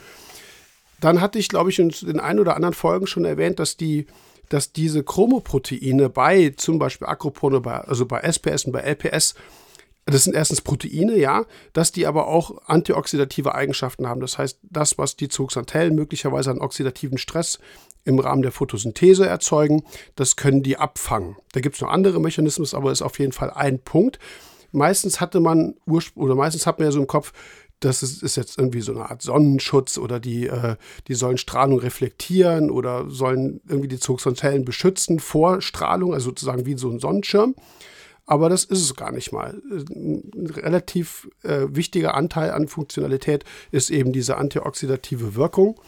Dann 1.00 1.20
hatte 1.20 1.38
ich, 1.38 1.48
glaube 1.48 1.70
ich, 1.70 1.78
in 1.78 1.88
den 1.88 2.20
ein 2.20 2.38
oder 2.38 2.54
anderen 2.54 2.74
Folgen 2.74 3.06
schon 3.06 3.24
erwähnt, 3.24 3.58
dass 3.58 3.76
die 3.76 4.06
dass 4.48 4.72
diese 4.72 5.04
Chromoproteine 5.04 6.08
bei 6.08 6.54
zum 6.56 6.78
Beispiel 6.78 7.06
Acropone, 7.06 7.60
bei, 7.60 7.80
also 7.80 8.06
bei 8.06 8.20
SPS 8.20 8.64
und 8.64 8.72
bei 8.72 8.80
LPS, 8.80 9.34
das 10.06 10.24
sind 10.24 10.34
erstens 10.34 10.62
Proteine, 10.62 11.18
ja, 11.18 11.44
dass 11.74 11.92
die 11.92 12.06
aber 12.06 12.28
auch 12.28 12.62
antioxidative 12.66 13.54
Eigenschaften 13.54 14.08
haben. 14.08 14.22
Das 14.22 14.38
heißt, 14.38 14.58
das, 14.62 14.96
was 14.96 15.16
die 15.16 15.28
Zooxanthellen 15.28 15.94
möglicherweise 15.94 16.50
an 16.50 16.60
oxidativen 16.60 17.18
Stress 17.18 17.58
im 18.08 18.18
Rahmen 18.18 18.42
der 18.42 18.52
Photosynthese 18.52 19.26
erzeugen, 19.26 19.82
das 20.16 20.36
können 20.36 20.62
die 20.62 20.78
abfangen. 20.78 21.36
Da 21.52 21.60
gibt 21.60 21.76
es 21.76 21.82
noch 21.82 21.90
andere 21.90 22.20
Mechanismen, 22.20 22.66
aber 22.72 22.90
ist 22.90 23.02
auf 23.02 23.18
jeden 23.18 23.32
Fall 23.32 23.50
ein 23.50 23.78
Punkt. 23.78 24.18
Meistens 24.72 25.20
hatte 25.20 25.40
man, 25.40 25.74
oder 26.14 26.34
meistens 26.34 26.66
hat 26.66 26.78
man 26.78 26.88
ja 26.88 26.92
so 26.92 27.00
im 27.00 27.06
Kopf, 27.06 27.32
das 27.80 28.02
ist, 28.02 28.22
ist, 28.22 28.36
jetzt 28.36 28.58
irgendwie 28.58 28.80
so 28.80 28.92
eine 28.92 29.08
Art 29.08 29.22
Sonnenschutz 29.22 29.98
oder 29.98 30.18
die, 30.18 30.46
äh, 30.46 30.76
die 31.06 31.14
sollen 31.14 31.38
Strahlung 31.38 31.78
reflektieren 31.78 32.70
oder 32.70 33.08
sollen 33.08 33.60
irgendwie 33.68 33.88
die 33.88 34.00
Zooxanthellen 34.00 34.64
beschützen 34.64 35.20
vor 35.20 35.60
Strahlung, 35.60 36.12
also 36.12 36.30
sozusagen 36.30 36.66
wie 36.66 36.76
so 36.76 36.90
ein 36.90 36.98
Sonnenschirm. 36.98 37.54
Aber 38.26 38.48
das 38.48 38.64
ist 38.64 38.82
es 38.82 38.94
gar 38.96 39.12
nicht 39.12 39.32
mal. 39.32 39.62
Ein 39.70 40.50
relativ 40.54 41.30
äh, 41.44 41.66
wichtiger 41.68 42.14
Anteil 42.14 42.50
an 42.50 42.68
Funktionalität 42.68 43.44
ist 43.70 43.90
eben 43.90 44.12
diese 44.12 44.36
antioxidative 44.36 45.34
Wirkung, 45.34 45.78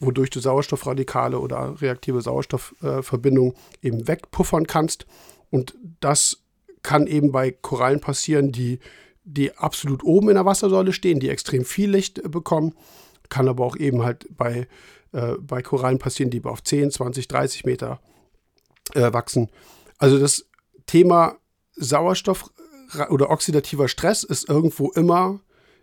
wodurch 0.00 0.30
du 0.30 0.40
Sauerstoffradikale 0.40 1.38
oder 1.38 1.80
reaktive 1.80 2.20
Sauerstoffverbindungen 2.20 3.52
äh, 3.82 3.88
eben 3.88 4.08
wegpuffern 4.08 4.66
kannst. 4.66 5.06
Und 5.50 5.74
das 6.00 6.42
kann 6.82 7.06
eben 7.06 7.32
bei 7.32 7.50
Korallen 7.50 8.00
passieren, 8.00 8.52
die 8.52 8.78
die 9.26 9.56
absolut 9.56 10.04
oben 10.04 10.28
in 10.28 10.36
der 10.36 10.46
Wassersäule 10.46 10.92
stehen, 10.92 11.18
die 11.18 11.28
extrem 11.28 11.64
viel 11.64 11.90
Licht 11.90 12.18
äh, 12.18 12.28
bekommen. 12.28 12.74
Kann 13.28 13.48
aber 13.48 13.64
auch 13.64 13.76
eben 13.76 14.04
halt 14.04 14.26
bei, 14.30 14.68
äh, 15.12 15.32
bei 15.40 15.62
Korallen 15.62 15.98
passieren, 15.98 16.30
die 16.30 16.42
auf 16.44 16.62
10, 16.62 16.92
20, 16.92 17.26
30 17.26 17.64
Meter 17.64 18.00
äh, 18.94 19.12
wachsen. 19.12 19.50
Also 19.98 20.18
das 20.18 20.46
Thema 20.86 21.36
Sauerstoff 21.74 22.50
äh, 22.94 23.08
oder 23.08 23.30
oxidativer 23.30 23.88
Stress 23.88 24.22
ist 24.22 24.48
irgendwo 24.48 24.92
immer, 24.92 25.40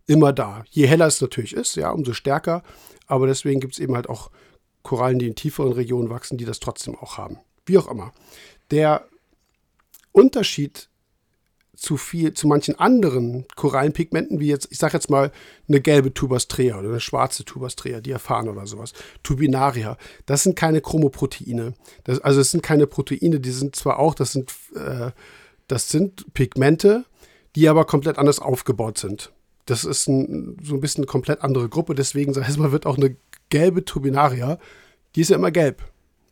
immer 0.08 0.32
da. 0.32 0.64
Je 0.70 0.88
heller 0.88 1.08
es 1.08 1.20
natürlich 1.20 1.54
ist, 1.54 1.76
ja, 1.76 1.92
umso 1.92 2.14
stärker. 2.14 2.64
Aber 3.08 3.28
deswegen 3.28 3.60
gibt 3.60 3.74
es 3.74 3.80
eben 3.80 3.96
halt 3.96 4.10
auch 4.10 4.32
Korallen, 4.82 5.20
die 5.20 5.28
in 5.28 5.36
tieferen 5.36 5.72
Regionen 5.72 6.10
wachsen, 6.10 6.38
die 6.38 6.46
das 6.46 6.60
trotzdem 6.60 6.96
auch 6.96 7.18
haben. 7.18 7.38
Wie 7.66 7.78
auch 7.78 7.88
immer. 7.88 8.12
Der 8.72 9.08
Unterschied 10.12 10.90
zu 11.76 11.98
viel, 11.98 12.34
zu 12.34 12.48
manchen 12.48 12.80
anderen 12.80 13.46
Korallenpigmenten, 13.56 14.40
wie 14.40 14.48
jetzt, 14.48 14.68
ich 14.72 14.78
sage 14.78 14.94
jetzt 14.94 15.10
mal, 15.10 15.32
eine 15.68 15.82
gelbe 15.82 16.14
Tubastrea 16.14 16.80
oder 16.80 16.88
eine 16.88 17.02
schwarze 17.02 17.44
Tubastrea, 17.44 18.00
Diaphan 18.00 18.48
oder 18.48 18.66
sowas, 18.68 18.94
Tubinaria, 19.22 19.98
das 20.26 20.44
sind 20.44 20.56
keine 20.56 20.80
Chromoproteine. 20.80 21.74
Das, 22.06 22.20
also 22.20 22.40
es 22.40 22.52
sind 22.52 22.64
keine 22.64 22.88
Proteine, 22.88 23.42
die 23.42 23.52
sind 23.52 23.76
zwar 23.76 24.00
auch, 24.00 24.16
das 24.16 24.32
sind, 24.32 24.54
äh, 24.76 25.12
das 25.68 25.90
sind 25.90 26.34
Pigmente, 26.34 27.04
die 27.58 27.68
aber 27.68 27.86
komplett 27.86 28.18
anders 28.18 28.40
aufgebaut 28.40 28.98
sind. 28.98 29.33
Das 29.66 29.86
ist 29.86 30.08
ein, 30.08 30.58
so 30.62 30.76
ein 30.76 30.82
bisschen 30.82 31.04
eine 31.04 31.08
komplett 31.08 31.42
andere 31.42 31.70
Gruppe, 31.70 31.96
deswegen 31.96 32.34
sag 32.34 32.50
ich 32.50 32.58
mal, 32.58 32.72
wird 32.72 32.86
auch 32.86 32.98
eine 32.98 33.16
gelbe 33.50 33.86
Tubinaria, 33.86 34.60
die 35.16 35.22
ist 35.22 35.30
ja 35.30 35.38
immer 35.38 35.52
gelb. 35.52 35.84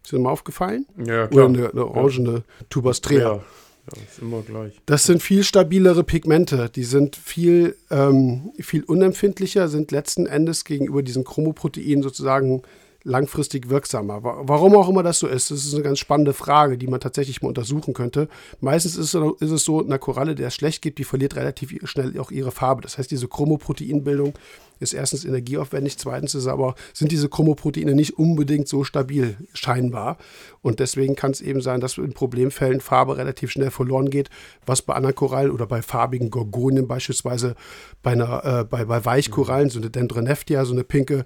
Ist 0.04 0.12
dir 0.12 0.20
mal 0.20 0.32
aufgefallen? 0.32 0.86
Ja, 0.98 1.28
klar. 1.28 1.50
Oder 1.50 1.60
eine, 1.60 1.70
eine 1.70 1.86
orangene 1.86 2.44
Tubastrea. 2.70 3.36
Ja. 3.36 3.44
Ja, 3.88 4.02
ist 4.08 4.20
immer 4.20 4.42
gleich. 4.42 4.80
Das 4.86 5.06
sind 5.06 5.24
viel 5.24 5.44
stabilere 5.44 6.04
Pigmente. 6.04 6.70
Die 6.70 6.84
sind 6.84 7.16
viel, 7.16 7.76
ähm, 7.90 8.52
viel 8.60 8.84
unempfindlicher, 8.84 9.68
sind 9.70 9.92
letzten 9.92 10.28
Endes 10.28 10.66
gegenüber 10.66 11.02
diesen 11.02 11.24
Chromoproteinen 11.24 12.04
sozusagen 12.04 12.62
langfristig 13.04 13.70
wirksamer. 13.70 14.20
Warum 14.22 14.76
auch 14.76 14.88
immer 14.88 15.04
das 15.04 15.20
so 15.20 15.28
ist, 15.28 15.52
das 15.52 15.66
ist 15.66 15.74
eine 15.74 15.84
ganz 15.84 16.00
spannende 16.00 16.34
Frage, 16.34 16.78
die 16.78 16.88
man 16.88 17.00
tatsächlich 17.00 17.42
mal 17.42 17.50
untersuchen 17.50 17.94
könnte. 17.94 18.28
Meistens 18.60 18.96
ist 18.96 19.14
es 19.14 19.64
so, 19.64 19.84
eine 19.84 20.00
Koralle, 20.00 20.36
der 20.36 20.48
es 20.48 20.56
schlecht 20.56 20.82
geht, 20.82 20.98
die 20.98 21.04
verliert 21.04 21.36
relativ 21.36 21.76
schnell 21.84 22.18
auch 22.20 22.32
ihre 22.32 22.52
Farbe. 22.52 22.82
Das 22.82 22.98
heißt, 22.98 23.10
diese 23.10 23.28
Chromoproteinbildung 23.28 24.34
ist 24.80 24.94
erstens 24.94 25.26
energieaufwendig, 25.26 25.98
zweitens 25.98 26.36
ist 26.36 26.48
aber, 26.48 26.76
sind 26.94 27.12
diese 27.12 27.30
Chromoproteine 27.30 27.94
nicht 27.94 28.18
unbedingt 28.18 28.68
so 28.68 28.84
stabil 28.84 29.38
scheinbar. 29.54 30.18
Und 30.62 30.80
deswegen 30.80 31.16
kann 31.16 31.32
es 31.32 31.42
eben 31.42 31.62
sein, 31.62 31.82
dass 31.82 31.98
in 31.98 32.14
Problemfällen 32.14 32.82
Farbe 32.82 33.18
relativ 33.18 33.52
schnell 33.52 33.72
verloren 33.72 34.10
geht, 34.10 34.30
was 34.66 34.82
bei 34.82 34.94
anderen 34.94 35.16
Korallen 35.16 35.52
oder 35.52 35.66
bei 35.66 35.82
farbigen 35.82 36.30
Gorgonien 36.30 36.88
beispielsweise 36.88 37.56
bei, 38.04 38.12
einer, 38.12 38.46
äh, 38.46 38.64
bei, 38.64 38.86
bei 38.86 39.04
Weichkorallen, 39.06 39.70
so 39.70 39.80
eine 39.80 39.90
Dendroneftia, 39.90 40.66
so 40.66 40.74
eine 40.74 40.84
pinke, 40.84 41.26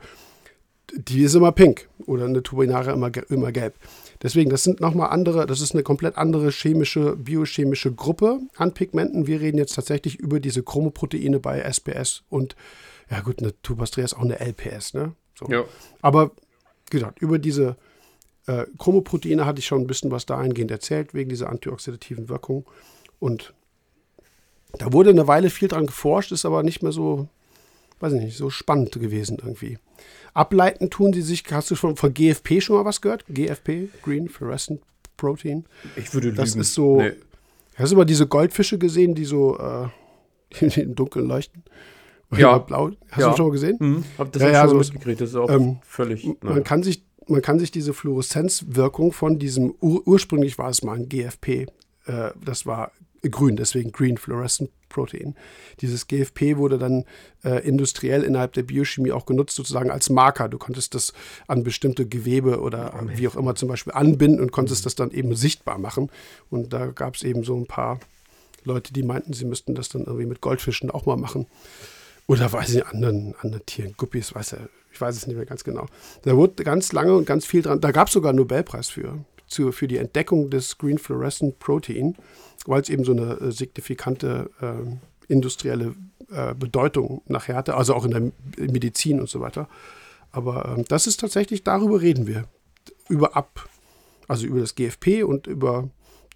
die 0.93 1.23
ist 1.23 1.35
immer 1.35 1.51
pink 1.51 1.89
oder 2.05 2.25
eine 2.25 2.43
Turbinaria 2.43 2.93
immer, 2.93 3.11
immer 3.29 3.51
gelb. 3.51 3.75
Deswegen, 4.21 4.49
das 4.49 4.63
sind 4.63 4.79
nochmal 4.79 5.09
andere, 5.09 5.45
das 5.45 5.61
ist 5.61 5.73
eine 5.73 5.83
komplett 5.83 6.17
andere 6.17 6.51
chemische, 6.51 7.15
biochemische 7.15 7.91
Gruppe 7.91 8.39
an 8.55 8.73
Pigmenten. 8.73 9.27
Wir 9.27 9.41
reden 9.41 9.57
jetzt 9.57 9.75
tatsächlich 9.75 10.15
über 10.19 10.39
diese 10.39 10.63
Chromoproteine 10.63 11.39
bei 11.39 11.59
SPS 11.59 12.23
und 12.29 12.55
ja 13.09 13.21
gut, 13.21 13.39
eine 13.39 13.59
Tubastrea 13.61 14.05
ist 14.05 14.15
auch 14.15 14.23
eine 14.23 14.39
LPS, 14.39 14.93
ne? 14.93 15.13
So. 15.37 15.47
Ja. 15.49 15.63
Aber 16.01 16.31
wie 16.89 16.97
gesagt, 16.97 17.21
über 17.21 17.39
diese 17.39 17.75
äh, 18.47 18.65
Chromoproteine 18.77 19.45
hatte 19.45 19.59
ich 19.59 19.65
schon 19.65 19.81
ein 19.81 19.87
bisschen 19.87 20.11
was 20.11 20.25
dahingehend 20.25 20.71
erzählt, 20.71 21.13
wegen 21.13 21.29
dieser 21.29 21.49
antioxidativen 21.49 22.29
Wirkung. 22.29 22.65
Und 23.19 23.53
da 24.77 24.91
wurde 24.93 25.09
eine 25.09 25.27
Weile 25.27 25.49
viel 25.49 25.67
dran 25.67 25.87
geforscht, 25.87 26.31
ist 26.31 26.45
aber 26.45 26.63
nicht 26.63 26.83
mehr 26.83 26.91
so 26.91 27.27
weiß 27.99 28.13
ich 28.13 28.21
nicht, 28.21 28.37
so 28.37 28.49
spannend 28.49 28.91
gewesen 28.93 29.37
irgendwie. 29.39 29.77
Ableiten 30.33 30.89
tun 30.89 31.13
sie 31.13 31.21
sich, 31.21 31.43
hast 31.51 31.71
du 31.71 31.75
schon 31.75 31.95
von 31.95 32.13
GFP 32.13 32.61
schon 32.61 32.75
mal 32.75 32.85
was 32.85 33.01
gehört? 33.01 33.25
GFP, 33.27 33.89
Green 34.03 34.27
Fluorescent 34.27 34.81
Protein. 35.17 35.65
Ich 35.95 36.13
würde 36.13 36.33
Das 36.33 36.49
lügen. 36.49 36.61
ist 36.61 36.73
so. 36.73 37.01
Nee. 37.01 37.13
Hast 37.75 37.91
du 37.91 37.97
mal 37.97 38.05
diese 38.05 38.27
Goldfische 38.27 38.77
gesehen, 38.77 39.15
die 39.15 39.25
so 39.25 39.57
äh, 39.57 40.65
im 40.81 40.95
Dunkeln 40.95 41.27
leuchten? 41.27 41.63
Ja. 42.35 42.57
Blau. 42.57 42.91
Hast 43.11 43.21
ja. 43.21 43.29
du 43.29 43.37
schon 43.37 43.45
mal 43.47 43.51
gesehen? 43.51 43.77
Mhm. 43.79 44.03
Hab 44.17 44.31
das 44.31 44.41
ja, 44.41 44.49
ja, 44.49 44.61
schon 44.61 44.69
so 44.69 44.77
mitgekriegt. 44.77 45.21
Das 45.21 45.29
ist 45.29 45.35
auch 45.35 45.49
ähm, 45.49 45.77
völlig. 45.83 46.27
Man 46.41 46.63
kann 46.63 46.83
sich 46.83 47.03
man 47.27 47.41
kann 47.41 47.59
sich 47.59 47.71
diese 47.71 47.93
Fluoreszenzwirkung 47.93 49.11
von 49.11 49.39
diesem, 49.39 49.73
ur 49.81 50.07
ursprünglich 50.07 50.57
war 50.57 50.69
es 50.69 50.83
mal 50.83 50.97
ein 50.97 51.09
GFP, 51.09 51.47
äh, 52.05 52.31
das 52.43 52.65
war 52.65 52.91
grün, 53.23 53.55
deswegen 53.55 53.91
Green 53.91 54.17
Fluorescent 54.17 54.69
Protein. 54.95 55.35
Dieses 55.81 56.07
GFP 56.07 56.55
wurde 56.55 56.77
dann 56.77 57.03
äh, 57.43 57.67
industriell 57.67 58.23
innerhalb 58.23 58.53
der 58.53 58.63
Biochemie 58.63 59.11
auch 59.11 59.25
genutzt, 59.25 59.55
sozusagen 59.55 59.91
als 59.91 60.09
Marker. 60.09 60.47
Du 60.47 60.57
konntest 60.57 60.95
das 60.95 61.11
an 61.47 61.63
bestimmte 61.63 62.07
Gewebe 62.07 62.61
oder 62.61 62.93
oh, 62.97 63.07
wie 63.13 63.27
auch 63.27 63.35
immer 63.35 63.55
zum 63.55 63.67
Beispiel 63.67 63.93
anbinden 63.93 64.39
und 64.39 64.51
konntest 64.51 64.81
mhm. 64.81 64.85
das 64.85 64.95
dann 64.95 65.11
eben 65.11 65.35
sichtbar 65.35 65.77
machen. 65.77 66.09
Und 66.49 66.71
da 66.71 66.87
gab 66.87 67.15
es 67.15 67.23
eben 67.23 67.43
so 67.43 67.57
ein 67.57 67.67
paar 67.67 67.99
Leute, 68.63 68.93
die 68.93 69.03
meinten, 69.03 69.33
sie 69.33 69.45
müssten 69.45 69.75
das 69.75 69.89
dann 69.89 70.05
irgendwie 70.05 70.25
mit 70.25 70.39
Goldfischen 70.39 70.89
auch 70.89 71.05
mal 71.05 71.17
machen. 71.17 71.45
Oder 72.27 72.51
weiß 72.51 72.73
ich, 72.73 72.85
anderen, 72.85 73.35
anderen 73.41 73.65
Tieren, 73.65 73.93
Guppies, 73.97 74.33
weiß 74.33 74.53
er, 74.53 74.69
ich 74.91 74.99
weiß 74.99 75.15
es 75.15 75.27
nicht 75.27 75.35
mehr 75.35 75.45
ganz 75.45 75.63
genau. 75.63 75.87
Da 76.23 76.35
wurde 76.35 76.63
ganz 76.63 76.93
lange 76.93 77.13
und 77.13 77.25
ganz 77.25 77.45
viel 77.45 77.61
dran, 77.61 77.81
da 77.81 77.91
gab 77.91 78.07
es 78.07 78.13
sogar 78.13 78.29
einen 78.29 78.39
Nobelpreis 78.39 78.89
für, 78.89 79.19
zu, 79.47 79.71
für 79.71 79.87
die 79.87 79.97
Entdeckung 79.97 80.49
des 80.49 80.77
Green 80.77 80.97
Fluorescent 80.97 81.59
Protein, 81.59 82.15
weil 82.65 82.81
es 82.81 82.89
eben 82.89 83.03
so 83.03 83.11
eine 83.11 83.39
äh, 83.39 83.51
signifikante 83.51 84.49
äh, 84.61 85.31
industrielle 85.31 85.95
äh, 86.31 86.53
Bedeutung 86.53 87.21
nachher 87.27 87.55
hatte, 87.55 87.75
also 87.75 87.93
auch 87.93 88.05
in 88.05 88.11
der 88.11 88.67
Medizin 88.67 89.19
und 89.19 89.29
so 89.29 89.39
weiter. 89.39 89.67
Aber 90.31 90.75
ähm, 90.77 90.85
das 90.87 91.07
ist 91.07 91.19
tatsächlich, 91.19 91.63
darüber 91.63 92.01
reden 92.01 92.27
wir. 92.27 92.47
Über 93.07 93.35
Ab, 93.35 93.69
also 94.27 94.45
über 94.45 94.59
das 94.59 94.75
GFP 94.75 95.23
und 95.23 95.47
über 95.47 95.89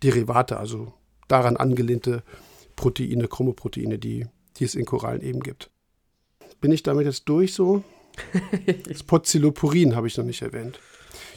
Derivate, 0.04 0.58
also 0.58 0.94
daran 1.28 1.58
angelehnte 1.58 2.24
Proteine, 2.76 3.28
Chromoproteine, 3.28 4.00
die, 4.00 4.28
die 4.58 4.64
es 4.64 4.76
in 4.76 4.86
Korallen 4.86 5.22
eben 5.22 5.42
gibt. 5.42 5.70
Bin 6.62 6.72
ich 6.72 6.84
damit 6.84 7.06
jetzt 7.06 7.28
durch 7.28 7.54
so? 7.54 7.84
das 8.88 9.04
Pozylopurin 9.04 9.96
habe 9.96 10.08
ich 10.08 10.18
noch 10.18 10.26
nicht 10.26 10.42
erwähnt. 10.42 10.80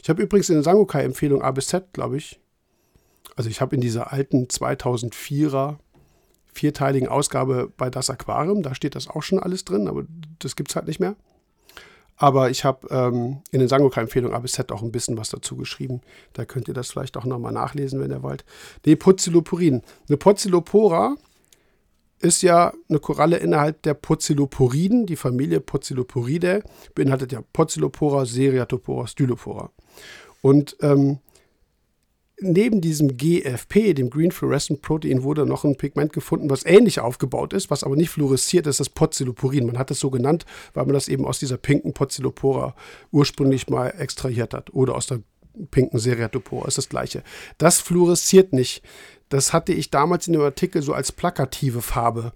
Ich 0.02 0.10
habe 0.10 0.22
übrigens 0.22 0.48
in 0.48 0.56
der 0.56 0.64
Sangokai-Empfehlung 0.64 1.42
A 1.42 1.52
bis 1.52 1.68
Z, 1.68 1.92
glaube 1.92 2.16
ich, 2.16 2.40
also 3.36 3.48
ich 3.48 3.60
habe 3.60 3.74
in 3.74 3.80
dieser 3.80 4.12
alten 4.12 4.46
2004er 4.46 5.76
vierteiligen 6.52 7.08
Ausgabe 7.08 7.72
bei 7.76 7.88
Das 7.88 8.10
Aquarium, 8.10 8.62
da 8.62 8.74
steht 8.74 8.94
das 8.94 9.08
auch 9.08 9.22
schon 9.22 9.38
alles 9.38 9.64
drin, 9.64 9.88
aber 9.88 10.04
das 10.38 10.56
gibt 10.56 10.70
es 10.70 10.76
halt 10.76 10.86
nicht 10.86 11.00
mehr. 11.00 11.16
Aber 12.16 12.50
ich 12.50 12.64
habe 12.64 12.86
ähm, 12.90 13.42
in 13.52 13.60
den 13.60 13.68
Sangokai-Empfehlungen 13.68 14.36
A 14.36 14.40
bis 14.40 14.52
Z 14.52 14.70
auch 14.70 14.82
ein 14.82 14.92
bisschen 14.92 15.16
was 15.16 15.30
dazu 15.30 15.56
geschrieben. 15.56 16.02
Da 16.34 16.44
könnt 16.44 16.68
ihr 16.68 16.74
das 16.74 16.90
vielleicht 16.90 17.16
auch 17.16 17.24
nochmal 17.24 17.52
nachlesen, 17.52 18.00
wenn 18.00 18.10
ihr 18.10 18.22
wollt. 18.22 18.44
Nee, 18.84 18.96
Pozylopurin. 18.96 19.82
Eine 20.08 20.18
Pozylopora 20.18 21.16
ist 22.20 22.42
ja 22.42 22.72
eine 22.88 23.00
Koralle 23.00 23.38
innerhalb 23.38 23.82
der 23.82 23.94
Pozyloporiden. 23.94 25.06
Die 25.06 25.16
Familie 25.16 25.60
Pozyloporidae 25.60 26.62
beinhaltet 26.94 27.32
ja 27.32 27.42
Pozylopora, 27.52 28.26
Seriatopora, 28.26 29.06
Stylopora. 29.06 29.70
Und 30.40 30.76
ähm, 30.80 31.18
neben 32.42 32.80
diesem 32.80 33.16
GFP, 33.16 33.94
dem 33.94 34.10
Green 34.10 34.32
Fluorescent 34.32 34.82
Protein, 34.82 35.22
wurde 35.22 35.46
noch 35.46 35.64
ein 35.64 35.76
Pigment 35.76 36.12
gefunden, 36.12 36.50
was 36.50 36.66
ähnlich 36.66 37.00
aufgebaut 37.00 37.52
ist, 37.52 37.70
was 37.70 37.84
aber 37.84 37.96
nicht 37.96 38.10
fluoresziert 38.10 38.66
ist, 38.66 38.80
das 38.80 38.90
Pozyloporin. 38.90 39.66
Man 39.66 39.78
hat 39.78 39.90
es 39.90 40.00
so 40.00 40.10
genannt, 40.10 40.44
weil 40.74 40.84
man 40.84 40.94
das 40.94 41.08
eben 41.08 41.24
aus 41.24 41.38
dieser 41.38 41.56
pinken 41.56 41.92
Pozylopora 41.92 42.74
ursprünglich 43.10 43.68
mal 43.68 43.88
extrahiert 43.88 44.54
hat. 44.54 44.74
Oder 44.74 44.94
aus 44.94 45.06
der 45.06 45.20
pinken 45.70 45.98
Seriatopora, 45.98 46.66
ist 46.66 46.78
das 46.78 46.88
gleiche. 46.88 47.22
Das 47.58 47.80
fluoresziert 47.80 48.52
nicht. 48.52 48.82
Das 49.28 49.52
hatte 49.52 49.72
ich 49.72 49.90
damals 49.90 50.26
in 50.26 50.34
dem 50.34 50.42
Artikel 50.42 50.82
so 50.82 50.92
als 50.92 51.12
plakative 51.12 51.82
Farbe 51.82 52.32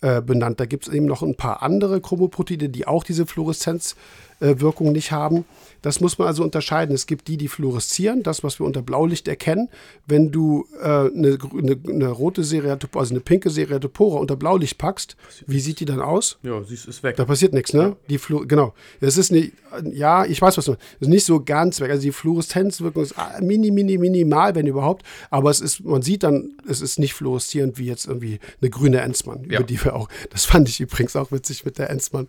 äh, 0.00 0.20
benannt. 0.20 0.58
Da 0.60 0.66
gibt 0.66 0.86
es 0.86 0.92
eben 0.92 1.06
noch 1.06 1.22
ein 1.22 1.36
paar 1.36 1.62
andere 1.62 2.00
Chromoproteine, 2.00 2.68
die 2.68 2.86
auch 2.86 3.04
diese 3.04 3.26
Fluoreszenzwirkung 3.26 4.02
äh, 4.42 4.90
nicht 4.90 5.12
haben. 5.12 5.44
Das 5.82 6.00
muss 6.00 6.18
man 6.18 6.28
also 6.28 6.42
unterscheiden. 6.44 6.94
Es 6.94 7.06
gibt 7.06 7.28
die, 7.28 7.36
die 7.36 7.48
fluoreszieren, 7.48 8.22
das, 8.22 8.44
was 8.44 8.60
wir 8.60 8.66
unter 8.66 8.82
Blaulicht 8.82 9.26
erkennen. 9.26 9.68
Wenn 10.06 10.30
du 10.30 10.66
äh, 10.80 10.86
eine, 10.86 11.38
eine, 11.58 11.78
eine, 11.88 12.08
rote 12.08 12.44
Seriatopora, 12.44 13.02
also 13.02 13.14
eine 13.14 13.20
pinke 13.20 13.50
Seriatopora 13.50 14.18
unter 14.18 14.36
Blaulicht 14.36 14.78
packst, 14.78 15.16
wie 15.46 15.60
sieht 15.60 15.80
die 15.80 15.84
dann 15.84 16.00
aus? 16.00 16.38
Ja, 16.42 16.62
sie 16.62 16.74
ist 16.74 17.02
weg. 17.02 17.16
Da 17.16 17.24
passiert 17.24 17.52
nichts, 17.52 17.72
ne? 17.72 17.96
Die 18.08 18.18
Flu 18.18 18.46
genau. 18.46 18.74
Das 19.00 19.16
ist 19.16 19.32
nicht, 19.32 19.52
ja, 19.92 20.24
ich 20.24 20.40
weiß 20.40 20.56
was 20.56 20.66
du, 20.66 20.72
das 20.72 20.80
ist 21.00 21.08
nicht 21.08 21.24
so 21.24 21.42
ganz 21.42 21.80
weg. 21.80 21.90
Also 21.90 22.02
die 22.02 22.12
Fluoreszenzwirkung 22.12 23.02
ist 23.02 23.18
ah, 23.18 23.38
mini, 23.40 23.70
mini, 23.70 23.98
minimal, 23.98 24.54
wenn 24.54 24.66
überhaupt. 24.66 25.04
Aber 25.30 25.50
es 25.50 25.60
ist, 25.60 25.84
man 25.84 26.02
sieht 26.02 26.22
dann, 26.22 26.54
es 26.68 26.80
ist 26.80 26.98
nicht 26.98 27.14
fluoreszierend 27.14 27.78
wie 27.78 27.86
jetzt 27.86 28.06
irgendwie 28.06 28.38
eine 28.60 28.70
grüne 28.70 29.00
Enzmann, 29.00 29.44
ja. 29.48 29.58
über 29.58 29.66
die 29.66 29.82
wir 29.84 29.94
auch, 29.96 30.08
das 30.30 30.44
fand 30.44 30.68
ich 30.68 30.80
übrigens 30.80 31.16
auch 31.16 31.32
witzig 31.32 31.64
mit 31.64 31.78
der 31.78 31.90
Enzmann, 31.90 32.28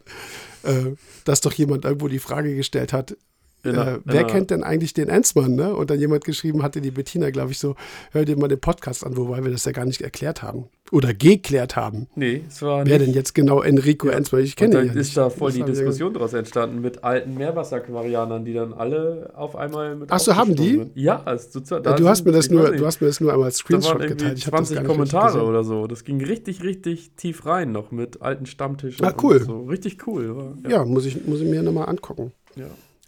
äh, 0.63 0.95
dass 1.25 1.41
doch 1.41 1.53
jemand 1.53 1.85
irgendwo 1.85 2.07
die 2.07 2.19
Frage 2.19 2.55
gestellt 2.55 2.93
hat, 2.93 3.15
äh, 3.63 3.99
wer 4.03 4.23
kennt 4.25 4.51
denn 4.51 4.63
eigentlich 4.63 4.93
den 4.93 5.07
Enzmann? 5.07 5.55
Ne? 5.55 5.73
Und 5.73 5.89
dann 5.89 5.99
jemand 5.99 6.25
geschrieben 6.25 6.63
hatte, 6.63 6.81
die 6.81 6.91
Bettina, 6.91 7.29
glaube 7.29 7.51
ich, 7.51 7.59
so, 7.59 7.75
hör 8.11 8.25
dir 8.25 8.37
mal 8.37 8.47
den 8.47 8.59
Podcast 8.59 9.05
an, 9.05 9.15
wobei 9.15 9.43
wir 9.43 9.51
das 9.51 9.65
ja 9.65 9.71
gar 9.71 9.85
nicht 9.85 10.01
erklärt 10.01 10.43
haben. 10.43 10.65
Oder 10.91 11.13
geklärt 11.13 11.75
haben. 11.75 12.07
Nee, 12.15 12.43
es 12.47 12.61
war 12.61 12.85
Wer 12.85 12.99
nicht. 12.99 13.07
denn 13.07 13.15
jetzt 13.15 13.33
genau 13.33 13.61
Enrico 13.61 14.09
ja. 14.09 14.13
Enzmann? 14.13 14.43
Ich 14.43 14.55
kenne 14.55 14.81
ihn 14.81 14.87
ja 14.87 14.91
ist 14.91 14.95
nicht. 14.95 15.17
da 15.17 15.29
voll 15.29 15.49
das 15.49 15.55
die 15.55 15.63
Diskussion 15.63 16.13
daraus 16.13 16.33
entstanden 16.33 16.81
mit 16.81 17.03
alten 17.03 17.35
Meerwasseraquarianern, 17.35 18.43
die 18.45 18.53
dann 18.53 18.73
alle 18.73 19.31
auf 19.33 19.55
einmal 19.55 19.95
mit 19.95 20.11
Achso, 20.11 20.35
haben 20.35 20.55
die? 20.55 20.73
Sind. 20.73 20.91
Ja, 20.95 21.23
also, 21.23 21.59
ja, 21.59 21.79
du, 21.79 22.07
hast 22.07 22.25
mir 22.25 22.33
das 22.33 22.49
nur, 22.49 22.69
du 22.69 22.85
hast 22.85 23.01
mir 23.01 23.07
das 23.07 23.21
nur 23.21 23.31
einmal 23.31 23.47
als 23.47 23.57
Screenshot 23.57 24.01
da 24.01 24.05
geteilt. 24.05 24.37
Ich 24.37 24.45
20 24.45 24.83
Kommentare 24.83 25.43
oder 25.43 25.63
so. 25.63 25.87
Das 25.87 26.03
ging 26.03 26.23
richtig, 26.23 26.63
richtig 26.63 27.11
tief 27.15 27.45
rein 27.45 27.71
noch 27.71 27.91
mit 27.91 28.21
alten 28.21 28.45
Stammtischen. 28.45 29.05
Ah, 29.05 29.15
cool. 29.23 29.41
So. 29.41 29.63
Richtig 29.63 30.05
cool. 30.05 30.53
Ja. 30.63 30.69
ja, 30.69 30.85
muss, 30.85 31.05
ich, 31.05 31.25
muss 31.25 31.39
ich 31.39 31.49
mir 31.49 31.63
nochmal 31.63 31.87
angucken. 31.89 32.33
Ja 32.55 32.65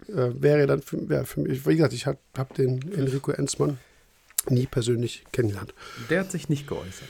äh, 0.10 0.42
wäre 0.42 0.68
dann 0.68 0.82
für, 0.82 1.10
wär 1.10 1.26
für 1.26 1.42
mich, 1.42 1.66
wie 1.66 1.76
gesagt, 1.76 1.94
ich 1.94 2.06
habe 2.06 2.20
hab 2.38 2.54
den 2.56 2.92
Enrico 2.94 3.32
Enzmann 3.32 3.78
nie 4.50 4.68
persönlich 4.68 5.24
kennengelernt. 5.32 5.74
Der 6.10 6.22
hat 6.22 6.32
sich 6.32 6.50
nicht 6.50 6.68
geäußert. 6.68 7.10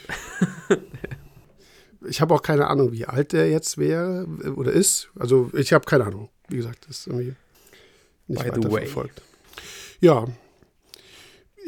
ich 2.08 2.20
habe 2.20 2.34
auch 2.34 2.42
keine 2.42 2.68
Ahnung, 2.68 2.92
wie 2.92 3.06
alt 3.06 3.32
der 3.32 3.50
jetzt 3.50 3.78
wäre 3.78 4.26
oder 4.56 4.72
ist. 4.72 5.10
Also 5.18 5.50
ich 5.54 5.72
habe 5.72 5.84
keine 5.84 6.04
Ahnung. 6.04 6.30
Wie 6.48 6.56
gesagt, 6.56 6.86
das 6.88 7.00
ist 7.00 7.06
irgendwie 7.06 7.34
nicht 8.28 8.42
By 8.42 8.50
weiter 8.50 8.70
verfolgt. 8.70 9.22
Ja. 10.00 10.26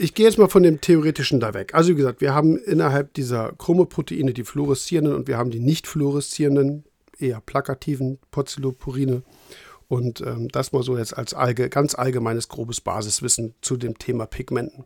Ich 0.00 0.14
gehe 0.14 0.26
jetzt 0.26 0.38
mal 0.38 0.48
von 0.48 0.62
dem 0.62 0.80
Theoretischen 0.80 1.40
da 1.40 1.54
weg. 1.54 1.74
Also 1.74 1.90
wie 1.90 1.96
gesagt, 1.96 2.20
wir 2.20 2.32
haben 2.32 2.56
innerhalb 2.56 3.14
dieser 3.14 3.52
Chromoproteine 3.58 4.32
die 4.32 4.44
fluoreszierenden 4.44 5.14
und 5.14 5.26
wir 5.26 5.36
haben 5.36 5.50
die 5.50 5.58
nicht 5.58 5.88
fluoreszierenden, 5.88 6.84
eher 7.18 7.40
plakativen 7.40 8.18
Porzylopurine. 8.30 9.22
Und 9.88 10.20
ähm, 10.20 10.48
das 10.48 10.72
mal 10.72 10.82
so 10.82 10.98
jetzt 10.98 11.16
als 11.16 11.32
allge 11.32 11.70
ganz 11.70 11.94
allgemeines, 11.94 12.48
grobes 12.48 12.80
Basiswissen 12.80 13.54
zu 13.62 13.76
dem 13.76 13.98
Thema 13.98 14.26
Pigmenten. 14.26 14.84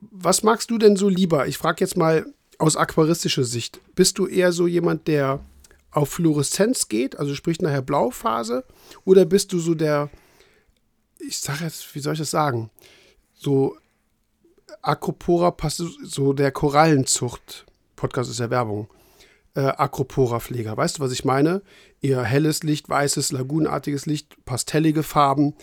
Was 0.00 0.42
magst 0.42 0.70
du 0.70 0.78
denn 0.78 0.96
so 0.96 1.08
lieber? 1.08 1.46
Ich 1.46 1.58
frage 1.58 1.84
jetzt 1.84 1.96
mal 1.96 2.26
aus 2.58 2.76
aquaristischer 2.76 3.44
Sicht. 3.44 3.80
Bist 3.94 4.18
du 4.18 4.26
eher 4.26 4.52
so 4.52 4.66
jemand, 4.66 5.06
der 5.06 5.40
auf 5.90 6.10
Fluoreszenz 6.10 6.88
geht, 6.88 7.18
also 7.18 7.34
sprich 7.34 7.60
nachher 7.60 7.82
Blauphase, 7.82 8.64
oder 9.04 9.24
bist 9.24 9.52
du 9.52 9.58
so 9.58 9.74
der, 9.74 10.10
ich 11.18 11.38
sage 11.38 11.64
jetzt, 11.64 11.94
wie 11.94 12.00
soll 12.00 12.14
ich 12.14 12.18
das 12.18 12.30
sagen, 12.30 12.70
so 13.34 13.76
Acropora, 14.82 15.54
so 16.02 16.32
der 16.32 16.52
Korallenzucht, 16.52 17.66
Podcast 17.96 18.30
ist 18.30 18.40
ja 18.40 18.50
Werbung, 18.50 18.88
äh, 19.58 19.72
Acropora-Pfleger. 19.76 20.76
Weißt 20.76 20.98
du, 20.98 21.02
was 21.02 21.10
ich 21.10 21.24
meine? 21.24 21.62
Eher 22.00 22.22
helles 22.22 22.62
Licht, 22.62 22.88
weißes, 22.88 23.32
lagunartiges 23.32 24.06
Licht, 24.06 24.36
pastellige 24.44 25.02
Farben. 25.02 25.54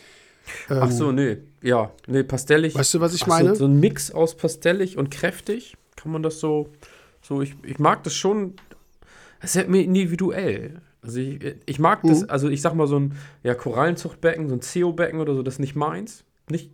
Ähm, 0.70 0.80
Ach 0.82 0.92
so, 0.92 1.14
nee. 1.14 1.38
Ja, 1.62 1.92
nee, 2.06 2.24
pastellig. 2.24 2.76
Weißt 2.76 2.94
du, 2.94 3.00
was 3.00 3.14
ich 3.16 3.24
Ach 3.24 3.28
meine? 3.28 3.50
So, 3.50 3.56
so, 3.56 3.66
ein 3.66 3.80
Mix 3.80 4.12
aus 4.12 4.36
pastellig 4.36 4.98
und 4.98 5.12
kräftig. 5.12 5.78
Kann 5.96 6.12
man 6.12 6.24
das 6.24 6.42
so. 6.42 6.70
So, 7.22 7.42
ich, 7.42 7.56
ich 7.64 7.80
mag 7.80 8.04
das 8.04 8.14
schon. 8.14 8.56
Das 9.40 9.56
ist 9.56 9.56
ja 9.56 9.62
individuell. 9.62 10.82
Also 11.02 11.20
ich, 11.20 11.56
ich 11.66 11.80
mag 11.80 12.02
das, 12.04 12.24
mhm. 12.24 12.30
also 12.30 12.50
ich 12.50 12.62
sag 12.62 12.74
mal 12.74 12.88
so 12.88 13.00
ein 13.00 13.16
ja, 13.44 13.54
Korallenzuchtbecken, 13.54 14.50
so 14.50 14.56
ein 14.56 14.62
CO-Becken 14.62 15.20
oder 15.20 15.36
so, 15.36 15.42
das 15.42 15.56
ist 15.56 15.60
nicht 15.60 15.76
meins. 15.76 16.26
Nicht, 16.50 16.72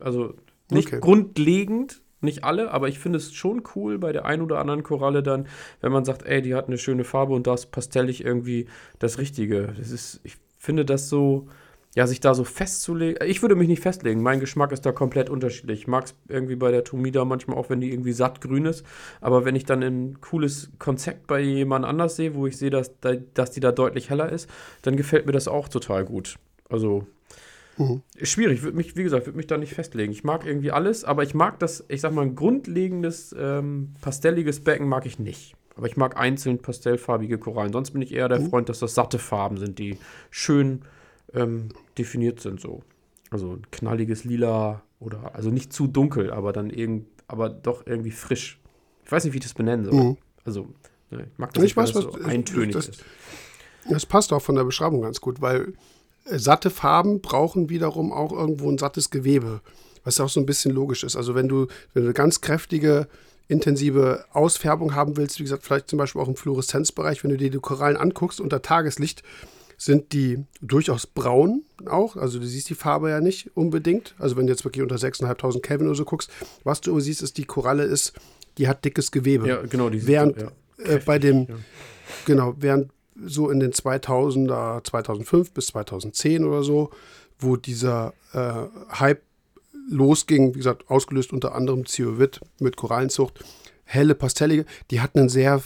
also 0.00 0.34
nicht 0.70 0.88
okay. 0.88 1.00
grundlegend, 1.00 2.00
nicht 2.24 2.44
alle, 2.44 2.70
aber 2.70 2.88
ich 2.88 2.98
finde 2.98 3.18
es 3.18 3.32
schon 3.32 3.62
cool 3.74 3.98
bei 3.98 4.12
der 4.12 4.24
einen 4.24 4.42
oder 4.42 4.58
anderen 4.58 4.82
Koralle 4.82 5.22
dann, 5.22 5.46
wenn 5.80 5.92
man 5.92 6.04
sagt, 6.04 6.24
ey, 6.24 6.42
die 6.42 6.54
hat 6.54 6.66
eine 6.66 6.78
schöne 6.78 7.04
Farbe 7.04 7.34
und 7.34 7.46
das 7.46 7.66
pastellig 7.66 8.24
irgendwie 8.24 8.66
das 8.98 9.18
Richtige. 9.18 9.74
Das 9.76 9.90
ist, 9.90 10.20
ich 10.24 10.36
finde 10.58 10.84
das 10.84 11.08
so, 11.08 11.48
ja, 11.94 12.06
sich 12.06 12.20
da 12.20 12.34
so 12.34 12.42
festzulegen. 12.42 13.24
Ich 13.28 13.42
würde 13.42 13.54
mich 13.54 13.68
nicht 13.68 13.82
festlegen. 13.82 14.22
Mein 14.22 14.40
Geschmack 14.40 14.72
ist 14.72 14.84
da 14.84 14.90
komplett 14.90 15.30
unterschiedlich. 15.30 15.82
Ich 15.82 15.86
mag 15.86 16.06
es 16.06 16.14
irgendwie 16.28 16.56
bei 16.56 16.72
der 16.72 16.82
Tomida 16.82 17.24
manchmal 17.24 17.56
auch, 17.56 17.70
wenn 17.70 17.80
die 17.80 17.92
irgendwie 17.92 18.12
sattgrün 18.12 18.66
ist. 18.66 18.84
Aber 19.20 19.44
wenn 19.44 19.54
ich 19.54 19.64
dann 19.64 19.82
ein 19.82 20.20
cooles 20.20 20.70
Konzept 20.78 21.28
bei 21.28 21.40
jemand 21.40 21.84
anders 21.84 22.16
sehe, 22.16 22.34
wo 22.34 22.46
ich 22.46 22.56
sehe, 22.56 22.70
dass, 22.70 22.90
dass 23.34 23.50
die 23.52 23.60
da 23.60 23.70
deutlich 23.70 24.10
heller 24.10 24.30
ist, 24.30 24.50
dann 24.82 24.96
gefällt 24.96 25.26
mir 25.26 25.32
das 25.32 25.46
auch 25.46 25.68
total 25.68 26.04
gut. 26.04 26.36
Also 26.68 27.06
mhm. 27.76 28.02
schwierig. 28.22 28.62
Würde 28.62 28.76
mich, 28.76 28.96
wie 28.96 29.02
gesagt, 29.02 29.26
würde 29.26 29.36
mich 29.36 29.46
da 29.46 29.56
nicht 29.56 29.74
festlegen. 29.74 30.12
Ich 30.12 30.24
mag 30.24 30.46
irgendwie 30.46 30.70
alles, 30.70 31.04
aber 31.04 31.22
ich 31.22 31.34
mag 31.34 31.58
das, 31.58 31.84
ich 31.88 32.00
sag 32.00 32.12
mal, 32.12 32.22
ein 32.22 32.34
grundlegendes 32.34 33.34
ähm, 33.38 33.94
pastelliges 34.00 34.60
Becken 34.60 34.88
mag 34.88 35.06
ich 35.06 35.18
nicht. 35.18 35.54
Aber 35.76 35.86
ich 35.86 35.96
mag 35.96 36.16
einzeln 36.16 36.58
pastellfarbige 36.58 37.38
Korallen. 37.38 37.72
Sonst 37.72 37.90
bin 37.90 38.02
ich 38.02 38.12
eher 38.12 38.28
der 38.28 38.40
mhm. 38.40 38.50
Freund, 38.50 38.68
dass 38.68 38.78
das 38.78 38.94
satte 38.94 39.18
Farben 39.18 39.56
sind, 39.56 39.78
die 39.78 39.98
schön 40.30 40.82
ähm, 41.32 41.70
definiert 41.98 42.40
sind 42.40 42.60
so. 42.60 42.82
Also 43.30 43.54
ein 43.54 43.70
knalliges 43.70 44.24
Lila 44.24 44.82
oder 45.00 45.34
also 45.34 45.50
nicht 45.50 45.72
zu 45.72 45.86
dunkel, 45.86 46.32
aber 46.32 46.52
dann 46.52 46.70
irgend, 46.70 47.06
aber 47.26 47.48
doch 47.48 47.86
irgendwie 47.86 48.12
frisch. 48.12 48.60
Ich 49.04 49.10
weiß 49.10 49.24
nicht, 49.24 49.34
wie 49.34 49.38
ich 49.38 49.44
das 49.44 49.54
benennen 49.54 49.84
soll. 49.84 49.94
Mhm. 49.94 50.16
Also 50.44 50.68
ne, 51.10 51.26
ich 51.32 51.38
mag 51.38 51.52
das 51.52 51.62
ich 51.62 51.70
nicht, 51.70 51.76
weiß, 51.76 51.94
was, 51.94 52.04
so 52.04 52.12
eintönig 52.22 52.74
das, 52.74 52.88
ist. 52.88 53.04
Das 53.88 54.06
passt 54.06 54.32
auch 54.32 54.40
von 54.40 54.54
der 54.54 54.64
Beschreibung 54.64 55.02
ganz 55.02 55.20
gut, 55.20 55.40
weil 55.40 55.60
äh, 55.60 55.72
satte 56.24 56.70
Farben 56.70 57.20
brauchen 57.20 57.68
wiederum 57.68 58.12
auch 58.12 58.32
irgendwo 58.32 58.70
ein 58.70 58.78
sattes 58.78 59.10
Gewebe, 59.10 59.60
was 60.04 60.20
auch 60.20 60.28
so 60.28 60.40
ein 60.40 60.46
bisschen 60.46 60.72
logisch 60.72 61.04
ist. 61.04 61.16
Also 61.16 61.34
wenn 61.34 61.48
du, 61.48 61.66
wenn 61.92 62.02
du 62.02 62.08
eine 62.08 62.14
ganz 62.14 62.40
kräftige 62.40 63.08
intensive 63.46 64.24
Ausfärbung 64.32 64.94
haben 64.94 65.16
willst, 65.16 65.38
wie 65.38 65.42
gesagt, 65.42 65.64
vielleicht 65.64 65.88
zum 65.88 65.98
Beispiel 65.98 66.22
auch 66.22 66.28
im 66.28 66.36
Fluoreszenzbereich, 66.36 67.22
wenn 67.22 67.30
du 67.30 67.36
dir 67.36 67.50
die 67.50 67.58
Korallen 67.58 67.96
anguckst 67.96 68.40
unter 68.40 68.62
Tageslicht, 68.62 69.22
sind 69.76 70.12
die 70.12 70.44
durchaus 70.62 71.06
braun 71.06 71.62
auch. 71.86 72.16
Also 72.16 72.38
du 72.38 72.46
siehst 72.46 72.70
die 72.70 72.74
Farbe 72.74 73.10
ja 73.10 73.20
nicht 73.20 73.50
unbedingt. 73.54 74.14
Also 74.18 74.36
wenn 74.36 74.46
du 74.46 74.52
jetzt 74.52 74.64
wirklich 74.64 74.82
unter 74.82 74.96
6.500 74.96 75.60
Kelvin 75.60 75.88
oder 75.88 75.96
so 75.96 76.04
guckst, 76.04 76.30
was 76.62 76.80
du 76.80 76.98
siehst, 77.00 77.22
ist, 77.22 77.36
die 77.36 77.44
Koralle 77.44 77.84
ist, 77.84 78.12
die 78.56 78.68
hat 78.68 78.84
dickes 78.84 79.10
Gewebe. 79.10 79.48
Ja, 79.48 79.62
genau. 79.62 79.90
Die 79.90 80.06
während 80.06 80.40
ja, 80.40 80.50
äh, 80.78 81.00
bei 81.04 81.18
dem, 81.18 81.46
ja. 81.48 81.54
genau, 82.24 82.54
während 82.58 82.90
so 83.16 83.50
in 83.50 83.60
den 83.60 83.72
2000er, 83.72 84.84
2005 84.84 85.52
bis 85.52 85.66
2010 85.68 86.44
oder 86.44 86.62
so, 86.62 86.90
wo 87.38 87.56
dieser 87.56 88.14
äh, 88.32 88.66
Hype 88.98 89.22
losging, 89.88 90.54
wie 90.54 90.58
gesagt, 90.58 90.88
ausgelöst 90.88 91.32
unter 91.32 91.54
anderem 91.54 91.86
Ziovit 91.86 92.40
mit 92.58 92.76
Korallenzucht, 92.76 93.44
helle, 93.84 94.14
pastellige, 94.14 94.64
die 94.90 95.00
hatten 95.00 95.20
einen 95.20 95.28
sehr 95.28 95.62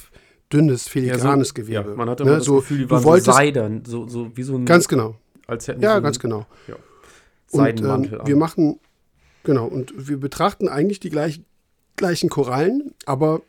dünnes, 0.53 0.89
filigranes 0.89 1.49
ja, 1.49 1.55
so, 1.55 1.55
Gewebe. 1.55 1.91
Ja, 1.91 1.97
man 1.97 2.11
hat 2.11 2.21
immer 2.21 2.31
ne? 2.33 2.37
das 2.39 2.47
so, 2.47 2.57
Gefühl, 2.57 2.79
die 2.79 2.91
waren 2.91 3.05
wolltest, 3.05 3.27
so 3.27 3.33
seidern, 3.33 3.83
so, 3.87 4.09
so 4.09 4.37
wie 4.37 4.43
so 4.43 4.57
ein. 4.57 4.65
Ganz 4.65 4.89
genau. 4.89 5.17
Als 5.47 5.69
hätten 5.69 5.83
ja, 5.83 5.97
so 5.97 6.03
ganz 6.03 6.19
genau. 6.19 6.47
Ja. 6.67 6.77
Seidenmantel. 7.47 8.15
Und, 8.15 8.21
ähm, 8.21 8.27
wir 8.27 8.37
machen, 8.37 8.81
genau, 9.45 9.67
und 9.67 9.93
wir 9.97 10.19
betrachten 10.19 10.69
eigentlich 10.69 11.01
die 11.01 11.11
gleich, 11.11 11.41
gleichen 11.97 12.29
Korallen, 12.29 12.95
aber 13.07 13.43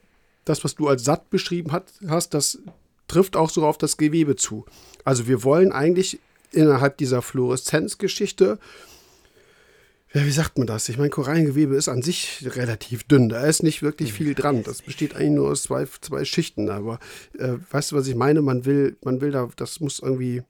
das, 0.46 0.64
was 0.64 0.76
du 0.76 0.88
als 0.88 1.04
satt 1.04 1.30
beschrieben 1.30 1.72
hat, 1.72 1.92
hast, 2.08 2.34
das 2.34 2.60
trifft 3.10 3.36
auch 3.36 3.50
so 3.50 3.66
auf 3.66 3.78
das 3.78 3.98
Gewebe 3.98 4.36
zu. 4.36 4.66
Also 5.04 5.28
wir 5.28 5.44
wollen 5.44 5.72
eigentlich 5.72 6.20
innerhalb 6.52 6.98
dieser 6.98 7.22
Fluoreszenzgeschichte 7.22 8.60
ja, 10.14 10.26
wie 10.26 10.32
sagt 10.32 10.58
man 10.58 10.66
das? 10.66 10.90
Ich 10.90 10.98
meine, 10.98 11.12
Korallengewebe 11.12 11.76
ist 11.76 11.88
an 11.88 12.02
sich 12.02 12.44
relativ 12.56 13.04
dünn. 13.04 13.30
Da 13.30 13.46
ist 13.46 13.62
nicht 13.62 13.84
wirklich 13.84 14.12
viel 14.12 14.34
dran. 14.34 14.64
Das 14.64 14.82
besteht 14.82 15.16
eigentlich 15.16 15.32
nur 15.32 15.52
aus 15.52 15.64
zwei, 15.64 15.86
zwei 16.02 16.26
Schichten. 16.26 16.70
Aber 16.70 17.00
äh, 17.38 17.54
weißt 17.70 17.92
du, 17.92 17.96
was 17.96 18.08
ich 18.08 18.16
meine? 18.16 18.42
Man 18.42 18.66
will, 18.66 18.98
man 19.04 19.22
will 19.22 19.30
da, 19.32 19.48
das 19.56 19.80
muss 19.80 20.00
irgendwie. 20.00 20.42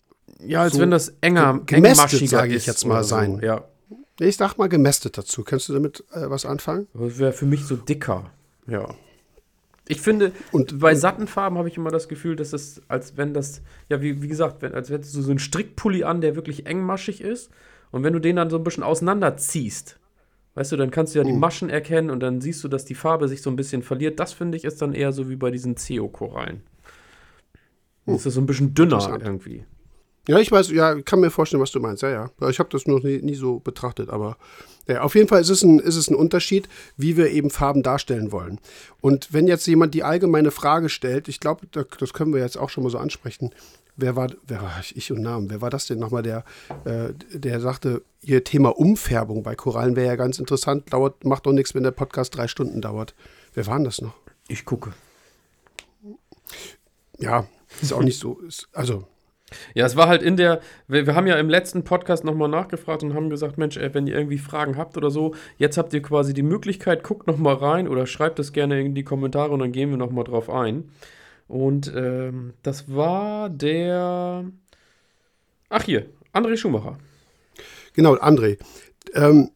Ja, 0.46 0.62
als 0.62 0.74
so 0.74 0.80
wenn 0.80 0.92
das 0.92 1.14
enger, 1.20 1.60
gemästet, 1.66 2.30
sage 2.30 2.56
ich 2.56 2.68
jetzt 2.68 2.86
mal, 2.86 3.04
so. 3.04 3.10
sein. 3.10 3.42
Ja. 3.44 3.66
Ich 4.22 4.38
sag 4.38 4.58
mal 4.58 4.70
gemästet 4.70 5.18
dazu. 5.18 5.44
Kannst 5.44 5.68
du 5.68 5.74
damit 5.74 6.06
äh, 6.14 6.30
was 6.30 6.46
anfangen? 6.46 6.88
Das 6.94 7.18
wäre 7.18 7.34
für 7.34 7.46
mich 7.46 7.66
so 7.66 7.76
dicker. 7.76 8.32
Ja. 8.66 8.96
Ich 9.92 10.02
finde, 10.02 10.34
und 10.52 10.80
bei 10.80 10.94
satten 10.94 11.26
Farben 11.26 11.58
habe 11.58 11.68
ich 11.68 11.76
immer 11.76 11.90
das 11.90 12.08
Gefühl, 12.08 12.36
dass 12.36 12.54
es, 12.54 12.80
als 12.88 13.18
wenn 13.18 13.34
das, 13.34 13.64
ja, 13.90 14.04
wie, 14.04 14.22
wie 14.22 14.28
gesagt, 14.28 14.62
wenn, 14.62 14.76
als 14.76 14.92
hättest 14.92 15.16
du 15.16 15.22
so 15.24 15.32
einen 15.32 15.40
Strickpulli 15.40 16.04
an, 16.04 16.22
der 16.22 16.36
wirklich 16.36 16.68
engmaschig 16.68 17.22
ist 17.22 17.50
und 17.90 18.04
wenn 18.04 18.14
du 18.14 18.20
den 18.20 18.36
dann 18.36 18.52
so 18.52 18.58
ein 18.58 18.64
bisschen 18.64 18.84
auseinanderziehst, 18.84 20.00
weißt 20.54 20.72
du, 20.72 20.78
dann 20.78 20.92
kannst 20.92 21.16
du 21.16 21.20
ja 21.20 21.26
die 21.26 21.34
mhm. 21.34 21.40
Maschen 21.40 21.72
erkennen 21.72 22.12
und 22.12 22.20
dann 22.20 22.40
siehst 22.40 22.64
du, 22.64 22.68
dass 22.68 22.86
die 22.86 22.94
Farbe 22.94 23.28
sich 23.28 23.42
so 23.42 23.50
ein 23.50 23.56
bisschen 23.56 23.82
verliert. 23.82 24.20
Das 24.20 24.32
finde 24.32 24.58
ich 24.60 24.64
ist 24.64 24.80
dann 24.80 24.94
eher 24.94 25.12
so 25.12 25.28
wie 25.28 25.36
bei 25.36 25.50
diesen 25.50 25.74
CO-Korallen. 25.74 26.62
Uh, 28.06 28.14
das 28.14 28.28
ist 28.28 28.36
so 28.36 28.42
ein 28.42 28.46
bisschen 28.46 28.76
dünner 28.76 29.20
irgendwie. 29.20 29.66
Ja, 30.30 30.38
ich 30.38 30.52
weiß, 30.52 30.70
ja, 30.70 31.02
kann 31.02 31.22
mir 31.22 31.32
vorstellen, 31.32 31.60
was 31.60 31.72
du 31.72 31.80
meinst. 31.80 32.04
Ja, 32.04 32.10
ja. 32.10 32.50
Ich 32.50 32.60
habe 32.60 32.70
das 32.70 32.86
noch 32.86 33.02
nie, 33.02 33.18
nie, 33.18 33.34
so 33.34 33.58
betrachtet, 33.58 34.12
aber 34.12 34.38
ja, 34.88 35.02
auf 35.02 35.16
jeden 35.16 35.28
Fall 35.28 35.42
ist 35.42 35.50
es, 35.50 35.64
ein, 35.64 35.80
ist 35.80 35.96
es 35.96 36.08
ein 36.08 36.14
Unterschied, 36.14 36.70
wie 36.98 37.18
wir 37.18 37.32
eben 37.32 37.50
Farben 37.50 37.82
darstellen 37.82 38.32
wollen. 38.32 38.60
Und 39.02 39.34
wenn 39.34 39.48
jetzt 39.48 39.66
jemand 39.66 39.96
die 39.96 40.04
allgemeine 40.04 40.52
Frage 40.52 40.90
stellt, 40.90 41.30
ich 41.30 41.40
glaube, 41.40 41.66
das 41.72 42.14
können 42.14 42.32
wir 42.32 42.42
jetzt 42.42 42.60
auch 42.60 42.70
schon 42.70 42.84
mal 42.84 42.92
so 42.92 43.00
ansprechen, 43.00 43.56
wer 43.98 44.16
war, 44.16 44.30
wer 44.46 44.62
war 44.62 44.80
ich 44.94 45.12
und 45.12 45.24
Namen, 45.24 45.50
wer 45.50 45.62
war 45.62 45.72
das 45.72 45.88
denn 45.88 45.98
nochmal, 45.98 46.22
der, 46.22 46.44
äh, 46.86 47.12
der 47.34 47.60
sagte, 47.60 48.04
ihr 48.22 48.44
Thema 48.44 48.78
Umfärbung 48.78 49.42
bei 49.42 49.56
Korallen 49.56 49.96
wäre 49.96 50.10
ja 50.10 50.16
ganz 50.16 50.38
interessant, 50.38 50.94
dauert, 50.94 51.26
macht 51.26 51.48
doch 51.48 51.54
nichts, 51.54 51.74
wenn 51.74 51.82
der 51.82 51.90
Podcast 51.90 52.38
drei 52.38 52.48
Stunden 52.48 52.82
dauert. 52.82 53.16
Wer 53.56 53.66
war 53.66 53.78
denn 53.78 53.86
das 53.86 54.00
noch? 54.00 54.14
Ich 54.48 54.64
gucke. 54.64 54.94
Ja, 57.18 57.48
ist 57.82 57.94
auch 57.94 58.04
nicht 58.04 58.20
so, 58.20 58.40
ist, 58.48 58.68
also. 58.74 59.08
Ja, 59.74 59.86
es 59.86 59.96
war 59.96 60.08
halt 60.08 60.22
in 60.22 60.38
der, 60.38 60.62
wir, 60.88 61.08
wir 61.08 61.16
haben 61.16 61.28
ja 61.28 61.36
im 61.36 61.50
letzten 61.50 61.84
Podcast 61.84 62.24
nochmal 62.24 62.50
nachgefragt 62.50 63.04
und 63.04 63.14
haben 63.14 63.30
gesagt, 63.30 63.58
Mensch, 63.58 63.78
ey, 63.78 63.94
wenn 63.94 64.08
ihr 64.08 64.16
irgendwie 64.16 64.38
Fragen 64.38 64.78
habt 64.78 64.98
oder 64.98 65.10
so, 65.10 65.36
jetzt 65.58 65.78
habt 65.78 65.94
ihr 65.94 66.02
quasi 66.02 66.34
die 66.34 66.44
Möglichkeit, 66.44 67.04
guckt 67.04 67.28
nochmal 67.28 67.56
rein 67.56 67.88
oder 67.88 68.06
schreibt 68.06 68.40
das 68.40 68.54
gerne 68.54 68.82
in 68.82 68.96
die 68.96 69.04
Kommentare 69.04 69.52
und 69.52 69.60
dann 69.60 69.72
gehen 69.72 69.90
wir 69.90 69.98
nochmal 69.98 70.24
drauf 70.24 70.50
ein. 70.50 70.90
Und 71.48 71.92
ähm, 71.96 72.54
das 72.62 72.94
war 72.94 73.50
der. 73.50 74.46
Ach 75.70 75.84
hier, 75.84 76.06
André 76.34 76.58
Schumacher. 76.58 76.98
Genau, 77.94 78.16
André. 78.16 78.60
Ähm, 79.16 79.50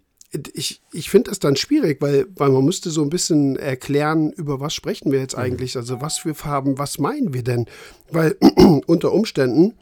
ich, 0.53 0.81
ich 0.91 1.09
finde 1.09 1.29
das 1.29 1.39
dann 1.39 1.55
schwierig, 1.55 2.01
weil, 2.01 2.25
weil 2.35 2.49
man 2.49 2.65
müsste 2.65 2.89
so 2.89 3.03
ein 3.03 3.09
bisschen 3.09 3.55
erklären, 3.55 4.31
über 4.31 4.59
was 4.59 4.73
sprechen 4.73 5.11
wir 5.11 5.19
jetzt 5.19 5.37
mhm. 5.37 5.43
eigentlich, 5.43 5.77
also 5.77 6.01
was 6.01 6.17
für 6.17 6.33
Farben, 6.33 6.77
was 6.77 6.97
meinen 6.97 7.33
wir 7.33 7.43
denn? 7.43 7.67
Weil 8.09 8.35
unter 8.87 9.13
Umständen 9.13 9.75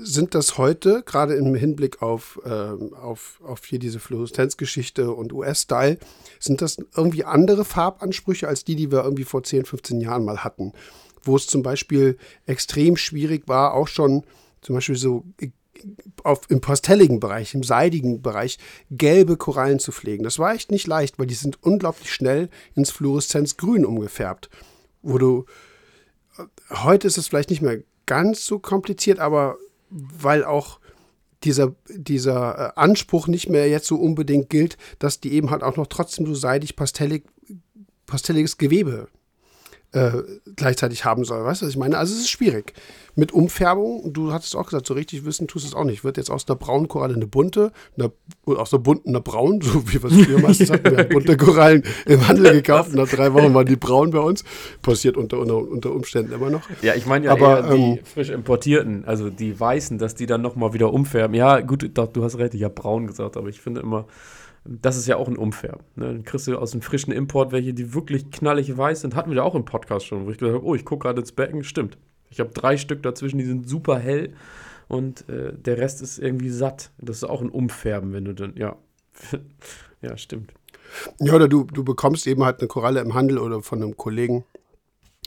sind 0.00 0.34
das 0.34 0.58
heute, 0.58 1.02
gerade 1.04 1.34
im 1.34 1.54
Hinblick 1.54 2.02
auf, 2.02 2.40
äh, 2.44 2.48
auf, 2.50 3.40
auf 3.44 3.64
hier 3.64 3.78
diese 3.78 3.98
Fluoreszenzgeschichte 3.98 5.12
und 5.12 5.32
US-Style, 5.32 5.98
sind 6.38 6.62
das 6.62 6.78
irgendwie 6.96 7.24
andere 7.24 7.64
Farbansprüche 7.64 8.46
als 8.46 8.64
die, 8.64 8.76
die 8.76 8.92
wir 8.92 9.02
irgendwie 9.02 9.24
vor 9.24 9.42
10, 9.42 9.64
15 9.64 10.00
Jahren 10.00 10.24
mal 10.24 10.44
hatten 10.44 10.72
wo 11.22 11.36
es 11.36 11.46
zum 11.46 11.62
Beispiel 11.62 12.16
extrem 12.46 12.96
schwierig 12.96 13.46
war, 13.46 13.74
auch 13.74 13.88
schon 13.88 14.24
zum 14.60 14.74
Beispiel 14.74 14.96
so 14.96 15.24
äh, 15.40 15.50
auf, 16.24 16.40
im 16.48 16.60
pastelligen 16.60 17.20
Bereich, 17.20 17.54
im 17.54 17.62
seidigen 17.62 18.20
Bereich, 18.20 18.58
gelbe 18.90 19.36
Korallen 19.36 19.78
zu 19.78 19.92
pflegen. 19.92 20.24
Das 20.24 20.40
war 20.40 20.54
echt 20.54 20.72
nicht 20.72 20.88
leicht, 20.88 21.18
weil 21.18 21.26
die 21.26 21.34
sind 21.34 21.62
unglaublich 21.62 22.12
schnell 22.12 22.48
ins 22.74 22.90
Fluoreszenzgrün 22.90 23.86
umgefärbt. 23.86 24.50
Wo 25.02 25.18
du, 25.18 25.44
äh, 26.36 26.44
heute 26.82 27.06
ist 27.06 27.18
es 27.18 27.28
vielleicht 27.28 27.50
nicht 27.50 27.62
mehr 27.62 27.78
ganz 28.06 28.44
so 28.44 28.58
kompliziert, 28.58 29.20
aber 29.20 29.58
weil 29.90 30.44
auch 30.44 30.80
dieser, 31.44 31.74
dieser 31.88 32.74
äh, 32.76 32.80
Anspruch 32.80 33.28
nicht 33.28 33.48
mehr 33.48 33.68
jetzt 33.68 33.86
so 33.86 33.96
unbedingt 33.96 34.50
gilt, 34.50 34.76
dass 34.98 35.20
die 35.20 35.32
eben 35.32 35.50
halt 35.50 35.62
auch 35.62 35.76
noch 35.76 35.86
trotzdem 35.86 36.26
so 36.26 36.34
seidig 36.34 36.76
pastellig, 36.76 37.24
pastelliges 38.06 38.58
Gewebe 38.58 39.08
äh, 39.92 40.22
gleichzeitig 40.54 41.04
haben 41.04 41.24
soll. 41.24 41.44
Weißt 41.44 41.62
du, 41.62 41.66
was 41.66 41.72
ich 41.72 41.78
meine? 41.78 41.96
Also 41.96 42.14
es 42.14 42.20
ist 42.20 42.30
schwierig. 42.30 42.74
Mit 43.14 43.32
Umfärbung, 43.32 44.12
du 44.12 44.32
hattest 44.32 44.54
auch 44.54 44.66
gesagt, 44.66 44.86
so 44.86 44.94
richtig 44.94 45.24
wissen 45.24 45.48
tust 45.48 45.64
du 45.64 45.70
es 45.70 45.74
auch 45.74 45.84
nicht. 45.84 46.04
Wird 46.04 46.18
jetzt 46.18 46.30
aus 46.30 46.46
einer 46.46 46.56
braunen 46.56 46.88
Koralle 46.88 47.14
eine 47.14 47.26
bunte, 47.26 47.72
eine, 47.96 48.12
aus 48.44 48.72
einer 48.72 48.82
bunten 48.82 49.08
eine 49.08 49.20
braun, 49.20 49.60
so 49.60 49.88
wie 49.88 50.02
wir 50.02 50.10
es 50.10 50.16
früher 50.26 50.40
meistens 50.40 50.70
hatten. 50.70 50.90
Wir 50.90 50.98
haben 50.98 51.08
bunte 51.08 51.36
Korallen 51.36 51.82
im 52.06 52.28
Handel 52.28 52.52
gekauft 52.52 52.90
und 52.90 52.96
nach 52.98 53.08
drei 53.08 53.32
Wochen 53.32 53.54
waren 53.54 53.66
die 53.66 53.76
braun 53.76 54.10
bei 54.10 54.20
uns. 54.20 54.44
Passiert 54.82 55.16
unter, 55.16 55.38
unter, 55.38 55.56
unter 55.56 55.92
Umständen 55.92 56.32
immer 56.32 56.50
noch. 56.50 56.62
Ja, 56.82 56.94
ich 56.94 57.06
meine 57.06 57.26
ja 57.26 57.32
Aber, 57.32 57.62
die 57.62 57.82
ähm, 57.82 57.98
frisch 58.04 58.28
importierten, 58.28 59.04
also 59.06 59.30
die 59.30 59.58
weißen, 59.58 59.98
dass 59.98 60.14
die 60.14 60.26
dann 60.26 60.42
nochmal 60.42 60.74
wieder 60.74 60.92
umfärben. 60.92 61.34
Ja, 61.34 61.60
gut, 61.60 61.90
doch, 61.94 62.12
du 62.12 62.22
hast 62.22 62.38
recht, 62.38 62.54
ich 62.54 62.62
habe 62.62 62.74
braun 62.74 63.06
gesagt, 63.06 63.36
aber 63.36 63.48
ich 63.48 63.60
finde 63.60 63.80
immer, 63.80 64.06
das 64.68 64.96
ist 64.96 65.08
ja 65.08 65.16
auch 65.16 65.28
ein 65.28 65.38
Umfärben. 65.38 65.84
Ne? 65.96 66.06
Dann 66.06 66.24
kriegst 66.24 66.46
du 66.46 66.58
aus 66.58 66.72
dem 66.72 66.82
frischen 66.82 67.12
Import 67.12 67.52
welche, 67.52 67.72
die 67.72 67.94
wirklich 67.94 68.30
knallig 68.30 68.76
weiß 68.76 69.00
sind. 69.00 69.16
Hatten 69.16 69.30
wir 69.30 69.38
ja 69.38 69.42
auch 69.42 69.54
im 69.54 69.64
Podcast 69.64 70.06
schon, 70.06 70.26
wo 70.26 70.30
ich 70.30 70.38
gesagt 70.38 70.56
habe, 70.56 70.64
oh, 70.64 70.74
ich 70.74 70.84
gucke 70.84 71.04
gerade 71.04 71.20
ins 71.20 71.32
Becken. 71.32 71.64
Stimmt. 71.64 71.96
Ich 72.30 72.40
habe 72.40 72.50
drei 72.50 72.76
Stück 72.76 73.02
dazwischen, 73.02 73.38
die 73.38 73.46
sind 73.46 73.68
super 73.68 73.98
hell 73.98 74.34
und 74.86 75.26
äh, 75.28 75.54
der 75.54 75.78
Rest 75.78 76.02
ist 76.02 76.18
irgendwie 76.18 76.50
satt. 76.50 76.90
Das 76.98 77.16
ist 77.16 77.24
auch 77.24 77.40
ein 77.40 77.48
Umfärben, 77.48 78.12
wenn 78.12 78.26
du 78.26 78.34
dann, 78.34 78.54
ja. 78.56 78.76
ja, 80.02 80.16
stimmt. 80.18 80.52
Ja, 81.18 81.34
oder 81.34 81.48
du, 81.48 81.64
du 81.64 81.84
bekommst 81.84 82.26
eben 82.26 82.44
halt 82.44 82.60
eine 82.60 82.68
Koralle 82.68 83.00
im 83.00 83.14
Handel 83.14 83.38
oder 83.38 83.62
von 83.62 83.82
einem 83.82 83.96
Kollegen, 83.96 84.44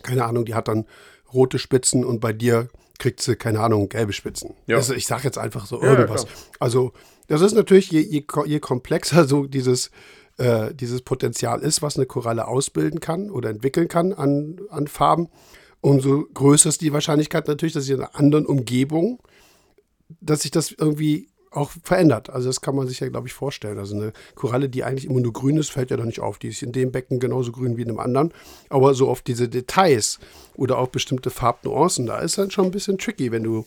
keine 0.04 0.26
Ahnung, 0.26 0.46
die 0.46 0.56
hat 0.56 0.68
dann 0.68 0.86
rote 1.34 1.60
Spitzen 1.60 2.06
und 2.06 2.20
bei 2.20 2.34
dir 2.34 2.70
kriegt 3.02 3.20
sie, 3.20 3.36
keine 3.36 3.60
Ahnung, 3.60 3.89
gelbe 3.89 4.14
Spitzen. 4.14 4.54
Ja. 4.68 4.78
Also 4.78 4.93
ich 4.93 5.08
sage 5.08 5.24
jetzt 5.24 5.39
einfach 5.39 5.66
so 5.66 5.82
irgendwas. 5.82 6.24
Ja, 6.24 6.30
also 6.60 6.93
das 7.28 7.41
ist 7.41 7.54
natürlich, 7.54 7.89
je, 7.89 8.02
je, 8.02 8.24
je 8.45 8.60
komplexer 8.60 9.28
so 9.28 9.47
dieses, 9.47 9.89
äh, 10.38 10.72
dieses 10.74 11.02
Potenzial 11.02 11.62
ist, 11.62 11.82
was 11.82 11.97
eine 11.97 12.06
Koralle 12.06 12.47
ausbilden 12.47 12.99
kann 12.99 13.32
oder 13.32 13.49
entwickeln 13.49 13.88
kann 13.88 14.14
an, 14.14 14.62
an 14.70 14.86
Farben, 14.86 15.30
umso 15.82 16.28
größer 16.32 16.70
ist 16.70 16.82
die 16.82 16.93
Wahrscheinlichkeit 16.93 17.47
natürlich, 17.47 17.74
dass 17.74 17.86
sie 17.86 17.93
in 17.93 18.02
einer 18.02 18.16
anderen 18.16 18.45
Umgebung, 18.45 19.20
dass 20.20 20.41
sich 20.41 20.52
das 20.52 20.72
irgendwie 20.72 21.31
auch 21.52 21.72
verändert. 21.84 22.30
Also 22.30 22.49
das 22.49 22.62
kann 22.62 22.76
man 22.76 22.88
sich 22.88 23.02
ja, 23.02 23.10
glaube 23.10 23.28
ich, 23.28 23.34
vorstellen. 23.34 23.78
Also 23.78 23.95
eine 23.95 24.14
Koralle, 24.36 24.70
die 24.70 24.84
eigentlich 24.84 25.06
immer 25.06 25.20
nur 25.20 25.34
grün 25.34 25.58
ist, 25.58 25.70
fällt 25.70 25.91
ja 25.91 25.97
doch 25.97 26.06
nicht 26.06 26.22
auf. 26.22 26.39
Die 26.39 26.47
ist 26.47 26.64
in 26.64 26.72
dem 26.72 26.91
Becken 26.91 27.20
genauso 27.20 27.52
grün 27.52 27.78
wie 27.78 27.82
in 27.82 27.89
einem 27.89 27.99
anderen. 27.99 28.34
Aber 28.70 28.93
so 28.93 29.10
auf 29.10 29.22
diese 29.22 29.49
Details 29.49 30.20
oder 30.56 30.78
auch 30.78 30.88
bestimmte 30.88 31.30
Farbnuancen, 31.30 32.06
da 32.06 32.20
ist 32.20 32.38
dann 32.38 32.52
schon 32.52 32.66
ein 32.66 32.72
bisschen 32.72 32.97
tricky, 32.97 33.34
wenn 33.34 33.43
du, 33.43 33.66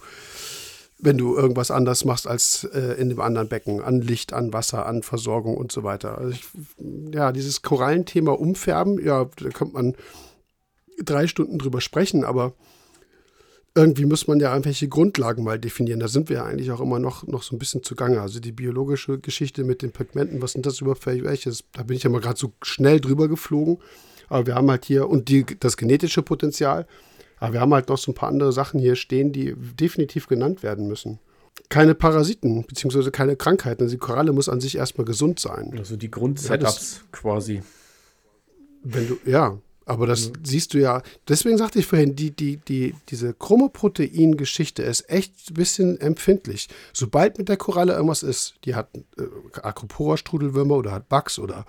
wenn 0.98 1.18
du 1.18 1.36
irgendwas 1.36 1.70
anders 1.70 2.06
machst 2.06 2.26
als 2.26 2.64
äh, 2.72 2.94
in 2.98 3.10
dem 3.10 3.20
anderen 3.20 3.48
Becken. 3.48 3.82
An 3.82 4.00
Licht, 4.00 4.32
an 4.32 4.54
Wasser, 4.54 4.86
an 4.86 5.02
Versorgung 5.02 5.54
und 5.56 5.70
so 5.70 5.82
weiter. 5.82 6.16
Also 6.16 6.30
ich, 6.30 6.44
ja, 7.12 7.32
dieses 7.32 7.60
Korallenthema 7.60 8.32
umfärben, 8.32 9.04
ja, 9.04 9.26
da 9.36 9.50
kommt 9.50 9.74
man 9.74 9.94
drei 11.02 11.26
Stunden 11.26 11.58
drüber 11.58 11.82
sprechen, 11.82 12.24
aber 12.24 12.54
irgendwie 13.74 14.04
muss 14.04 14.28
man 14.28 14.38
ja 14.38 14.52
irgendwelche 14.52 14.88
Grundlagen 14.88 15.42
mal 15.42 15.58
definieren. 15.58 15.98
Da 15.98 16.06
sind 16.06 16.28
wir 16.28 16.36
ja 16.36 16.44
eigentlich 16.44 16.70
auch 16.70 16.80
immer 16.80 17.00
noch, 17.00 17.26
noch 17.26 17.42
so 17.42 17.56
ein 17.56 17.58
bisschen 17.58 17.82
zugange. 17.82 18.20
Also 18.20 18.38
die 18.38 18.52
biologische 18.52 19.18
Geschichte 19.18 19.64
mit 19.64 19.82
den 19.82 19.90
Pigmenten, 19.90 20.40
was 20.40 20.52
sind 20.52 20.64
das 20.64 20.80
überhaupt 20.80 21.02
für 21.02 21.24
welche? 21.24 21.52
Da 21.72 21.82
bin 21.82 21.96
ich 21.96 22.04
ja 22.04 22.10
mal 22.10 22.20
gerade 22.20 22.38
so 22.38 22.52
schnell 22.62 23.00
drüber 23.00 23.28
geflogen. 23.28 23.78
Aber 24.28 24.46
wir 24.46 24.54
haben 24.54 24.70
halt 24.70 24.84
hier, 24.84 25.08
und 25.08 25.28
die, 25.28 25.44
das 25.58 25.76
genetische 25.76 26.22
Potenzial, 26.22 26.86
aber 27.38 27.54
wir 27.54 27.60
haben 27.60 27.74
halt 27.74 27.88
noch 27.88 27.98
so 27.98 28.12
ein 28.12 28.14
paar 28.14 28.28
andere 28.28 28.52
Sachen 28.52 28.80
hier 28.80 28.96
stehen, 28.96 29.32
die 29.32 29.54
definitiv 29.56 30.28
genannt 30.28 30.62
werden 30.62 30.86
müssen. 30.86 31.18
Keine 31.68 31.94
Parasiten, 31.94 32.64
beziehungsweise 32.66 33.10
keine 33.10 33.36
Krankheiten. 33.36 33.82
Also 33.82 33.94
die 33.94 33.98
Koralle 33.98 34.32
muss 34.32 34.48
an 34.48 34.60
sich 34.60 34.76
erstmal 34.76 35.04
gesund 35.04 35.40
sein. 35.40 35.74
Also 35.76 35.96
die 35.96 36.10
Grundsetups 36.10 36.96
ja, 36.96 37.02
quasi. 37.12 37.62
Wenn 38.82 39.08
du, 39.08 39.18
ja, 39.24 39.58
aber 39.86 40.06
das 40.06 40.28
mhm. 40.28 40.32
siehst 40.44 40.74
du 40.74 40.78
ja, 40.78 41.02
deswegen 41.28 41.58
sagte 41.58 41.78
ich 41.78 41.86
vorhin, 41.86 42.16
die, 42.16 42.30
die, 42.30 42.56
die, 42.56 42.94
diese 43.08 43.34
Chromoprotein-Geschichte 43.34 44.82
ist 44.82 45.08
echt 45.10 45.50
ein 45.50 45.54
bisschen 45.54 46.00
empfindlich. 46.00 46.68
Sobald 46.92 47.38
mit 47.38 47.48
der 47.48 47.56
Koralle 47.56 47.94
irgendwas 47.94 48.22
ist, 48.22 48.54
die 48.64 48.74
hat 48.74 48.88
äh, 49.18 49.22
Acropora-Strudelwürmer 49.60 50.76
oder 50.76 50.92
hat 50.92 51.08
Bugs 51.08 51.38
oder 51.38 51.66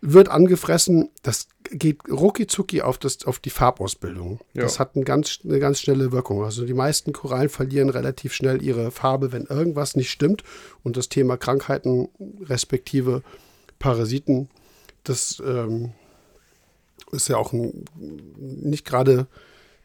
wird 0.00 0.28
angefressen, 0.28 1.10
das 1.22 1.48
geht 1.70 2.08
rucki 2.08 2.82
auf, 2.82 2.98
das, 2.98 3.26
auf 3.26 3.40
die 3.40 3.50
Farbausbildung. 3.50 4.40
Ja. 4.54 4.62
Das 4.62 4.78
hat 4.78 4.96
ein 4.96 5.04
ganz, 5.04 5.40
eine 5.44 5.58
ganz 5.58 5.80
schnelle 5.80 6.12
Wirkung. 6.12 6.44
Also 6.44 6.64
die 6.64 6.74
meisten 6.74 7.12
Korallen 7.12 7.48
verlieren 7.48 7.90
relativ 7.90 8.32
schnell 8.32 8.62
ihre 8.62 8.90
Farbe, 8.90 9.32
wenn 9.32 9.44
irgendwas 9.46 9.96
nicht 9.96 10.10
stimmt. 10.10 10.44
Und 10.82 10.96
das 10.96 11.08
Thema 11.08 11.36
Krankheiten 11.36 12.08
respektive 12.42 13.22
Parasiten, 13.78 14.48
das 15.04 15.42
ähm, 15.44 15.92
ist 17.12 17.28
ja 17.28 17.36
auch 17.36 17.52
ein 17.52 17.84
nicht 18.36 18.84
gerade 18.84 19.26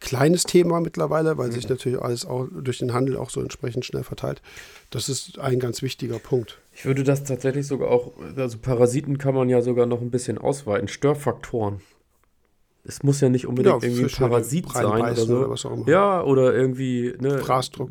kleines 0.00 0.44
Thema 0.44 0.80
mittlerweile, 0.80 1.38
weil 1.38 1.48
mhm. 1.48 1.52
sich 1.52 1.68
natürlich 1.68 2.00
alles 2.00 2.26
auch 2.26 2.46
durch 2.52 2.78
den 2.78 2.92
Handel 2.92 3.16
auch 3.16 3.30
so 3.30 3.40
entsprechend 3.40 3.84
schnell 3.84 4.04
verteilt. 4.04 4.42
Das 4.90 5.08
ist 5.08 5.38
ein 5.38 5.58
ganz 5.58 5.82
wichtiger 5.82 6.18
Punkt. 6.18 6.58
Ich 6.72 6.84
würde 6.84 7.04
das 7.04 7.24
tatsächlich 7.24 7.66
sogar 7.66 7.90
auch, 7.90 8.12
also 8.36 8.58
Parasiten 8.58 9.18
kann 9.18 9.34
man 9.34 9.48
ja 9.48 9.62
sogar 9.62 9.86
noch 9.86 10.00
ein 10.00 10.10
bisschen 10.10 10.38
ausweiten, 10.38 10.88
Störfaktoren. 10.88 11.80
Es 12.84 13.02
muss 13.02 13.20
ja 13.22 13.30
nicht 13.30 13.46
unbedingt 13.46 13.82
ja, 13.82 13.88
irgendwie 13.88 14.04
ein 14.04 14.10
Parasit 14.10 14.70
sein 14.70 15.00
oder 15.00 15.16
so. 15.16 15.38
Oder 15.38 15.50
was 15.50 15.64
auch 15.64 15.72
immer. 15.72 15.88
Ja, 15.88 16.22
oder 16.22 16.54
irgendwie, 16.54 17.14
ne, 17.18 17.38
Fraßdruck. 17.38 17.90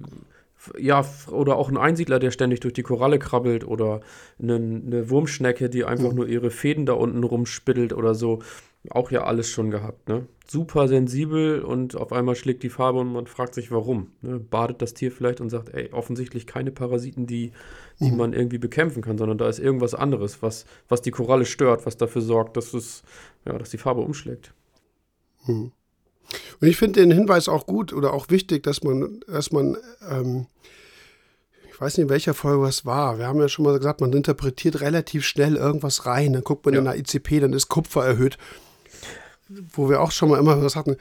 Ja, 0.78 1.04
oder 1.30 1.58
auch 1.58 1.70
ein 1.70 1.78
Einsiedler, 1.78 2.20
der 2.20 2.32
ständig 2.32 2.60
durch 2.60 2.74
die 2.74 2.84
Koralle 2.84 3.20
krabbelt 3.20 3.68
oder 3.68 4.02
eine, 4.42 4.56
eine 4.56 5.10
Wurmschnecke, 5.10 5.70
die 5.70 5.84
einfach 5.84 6.12
mhm. 6.12 6.16
nur 6.16 6.28
ihre 6.28 6.52
Fäden 6.52 6.86
da 6.86 6.94
unten 6.94 7.24
rumspittelt 7.24 7.92
oder 7.92 8.14
so 8.14 8.40
auch 8.90 9.12
ja 9.12 9.24
alles 9.24 9.50
schon 9.50 9.72
gehabt, 9.72 10.10
ne? 10.10 10.28
Super 10.46 10.90
sensibel 10.90 11.62
und 11.62 11.96
auf 11.96 12.12
einmal 12.12 12.36
schlägt 12.36 12.64
die 12.64 12.70
Farbe 12.70 13.00
und 13.00 13.14
man 13.14 13.28
fragt 13.28 13.56
sich, 13.56 13.72
warum. 13.72 14.12
Ne? 14.22 14.40
Badet 14.40 14.82
das 14.82 14.94
Tier 14.94 15.12
vielleicht 15.12 15.40
und 15.40 15.50
sagt, 15.50 15.74
ey, 15.74 15.90
offensichtlich 15.94 16.46
keine 16.46 16.72
Parasiten, 16.72 17.26
die, 17.26 17.54
die 18.02 18.12
mhm. 18.12 18.18
man 18.18 18.34
irgendwie 18.34 18.58
bekämpfen 18.58 19.02
kann, 19.02 19.18
sondern 19.18 19.38
da 19.38 19.48
ist 19.48 19.60
irgendwas 19.60 19.96
anderes, 19.96 20.42
was, 20.42 20.66
was 20.90 21.02
die 21.02 21.12
Koralle 21.12 21.46
stört, 21.46 21.86
was 21.86 21.96
dafür 21.96 22.22
sorgt, 22.22 22.58
dass 22.58 22.74
es, 22.74 23.04
ja, 23.46 23.58
dass 23.58 23.70
die 23.70 23.78
Farbe 23.78 24.02
umschlägt. 24.02 24.54
Mhm. 25.48 25.72
Und 26.60 26.68
ich 26.68 26.76
finde 26.76 27.00
den 27.00 27.12
Hinweis 27.12 27.48
auch 27.48 27.66
gut 27.66 27.94
oder 27.94 28.14
auch 28.14 28.30
wichtig, 28.30 28.64
dass 28.64 28.84
man, 28.84 29.22
dass 29.28 29.52
man 29.52 29.78
ähm, 30.10 30.48
ich 31.70 31.80
weiß 31.82 31.98
nicht, 31.98 32.04
in 32.04 32.10
welcher 32.10 32.34
Folge 32.34 32.68
es 32.68 32.86
war. 32.86 33.18
Wir 33.18 33.28
haben 33.28 33.40
ja 33.40 33.50
schon 33.50 33.66
mal 33.66 33.78
gesagt, 33.78 34.02
man 34.02 34.14
interpretiert 34.14 34.82
relativ 34.82 35.26
schnell 35.26 35.56
irgendwas 35.56 36.06
rein. 36.06 36.34
Dann 36.34 36.44
guckt 36.44 36.66
man 36.66 36.76
ja. 36.76 36.80
in 36.80 36.86
der 36.86 36.98
ICP, 36.98 37.40
dann 37.40 37.54
ist 37.54 37.68
Kupfer 37.68 38.06
erhöht 38.06 38.38
wo 39.72 39.89
wir 39.89 40.01
auch 40.01 40.12
schon 40.12 40.30
mal 40.30 40.39
immer 40.39 40.62
was 40.62 40.76
hatten, 40.76 40.97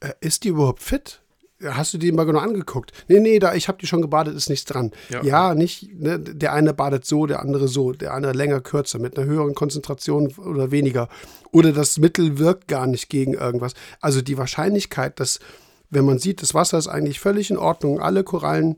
äh, 0.00 0.12
ist 0.20 0.44
die 0.44 0.48
überhaupt 0.48 0.82
fit? 0.82 1.20
Hast 1.64 1.94
du 1.94 1.98
die 1.98 2.12
mal 2.12 2.24
genau 2.24 2.40
angeguckt? 2.40 2.92
Nee, 3.08 3.18
nee, 3.18 3.38
da, 3.38 3.54
ich 3.54 3.68
habe 3.68 3.78
die 3.78 3.86
schon 3.86 4.02
gebadet, 4.02 4.36
ist 4.36 4.50
nichts 4.50 4.66
dran. 4.66 4.90
Ja, 5.08 5.22
ja 5.22 5.54
nicht, 5.54 5.88
ne, 5.98 6.20
der 6.20 6.52
eine 6.52 6.74
badet 6.74 7.06
so, 7.06 7.24
der 7.24 7.40
andere 7.40 7.66
so, 7.66 7.92
der 7.92 8.12
andere 8.12 8.32
länger, 8.32 8.60
kürzer, 8.60 8.98
mit 8.98 9.16
einer 9.16 9.26
höheren 9.26 9.54
Konzentration 9.54 10.34
oder 10.36 10.70
weniger. 10.70 11.08
Oder 11.52 11.72
das 11.72 11.96
Mittel 11.98 12.38
wirkt 12.38 12.68
gar 12.68 12.86
nicht 12.86 13.08
gegen 13.08 13.32
irgendwas. 13.32 13.72
Also 14.02 14.20
die 14.20 14.36
Wahrscheinlichkeit, 14.36 15.18
dass, 15.18 15.38
wenn 15.88 16.04
man 16.04 16.18
sieht, 16.18 16.42
das 16.42 16.52
Wasser 16.52 16.76
ist 16.76 16.88
eigentlich 16.88 17.20
völlig 17.20 17.50
in 17.50 17.56
Ordnung, 17.56 18.00
alle 18.00 18.22
Korallen 18.22 18.76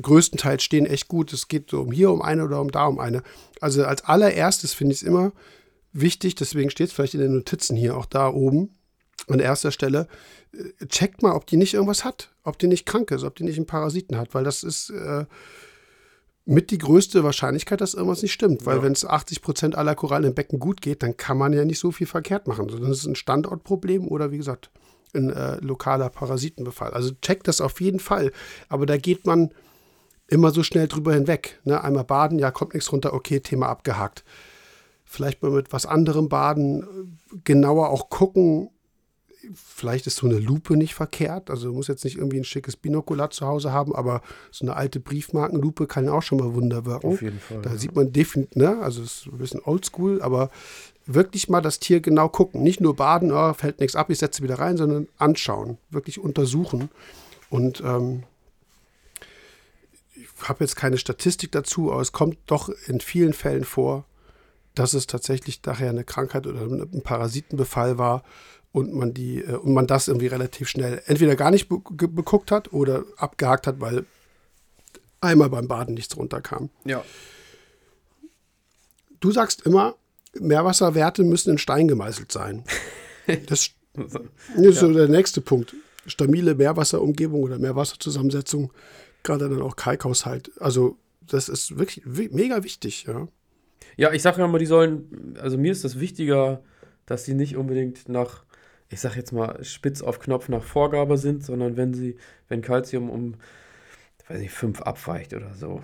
größtenteils 0.00 0.62
stehen 0.62 0.86
echt 0.86 1.08
gut. 1.08 1.32
Es 1.32 1.48
geht 1.48 1.70
so 1.70 1.80
um 1.80 1.90
hier 1.90 2.12
um 2.12 2.22
eine 2.22 2.44
oder 2.44 2.60
um 2.60 2.70
da 2.70 2.86
um 2.86 3.00
eine. 3.00 3.24
Also 3.60 3.84
als 3.84 4.04
allererstes 4.04 4.74
finde 4.74 4.94
ich 4.94 5.02
es 5.02 5.06
immer 5.06 5.32
wichtig, 5.92 6.34
deswegen 6.34 6.70
steht 6.70 6.88
es 6.88 6.92
vielleicht 6.92 7.14
in 7.14 7.20
den 7.20 7.34
Notizen 7.34 7.76
hier 7.76 7.96
auch 7.96 8.06
da 8.06 8.28
oben 8.28 8.76
an 9.28 9.40
erster 9.40 9.70
Stelle, 9.70 10.08
äh, 10.52 10.86
checkt 10.86 11.22
mal, 11.22 11.34
ob 11.34 11.46
die 11.46 11.56
nicht 11.56 11.74
irgendwas 11.74 12.04
hat, 12.04 12.30
ob 12.42 12.58
die 12.58 12.66
nicht 12.66 12.86
krank 12.86 13.10
ist, 13.10 13.24
ob 13.24 13.36
die 13.36 13.44
nicht 13.44 13.56
einen 13.56 13.66
Parasiten 13.66 14.16
hat, 14.16 14.34
weil 14.34 14.44
das 14.44 14.62
ist 14.62 14.90
äh, 14.90 15.26
mit 16.44 16.70
die 16.70 16.78
größte 16.78 17.22
Wahrscheinlichkeit, 17.22 17.80
dass 17.80 17.94
irgendwas 17.94 18.22
nicht 18.22 18.32
stimmt. 18.32 18.66
Weil 18.66 18.78
ja. 18.78 18.82
wenn 18.82 18.92
es 18.92 19.04
80 19.04 19.42
Prozent 19.42 19.74
aller 19.76 19.94
Korallen 19.94 20.28
im 20.28 20.34
Becken 20.34 20.58
gut 20.58 20.80
geht, 20.80 21.02
dann 21.02 21.16
kann 21.16 21.38
man 21.38 21.52
ja 21.52 21.64
nicht 21.64 21.78
so 21.78 21.92
viel 21.92 22.08
verkehrt 22.08 22.48
machen. 22.48 22.66
Das 22.66 22.80
ist 22.80 23.06
ein 23.06 23.14
Standortproblem 23.14 24.08
oder 24.08 24.32
wie 24.32 24.38
gesagt, 24.38 24.70
ein 25.14 25.30
äh, 25.30 25.58
lokaler 25.60 26.08
Parasitenbefall. 26.08 26.92
Also 26.94 27.12
checkt 27.20 27.46
das 27.46 27.60
auf 27.60 27.80
jeden 27.80 28.00
Fall. 28.00 28.32
Aber 28.68 28.86
da 28.86 28.96
geht 28.96 29.24
man 29.24 29.50
immer 30.26 30.50
so 30.50 30.64
schnell 30.64 30.88
drüber 30.88 31.14
hinweg. 31.14 31.60
Ne? 31.62 31.82
Einmal 31.82 32.04
baden, 32.04 32.40
ja, 32.40 32.50
kommt 32.50 32.74
nichts 32.74 32.90
runter, 32.90 33.12
okay, 33.12 33.38
Thema 33.38 33.68
abgehakt 33.68 34.24
vielleicht 35.12 35.42
mal 35.42 35.50
mit 35.50 35.72
was 35.72 35.86
anderem 35.86 36.28
baden, 36.28 37.18
genauer 37.44 37.90
auch 37.90 38.08
gucken. 38.08 38.70
Vielleicht 39.54 40.06
ist 40.06 40.16
so 40.16 40.26
eine 40.26 40.38
Lupe 40.38 40.76
nicht 40.76 40.94
verkehrt. 40.94 41.50
Also 41.50 41.68
du 41.68 41.74
musst 41.74 41.88
jetzt 41.88 42.04
nicht 42.04 42.16
irgendwie 42.16 42.38
ein 42.38 42.44
schickes 42.44 42.76
Binokular 42.76 43.30
zu 43.30 43.46
Hause 43.46 43.72
haben, 43.72 43.94
aber 43.94 44.22
so 44.50 44.64
eine 44.64 44.76
alte 44.76 45.00
Briefmarkenlupe 45.00 45.86
kann 45.86 46.08
auch 46.08 46.22
schon 46.22 46.38
mal 46.38 46.54
Wunder 46.54 46.86
wirken. 46.86 47.08
Auf 47.08 47.22
jeden 47.22 47.40
Fall. 47.40 47.60
Da 47.60 47.70
ja. 47.70 47.76
sieht 47.76 47.94
man 47.94 48.12
definitiv, 48.12 48.56
ne? 48.56 48.80
also 48.80 49.02
es 49.02 49.22
ist 49.22 49.26
ein 49.26 49.38
bisschen 49.38 49.60
oldschool, 49.64 50.22
aber 50.22 50.50
wirklich 51.06 51.48
mal 51.48 51.60
das 51.60 51.80
Tier 51.80 52.00
genau 52.00 52.28
gucken. 52.28 52.62
Nicht 52.62 52.80
nur 52.80 52.96
baden, 52.96 53.32
oh, 53.32 53.52
fällt 53.52 53.80
nichts 53.80 53.96
ab, 53.96 54.10
ich 54.10 54.18
setze 54.18 54.42
wieder 54.42 54.58
rein, 54.58 54.76
sondern 54.76 55.08
anschauen, 55.18 55.78
wirklich 55.90 56.20
untersuchen. 56.20 56.88
Und 57.50 57.82
ähm, 57.84 58.22
ich 60.14 60.48
habe 60.48 60.64
jetzt 60.64 60.76
keine 60.76 60.98
Statistik 60.98 61.52
dazu, 61.52 61.92
aber 61.92 62.00
es 62.00 62.12
kommt 62.12 62.38
doch 62.46 62.70
in 62.86 63.00
vielen 63.00 63.32
Fällen 63.32 63.64
vor, 63.64 64.06
dass 64.74 64.94
es 64.94 65.06
tatsächlich 65.06 65.60
daher 65.60 65.90
eine 65.90 66.04
Krankheit 66.04 66.46
oder 66.46 66.62
ein 66.62 67.02
Parasitenbefall 67.02 67.98
war 67.98 68.22
und 68.72 68.94
man 68.94 69.14
die 69.14 69.42
äh, 69.42 69.56
und 69.56 69.74
man 69.74 69.86
das 69.86 70.08
irgendwie 70.08 70.26
relativ 70.28 70.68
schnell 70.68 71.02
entweder 71.06 71.36
gar 71.36 71.50
nicht 71.50 71.68
beguckt 71.68 72.50
hat 72.50 72.72
oder 72.72 73.04
abgehakt 73.16 73.66
hat, 73.66 73.80
weil 73.80 74.06
einmal 75.20 75.50
beim 75.50 75.68
Baden 75.68 75.94
nichts 75.94 76.16
runterkam. 76.16 76.70
Ja. 76.84 77.04
Du 79.20 79.30
sagst 79.30 79.62
immer, 79.62 79.94
Meerwasserwerte 80.34 81.22
müssen 81.22 81.50
in 81.50 81.58
Stein 81.58 81.88
gemeißelt 81.88 82.32
sein. 82.32 82.64
Das 83.46 83.70
ist 83.70 83.76
ja. 84.56 84.72
so 84.72 84.92
der 84.92 85.06
nächste 85.06 85.40
Punkt. 85.40 85.76
Stabile 86.06 86.56
Meerwasserumgebung 86.56 87.44
oder 87.44 87.60
Meerwasserzusammensetzung, 87.60 88.72
gerade 89.22 89.48
dann 89.48 89.62
auch 89.62 89.76
Kalkhaushalt. 89.76 90.50
Also 90.60 90.96
das 91.20 91.48
ist 91.48 91.78
wirklich 91.78 92.04
mega 92.04 92.64
wichtig, 92.64 93.04
ja. 93.06 93.28
Ja, 93.96 94.12
ich 94.12 94.22
sage 94.22 94.38
ja 94.38 94.44
immer, 94.46 94.58
die 94.58 94.66
sollen, 94.66 95.36
also 95.40 95.58
mir 95.58 95.72
ist 95.72 95.84
das 95.84 96.00
wichtiger, 96.00 96.62
dass 97.06 97.24
sie 97.24 97.34
nicht 97.34 97.56
unbedingt 97.56 98.08
nach, 98.08 98.44
ich 98.88 99.00
sage 99.00 99.16
jetzt 99.16 99.32
mal, 99.32 99.62
spitz 99.64 100.02
auf 100.02 100.18
Knopf 100.20 100.48
nach 100.48 100.62
Vorgabe 100.64 101.18
sind, 101.18 101.44
sondern 101.44 101.76
wenn 101.76 101.94
sie, 101.94 102.16
wenn 102.48 102.62
Calcium 102.62 103.10
um, 103.10 103.36
weiß 104.28 104.40
ich, 104.40 104.50
5 104.50 104.80
abweicht 104.82 105.34
oder 105.34 105.54
so, 105.54 105.80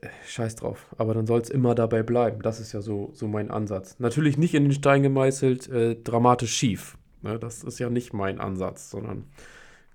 äh, 0.00 0.08
scheiß 0.26 0.56
drauf. 0.56 0.86
Aber 0.98 1.14
dann 1.14 1.26
soll 1.26 1.40
es 1.40 1.50
immer 1.50 1.74
dabei 1.74 2.02
bleiben. 2.02 2.42
Das 2.42 2.60
ist 2.60 2.72
ja 2.72 2.80
so, 2.80 3.10
so 3.14 3.26
mein 3.28 3.50
Ansatz. 3.50 3.98
Natürlich 3.98 4.38
nicht 4.38 4.54
in 4.54 4.64
den 4.64 4.72
Stein 4.72 5.02
gemeißelt, 5.02 5.68
äh, 5.68 5.96
dramatisch 5.96 6.54
schief. 6.54 6.98
Ne? 7.22 7.38
Das 7.38 7.64
ist 7.64 7.78
ja 7.78 7.90
nicht 7.90 8.12
mein 8.12 8.40
Ansatz, 8.40 8.90
sondern 8.90 9.24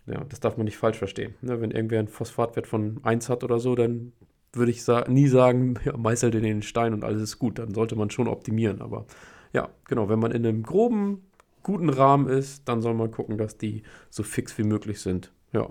Ja, 0.06 0.24
das 0.26 0.40
darf 0.42 0.58
man 0.58 0.66
nicht 0.66 0.78
falsch 0.78 0.98
verstehen. 0.98 1.36
Ne, 1.42 1.62
wenn 1.62 1.72
irgendwer 1.72 2.00
einen 2.00 2.10
Phosphatwert 2.10 2.68
von 2.68 3.00
1 3.04 3.30
hat 3.30 3.44
oder 3.44 3.60
so, 3.60 3.76
dann 3.76 4.12
würde 4.54 4.72
ich 4.72 4.84
sa 4.84 5.06
nie 5.08 5.28
sagen, 5.28 5.76
ja, 5.84 5.98
meißelt 5.98 6.36
in 6.36 6.44
den 6.44 6.62
Stein 6.62 6.94
und 6.94 7.04
alles 7.04 7.22
ist 7.22 7.40
gut. 7.40 7.60
Dann 7.60 7.74
sollte 7.74 7.96
man 7.96 8.10
schon 8.10 8.28
optimieren. 8.28 8.82
Aber 8.82 9.06
ja, 9.52 9.70
genau, 9.88 10.10
wenn 10.10 10.20
man 10.20 10.32
in 10.32 10.46
einem 10.46 10.64
groben, 10.64 11.24
guten 11.64 11.90
Rahmen 11.90 12.28
ist, 12.28 12.64
dann 12.66 12.82
soll 12.82 12.94
man 12.94 13.12
gucken, 13.12 13.38
dass 13.38 13.58
die 13.58 13.84
so 14.10 14.24
fix 14.24 14.58
wie 14.58 14.64
möglich 14.64 15.02
sind. 15.02 15.32
Ja. 15.52 15.70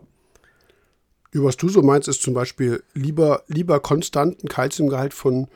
Was 1.34 1.56
du 1.56 1.68
so 1.68 1.82
meinst, 1.82 2.08
ist 2.08 2.22
zum 2.22 2.34
Beispiel 2.34 2.82
lieber, 2.92 3.42
lieber 3.46 3.80
konstanten 3.80 4.48
Kalziumgehalt 4.48 5.14
von, 5.14 5.48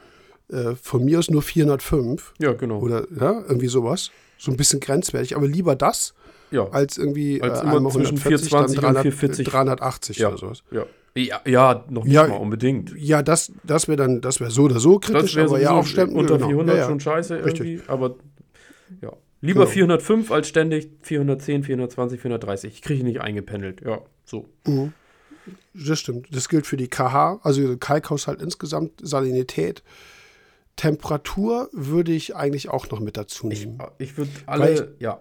äh, 0.49 0.75
von 0.75 1.05
mir 1.05 1.19
aus 1.19 1.29
nur 1.29 1.43
405. 1.43 2.35
Ja, 2.39 2.55
genau. 2.55 2.81
Oder 2.81 3.07
ja, 3.15 3.43
irgendwie 3.47 3.67
sowas. 3.67 4.11
So 4.39 4.51
ein 4.51 4.57
bisschen 4.57 4.81
grenzwertig, 4.81 5.37
aber 5.37 5.47
lieber 5.47 5.77
das 5.77 6.15
ja. 6.51 6.69
als 6.71 6.99
irgendwie 6.99 7.43
als 7.43 7.61
äh, 7.61 7.63
immer 7.63 7.91
zwischen 7.91 8.17
420 8.17 8.79
300, 8.79 9.05
und 9.07 9.13
440. 9.13 9.47
380 9.47 10.19
ja. 10.19 10.29
oder 10.29 10.39
sowas. 10.39 10.63
Ja. 10.71 10.87
Ja, 11.17 11.41
ja, 11.47 11.85
noch 11.89 12.05
nicht 12.05 12.13
ja, 12.13 12.27
mal 12.27 12.37
unbedingt. 12.37 12.95
Ja, 12.97 13.23
das, 13.23 13.53
das 13.65 13.89
wäre 13.89 13.97
dann, 13.97 14.21
das 14.21 14.39
wäre 14.41 14.51
so 14.51 14.65
oder 14.65 14.81
so 14.81 14.99
kritisch, 14.99 15.37
aber 15.39 15.61
ja 15.61 15.71
auch 15.71 15.87
ständig. 15.87 16.17
Unter 16.17 16.37
genau. 16.37 16.49
400 16.49 16.77
ja, 16.77 16.87
schon 16.87 17.01
scheiße 17.01 17.39
irgendwie, 17.39 17.75
Richtig. 17.75 17.91
aber 17.91 18.17
ja. 19.01 19.13
Lieber 19.41 19.61
genau. 19.61 19.73
405 19.73 20.31
als 20.31 20.49
ständig 20.49 20.91
410, 21.03 21.65
420, 21.65 22.21
430. 22.21 22.75
Ich 22.75 22.83
kriege 22.83 23.05
nicht 23.05 23.21
eingependelt, 23.21 23.83
ja, 23.83 24.01
so. 24.25 24.49
Mhm. 24.67 24.93
Das 25.75 25.99
stimmt. 25.99 26.35
Das 26.35 26.49
gilt 26.49 26.67
für 26.67 26.77
die 26.77 26.89
KH, 26.89 27.41
also 27.43 27.77
Kalkhaushalt 27.77 28.43
insgesamt, 28.43 28.93
Salinität. 29.03 29.83
Temperatur 30.77 31.71
würde 31.73 32.13
ich 32.13 32.37
eigentlich 32.37 32.69
auch 32.69 32.91
noch 32.91 33.01
mit 33.01 33.17
dazu 33.17 33.47
nehmen. 33.47 33.79
Ich, 33.99 34.11
ich 34.11 34.19
würde 34.19 34.31
alle, 34.47 34.73
ich, 34.73 34.83
ja, 35.01 35.21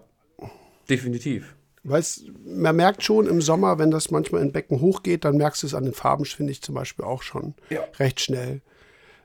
definitiv. 0.88 1.55
Weil 1.88 2.04
man 2.44 2.74
merkt 2.74 3.04
schon 3.04 3.26
im 3.26 3.40
Sommer, 3.40 3.78
wenn 3.78 3.92
das 3.92 4.10
manchmal 4.10 4.42
in 4.42 4.50
Becken 4.50 4.80
hochgeht, 4.80 5.24
dann 5.24 5.36
merkst 5.36 5.62
du 5.62 5.68
es 5.68 5.74
an 5.74 5.84
den 5.84 5.94
Farben, 5.94 6.24
finde 6.24 6.50
ich 6.50 6.60
zum 6.60 6.74
Beispiel 6.74 7.04
auch 7.04 7.22
schon 7.22 7.54
ja. 7.70 7.80
recht 8.00 8.20
schnell. 8.20 8.60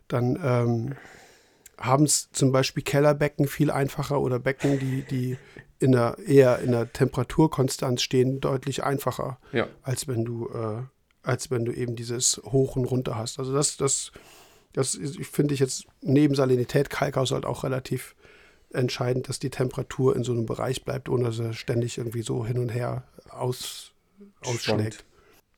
Dann 0.07 0.39
ähm, 0.43 0.95
haben 1.79 2.03
es 2.03 2.29
zum 2.31 2.51
Beispiel 2.51 2.83
Kellerbecken 2.83 3.47
viel 3.47 3.71
einfacher 3.71 4.21
oder 4.21 4.37
Becken, 4.37 4.77
die, 4.77 5.01
die 5.01 5.37
in 5.79 5.93
der, 5.93 6.17
eher 6.23 6.59
in 6.59 6.71
der 6.71 6.93
Temperaturkonstanz 6.93 8.03
stehen, 8.03 8.39
deutlich 8.39 8.83
einfacher, 8.83 9.39
ja. 9.51 9.67
als 9.81 10.07
wenn 10.07 10.23
du, 10.23 10.47
äh, 10.49 10.83
als 11.23 11.49
wenn 11.49 11.65
du 11.65 11.71
eben 11.71 11.95
dieses 11.95 12.39
Hoch 12.45 12.75
und 12.75 12.85
Runter 12.85 13.17
hast. 13.17 13.39
Also 13.39 13.53
das, 13.53 13.77
das, 13.77 14.11
das 14.73 14.99
finde 15.23 15.55
ich 15.55 15.59
jetzt 15.59 15.85
neben 16.01 16.35
Salinität, 16.35 16.91
Kalkhaushalt 16.91 17.45
auch 17.45 17.63
relativ 17.63 18.15
entscheidend, 18.73 19.29
dass 19.29 19.39
die 19.39 19.49
Temperatur 19.49 20.15
in 20.15 20.23
so 20.23 20.31
einem 20.31 20.45
Bereich 20.45 20.83
bleibt, 20.85 21.09
ohne 21.09 21.25
dass 21.25 21.39
er 21.39 21.53
ständig 21.53 21.97
irgendwie 21.97 22.21
so 22.21 22.45
hin 22.45 22.57
und 22.57 22.69
her 22.69 23.03
aus, 23.29 23.91
ausschlägt. 24.45 25.05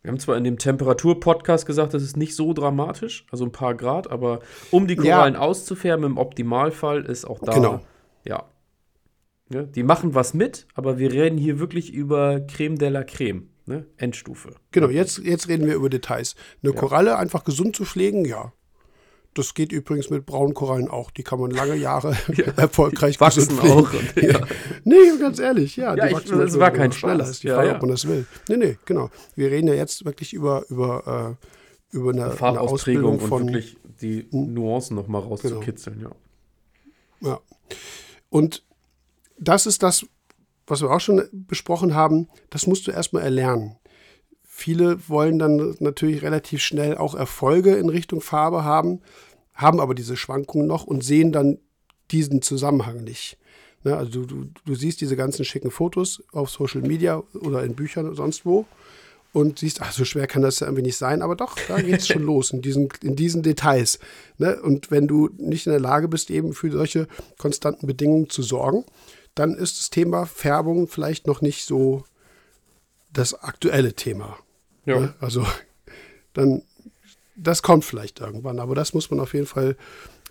Wir 0.02 0.12
haben 0.12 0.20
zwar 0.20 0.36
in 0.36 0.44
dem 0.44 0.58
Temperatur-Podcast 0.58 1.66
gesagt, 1.66 1.94
das 1.94 2.04
ist 2.04 2.18
nicht 2.18 2.36
so 2.36 2.52
dramatisch, 2.52 3.26
also 3.32 3.46
ein 3.46 3.54
paar 3.54 3.74
Grad, 3.74 4.12
aber 4.12 4.42
um 4.70 4.86
die 4.86 4.98
Korallen 4.98 5.36
ja. 5.36 5.40
auszufärben, 5.40 6.06
im 6.06 6.18
Optimalfall 6.18 7.06
ist 7.06 7.24
auch 7.24 7.40
da. 7.40 7.54
Genau. 7.54 7.80
Ja. 8.26 8.44
ja. 9.50 9.64
Die 9.64 9.84
machen 9.84 10.14
was 10.14 10.34
mit, 10.34 10.68
aber 10.74 11.00
wir 11.00 11.14
reden 11.14 11.38
hier 11.38 11.58
wirklich 11.58 11.94
über 11.94 12.42
Creme 12.42 12.78
de 12.78 12.90
la 12.90 13.04
Creme, 13.04 13.48
ne? 13.66 13.86
Endstufe. 13.96 14.56
Genau, 14.72 14.90
jetzt, 14.90 15.20
jetzt 15.20 15.48
reden 15.48 15.68
wir 15.68 15.76
über 15.76 15.90
Details. 15.90 16.36
Eine 16.62 16.74
ja. 16.74 16.80
Koralle 16.80 17.18
einfach 17.18 17.46
gesund 17.46 17.74
zu 17.78 17.86
pflegen, 17.86 18.26
ja, 18.26 18.52
das 19.34 19.54
geht 19.54 19.72
übrigens 19.72 20.10
mit 20.10 20.26
braunen 20.26 20.54
Korallen 20.54 20.90
auch. 20.90 21.12
Die 21.12 21.24
kann 21.24 21.40
man 21.40 21.52
lange 21.52 21.76
Jahre 21.76 22.16
ja, 22.36 22.46
erfolgreich 22.58 23.20
wachsen 23.20 23.60
auch. 23.60 23.92
Und, 23.94 24.16
ja. 24.22 24.40
nee, 24.84 24.96
ganz 25.20 25.40
ehrlich, 25.40 25.76
ja. 25.76 25.96
ja 25.96 26.08
die 26.08 26.16
ich, 26.16 26.30
das 26.30 26.60
war 26.60 26.72
kein 26.72 26.92
schneller 26.92 27.28
ist 27.28 27.44
die 27.44 27.50
Frage, 27.50 27.70
ja, 27.70 27.76
ob 27.76 27.82
man 27.82 27.92
das 27.92 28.08
will. 28.08 28.26
Nee, 28.50 28.58
nee, 28.58 28.78
genau. 28.86 29.10
Wir 29.36 29.52
reden 29.52 29.68
ja 29.68 29.74
jetzt 29.74 30.06
wirklich 30.06 30.34
über, 30.34 30.66
über, 30.70 31.38
äh, 31.92 31.96
über 31.96 32.12
eine, 32.12 32.42
eine 32.42 32.60
Ausbildung 32.60 33.20
von, 33.20 33.44
und 33.44 33.48
wirklich 33.50 33.78
die 34.02 34.28
hm? 34.30 34.54
Nuancen 34.54 34.96
nochmal 34.96 35.22
rauszukitzeln, 35.22 36.00
genau. 36.00 36.10
ja. 36.10 36.16
Ja. 37.24 37.40
Und 38.30 38.64
das 39.40 39.66
ist 39.66 39.84
das, 39.84 40.06
was 40.68 40.82
wir 40.82 40.92
auch 40.92 41.00
schon 41.00 41.24
besprochen 41.32 41.94
haben, 41.94 42.28
das 42.50 42.68
musst 42.68 42.88
du 42.88 42.92
erstmal 42.92 43.24
erlernen. 43.24 43.78
Viele 44.56 45.10
wollen 45.10 45.40
dann 45.40 45.76
natürlich 45.80 46.22
relativ 46.22 46.62
schnell 46.62 46.96
auch 46.96 47.16
Erfolge 47.16 47.74
in 47.74 47.90
Richtung 47.90 48.22
Farbe 48.22 48.64
haben, 48.64 49.02
haben 49.56 49.80
aber 49.80 49.96
diese 49.96 50.16
Schwankungen 50.16 50.68
noch 50.68 50.84
und 50.86 51.04
sehen 51.04 51.32
dann 51.32 51.58
diesen 52.12 52.44
Zusammenhang 52.44 53.04
nicht. 53.04 53.40
Ne, 53.84 53.98
also 53.98 54.12
du, 54.12 54.26
du, 54.28 54.50
du 54.64 54.76
siehst 54.76 55.02
diese 55.02 55.16
ganzen 55.16 55.44
schicken 55.44 55.72
Fotos 55.72 56.22
auf 56.32 56.52
Social 56.52 56.82
Media 56.82 57.24
oder 57.34 57.64
in 57.64 57.74
Büchern 57.74 58.06
oder 58.06 58.16
sonst 58.16 58.46
wo 58.46 58.68
und 59.34 59.58
siehst, 59.58 59.82
ach, 59.82 59.92
so 59.92 60.06
schwer 60.06 60.28
kann 60.28 60.44
das 60.44 60.60
ja 60.60 60.68
irgendwie 60.68 60.84
nicht 60.84 60.98
sein, 60.98 61.24
aber 61.24 61.36
doch, 61.36 61.58
da 61.68 61.82
geht 61.82 62.02
es 62.02 62.08
schon 62.08 62.22
los 62.22 62.52
in 62.52 62.62
diesen, 62.62 62.90
in 63.02 63.16
diesen 63.16 63.42
Details. 63.42 63.98
Ne? 64.38 64.62
Und 64.62 64.92
wenn 64.92 65.08
du 65.08 65.32
nicht 65.38 65.66
in 65.66 65.72
der 65.72 65.82
Lage 65.82 66.08
bist, 66.08 66.30
eben 66.30 66.54
für 66.54 66.72
solche 66.72 67.08
konstanten 67.40 67.88
Bedingungen 67.88 68.30
zu 68.30 68.44
sorgen, 68.44 68.86
dann 69.34 69.56
ist 69.56 69.80
das 69.80 69.90
Thema 69.90 70.28
Färbung 70.28 70.88
vielleicht 70.88 71.26
noch 71.26 71.42
nicht 71.42 71.66
so 71.66 72.06
das 73.12 73.34
aktuelle 73.34 73.94
Thema. 73.94 74.38
Ja. 74.86 75.00
Ne? 75.00 75.14
Also 75.20 75.46
dann, 76.34 76.64
das 77.36 77.62
kommt 77.62 77.86
vielleicht 77.86 78.20
irgendwann, 78.20 78.60
aber 78.60 78.76
das 78.76 78.94
muss 78.94 79.10
man 79.10 79.20
auf 79.20 79.34
jeden 79.34 79.46
Fall 79.46 79.76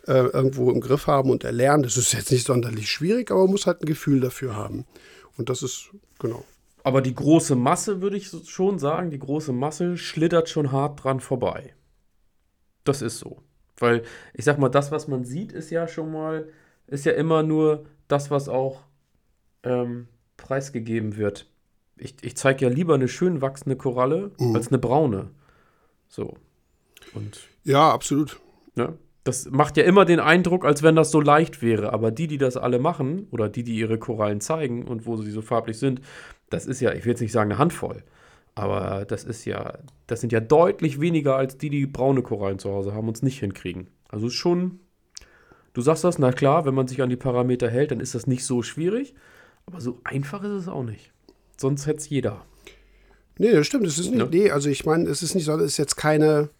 äh, 0.06 0.12
irgendwo 0.12 0.70
im 0.70 0.80
Griff 0.80 1.06
haben 1.06 1.30
und 1.30 1.44
erlernen. 1.44 1.82
Das 1.82 1.96
ist 1.96 2.12
jetzt 2.12 2.30
nicht 2.30 2.46
sonderlich 2.46 2.90
schwierig, 2.90 3.30
aber 3.30 3.42
man 3.42 3.52
muss 3.52 3.66
halt 3.66 3.82
ein 3.82 3.86
Gefühl 3.86 4.20
dafür 4.20 4.56
haben. 4.56 4.84
Und 5.36 5.48
das 5.48 5.62
ist, 5.62 5.90
genau. 6.18 6.44
Aber 6.84 7.00
die 7.00 7.14
große 7.14 7.54
Masse, 7.54 8.02
würde 8.02 8.16
ich 8.16 8.30
schon 8.46 8.78
sagen, 8.78 9.10
die 9.10 9.18
große 9.18 9.52
Masse 9.52 9.96
schlittert 9.96 10.48
schon 10.48 10.72
hart 10.72 11.04
dran 11.04 11.20
vorbei. 11.20 11.74
Das 12.84 13.02
ist 13.02 13.20
so. 13.20 13.42
Weil, 13.78 14.02
ich 14.34 14.44
sag 14.44 14.58
mal, 14.58 14.68
das, 14.68 14.90
was 14.90 15.08
man 15.08 15.24
sieht, 15.24 15.52
ist 15.52 15.70
ja 15.70 15.86
schon 15.86 16.10
mal, 16.12 16.48
ist 16.88 17.04
ja 17.04 17.12
immer 17.12 17.42
nur 17.42 17.86
das, 18.08 18.30
was 18.30 18.48
auch 18.48 18.82
ähm, 19.62 20.08
preisgegeben 20.36 21.16
wird 21.16 21.51
ich, 22.02 22.16
ich 22.22 22.36
zeige 22.36 22.66
ja 22.66 22.70
lieber 22.70 22.94
eine 22.94 23.08
schön 23.08 23.40
wachsende 23.40 23.76
Koralle 23.76 24.32
mhm. 24.38 24.54
als 24.54 24.68
eine 24.68 24.78
braune. 24.78 25.30
So. 26.08 26.36
Und 27.14 27.40
ja, 27.64 27.90
absolut. 27.90 28.40
Ne? 28.74 28.98
Das 29.24 29.48
macht 29.50 29.76
ja 29.76 29.84
immer 29.84 30.04
den 30.04 30.18
Eindruck, 30.18 30.64
als 30.64 30.82
wenn 30.82 30.96
das 30.96 31.10
so 31.10 31.20
leicht 31.20 31.62
wäre. 31.62 31.92
Aber 31.92 32.10
die, 32.10 32.26
die 32.26 32.38
das 32.38 32.56
alle 32.56 32.78
machen, 32.80 33.28
oder 33.30 33.48
die, 33.48 33.62
die 33.62 33.76
ihre 33.76 33.98
Korallen 33.98 34.40
zeigen 34.40 34.84
und 34.86 35.06
wo 35.06 35.16
sie 35.16 35.30
so 35.30 35.42
farblich 35.42 35.78
sind, 35.78 36.00
das 36.50 36.66
ist 36.66 36.80
ja, 36.80 36.92
ich 36.92 37.04
will 37.04 37.12
jetzt 37.12 37.20
nicht 37.20 37.32
sagen 37.32 37.50
eine 37.52 37.58
Handvoll, 37.58 38.02
aber 38.54 39.04
das 39.06 39.24
ist 39.24 39.44
ja, 39.44 39.78
das 40.06 40.20
sind 40.20 40.32
ja 40.32 40.40
deutlich 40.40 41.00
weniger 41.00 41.36
als 41.36 41.56
die, 41.56 41.70
die 41.70 41.86
braune 41.86 42.22
Korallen 42.22 42.58
zu 42.58 42.70
Hause 42.70 42.92
haben 42.92 43.08
und 43.08 43.16
es 43.16 43.22
nicht 43.22 43.38
hinkriegen. 43.38 43.86
Also 44.08 44.28
schon, 44.28 44.80
du 45.72 45.80
sagst 45.80 46.04
das, 46.04 46.18
na 46.18 46.32
klar, 46.32 46.66
wenn 46.66 46.74
man 46.74 46.88
sich 46.88 47.00
an 47.00 47.08
die 47.08 47.16
Parameter 47.16 47.70
hält, 47.70 47.92
dann 47.92 48.00
ist 48.00 48.14
das 48.14 48.26
nicht 48.26 48.44
so 48.44 48.62
schwierig, 48.62 49.14
aber 49.64 49.80
so 49.80 50.00
einfach 50.04 50.42
ist 50.42 50.50
es 50.50 50.68
auch 50.68 50.82
nicht. 50.82 51.12
Sonst 51.62 51.86
hätte 51.86 51.98
es 51.98 52.08
jeder. 52.08 52.44
Nee, 53.38 53.52
das 53.52 53.68
stimmt. 53.68 53.86
Es 53.86 53.96
ist 53.96 54.10
nicht, 54.10 54.18
ja. 54.18 54.26
nee, 54.26 54.50
also 54.50 54.68
ich 54.68 54.84
meine, 54.84 55.08
es 55.08 55.22
ist 55.22 55.36
nicht 55.36 55.44
so, 55.44 55.54
es 55.54 55.72
ist 55.72 55.76
jetzt 55.76 55.96
keine, 55.96 56.50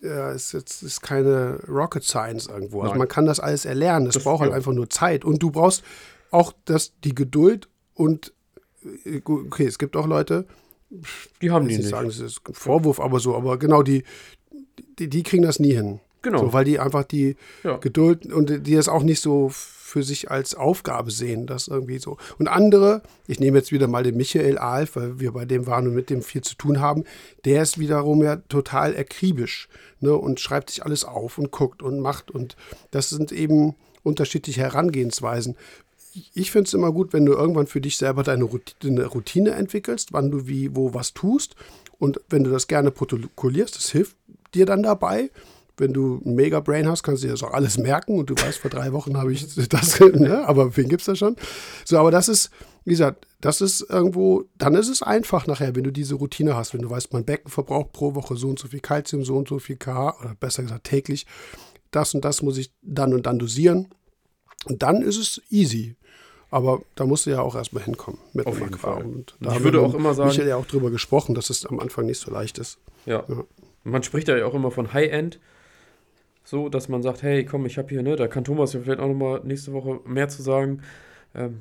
ja, 0.00 0.30
es 0.32 0.46
ist, 0.46 0.52
jetzt, 0.54 0.82
ist 0.82 1.02
keine 1.02 1.60
Rocket 1.68 2.02
Science 2.02 2.46
irgendwo. 2.46 2.80
Also 2.80 2.92
Nein. 2.92 3.00
man 3.00 3.08
kann 3.08 3.26
das 3.26 3.38
alles 3.38 3.66
erlernen. 3.66 4.06
Es 4.06 4.18
braucht 4.18 4.40
halt 4.40 4.52
ja. 4.52 4.56
einfach 4.56 4.72
nur 4.72 4.88
Zeit. 4.88 5.26
Und 5.26 5.42
du 5.42 5.50
brauchst 5.50 5.84
auch 6.30 6.54
das, 6.64 6.94
die 7.04 7.14
Geduld 7.14 7.68
und 7.92 8.32
äh, 9.04 9.20
okay, 9.24 9.66
es 9.66 9.78
gibt 9.78 9.94
auch 9.94 10.06
Leute, 10.06 10.46
die 11.42 11.50
haben 11.50 11.68
die 11.68 11.76
nicht. 11.76 11.90
sagen, 11.90 12.08
das 12.08 12.18
ist 12.18 12.40
ein 12.48 12.54
Vorwurf, 12.54 12.98
aber 12.98 13.20
so, 13.20 13.36
aber 13.36 13.58
genau, 13.58 13.82
die, 13.82 14.04
die, 14.98 15.08
die 15.08 15.22
kriegen 15.22 15.42
das 15.42 15.60
nie 15.60 15.74
hin. 15.74 16.00
Genau. 16.22 16.38
So, 16.38 16.52
weil 16.54 16.64
die 16.64 16.78
einfach 16.78 17.04
die 17.04 17.36
ja. 17.62 17.76
Geduld 17.76 18.24
und 18.32 18.66
die 18.66 18.74
das 18.74 18.88
auch 18.88 19.02
nicht 19.02 19.20
so 19.20 19.50
für 19.90 20.02
sich 20.02 20.30
als 20.30 20.54
Aufgabe 20.54 21.10
sehen, 21.10 21.46
das 21.46 21.68
irgendwie 21.68 21.98
so. 21.98 22.16
Und 22.38 22.48
andere, 22.48 23.02
ich 23.26 23.40
nehme 23.40 23.58
jetzt 23.58 23.72
wieder 23.72 23.88
mal 23.88 24.04
den 24.04 24.16
Michael 24.16 24.56
Alf, 24.56 24.96
weil 24.96 25.18
wir 25.18 25.32
bei 25.32 25.44
dem 25.44 25.66
waren 25.66 25.88
und 25.88 25.94
mit 25.94 26.10
dem 26.10 26.22
viel 26.22 26.42
zu 26.42 26.54
tun 26.54 26.80
haben, 26.80 27.04
der 27.44 27.62
ist 27.62 27.78
wiederum 27.78 28.22
ja 28.22 28.36
total 28.36 28.96
akribisch 28.96 29.68
ne, 29.98 30.14
und 30.14 30.40
schreibt 30.40 30.70
sich 30.70 30.84
alles 30.84 31.04
auf 31.04 31.38
und 31.38 31.50
guckt 31.50 31.82
und 31.82 32.00
macht. 32.00 32.30
Und 32.30 32.56
das 32.92 33.10
sind 33.10 33.32
eben 33.32 33.74
unterschiedliche 34.02 34.60
Herangehensweisen. 34.60 35.56
Ich 36.34 36.50
finde 36.50 36.68
es 36.68 36.74
immer 36.74 36.92
gut, 36.92 37.12
wenn 37.12 37.26
du 37.26 37.32
irgendwann 37.32 37.66
für 37.66 37.80
dich 37.80 37.96
selber 37.96 38.22
deine 38.22 38.44
Routine, 38.44 39.06
Routine 39.06 39.50
entwickelst, 39.50 40.12
wann 40.12 40.30
du 40.30 40.46
wie, 40.46 40.74
wo 40.74 40.94
was 40.94 41.14
tust. 41.14 41.56
Und 41.98 42.20
wenn 42.28 42.44
du 42.44 42.50
das 42.50 42.68
gerne 42.68 42.90
protokollierst, 42.90 43.76
das 43.76 43.90
hilft 43.90 44.16
dir 44.54 44.66
dann 44.66 44.82
dabei 44.82 45.30
wenn 45.80 45.92
du 45.92 46.20
ein 46.24 46.34
Mega-Brain 46.34 46.86
hast, 46.88 47.02
kannst 47.02 47.22
du 47.22 47.26
dir 47.26 47.32
das 47.32 47.42
auch 47.42 47.52
alles 47.52 47.78
merken 47.78 48.18
und 48.18 48.30
du 48.30 48.34
weißt, 48.34 48.58
vor 48.58 48.70
drei 48.70 48.92
Wochen 48.92 49.16
habe 49.16 49.32
ich 49.32 49.46
das, 49.68 49.98
ne? 50.00 50.46
aber 50.46 50.76
wen 50.76 50.88
gibt 50.88 51.00
es 51.00 51.06
da 51.06 51.16
schon? 51.16 51.36
So, 51.84 51.98
aber 51.98 52.10
das 52.10 52.28
ist, 52.28 52.50
wie 52.84 52.90
gesagt, 52.90 53.26
das 53.40 53.60
ist 53.60 53.80
irgendwo, 53.88 54.44
dann 54.58 54.74
ist 54.74 54.88
es 54.88 55.02
einfach 55.02 55.46
nachher, 55.46 55.74
wenn 55.74 55.84
du 55.84 55.90
diese 55.90 56.14
Routine 56.14 56.54
hast, 56.54 56.74
wenn 56.74 56.82
du 56.82 56.90
weißt, 56.90 57.12
mein 57.12 57.24
Becken 57.24 57.50
verbraucht 57.50 57.92
pro 57.92 58.14
Woche 58.14 58.36
so 58.36 58.48
und 58.48 58.58
so 58.58 58.68
viel 58.68 58.80
Kalzium, 58.80 59.24
so 59.24 59.36
und 59.36 59.48
so 59.48 59.58
viel 59.58 59.76
KH, 59.76 60.20
oder 60.20 60.36
besser 60.38 60.62
gesagt 60.62 60.84
täglich, 60.84 61.26
das 61.90 62.14
und 62.14 62.24
das 62.24 62.42
muss 62.42 62.58
ich 62.58 62.72
dann 62.82 63.14
und 63.14 63.26
dann 63.26 63.38
dosieren. 63.38 63.88
Und 64.66 64.82
dann 64.82 65.02
ist 65.02 65.16
es 65.16 65.40
easy. 65.50 65.96
Aber 66.50 66.82
da 66.96 67.06
musst 67.06 67.26
du 67.26 67.30
ja 67.30 67.42
auch 67.42 67.54
erstmal 67.54 67.84
hinkommen 67.84 68.18
mit 68.32 68.46
Auf 68.46 68.58
dem 68.58 68.74
Aquarium. 68.74 69.14
Und 69.14 69.36
da 69.40 69.54
ich 69.54 69.62
würde 69.62 69.80
auch 69.80 69.94
immer 69.94 70.14
sagen. 70.14 70.30
Michael 70.30 70.48
ja 70.48 70.56
auch 70.56 70.66
drüber 70.66 70.90
gesprochen, 70.90 71.34
dass 71.34 71.48
es 71.48 71.64
am 71.64 71.78
Anfang 71.78 72.06
nicht 72.06 72.20
so 72.20 72.30
leicht 72.30 72.58
ist. 72.58 72.78
Ja. 73.06 73.24
ja. 73.28 73.44
Man 73.84 74.02
spricht 74.02 74.28
ja 74.28 74.44
auch 74.44 74.54
immer 74.54 74.70
von 74.70 74.92
High-End. 74.92 75.38
So, 76.50 76.68
dass 76.68 76.88
man 76.88 77.00
sagt, 77.00 77.22
hey, 77.22 77.44
komm, 77.44 77.64
ich 77.64 77.78
habe 77.78 77.90
hier, 77.90 78.02
ne, 78.02 78.16
da 78.16 78.26
kann 78.26 78.42
Thomas 78.42 78.72
ja 78.72 78.80
vielleicht 78.80 78.98
auch 78.98 79.06
nochmal 79.06 79.40
nächste 79.44 79.72
Woche 79.72 80.00
mehr 80.04 80.28
zu 80.28 80.42
sagen. 80.42 80.82
Ähm, 81.32 81.60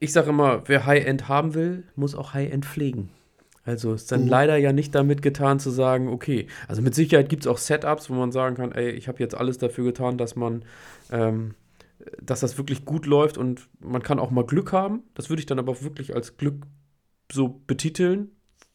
ich 0.00 0.12
sage 0.12 0.28
immer, 0.28 0.68
wer 0.68 0.84
High-End 0.84 1.26
haben 1.26 1.54
will, 1.54 1.84
muss 1.96 2.14
auch 2.14 2.34
High-End 2.34 2.66
pflegen. 2.66 3.08
Also 3.64 3.94
ist 3.94 4.12
dann 4.12 4.24
mhm. 4.24 4.28
leider 4.28 4.58
ja 4.58 4.74
nicht 4.74 4.94
damit 4.94 5.22
getan 5.22 5.60
zu 5.60 5.70
sagen, 5.70 6.08
okay, 6.08 6.46
also 6.68 6.82
mit 6.82 6.94
Sicherheit 6.94 7.30
gibt 7.30 7.44
es 7.44 7.46
auch 7.46 7.56
Setups, 7.56 8.10
wo 8.10 8.14
man 8.14 8.32
sagen 8.32 8.56
kann, 8.56 8.72
ey, 8.72 8.90
ich 8.90 9.08
habe 9.08 9.18
jetzt 9.20 9.34
alles 9.34 9.56
dafür 9.56 9.84
getan, 9.84 10.18
dass 10.18 10.36
man, 10.36 10.62
ähm, 11.10 11.54
dass 12.20 12.40
das 12.40 12.58
wirklich 12.58 12.84
gut 12.84 13.06
läuft 13.06 13.38
und 13.38 13.66
man 13.80 14.02
kann 14.02 14.18
auch 14.18 14.30
mal 14.30 14.44
Glück 14.44 14.72
haben. 14.72 15.04
Das 15.14 15.30
würde 15.30 15.40
ich 15.40 15.46
dann 15.46 15.58
aber 15.58 15.80
wirklich 15.80 16.14
als 16.14 16.36
Glück 16.36 16.66
so 17.32 17.62
betiteln, 17.66 18.32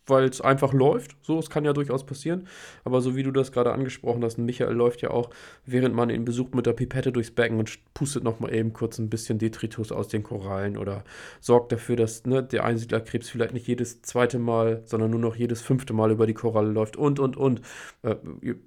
weil 0.10 0.26
es 0.26 0.41
einfach 0.41 0.74
läuft. 0.74 1.16
So, 1.22 1.39
es 1.39 1.49
kann 1.49 1.66
ja 1.66 1.74
durchaus 1.74 2.05
passieren. 2.05 2.47
Aber 2.84 3.01
so 3.01 3.16
wie 3.16 3.24
du 3.24 3.32
das 3.32 3.51
gerade 3.51 3.72
angesprochen 3.72 4.24
hast, 4.24 4.38
Michael 4.38 4.74
läuft 4.74 5.01
ja 5.01 5.12
auch, 5.12 5.30
während 5.66 5.95
man 5.95 6.10
ihn 6.10 6.26
besucht, 6.26 6.55
mit 6.55 6.66
der 6.66 6.74
Pipette 6.74 7.12
durchs 7.12 7.32
Becken 7.32 7.60
und 7.60 7.78
pustet 7.93 8.24
nochmal 8.24 8.53
eben 8.53 8.74
kurz 8.74 8.99
ein 8.99 9.10
bisschen 9.10 9.39
Detritus 9.39 9.91
aus 9.91 10.07
den 10.07 10.24
Korallen 10.24 10.78
oder 10.78 11.03
sorgt 11.39 11.72
dafür, 11.72 11.95
dass 11.95 12.26
ne, 12.26 12.43
der 12.43 12.66
Einsiedlerkrebs 12.66 13.30
vielleicht 13.30 13.53
nicht 13.53 13.68
jedes 13.68 14.01
zweite 14.01 14.39
Mal, 14.39 14.82
sondern 14.86 15.12
nur 15.12 15.20
noch 15.20 15.36
jedes 15.36 15.62
fünfte 15.62 15.93
Mal 15.93 16.12
über 16.12 16.28
die 16.28 16.34
Koralle 16.34 16.72
läuft 16.72 16.97
und, 16.97 17.20
und, 17.20 17.38
und. 17.38 17.62
Äh, 18.03 18.16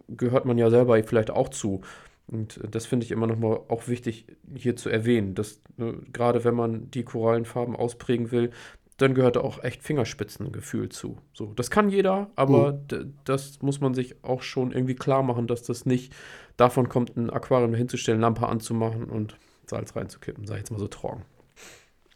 gehört 0.09 0.45
man 0.45 0.59
ja 0.59 0.71
selber 0.71 1.03
vielleicht 1.03 1.31
auch 1.31 1.49
zu. 1.49 1.81
Und 2.27 2.61
das 2.71 2.87
finde 2.87 3.05
ich 3.05 3.11
immer 3.11 3.27
nochmal 3.27 3.61
auch 3.69 3.89
wichtig 3.89 4.27
hier 4.55 4.77
zu 4.77 4.89
erwähnen, 4.89 5.35
dass 5.35 5.61
ne, 5.77 5.99
gerade 6.13 6.45
wenn 6.45 6.55
man 6.55 6.91
die 6.91 7.05
Korallenfarben 7.05 7.77
ausprägen 7.77 8.31
will, 8.31 8.51
dann 8.97 9.15
gehört 9.15 9.37
auch 9.37 9.63
echt 9.63 9.83
Fingerspitzengefühl 9.83 10.89
zu. 10.89 11.19
So, 11.33 11.53
das 11.55 11.71
kann 11.71 11.89
jeder, 11.89 12.31
aber 12.37 12.73
mhm. 12.73 13.15
das 13.25 13.61
muss 13.63 13.81
man 13.81 13.95
sich 13.95 14.23
auch 14.23 14.43
schon 14.43 14.73
irgendwie 14.73 14.95
klar 14.95 15.23
machen, 15.23 15.47
dass 15.47 15.63
das 15.63 15.87
nicht 15.87 16.13
davon 16.57 16.89
kommt, 16.89 17.17
ein 17.17 17.31
Aquarium 17.31 17.75
hinzustellen, 17.75 18.21
Lampe 18.21 18.47
anzumachen 18.47 19.05
und 19.05 19.37
Salz 19.67 19.97
reinzukippen, 19.97 20.47
sag 20.47 20.57
ich 20.57 20.61
jetzt 20.61 20.71
mal 20.71 20.79
so 20.79 20.89
trocken. 20.89 21.25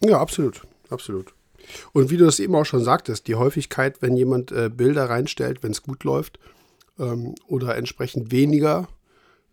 Ja, 0.00 0.20
absolut, 0.20 0.62
absolut. 0.90 1.34
Und 1.92 2.10
wie 2.10 2.16
du 2.16 2.24
das 2.24 2.38
eben 2.38 2.54
auch 2.54 2.66
schon 2.66 2.84
sagtest, 2.84 3.26
die 3.26 3.34
Häufigkeit, 3.34 4.02
wenn 4.02 4.16
jemand 4.16 4.52
äh, 4.52 4.70
Bilder 4.72 5.08
reinstellt, 5.08 5.62
wenn 5.62 5.72
es 5.72 5.82
gut 5.82 6.04
läuft, 6.04 6.38
ähm, 6.98 7.34
oder 7.46 7.76
entsprechend 7.76 8.30
weniger, 8.30 8.88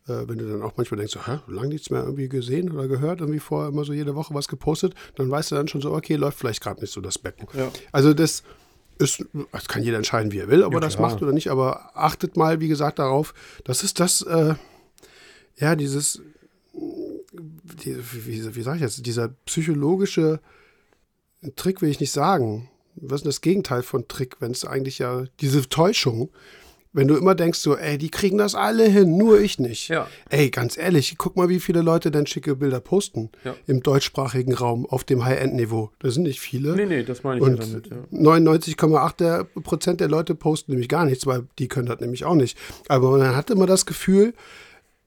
äh, 0.07 0.27
wenn 0.27 0.37
du 0.37 0.49
dann 0.49 0.61
auch 0.61 0.73
manchmal 0.75 0.97
denkst, 0.97 1.13
so, 1.13 1.25
hä, 1.25 1.39
lange 1.47 1.69
nichts 1.69 1.89
mehr 1.89 2.03
irgendwie 2.03 2.29
gesehen 2.29 2.71
oder 2.71 2.87
gehört, 2.87 3.21
irgendwie 3.21 3.39
vorher 3.39 3.69
immer 3.69 3.85
so 3.85 3.93
jede 3.93 4.15
Woche 4.15 4.33
was 4.33 4.47
gepostet, 4.47 4.93
dann 5.15 5.29
weißt 5.29 5.51
du 5.51 5.55
dann 5.55 5.67
schon 5.67 5.81
so, 5.81 5.93
okay, 5.93 6.15
läuft 6.15 6.37
vielleicht 6.37 6.61
gerade 6.61 6.81
nicht 6.81 6.91
so 6.91 7.01
das 7.01 7.17
Becken. 7.17 7.47
Ja. 7.53 7.71
Also 7.91 8.13
das 8.13 8.43
ist, 8.99 9.25
das 9.51 9.67
kann 9.67 9.83
jeder 9.83 9.97
entscheiden, 9.97 10.31
wie 10.31 10.39
er 10.39 10.49
will, 10.49 10.63
ob 10.63 10.73
ja, 10.73 10.77
er 10.77 10.81
das 10.81 10.99
macht 10.99 11.21
oder 11.21 11.31
nicht, 11.31 11.49
aber 11.49 11.97
achtet 11.97 12.37
mal, 12.37 12.59
wie 12.59 12.67
gesagt, 12.67 12.99
darauf, 12.99 13.33
das 13.63 13.83
ist 13.83 13.99
das, 13.99 14.21
äh, 14.21 14.55
ja, 15.57 15.75
dieses, 15.75 16.21
die, 16.73 17.97
wie, 17.97 18.55
wie 18.55 18.61
sage 18.61 18.77
ich 18.77 18.81
jetzt, 18.81 19.05
dieser 19.05 19.29
psychologische 19.45 20.39
Trick 21.55 21.81
will 21.81 21.89
ich 21.89 21.99
nicht 21.99 22.11
sagen. 22.11 22.69
Was 22.95 23.17
ist 23.17 23.23
denn 23.23 23.29
das 23.29 23.41
Gegenteil 23.41 23.81
von 23.81 24.07
Trick, 24.07 24.37
wenn 24.39 24.51
es 24.51 24.65
eigentlich 24.65 24.99
ja 24.99 25.25
diese 25.39 25.67
Täuschung, 25.67 26.29
wenn 26.93 27.07
du 27.07 27.15
immer 27.15 27.33
denkst 27.33 27.59
so, 27.59 27.75
ey, 27.75 27.97
die 27.97 28.09
kriegen 28.09 28.37
das 28.37 28.53
alle 28.53 28.85
hin, 28.85 29.17
nur 29.17 29.41
ich 29.41 29.57
nicht. 29.59 29.89
Ja. 29.89 30.07
Ey, 30.29 30.51
ganz 30.51 30.77
ehrlich, 30.77 31.15
guck 31.17 31.35
mal, 31.35 31.49
wie 31.49 31.59
viele 31.59 31.81
Leute 31.81 32.11
denn 32.11 32.27
schicke 32.27 32.55
Bilder 32.55 32.79
posten 32.79 33.29
ja. 33.43 33.55
im 33.65 33.81
deutschsprachigen 33.81 34.53
Raum 34.53 34.85
auf 34.85 35.03
dem 35.03 35.25
High-End-Niveau. 35.25 35.89
Das 35.99 36.13
sind 36.13 36.23
nicht 36.23 36.39
viele. 36.39 36.75
Nee, 36.75 36.85
nee, 36.85 37.03
das 37.03 37.23
meine 37.23 37.37
ich 37.37 37.43
Und 37.43 37.57
ja 37.57 37.65
damit. 37.65 37.87
Ja. 37.87 38.33
99,8 38.33 39.43
Prozent 39.61 39.99
der 40.01 40.07
Leute 40.07 40.35
posten 40.35 40.71
nämlich 40.71 40.87
gar 40.87 41.05
nichts, 41.05 41.25
weil 41.25 41.47
die 41.57 41.67
können 41.67 41.87
das 41.87 41.99
nämlich 41.99 42.25
auch 42.25 42.35
nicht. 42.35 42.57
Aber 42.87 43.17
man 43.17 43.35
hat 43.35 43.49
immer 43.49 43.65
das 43.65 43.85
Gefühl, 43.85 44.33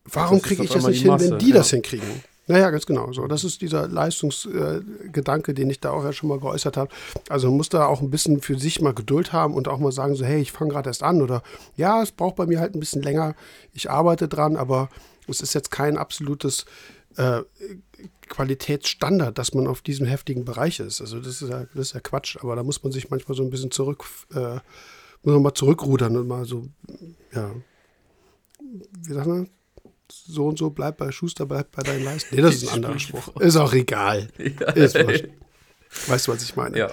warum 0.05 0.43
kriege 0.43 0.65
ich 0.65 0.71
das 0.71 0.87
nicht 0.87 1.03
hin, 1.03 1.15
wenn 1.19 1.39
die 1.39 1.53
das 1.53 1.71
hinkriegen? 1.71 2.09
Naja, 2.49 2.71
ganz 2.71 2.87
genau. 2.87 3.13
So, 3.13 3.27
das 3.27 3.43
ist 3.43 3.61
dieser 3.61 3.89
Leistungsgedanke, 3.89 5.51
äh, 5.51 5.55
den 5.55 5.69
ich 5.69 5.81
da 5.81 5.91
auch 5.91 6.05
ja 6.05 6.13
schon 6.13 6.29
mal 6.29 6.39
geäußert 6.39 6.77
habe. 6.77 6.91
Also 7.29 7.49
man 7.49 7.57
muss 7.57 7.69
da 7.69 7.87
auch 7.87 8.01
ein 8.01 8.11
bisschen 8.11 8.41
für 8.41 8.59
sich 8.59 8.81
mal 8.81 8.95
Geduld 8.95 9.33
haben 9.33 9.55
und 9.55 9.67
auch 9.67 9.79
mal 9.79 9.93
sagen, 9.93 10.15
so, 10.15 10.25
hey, 10.25 10.41
ich 10.41 10.53
fange 10.53 10.71
gerade 10.71 10.89
erst 10.89 11.03
an 11.03 11.23
oder 11.23 11.43
ja, 11.77 12.03
es 12.03 12.13
braucht 12.13 12.37
bei 12.37 12.47
mir 12.47 12.61
halt 12.61 12.75
ein 12.75 12.81
bisschen 12.81 13.03
länger. 13.03 13.35
Ich 13.73 13.91
arbeite 13.91 14.29
dran, 14.29 14.57
aber 14.57 14.89
es 15.27 15.41
ist 15.41 15.55
jetzt 15.55 15.73
kein 15.73 15.99
absolutes 15.99 16.67
äh, 17.17 17.43
Qualitätsstandard, 18.29 19.37
dass 19.37 19.55
man 19.55 19.67
auf 19.67 19.83
diesem 19.83 20.07
heftigen 20.07 20.45
Bereich 20.45 20.79
ist. 20.79 21.01
Also 21.01 21.19
das 21.19 21.43
ist, 21.43 21.49
ja, 21.49 21.65
das 21.75 21.89
ist 21.89 21.95
ja 21.95 22.01
Quatsch, 22.01 22.37
aber 22.41 22.55
da 22.55 22.63
muss 22.63 22.83
man 22.83 22.93
sich 22.93 23.11
manchmal 23.11 23.37
so 23.37 23.43
ein 23.43 23.51
bisschen 23.51 23.73
zurück, 23.73 24.05
äh, 24.35 24.61
muss 25.23 25.35
man 25.35 25.43
mal 25.43 25.55
zurückrudern 25.55 26.17
und 26.17 26.29
mal 26.29 26.45
so, 26.45 26.69
ja, 27.33 27.51
wie 29.03 29.13
sagt 29.13 29.27
man, 29.27 29.49
so 30.13 30.47
und 30.47 30.59
so, 30.59 30.71
bleib 30.71 30.99
bei 30.99 31.11
Schuster, 31.13 31.47
bleib 31.47 31.73
bei 31.73 31.83
deinen 31.83 32.05
Leisten. 32.05 32.35
Nee, 32.35 32.43
das 32.43 32.57
ist 32.57 32.69
ein 32.69 32.75
anderer 32.77 32.99
Spruch. 32.99 33.37
Ist 33.41 33.57
auch 33.57 33.73
egal. 33.73 34.29
Ja. 34.39 34.71
Ist 34.73 34.95
weißt 34.95 36.27
du, 36.27 36.33
was 36.33 36.43
ich 36.43 36.57
meine? 36.57 36.79
Ja. 36.79 36.91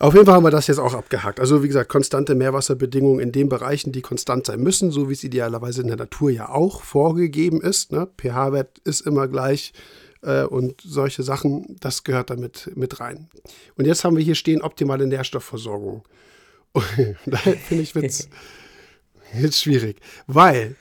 Auf 0.00 0.14
jeden 0.14 0.26
Fall 0.26 0.36
haben 0.36 0.44
wir 0.44 0.52
das 0.52 0.68
jetzt 0.68 0.78
auch 0.78 0.94
abgehakt. 0.94 1.40
Also 1.40 1.64
wie 1.64 1.66
gesagt, 1.66 1.88
konstante 1.88 2.36
Meerwasserbedingungen 2.36 3.18
in 3.18 3.32
den 3.32 3.48
Bereichen, 3.48 3.90
die 3.90 4.00
konstant 4.00 4.46
sein 4.46 4.60
müssen, 4.60 4.92
so 4.92 5.08
wie 5.08 5.12
es 5.12 5.24
idealerweise 5.24 5.80
in 5.82 5.88
der 5.88 5.96
Natur 5.96 6.30
ja 6.30 6.48
auch 6.48 6.82
vorgegeben 6.82 7.60
ist. 7.60 7.90
Ne? 7.90 8.08
pH-Wert 8.16 8.78
ist 8.84 9.00
immer 9.00 9.26
gleich 9.26 9.72
äh, 10.22 10.44
und 10.44 10.80
solche 10.82 11.24
Sachen, 11.24 11.76
das 11.80 12.04
gehört 12.04 12.30
damit 12.30 12.70
mit 12.76 13.00
rein. 13.00 13.28
Und 13.76 13.86
jetzt 13.86 14.04
haben 14.04 14.16
wir 14.16 14.22
hier 14.22 14.36
stehen 14.36 14.62
optimale 14.62 15.06
Nährstoffversorgung. 15.06 16.04
da 17.26 17.36
finde 17.68 17.82
ich 17.82 17.92
jetzt, 17.94 18.28
jetzt 19.34 19.60
schwierig, 19.60 19.96
weil 20.28 20.76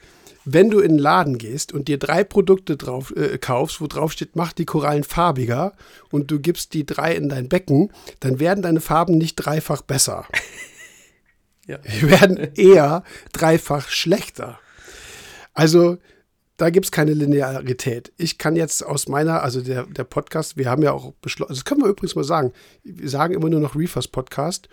wenn 0.50 0.70
du 0.70 0.80
in 0.80 0.94
den 0.94 0.98
Laden 0.98 1.38
gehst 1.38 1.74
und 1.74 1.90
dir 1.90 2.00
drei 2.00 2.24
Produkte 2.24 2.78
drauf 2.78 3.14
äh, 3.16 3.38
kaufst, 3.38 3.82
wo 3.82 3.88
drauf 3.88 4.14
steht, 4.14 4.36
mach 4.36 4.54
die 4.54 4.66
Korallen 4.66 5.04
farbiger 5.04 5.74
und 6.10 6.32
du 6.32 6.40
gibst 6.40 6.74
die 6.74 6.86
drei 6.86 7.16
in 7.16 7.28
dein 7.28 7.50
Becken, 7.50 7.92
dann 8.22 8.40
werden 8.40 8.62
deine 8.62 8.80
Farben 8.80 9.18
nicht 9.18 9.36
dreifach 9.36 9.82
besser. 9.82 10.26
Ja. 11.68 11.80
Die 11.80 12.10
werden 12.10 12.38
eher 12.56 13.04
dreifach 13.34 13.90
schlechter. 13.90 14.58
Also 15.54 15.98
da 16.56 16.70
gibt 16.70 16.86
es 16.86 16.92
keine 16.94 17.14
Linearität. 17.14 18.14
Ich 18.16 18.38
kann 18.38 18.56
jetzt 18.56 18.86
aus 18.86 19.10
meiner, 19.10 19.44
also 19.44 19.60
der, 19.60 19.86
der 19.86 20.06
Podcast, 20.06 20.56
wir 20.56 20.70
haben 20.70 20.82
ja 20.82 20.94
auch 20.94 21.12
beschlossen, 21.22 21.54
das 21.54 21.66
können 21.66 21.82
wir 21.82 21.90
übrigens 21.90 22.16
mal 22.16 22.24
sagen, 22.24 22.54
wir 22.86 23.10
sagen 23.10 23.34
immer 23.34 23.50
nur 23.50 23.60
noch 23.60 23.76
Reefers 23.76 24.08
Podcast 24.08 24.70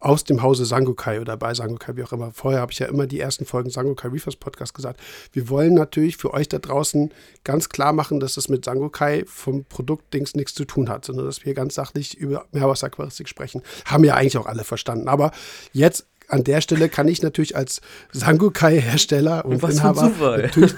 aus 0.00 0.24
dem 0.24 0.42
Hause 0.42 0.64
Sangokai 0.64 1.20
oder 1.20 1.36
bei 1.36 1.52
Sangokai, 1.52 1.94
wie 1.94 2.02
auch 2.02 2.12
immer. 2.12 2.32
Vorher 2.32 2.62
habe 2.62 2.72
ich 2.72 2.78
ja 2.78 2.86
immer 2.86 3.06
die 3.06 3.20
ersten 3.20 3.44
Folgen 3.44 3.68
Sangokai 3.68 4.08
Reefers 4.08 4.36
Podcast 4.36 4.72
gesagt. 4.72 4.98
Wir 5.32 5.50
wollen 5.50 5.74
natürlich 5.74 6.16
für 6.16 6.32
euch 6.32 6.48
da 6.48 6.58
draußen 6.58 7.12
ganz 7.44 7.68
klar 7.68 7.92
machen, 7.92 8.18
dass 8.18 8.34
das 8.34 8.48
mit 8.48 8.64
Sangokai 8.64 9.24
vom 9.26 9.66
Produktdings 9.66 10.34
nichts 10.34 10.54
zu 10.54 10.64
tun 10.64 10.88
hat, 10.88 11.04
sondern 11.04 11.26
dass 11.26 11.44
wir 11.44 11.52
ganz 11.52 11.74
sachlich 11.74 12.16
über 12.16 12.46
Meerwasseraquaristik 12.52 13.28
sprechen. 13.28 13.62
Haben 13.84 14.04
ja 14.04 14.14
eigentlich 14.14 14.38
auch 14.38 14.46
alle 14.46 14.64
verstanden. 14.64 15.06
Aber 15.06 15.32
jetzt 15.72 16.06
an 16.28 16.44
der 16.44 16.62
Stelle 16.62 16.88
kann 16.88 17.06
ich 17.06 17.20
natürlich 17.22 17.54
als 17.54 17.82
Sangokai-Hersteller 18.12 19.44
und, 19.44 19.62
was 19.62 19.74
Inhaber 19.74 20.10
für 20.10 20.32
ein 20.32 20.50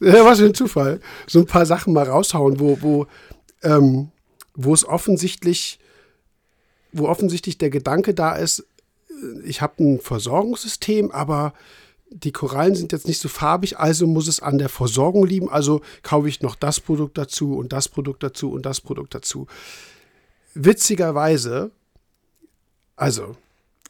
ja, 0.00 0.24
was 0.24 0.38
für 0.38 0.46
ein 0.46 0.54
Zufall, 0.54 1.00
so 1.26 1.38
ein 1.38 1.46
paar 1.46 1.64
Sachen 1.64 1.94
mal 1.94 2.06
raushauen, 2.06 2.60
wo, 2.60 2.78
wo, 2.82 3.06
ähm, 3.62 4.10
wo 4.54 4.74
es 4.74 4.86
offensichtlich 4.86 5.78
wo 6.92 7.08
offensichtlich 7.08 7.58
der 7.58 7.70
Gedanke 7.70 8.14
da 8.14 8.34
ist, 8.34 8.64
ich 9.44 9.60
habe 9.60 9.82
ein 9.82 10.00
Versorgungssystem, 10.00 11.10
aber 11.10 11.52
die 12.10 12.32
Korallen 12.32 12.74
sind 12.74 12.92
jetzt 12.92 13.06
nicht 13.06 13.20
so 13.20 13.28
farbig, 13.28 13.78
also 13.78 14.06
muss 14.06 14.26
es 14.26 14.40
an 14.40 14.58
der 14.58 14.68
Versorgung 14.68 15.24
liegen. 15.24 15.48
Also 15.48 15.80
kaufe 16.02 16.28
ich 16.28 16.42
noch 16.42 16.56
das 16.56 16.80
Produkt 16.80 17.16
dazu 17.18 17.56
und 17.56 17.72
das 17.72 17.88
Produkt 17.88 18.22
dazu 18.22 18.50
und 18.50 18.66
das 18.66 18.80
Produkt 18.80 19.14
dazu. 19.14 19.46
Witzigerweise, 20.54 21.70
also 22.96 23.36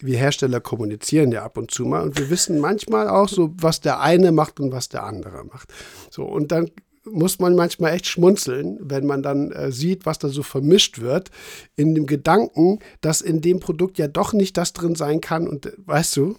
wir 0.00 0.18
Hersteller 0.18 0.60
kommunizieren 0.60 1.32
ja 1.32 1.44
ab 1.44 1.56
und 1.56 1.70
zu 1.70 1.84
mal 1.84 2.02
und 2.02 2.18
wir 2.18 2.30
wissen 2.30 2.58
manchmal 2.58 3.08
auch 3.08 3.28
so, 3.28 3.52
was 3.56 3.80
der 3.80 4.00
eine 4.00 4.32
macht 4.32 4.60
und 4.60 4.72
was 4.72 4.88
der 4.88 5.04
andere 5.04 5.44
macht. 5.44 5.72
So, 6.10 6.24
und 6.24 6.52
dann 6.52 6.70
muss 7.12 7.38
man 7.38 7.54
manchmal 7.54 7.92
echt 7.92 8.06
schmunzeln, 8.06 8.78
wenn 8.80 9.06
man 9.06 9.22
dann 9.22 9.52
äh, 9.52 9.72
sieht, 9.72 10.06
was 10.06 10.18
da 10.18 10.28
so 10.28 10.42
vermischt 10.42 11.00
wird, 11.00 11.30
in 11.76 11.94
dem 11.94 12.06
Gedanken, 12.06 12.78
dass 13.00 13.20
in 13.20 13.40
dem 13.40 13.60
Produkt 13.60 13.98
ja 13.98 14.08
doch 14.08 14.32
nicht 14.32 14.56
das 14.56 14.72
drin 14.72 14.94
sein 14.94 15.20
kann. 15.20 15.48
Und 15.48 15.66
äh, 15.66 15.72
weißt 15.84 16.16
du? 16.16 16.36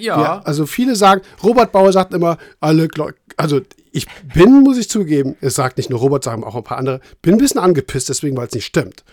Ja. 0.00 0.20
ja. 0.20 0.42
Also 0.44 0.66
viele 0.66 0.96
sagen, 0.96 1.22
Robert 1.42 1.72
Bauer 1.72 1.92
sagt 1.92 2.12
immer, 2.14 2.38
alle, 2.60 2.88
also 3.36 3.60
ich 3.90 4.06
bin, 4.34 4.62
muss 4.62 4.78
ich 4.78 4.88
zugeben, 4.88 5.36
es 5.40 5.54
sagt 5.54 5.76
nicht 5.76 5.90
nur 5.90 6.00
Robert, 6.00 6.24
sagen 6.24 6.44
auch 6.44 6.56
ein 6.56 6.64
paar 6.64 6.78
andere, 6.78 7.00
bin 7.22 7.34
ein 7.34 7.38
bisschen 7.38 7.60
angepisst, 7.60 8.08
deswegen, 8.08 8.36
weil 8.36 8.48
es 8.48 8.54
nicht 8.54 8.66
stimmt. 8.66 9.04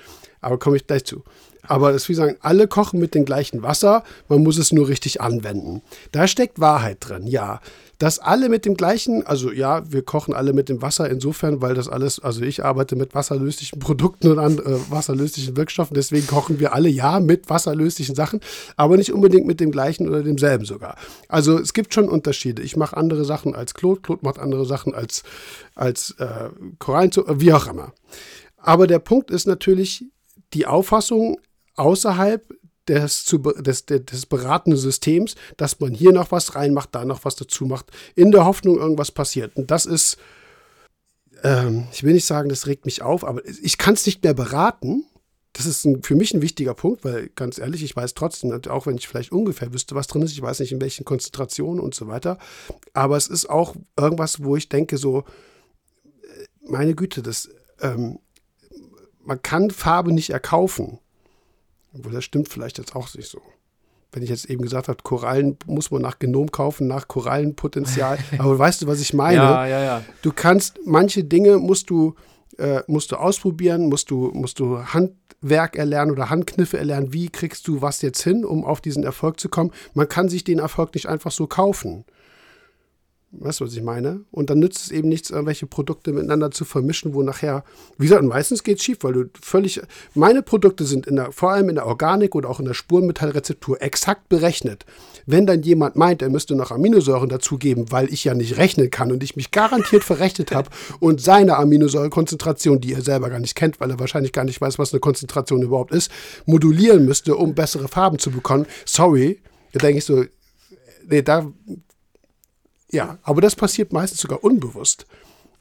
Aber 0.42 0.58
komme 0.58 0.78
ich 0.78 0.88
gleich 0.88 1.06
zu. 1.06 1.24
Aber 1.64 1.92
es 1.92 2.04
ist 2.04 2.10
wie 2.10 2.14
sagen, 2.14 2.38
alle 2.42 2.68
kochen 2.68 3.00
mit 3.00 3.14
dem 3.14 3.26
gleichen 3.26 3.62
Wasser, 3.62 4.04
man 4.28 4.42
muss 4.42 4.58
es 4.58 4.72
nur 4.72 4.88
richtig 4.88 5.22
anwenden. 5.22 5.82
Da 6.12 6.28
steckt 6.28 6.60
Wahrheit 6.60 6.98
drin, 7.02 7.28
ja 7.28 7.60
dass 8.00 8.18
alle 8.18 8.48
mit 8.48 8.66
dem 8.66 8.76
gleichen, 8.76 9.28
also 9.28 9.52
ja, 9.52 9.84
wir 9.92 10.02
kochen 10.04 10.34
alle 10.34 10.54
mit 10.54 10.70
dem 10.70 10.82
Wasser 10.82 11.10
insofern, 11.10 11.62
weil 11.62 11.76
das 11.76 11.90
alles, 11.90 12.20
also 12.20 12.42
ich 12.42 12.64
arbeite 12.64 12.96
mit 12.96 13.14
wasserlöslichen 13.14 13.80
Produkten 13.80 14.32
und 14.32 14.40
an 14.40 14.58
äh, 14.58 14.90
wasserlöslichen 14.90 15.58
Wirkstoffen, 15.58 15.94
deswegen 15.94 16.26
kochen 16.26 16.60
wir 16.60 16.74
alle 16.74 16.88
ja 16.88 17.20
mit 17.20 17.50
wasserlöslichen 17.50 18.16
Sachen, 18.16 18.40
aber 18.78 18.96
nicht 18.96 19.12
unbedingt 19.12 19.46
mit 19.46 19.60
dem 19.60 19.72
gleichen 19.72 20.08
oder 20.08 20.24
demselben 20.24 20.64
sogar. 20.64 20.96
Also 21.28 21.60
es 21.60 21.74
gibt 21.74 21.94
schon 21.94 22.08
Unterschiede. 22.08 22.62
Ich 22.62 22.78
mache 22.78 22.96
andere 22.96 23.26
Sachen 23.26 23.54
als 23.54 23.74
Claude, 23.74 24.00
Claude 24.00 24.22
macht 24.24 24.40
andere 24.40 24.66
Sachen 24.66 24.96
als, 24.96 25.24
als 25.76 26.16
äh, 26.20 26.50
Korallenzucker, 26.80 27.42
wie 27.42 27.52
auch 27.52 27.68
immer. 27.68 27.94
Aber 28.56 28.88
der 28.88 29.00
Punkt 29.00 29.30
ist 29.30 29.46
natürlich 29.46 30.06
die 30.54 30.66
Auffassung 30.66 31.38
außerhalb 31.76 32.44
des, 32.90 33.26
des, 33.60 33.86
des 33.86 34.26
beratenden 34.26 34.80
Systems, 34.80 35.36
dass 35.58 35.80
man 35.80 35.94
hier 35.94 36.12
noch 36.12 36.32
was 36.32 36.56
reinmacht, 36.56 36.90
da 36.94 37.06
noch 37.06 37.26
was 37.26 37.36
dazu 37.36 37.66
macht, 37.66 37.88
in 38.16 38.32
der 38.32 38.46
Hoffnung, 38.46 38.78
irgendwas 38.78 39.12
passiert. 39.12 39.56
Und 39.56 39.72
das 39.72 39.86
ist, 39.86 40.18
ähm, 41.44 41.88
ich 41.92 42.04
will 42.04 42.14
nicht 42.14 42.26
sagen, 42.26 42.50
das 42.50 42.68
regt 42.68 42.86
mich 42.86 43.02
auf, 43.02 43.24
aber 43.24 43.46
ich 43.46 43.78
kann 43.78 43.94
es 43.94 44.06
nicht 44.06 44.24
mehr 44.24 44.34
beraten. 44.34 45.06
Das 45.54 45.66
ist 45.66 45.86
ein, 45.86 46.04
für 46.04 46.16
mich 46.16 46.34
ein 46.34 46.42
wichtiger 46.42 46.74
Punkt, 46.74 47.04
weil 47.04 47.30
ganz 47.30 47.58
ehrlich, 47.58 47.84
ich 47.84 47.96
weiß 47.96 48.14
trotzdem, 48.14 48.52
auch 48.70 48.86
wenn 48.86 48.98
ich 48.98 49.08
vielleicht 49.08 49.32
ungefähr 49.32 49.74
wüsste, 49.74 49.96
was 49.96 50.08
drin 50.08 50.22
ist, 50.22 50.32
ich 50.32 50.42
weiß 50.42 50.60
nicht, 50.60 50.72
in 50.72 50.82
welchen 50.82 51.06
Konzentrationen 51.06 51.80
und 51.84 51.96
so 51.96 52.08
weiter. 52.08 52.38
Aber 52.94 53.18
es 53.18 53.28
ist 53.28 53.50
auch 53.50 53.76
irgendwas, 53.98 54.44
wo 54.44 54.56
ich 54.56 54.70
denke, 54.70 54.98
so, 54.98 55.20
äh, 56.24 56.46
meine 56.70 56.94
Güte, 56.96 57.24
das, 57.24 57.50
ähm, 57.82 58.20
man 59.24 59.42
kann 59.42 59.72
Farbe 59.72 60.12
nicht 60.12 60.30
erkaufen. 60.30 61.00
Obwohl, 61.94 62.14
das 62.14 62.24
stimmt 62.24 62.50
vielleicht 62.50 62.78
jetzt 62.78 62.96
auch 62.96 63.14
nicht 63.16 63.30
so. 63.30 63.42
Wenn 64.12 64.24
ich 64.24 64.30
jetzt 64.30 64.50
eben 64.50 64.64
gesagt 64.64 64.88
habe, 64.88 65.04
Korallen 65.04 65.58
muss 65.66 65.92
man 65.92 66.02
nach 66.02 66.18
Genom 66.18 66.52
kaufen, 66.52 66.88
nach 66.88 67.08
Korallenpotenzial. 67.08 68.18
Aber 68.40 68.58
weißt 68.58 68.82
du, 68.82 68.88
was 68.88 69.00
ich 69.02 69.14
meine? 69.14 69.38
Ja, 69.38 69.68
ja, 69.68 69.84
ja. 69.84 70.04
Du 70.22 70.32
kannst, 70.34 70.80
manche 70.84 71.24
Dinge 71.24 71.58
musst 71.58 71.90
du, 71.92 72.16
äh, 72.58 72.82
musst 72.88 73.12
du 73.12 73.18
ausprobieren, 73.18 73.88
musst 73.88 74.10
du, 74.10 74.32
musst 74.34 74.60
du 74.60 74.80
Handwerk 74.80 75.76
erlernen 75.76 76.12
oder 76.12 76.32
Handkniffe 76.32 76.78
erlernen. 76.80 77.14
Wie 77.14 77.30
kriegst 77.30 77.68
du 77.68 77.82
was 77.84 78.02
jetzt 78.02 78.24
hin, 78.24 78.44
um 78.44 78.66
auf 78.66 78.82
diesen 78.82 79.04
Erfolg 79.04 79.40
zu 79.40 79.48
kommen? 79.48 79.72
Man 79.94 80.10
kann 80.10 80.28
sich 80.28 80.44
den 80.44 80.58
Erfolg 80.58 80.96
nicht 80.96 81.08
einfach 81.08 81.32
so 81.32 81.46
kaufen. 81.46 82.06
Weißt 83.32 83.60
du, 83.60 83.66
was 83.66 83.76
ich 83.76 83.84
meine? 83.84 84.22
Und 84.32 84.50
dann 84.50 84.58
nützt 84.58 84.86
es 84.86 84.92
eben 84.92 85.08
nichts, 85.08 85.30
irgendwelche 85.30 85.68
Produkte 85.68 86.14
miteinander 86.14 86.50
zu 86.50 86.66
vermischen, 86.66 87.14
wo 87.14 87.22
nachher, 87.22 87.64
wie 88.00 88.08
gesagt, 88.08 88.24
meistens 88.24 88.64
geht 88.64 88.80
es 88.80 88.84
schief, 88.84 88.98
weil 89.02 89.14
du 89.14 89.26
völlig, 89.40 89.80
meine 90.16 90.42
Produkte 90.42 90.84
sind 90.84 91.06
in 91.06 91.16
der, 91.16 91.32
vor 91.32 91.52
allem 91.52 91.70
in 91.70 91.76
der 91.76 91.86
Organik 91.86 92.34
oder 92.34 92.50
auch 92.50 92.60
in 92.60 92.66
der 92.66 92.74
Spurenmetallrezeptur 92.74 93.84
exakt 93.84 94.30
berechnet. 94.30 94.84
Wenn 95.28 95.46
dann 95.46 95.62
jemand 95.62 95.96
meint, 95.96 96.24
er 96.24 96.30
müsste 96.32 96.56
noch 96.56 96.72
Aminosäuren 96.72 97.30
dazugeben, 97.30 97.92
weil 97.92 98.12
ich 98.12 98.24
ja 98.24 98.34
nicht 98.34 98.58
rechnen 98.58 98.90
kann 98.90 99.12
und 99.12 99.24
ich 99.24 99.36
mich 99.36 99.52
garantiert 99.52 100.04
verrechnet 100.04 100.52
habe 100.52 100.72
und 101.00 101.22
seine 101.22 101.58
Aminosäurekonzentration, 101.58 102.82
die 102.82 102.94
er 102.94 103.04
selber 103.04 103.30
gar 103.30 103.40
nicht 103.40 103.54
kennt, 103.54 103.80
weil 103.80 103.92
er 103.92 104.00
wahrscheinlich 104.00 104.34
gar 104.34 104.44
nicht 104.44 104.60
weiß, 104.60 104.80
was 104.80 104.92
eine 104.92 105.02
Konzentration 105.02 105.62
überhaupt 105.62 105.94
ist, 105.94 106.10
modulieren 106.48 107.06
müsste, 107.06 107.36
um 107.36 107.54
bessere 107.54 107.90
Farben 107.90 108.18
zu 108.18 108.32
bekommen, 108.32 108.66
sorry, 108.86 109.40
da 109.74 109.80
denke 109.80 110.00
ich 110.00 110.06
so, 110.06 110.26
nee, 111.08 111.22
da 111.22 111.52
ja, 112.92 113.18
aber 113.24 113.42
das 113.42 113.56
passiert 113.56 113.94
meistens 113.94 114.22
sogar 114.22 114.44
unbewusst. 114.44 115.06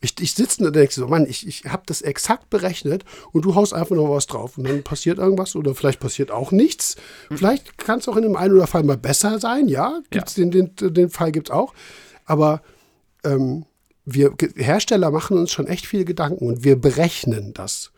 Ich, 0.01 0.15
ich 0.21 0.35
sitze 0.35 0.65
und 0.65 0.77
denke 0.77 0.95
so, 0.95 1.09
Mann, 1.09 1.27
ich, 1.27 1.47
ich 1.47 1.65
habe 1.65 1.83
das 1.87 2.03
exakt 2.03 2.51
berechnet 2.51 3.05
und 3.33 3.45
du 3.45 3.57
haust 3.57 3.75
einfach 3.75 3.97
noch 3.97 4.09
was 4.09 4.29
drauf 4.29 4.57
und 4.57 4.69
dann 4.69 4.85
passiert 4.85 5.19
irgendwas 5.19 5.57
oder 5.57 5.75
vielleicht 5.75 5.99
passiert 5.99 6.31
auch 6.31 6.53
nichts. 6.53 6.97
Vielleicht 7.35 7.79
kann 7.79 7.99
es 7.99 8.07
auch 8.07 8.17
in 8.17 8.23
dem 8.23 8.37
einen 8.37 8.55
oder 8.55 8.69
Fall 8.69 8.85
mal 8.85 8.97
besser 8.97 9.41
sein, 9.41 9.67
ja, 9.67 10.01
gibt's 10.11 10.37
ja. 10.37 10.45
Den, 10.45 10.77
den, 10.77 10.95
den 10.95 11.11
Fall 11.11 11.33
gibt 11.33 11.49
es 11.49 11.55
auch. 11.55 11.75
Aber 12.27 12.63
ähm, 13.25 13.65
wir 14.05 14.35
Hersteller 14.57 15.11
machen 15.11 15.37
uns 15.37 15.53
schon 15.53 15.67
echt 15.67 15.85
viele 15.87 16.05
Gedanken 16.05 16.47
und 16.47 16.63
wir 16.63 16.77
berechnen 16.77 17.53
das. 17.53 17.91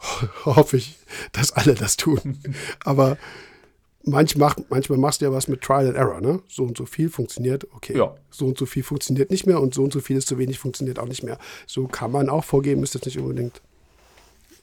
Hoffe 0.44 0.78
ich, 0.78 0.96
dass 1.32 1.52
alle 1.52 1.74
das 1.74 1.96
tun. 1.96 2.38
Aber 2.84 3.18
manch 4.06 4.36
macht, 4.36 4.70
manchmal 4.70 4.98
machst 4.98 5.20
du 5.20 5.26
ja 5.26 5.32
was 5.32 5.48
mit 5.48 5.62
Trial 5.62 5.88
and 5.88 5.96
Error, 5.96 6.20
ne? 6.20 6.40
So 6.48 6.64
und 6.64 6.76
so 6.76 6.86
viel 6.86 7.08
funktioniert, 7.08 7.66
okay. 7.74 7.96
Ja. 7.96 8.14
So 8.30 8.46
und 8.46 8.58
so 8.58 8.66
viel 8.66 8.82
funktioniert 8.82 9.30
nicht 9.30 9.46
mehr 9.46 9.60
und 9.60 9.74
so 9.74 9.82
und 9.82 9.92
so 9.92 10.00
viel 10.00 10.16
ist 10.16 10.28
zu 10.28 10.38
wenig, 10.38 10.58
funktioniert 10.58 10.98
auch 10.98 11.08
nicht 11.08 11.22
mehr. 11.22 11.38
So 11.66 11.86
kann 11.86 12.12
man 12.12 12.28
auch 12.28 12.44
vorgehen, 12.44 12.82
ist 12.82 12.94
jetzt 12.94 13.06
nicht 13.06 13.18
unbedingt 13.18 13.60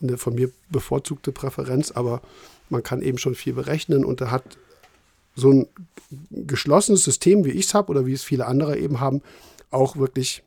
eine 0.01 0.17
von 0.17 0.35
mir 0.35 0.51
bevorzugte 0.69 1.31
Präferenz, 1.31 1.91
aber 1.91 2.21
man 2.69 2.83
kann 2.83 3.01
eben 3.01 3.17
schon 3.17 3.35
viel 3.35 3.53
berechnen 3.53 4.05
und 4.05 4.21
da 4.21 4.31
hat 4.31 4.43
so 5.35 5.51
ein 5.51 5.67
geschlossenes 6.29 7.03
System, 7.03 7.45
wie 7.45 7.51
ich 7.51 7.65
es 7.65 7.73
habe 7.73 7.89
oder 7.89 8.05
wie 8.05 8.13
es 8.13 8.23
viele 8.23 8.47
andere 8.47 8.77
eben 8.77 8.99
haben, 8.99 9.21
auch 9.69 9.95
wirklich 9.95 10.43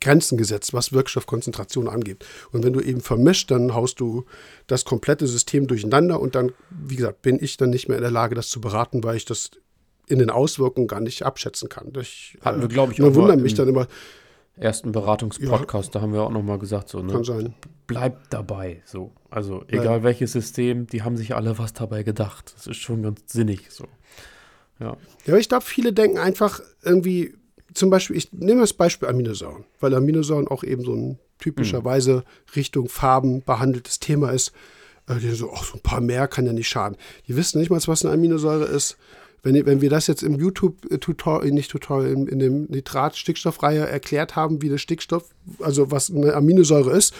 Grenzen 0.00 0.36
gesetzt, 0.36 0.74
was 0.74 0.92
Wirkstoffkonzentration 0.92 1.88
angeht. 1.88 2.24
Und 2.52 2.64
wenn 2.64 2.72
du 2.72 2.80
eben 2.80 3.00
vermischt, 3.00 3.50
dann 3.50 3.74
haust 3.74 4.00
du 4.00 4.24
das 4.66 4.84
komplette 4.84 5.26
System 5.26 5.66
durcheinander 5.66 6.20
und 6.20 6.34
dann, 6.34 6.52
wie 6.70 6.96
gesagt, 6.96 7.22
bin 7.22 7.42
ich 7.42 7.56
dann 7.56 7.70
nicht 7.70 7.88
mehr 7.88 7.96
in 7.96 8.02
der 8.02 8.10
Lage, 8.10 8.34
das 8.34 8.48
zu 8.48 8.60
beraten, 8.60 9.02
weil 9.04 9.16
ich 9.16 9.24
das 9.24 9.50
in 10.06 10.18
den 10.18 10.30
Auswirkungen 10.30 10.86
gar 10.86 11.00
nicht 11.00 11.24
abschätzen 11.24 11.68
kann. 11.68 11.92
Ich, 12.00 12.38
Hatten 12.42 12.60
wir, 12.60 12.68
glaube 12.68 12.92
ich, 12.92 13.02
auch 13.02 13.14
wundern 13.14 13.42
mich 13.42 13.54
dann 13.54 13.68
immer. 13.68 13.86
Ersten 14.58 14.90
Beratungspodcast, 14.90 15.88
ja, 15.88 15.92
da 15.92 16.00
haben 16.00 16.14
wir 16.14 16.22
auch 16.22 16.30
nochmal 16.30 16.58
gesagt, 16.58 16.88
so, 16.88 17.02
ne? 17.02 17.12
Kann 17.12 17.24
sein. 17.24 17.54
Bleibt 17.86 18.32
dabei, 18.32 18.82
so. 18.86 19.12
Also, 19.28 19.64
egal 19.68 19.98
ja. 19.98 20.02
welches 20.02 20.32
System, 20.32 20.86
die 20.86 21.02
haben 21.02 21.18
sich 21.18 21.34
alle 21.34 21.58
was 21.58 21.74
dabei 21.74 22.04
gedacht. 22.04 22.54
Das 22.56 22.66
ist 22.66 22.78
schon 22.78 23.02
ganz 23.02 23.20
sinnig, 23.30 23.70
so. 23.70 23.84
Ja. 24.80 24.96
Ja, 25.26 25.36
ich 25.36 25.50
glaube, 25.50 25.64
viele 25.64 25.92
denken 25.92 26.16
einfach 26.16 26.60
irgendwie, 26.82 27.34
zum 27.76 27.90
Beispiel, 27.90 28.16
ich 28.16 28.32
nehme 28.32 28.62
das 28.62 28.72
Beispiel 28.72 29.08
Aminosäuren, 29.08 29.64
weil 29.80 29.94
Aminosäuren 29.94 30.48
auch 30.48 30.64
eben 30.64 30.82
so 30.82 30.94
ein 30.94 31.18
typischerweise 31.38 32.24
Richtung 32.54 32.88
Farben 32.88 33.42
behandeltes 33.42 34.00
Thema 34.00 34.30
ist. 34.30 34.52
Äh, 35.08 35.16
die 35.16 35.30
so, 35.30 35.52
ach, 35.54 35.64
so 35.64 35.74
ein 35.74 35.80
paar 35.80 36.00
mehr 36.00 36.26
kann 36.26 36.46
ja 36.46 36.52
nicht 36.52 36.68
schaden. 36.68 36.96
Die 37.28 37.36
wissen 37.36 37.58
nicht 37.58 37.70
mal, 37.70 37.80
was 37.86 38.04
eine 38.04 38.14
Aminosäure 38.14 38.64
ist. 38.64 38.96
Wenn, 39.42 39.66
wenn 39.66 39.80
wir 39.80 39.90
das 39.90 40.06
jetzt 40.06 40.22
im 40.22 40.34
YouTube-Tutorial, 40.34 41.52
nicht 41.52 41.70
Tutorial, 41.70 42.12
in, 42.12 42.26
in 42.26 42.38
dem 42.38 42.64
Nitrat-Stickstoffreihe 42.64 43.86
erklärt 43.86 44.34
haben, 44.34 44.62
wie 44.62 44.68
der 44.68 44.78
Stickstoff, 44.78 45.28
also 45.60 45.90
was 45.90 46.10
eine 46.10 46.34
Aminosäure 46.34 46.90
ist, 46.90 47.14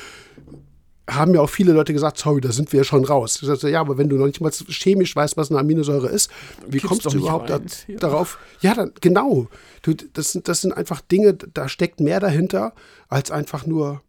haben 1.09 1.35
ja 1.35 1.41
auch 1.41 1.51
viele 1.51 1.73
Leute 1.73 1.93
gesagt, 1.93 2.19
sorry, 2.19 2.41
da 2.41 2.51
sind 2.51 2.73
wir 2.73 2.79
ja 2.79 2.85
schon 2.85 3.05
raus. 3.05 3.39
Ich 3.41 3.47
sagte, 3.47 3.69
ja, 3.69 3.81
aber 3.81 3.97
wenn 3.97 4.09
du 4.09 4.17
noch 4.17 4.27
nicht 4.27 4.41
mal 4.41 4.51
chemisch 4.51 5.15
weißt, 5.15 5.37
was 5.37 5.51
eine 5.51 5.61
Aminosäure 5.61 6.09
ist, 6.09 6.31
wie 6.67 6.79
Kippst 6.79 6.89
kommst 6.89 7.07
du 7.07 7.19
überhaupt 7.19 7.49
da, 7.49 7.61
ja. 7.87 7.99
darauf? 7.99 8.39
Ja, 8.61 8.75
dann, 8.75 8.93
genau. 9.01 9.47
Du, 9.83 9.95
das, 9.95 10.33
sind, 10.33 10.49
das 10.49 10.63
sind 10.63 10.73
einfach 10.73 11.01
Dinge, 11.01 11.35
da 11.35 11.69
steckt 11.69 12.01
mehr 12.01 12.19
dahinter, 12.19 12.73
als 13.09 13.31
einfach 13.31 13.67
nur, 13.67 14.03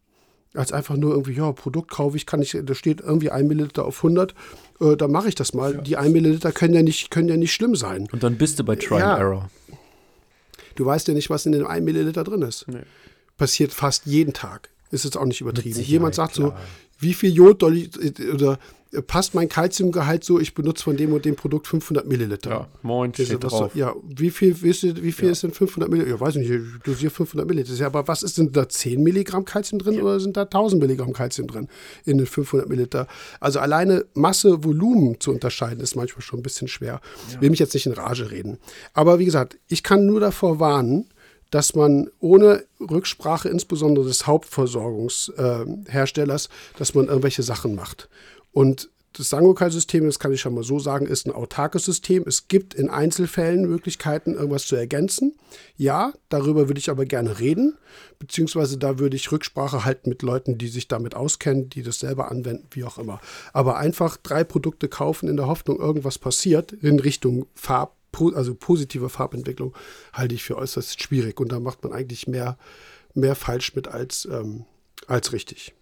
als 0.54 0.72
einfach 0.72 0.96
nur 0.96 1.12
irgendwie, 1.12 1.34
ja, 1.34 1.52
Produkt 1.52 1.90
kaufe 1.90 2.16
ich, 2.16 2.26
kann 2.26 2.42
ich, 2.42 2.58
da 2.60 2.74
steht 2.74 3.00
irgendwie 3.00 3.30
ein 3.30 3.46
Milliliter 3.46 3.84
auf 3.84 3.98
100, 3.98 4.34
äh, 4.80 4.96
da 4.96 5.06
mache 5.06 5.28
ich 5.28 5.36
das 5.36 5.54
mal. 5.54 5.74
Ja. 5.74 5.80
Die 5.80 5.96
ein 5.96 6.10
Milliliter 6.10 6.50
können 6.50 6.74
ja, 6.74 6.82
nicht, 6.82 7.12
können 7.12 7.28
ja 7.28 7.36
nicht 7.36 7.52
schlimm 7.52 7.76
sein. 7.76 8.08
Und 8.10 8.24
dann 8.24 8.38
bist 8.38 8.58
du 8.58 8.64
bei 8.64 8.74
Try 8.74 8.98
ja. 8.98 9.12
and 9.12 9.20
Error. 9.20 9.50
Du 10.74 10.84
weißt 10.84 11.06
ja 11.06 11.14
nicht, 11.14 11.30
was 11.30 11.46
in 11.46 11.52
dem 11.52 11.66
ein 11.66 11.84
Milliliter 11.84 12.24
drin 12.24 12.42
ist. 12.42 12.66
Nee. 12.66 12.82
Passiert 13.36 13.72
fast 13.72 14.06
jeden 14.06 14.32
Tag. 14.32 14.70
Ist 14.90 15.04
jetzt 15.04 15.16
auch 15.16 15.24
nicht 15.24 15.40
übertrieben. 15.40 15.80
Jemand 15.80 16.14
sagt 16.14 16.34
klar. 16.34 16.50
so, 16.50 16.54
wie 16.98 17.14
viel 17.14 17.32
Jod 17.32 17.60
soll 17.60 17.76
ich, 17.76 17.90
oder 18.32 18.58
passt 19.06 19.34
mein 19.34 19.48
Kalziumgehalt 19.48 20.24
so, 20.24 20.40
ich 20.40 20.54
benutze 20.54 20.84
von 20.84 20.96
dem 20.96 21.12
und 21.12 21.24
dem 21.24 21.36
Produkt 21.36 21.66
500 21.66 22.06
Milliliter. 22.06 22.50
Ja, 22.50 22.68
moin, 22.82 23.12
steht 23.12 23.42
drauf. 23.44 23.72
So, 23.74 23.78
ja, 23.78 23.94
wie 24.02 24.30
viel, 24.30 24.60
wie 24.62 24.72
viel, 24.72 25.02
wie 25.02 25.12
viel 25.12 25.26
ja. 25.26 25.32
ist 25.32 25.42
denn 25.42 25.52
500 25.52 25.90
Milliliter? 25.90 26.16
Ja, 26.16 26.20
weiß 26.20 26.36
nicht, 26.36 26.50
ich 26.50 26.62
dosiere 26.84 27.10
500 27.10 27.46
Milliliter. 27.46 27.74
Ja, 27.74 27.86
aber 27.86 28.08
was 28.08 28.22
ist 28.22 28.38
denn 28.38 28.50
da 28.52 28.68
10 28.68 29.02
Milligramm 29.02 29.44
Kalzium 29.44 29.78
drin 29.78 29.94
ja. 29.94 30.02
oder 30.02 30.20
sind 30.20 30.36
da 30.36 30.42
1000 30.42 30.80
Milligramm 30.80 31.12
Kalzium 31.12 31.48
drin 31.48 31.68
in 32.06 32.16
den 32.16 32.26
500 32.26 32.68
Milliliter? 32.68 33.06
Also 33.40 33.60
alleine 33.60 34.06
Masse, 34.14 34.64
Volumen 34.64 35.20
zu 35.20 35.32
unterscheiden 35.32 35.80
ist 35.80 35.94
manchmal 35.94 36.22
schon 36.22 36.40
ein 36.40 36.42
bisschen 36.42 36.68
schwer. 36.68 37.00
Ja. 37.32 37.40
Will 37.42 37.50
mich 37.50 37.58
jetzt 37.58 37.74
nicht 37.74 37.86
in 37.86 37.92
Rage 37.92 38.30
reden. 38.30 38.58
Aber 38.94 39.18
wie 39.18 39.26
gesagt, 39.26 39.58
ich 39.68 39.82
kann 39.82 40.06
nur 40.06 40.20
davor 40.20 40.60
warnen, 40.60 41.06
dass 41.50 41.74
man 41.74 42.10
ohne 42.20 42.64
Rücksprache, 42.80 43.48
insbesondere 43.48 44.06
des 44.06 44.26
Hauptversorgungsherstellers, 44.26 46.46
äh, 46.46 46.48
dass 46.78 46.94
man 46.94 47.06
irgendwelche 47.06 47.42
Sachen 47.42 47.74
macht. 47.74 48.08
Und 48.52 48.90
das 49.14 49.30
Sangokai-System, 49.30 50.06
das 50.06 50.20
kann 50.20 50.32
ich 50.32 50.40
schon 50.40 50.54
mal 50.54 50.62
so 50.62 50.78
sagen, 50.78 51.06
ist 51.06 51.26
ein 51.26 51.32
autarkes 51.32 51.84
System. 51.84 52.22
Es 52.26 52.46
gibt 52.46 52.74
in 52.74 52.88
Einzelfällen 52.88 53.68
Möglichkeiten, 53.68 54.34
irgendwas 54.34 54.66
zu 54.66 54.76
ergänzen. 54.76 55.34
Ja, 55.76 56.12
darüber 56.28 56.68
würde 56.68 56.78
ich 56.78 56.90
aber 56.90 57.04
gerne 57.04 57.40
reden, 57.40 57.76
beziehungsweise 58.18 58.78
da 58.78 58.98
würde 58.98 59.16
ich 59.16 59.32
Rücksprache 59.32 59.84
halten 59.84 60.08
mit 60.08 60.22
Leuten, 60.22 60.58
die 60.58 60.68
sich 60.68 60.86
damit 60.86 61.16
auskennen, 61.16 61.68
die 61.68 61.82
das 61.82 61.98
selber 61.98 62.30
anwenden, 62.30 62.66
wie 62.70 62.84
auch 62.84 62.98
immer. 62.98 63.20
Aber 63.52 63.78
einfach 63.78 64.18
drei 64.18 64.44
Produkte 64.44 64.88
kaufen 64.88 65.28
in 65.28 65.36
der 65.36 65.48
Hoffnung, 65.48 65.80
irgendwas 65.80 66.18
passiert 66.18 66.72
in 66.72 67.00
Richtung 67.00 67.46
Farb, 67.54 67.96
also 68.34 68.54
positive 68.54 69.08
Farbentwicklung, 69.08 69.74
halte 70.12 70.34
ich 70.34 70.42
für 70.42 70.56
äußerst 70.56 71.02
schwierig. 71.02 71.40
Und 71.40 71.52
da 71.52 71.60
macht 71.60 71.82
man 71.84 71.92
eigentlich 71.92 72.26
mehr, 72.26 72.58
mehr 73.14 73.34
falsch 73.34 73.74
mit 73.74 73.88
als, 73.88 74.26
ähm, 74.30 74.64
als 75.06 75.32
richtig. 75.32 75.74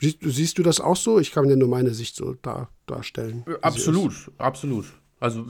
Siehst, 0.00 0.18
siehst, 0.22 0.58
du 0.58 0.62
das 0.62 0.80
auch 0.80 0.96
so? 0.96 1.18
Ich 1.18 1.32
kann 1.32 1.48
dir 1.48 1.56
nur 1.56 1.68
meine 1.68 1.92
Sicht 1.92 2.16
so 2.16 2.34
da, 2.40 2.70
darstellen. 2.86 3.44
Absolut, 3.60 4.14
absolut. 4.38 4.86
Also 5.20 5.44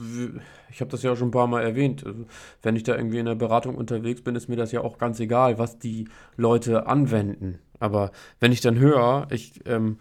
ich 0.69 0.81
habe 0.81 0.91
das 0.91 1.01
ja 1.01 1.15
schon 1.15 1.29
ein 1.29 1.31
paar 1.31 1.47
Mal 1.47 1.63
erwähnt. 1.63 2.05
Also, 2.05 2.25
wenn 2.61 2.75
ich 2.75 2.83
da 2.83 2.95
irgendwie 2.95 3.19
in 3.19 3.25
der 3.25 3.35
Beratung 3.35 3.75
unterwegs 3.75 4.21
bin, 4.21 4.35
ist 4.35 4.49
mir 4.49 4.57
das 4.57 4.73
ja 4.73 4.81
auch 4.81 4.97
ganz 4.97 5.19
egal, 5.21 5.57
was 5.57 5.79
die 5.79 6.09
Leute 6.35 6.87
anwenden. 6.87 7.59
Aber 7.79 8.11
wenn 8.41 8.51
ich 8.51 8.59
dann 8.59 8.77
höre, 8.77 9.27
ich 9.31 9.65
ähm, 9.65 9.97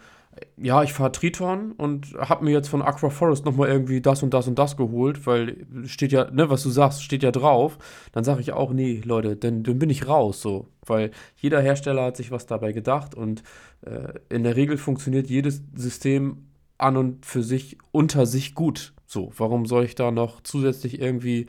ja, 0.56 0.82
ich 0.82 0.92
fahre 0.92 1.12
Triton 1.12 1.72
und 1.72 2.14
habe 2.18 2.44
mir 2.44 2.52
jetzt 2.52 2.68
von 2.68 2.82
Aqua 2.82 3.10
Forest 3.10 3.44
nochmal 3.44 3.68
irgendwie 3.68 4.00
das 4.00 4.22
und 4.22 4.34
das 4.34 4.46
und 4.46 4.58
das 4.58 4.76
geholt, 4.76 5.26
weil 5.26 5.66
steht 5.86 6.12
ja, 6.12 6.30
ne, 6.30 6.50
was 6.50 6.62
du 6.62 6.70
sagst, 6.70 7.02
steht 7.02 7.22
ja 7.22 7.30
drauf. 7.30 7.78
Dann 8.12 8.24
sage 8.24 8.40
ich 8.40 8.52
auch, 8.52 8.72
nee, 8.72 9.00
Leute, 9.04 9.36
dann, 9.36 9.62
dann 9.62 9.78
bin 9.78 9.90
ich 9.90 10.06
raus, 10.06 10.40
so. 10.40 10.68
Weil 10.84 11.10
jeder 11.36 11.60
Hersteller 11.60 12.04
hat 12.04 12.16
sich 12.16 12.30
was 12.30 12.46
dabei 12.46 12.72
gedacht 12.72 13.14
und 13.14 13.42
äh, 13.82 14.12
in 14.28 14.44
der 14.44 14.56
Regel 14.56 14.76
funktioniert 14.76 15.28
jedes 15.28 15.62
System 15.74 16.48
an 16.78 16.96
und 16.96 17.26
für 17.26 17.42
sich 17.42 17.78
unter 17.92 18.26
sich 18.26 18.54
gut. 18.54 18.92
So, 19.06 19.32
warum 19.36 19.66
soll 19.66 19.84
ich 19.84 19.94
da 19.94 20.10
noch 20.10 20.40
zusätzlich 20.42 21.00
irgendwie 21.00 21.46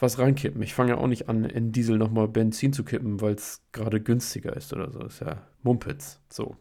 was 0.00 0.18
reinkippen? 0.18 0.62
Ich 0.62 0.74
fange 0.74 0.90
ja 0.90 0.98
auch 0.98 1.06
nicht 1.06 1.28
an, 1.28 1.44
in 1.44 1.72
Diesel 1.72 1.96
nochmal 1.96 2.28
Benzin 2.28 2.72
zu 2.72 2.82
kippen, 2.84 3.20
weil 3.20 3.34
es 3.34 3.62
gerade 3.72 4.00
günstiger 4.00 4.56
ist 4.56 4.72
oder 4.72 4.90
so. 4.90 5.00
Ist 5.00 5.20
ja 5.20 5.42
Mumpitz. 5.62 6.20
So. 6.28 6.56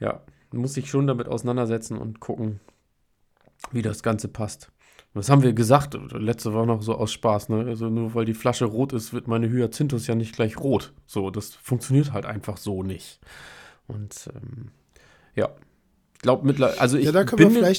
Ja, 0.00 0.22
muss 0.56 0.74
sich 0.74 0.90
schon 0.90 1.06
damit 1.06 1.28
auseinandersetzen 1.28 1.98
und 1.98 2.20
gucken, 2.20 2.60
wie 3.72 3.82
das 3.82 4.02
Ganze 4.02 4.28
passt. 4.28 4.70
Was 5.14 5.30
haben 5.30 5.42
wir 5.42 5.52
gesagt? 5.52 5.96
Letzte 6.12 6.54
war 6.54 6.66
noch 6.66 6.82
so 6.82 6.96
aus 6.96 7.12
Spaß, 7.12 7.48
ne? 7.48 7.66
Also 7.68 7.88
nur 7.88 8.14
weil 8.14 8.24
die 8.24 8.34
Flasche 8.34 8.64
rot 8.64 8.92
ist, 8.92 9.12
wird 9.12 9.28
meine 9.28 9.48
Hyacinthus 9.48 10.08
ja 10.08 10.16
nicht 10.16 10.34
gleich 10.34 10.58
rot. 10.58 10.92
So, 11.06 11.30
das 11.30 11.54
funktioniert 11.54 12.12
halt 12.12 12.26
einfach 12.26 12.56
so 12.56 12.82
nicht. 12.82 13.20
Und 13.86 14.28
ähm, 14.34 14.72
ja, 15.36 15.50
glaube 16.18 16.46
mittlerweile, 16.46 16.80
also 16.80 16.98
ich 16.98 17.04
ja, 17.04 17.22
bin 17.22 17.52
mir 17.52 17.72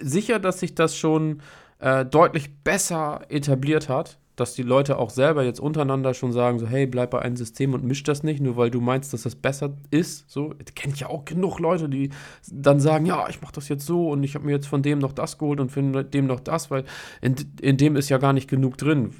sicher, 0.00 0.38
dass 0.38 0.60
sich 0.60 0.76
das 0.76 0.96
schon 0.96 1.42
äh, 1.80 2.04
deutlich 2.04 2.54
besser 2.62 3.22
etabliert 3.28 3.88
hat 3.88 4.18
dass 4.40 4.54
die 4.54 4.62
Leute 4.62 4.98
auch 4.98 5.10
selber 5.10 5.44
jetzt 5.44 5.60
untereinander 5.60 6.14
schon 6.14 6.32
sagen, 6.32 6.58
so, 6.58 6.66
hey, 6.66 6.86
bleib 6.86 7.10
bei 7.10 7.20
einem 7.20 7.36
System 7.36 7.74
und 7.74 7.84
misch 7.84 8.02
das 8.02 8.22
nicht, 8.22 8.40
nur 8.40 8.56
weil 8.56 8.70
du 8.70 8.80
meinst, 8.80 9.12
dass 9.12 9.24
das 9.24 9.36
besser 9.36 9.76
ist. 9.90 10.30
So, 10.30 10.54
kenne 10.74 10.94
ich 10.94 11.00
ja 11.00 11.08
auch 11.08 11.26
genug 11.26 11.58
Leute, 11.60 11.90
die 11.90 12.08
dann 12.50 12.80
sagen, 12.80 13.04
ja, 13.04 13.28
ich 13.28 13.42
mache 13.42 13.52
das 13.52 13.68
jetzt 13.68 13.84
so 13.84 14.08
und 14.08 14.24
ich 14.24 14.34
habe 14.34 14.46
mir 14.46 14.52
jetzt 14.52 14.66
von 14.66 14.82
dem 14.82 14.98
noch 14.98 15.12
das 15.12 15.36
geholt 15.36 15.60
und 15.60 15.70
von 15.70 16.10
dem 16.10 16.26
noch 16.26 16.40
das, 16.40 16.70
weil 16.70 16.84
in, 17.20 17.36
in 17.60 17.76
dem 17.76 17.96
ist 17.96 18.08
ja 18.08 18.16
gar 18.16 18.32
nicht 18.32 18.48
genug 18.48 18.78
drin. 18.78 19.12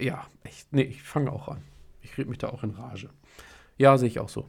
Ja, 0.00 0.26
ich, 0.42 0.66
nee, 0.72 0.82
ich 0.82 1.02
fange 1.02 1.30
auch 1.32 1.46
an. 1.46 1.58
Ich 2.02 2.18
rede 2.18 2.28
mich 2.28 2.38
da 2.38 2.48
auch 2.48 2.64
in 2.64 2.70
Rage. 2.70 3.08
Ja, 3.78 3.96
sehe 3.98 4.08
ich 4.08 4.18
auch 4.18 4.28
so. 4.28 4.46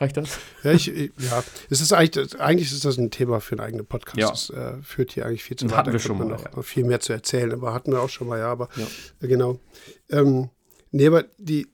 Reicht 0.00 0.16
das? 0.16 0.38
Ja, 0.62 0.72
ich, 0.72 0.86
ja. 0.86 1.42
Es 1.70 1.80
ist 1.80 1.92
eigentlich, 1.92 2.40
eigentlich 2.40 2.70
ist 2.70 2.84
das 2.84 2.98
ein 2.98 3.10
Thema 3.10 3.40
für 3.40 3.56
einen 3.56 3.66
eigenen 3.66 3.86
Podcast. 3.86 4.16
Ja. 4.16 4.30
Das 4.30 4.50
äh, 4.50 4.82
führt 4.82 5.10
hier 5.12 5.26
eigentlich 5.26 5.42
viel 5.42 5.56
zu 5.56 5.68
weit. 5.70 5.76
Hatten 5.76 5.92
wir 5.92 5.98
schon 5.98 6.18
mal. 6.18 6.26
Noch 6.26 6.44
ja. 6.44 6.62
viel 6.62 6.84
mehr 6.84 7.00
zu 7.00 7.12
erzählen, 7.12 7.52
aber 7.52 7.74
hatten 7.74 7.90
wir 7.90 8.00
auch 8.00 8.08
schon 8.08 8.28
mal, 8.28 8.38
ja, 8.38 8.50
aber 8.50 8.68
ja. 8.76 8.86
Äh, 9.20 9.26
genau. 9.26 9.58
Ähm, 10.08 10.50
nee, 10.92 11.08
aber 11.08 11.24
die, 11.38 11.66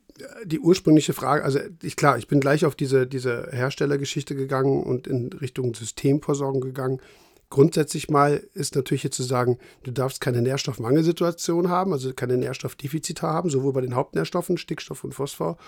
die 0.46 0.58
ursprüngliche 0.58 1.12
Frage, 1.12 1.44
also 1.44 1.58
ich, 1.82 1.96
klar, 1.96 2.16
ich 2.16 2.26
bin 2.26 2.40
gleich 2.40 2.64
auf 2.64 2.74
diese, 2.74 3.06
diese 3.06 3.48
Herstellergeschichte 3.50 4.34
gegangen 4.34 4.82
und 4.82 5.06
in 5.06 5.30
Richtung 5.34 5.74
Systemversorgung 5.74 6.62
gegangen. 6.62 7.02
Grundsätzlich 7.50 8.08
mal 8.08 8.42
ist 8.54 8.74
natürlich 8.74 9.02
jetzt 9.02 9.16
zu 9.16 9.22
sagen, 9.22 9.58
du 9.82 9.90
darfst 9.90 10.22
keine 10.22 10.40
Nährstoffmangelsituation 10.40 11.68
haben, 11.68 11.92
also 11.92 12.14
keine 12.14 12.38
Nährstoffdefizite 12.38 13.22
haben, 13.22 13.50
sowohl 13.50 13.74
bei 13.74 13.82
den 13.82 13.94
Hauptnährstoffen, 13.94 14.56
Stickstoff 14.56 15.04
und 15.04 15.12
Phosphor, 15.12 15.58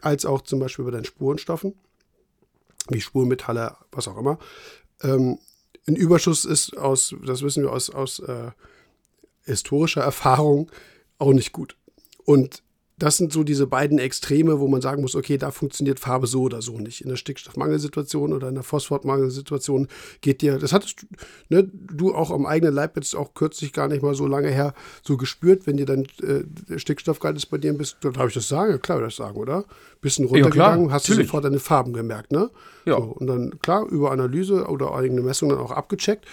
als 0.00 0.24
auch 0.24 0.40
zum 0.40 0.60
Beispiel 0.60 0.86
bei 0.86 0.92
den 0.92 1.04
Spurenstoffen 1.04 1.74
wie 2.88 3.00
Spurmetalle, 3.00 3.76
was 3.92 4.08
auch 4.08 4.16
immer. 4.16 4.38
Ähm, 5.02 5.38
ein 5.86 5.96
Überschuss 5.96 6.44
ist 6.44 6.76
aus, 6.76 7.14
das 7.24 7.42
wissen 7.42 7.62
wir 7.62 7.72
aus, 7.72 7.90
aus 7.90 8.20
äh, 8.20 8.50
historischer 9.44 10.02
Erfahrung, 10.02 10.70
auch 11.18 11.32
nicht 11.32 11.52
gut. 11.52 11.76
Und 12.24 12.62
das 13.00 13.16
sind 13.16 13.32
so 13.32 13.44
diese 13.44 13.66
beiden 13.66 13.98
Extreme, 13.98 14.60
wo 14.60 14.68
man 14.68 14.82
sagen 14.82 15.00
muss, 15.00 15.16
okay, 15.16 15.38
da 15.38 15.50
funktioniert 15.50 15.98
Farbe 15.98 16.26
so 16.26 16.42
oder 16.42 16.60
so 16.60 16.78
nicht. 16.78 17.00
In 17.00 17.08
der 17.08 17.16
Stickstoffmangelsituation 17.16 18.34
oder 18.34 18.48
in 18.48 18.54
der 18.54 18.62
Phosphatmangelsituation 18.62 19.88
geht 20.20 20.42
dir, 20.42 20.58
das 20.58 20.74
hattest 20.74 21.06
ne, 21.48 21.66
du 21.72 22.14
auch 22.14 22.30
am 22.30 22.44
eigenen 22.44 22.74
Leib 22.74 22.96
jetzt 22.96 23.16
auch 23.16 23.32
kürzlich 23.32 23.72
gar 23.72 23.88
nicht 23.88 24.02
mal 24.02 24.14
so 24.14 24.26
lange 24.26 24.50
her 24.50 24.74
so 25.02 25.16
gespürt, 25.16 25.66
wenn 25.66 25.78
dir 25.78 25.86
dann 25.86 26.04
äh, 26.22 26.78
Stickstoffgehalt 26.78 27.38
ist 27.38 27.46
bei 27.46 27.56
dir 27.56 27.72
ein 27.72 27.78
bisschen, 27.78 27.98
darf 28.12 28.28
ich 28.28 28.34
das 28.34 28.48
sagen? 28.48 28.72
Ja, 28.72 28.78
klar, 28.78 29.00
das 29.00 29.16
sagen, 29.16 29.38
oder? 29.38 29.64
Bisschen 30.02 30.26
runtergegangen, 30.26 30.88
ja, 30.88 30.92
hast 30.92 31.04
natürlich. 31.04 31.26
du 31.26 31.28
sofort 31.28 31.44
deine 31.46 31.58
Farben 31.58 31.94
gemerkt, 31.94 32.32
ne? 32.32 32.50
Ja. 32.84 32.96
So, 32.96 33.04
und 33.04 33.26
dann, 33.26 33.58
klar, 33.60 33.86
über 33.88 34.12
Analyse 34.12 34.66
oder 34.66 34.94
eigene 34.94 35.22
Messung 35.22 35.48
dann 35.48 35.58
auch 35.58 35.72
abgecheckt, 35.72 36.26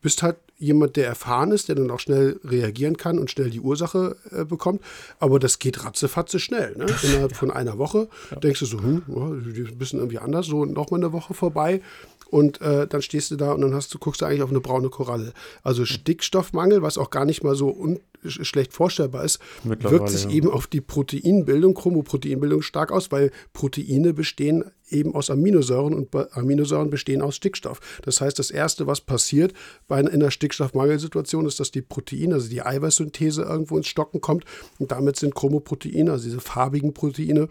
bist 0.00 0.24
halt 0.24 0.36
jemand, 0.58 0.96
der 0.96 1.06
erfahren 1.06 1.52
ist, 1.52 1.68
der 1.68 1.74
dann 1.74 1.90
auch 1.90 2.00
schnell 2.00 2.40
reagieren 2.44 2.96
kann 2.96 3.18
und 3.18 3.30
schnell 3.30 3.50
die 3.50 3.60
Ursache 3.60 4.16
äh, 4.30 4.44
bekommt. 4.44 4.82
Aber 5.18 5.38
das 5.38 5.58
geht 5.58 5.84
ratzefatze 5.84 6.38
schnell. 6.38 6.76
Ne? 6.76 6.86
Innerhalb 7.02 7.36
von 7.36 7.50
einer 7.50 7.78
Woche 7.78 8.08
ja. 8.30 8.38
denkst 8.38 8.60
du 8.60 8.66
so, 8.66 8.80
hm, 8.80 9.02
oh, 9.08 9.32
ein 9.32 9.78
bisschen 9.78 9.98
irgendwie 9.98 10.18
anders, 10.18 10.46
so 10.46 10.64
nochmal 10.64 11.00
eine 11.00 11.12
Woche 11.12 11.34
vorbei. 11.34 11.80
Und 12.28 12.60
äh, 12.60 12.86
dann 12.86 13.02
stehst 13.02 13.30
du 13.30 13.36
da 13.36 13.52
und 13.52 13.60
dann 13.60 13.74
hast 13.74 13.94
du, 13.94 13.98
guckst 13.98 14.20
du 14.20 14.26
eigentlich 14.26 14.42
auf 14.42 14.50
eine 14.50 14.60
braune 14.60 14.88
Koralle. 14.88 15.32
Also 15.62 15.84
Stickstoffmangel, 15.84 16.82
was 16.82 16.98
auch 16.98 17.10
gar 17.10 17.24
nicht 17.24 17.44
mal 17.44 17.54
so 17.54 17.70
un 17.70 18.00
schlecht 18.28 18.72
vorstellbar 18.72 19.24
ist, 19.24 19.38
wirkt 19.62 20.08
sich 20.08 20.24
ja. 20.24 20.30
eben 20.30 20.50
auf 20.50 20.66
die 20.66 20.80
Proteinbildung, 20.80 21.74
Chromoproteinbildung 21.74 22.62
stark 22.62 22.90
aus, 22.90 23.12
weil 23.12 23.30
Proteine 23.52 24.12
bestehen 24.14 24.64
eben 24.88 25.14
aus 25.14 25.30
Aminosäuren 25.30 25.94
und 25.94 26.14
Aminosäuren 26.36 26.90
bestehen 26.90 27.22
aus 27.22 27.36
Stickstoff. 27.36 27.80
Das 28.02 28.20
heißt, 28.20 28.38
das 28.38 28.50
Erste, 28.50 28.86
was 28.86 29.00
passiert 29.00 29.52
bei 29.88 29.96
einer, 29.96 30.10
in 30.12 30.22
einer 30.22 30.30
Stickstoffmangelsituation, 30.30 31.46
ist, 31.46 31.60
dass 31.60 31.70
die 31.70 31.82
Proteine, 31.82 32.34
also 32.34 32.48
die 32.48 32.62
Eiweißsynthese 32.62 33.42
irgendwo 33.42 33.76
ins 33.76 33.88
Stocken 33.88 34.20
kommt 34.20 34.44
und 34.78 34.92
damit 34.92 35.16
sind 35.16 35.34
Chromoproteine, 35.34 36.10
also 36.10 36.24
diese 36.24 36.40
farbigen 36.40 36.94
Proteine, 36.94 37.48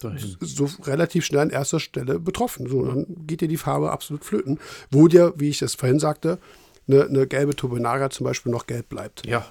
Dahin. 0.00 0.36
so 0.40 0.68
relativ 0.84 1.24
schnell 1.24 1.40
an 1.40 1.50
erster 1.50 1.80
Stelle 1.80 2.20
betroffen. 2.20 2.68
So, 2.68 2.84
dann 2.84 3.06
geht 3.26 3.40
dir 3.40 3.48
die 3.48 3.56
Farbe 3.56 3.90
absolut 3.90 4.24
flöten, 4.24 4.60
wo 4.90 5.08
dir, 5.08 5.34
wie 5.36 5.48
ich 5.48 5.60
es 5.60 5.74
vorhin 5.74 5.98
sagte, 5.98 6.38
eine, 6.86 7.04
eine 7.04 7.26
gelbe 7.26 7.56
Turbinaria 7.56 8.08
zum 8.10 8.24
Beispiel 8.24 8.52
noch 8.52 8.66
gelb 8.66 8.88
bleibt. 8.88 9.26
Ja. 9.26 9.44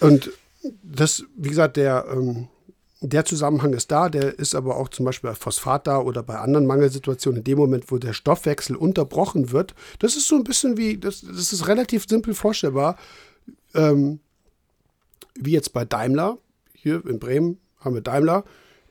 Und 0.00 0.30
das, 0.82 1.24
wie 1.36 1.50
gesagt, 1.50 1.76
der, 1.76 2.06
ähm, 2.10 2.48
der 3.00 3.24
Zusammenhang 3.24 3.74
ist 3.74 3.90
da, 3.90 4.08
der 4.08 4.38
ist 4.38 4.54
aber 4.54 4.76
auch 4.76 4.88
zum 4.88 5.04
Beispiel 5.04 5.30
bei 5.30 5.36
Phosphat 5.36 5.86
da 5.86 5.98
oder 5.98 6.22
bei 6.22 6.38
anderen 6.38 6.66
Mangelsituationen. 6.66 7.38
In 7.38 7.44
dem 7.44 7.58
Moment, 7.58 7.90
wo 7.90 7.98
der 7.98 8.14
Stoffwechsel 8.14 8.76
unterbrochen 8.76 9.52
wird, 9.52 9.74
das 9.98 10.16
ist 10.16 10.26
so 10.26 10.36
ein 10.36 10.44
bisschen 10.44 10.76
wie, 10.76 10.96
das, 10.96 11.20
das 11.20 11.52
ist 11.52 11.68
relativ 11.68 12.06
simpel 12.08 12.34
vorstellbar, 12.34 12.96
ähm, 13.74 14.20
wie 15.34 15.52
jetzt 15.52 15.72
bei 15.72 15.84
Daimler, 15.84 16.38
hier 16.72 17.04
in 17.06 17.18
Bremen 17.18 17.58
haben 17.84 17.94
wir 17.94 18.00
Daimler, 18.02 18.44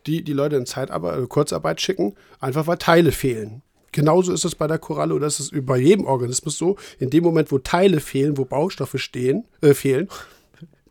die 0.06 0.24
die 0.24 0.34
Leute 0.34 0.56
in 0.56 0.66
Zeitarbeit, 0.66 1.14
also 1.14 1.28
Kurzarbeit 1.28 1.82
schicken, 1.82 2.16
einfach 2.40 2.68
weil 2.68 2.78
Teile 2.78 3.12
fehlen. 3.12 3.62
Genauso 3.92 4.34
ist 4.34 4.44
es 4.44 4.56
bei 4.56 4.68
der 4.68 4.80
Koralle 4.80 5.14
oder 5.14 5.28
ist 5.28 5.40
es 5.40 5.52
bei 5.54 5.78
jedem 5.78 6.06
Organismus 6.06 6.58
so. 6.58 6.78
In 7.00 7.10
dem 7.10 7.24
Moment, 7.24 7.52
wo 7.52 7.60
Teile 7.60 8.00
fehlen, 8.00 8.38
wo 8.38 8.46
Baustoffe 8.46 8.98
stehen, 8.98 9.46
äh, 9.62 9.74
fehlen, 9.74 10.10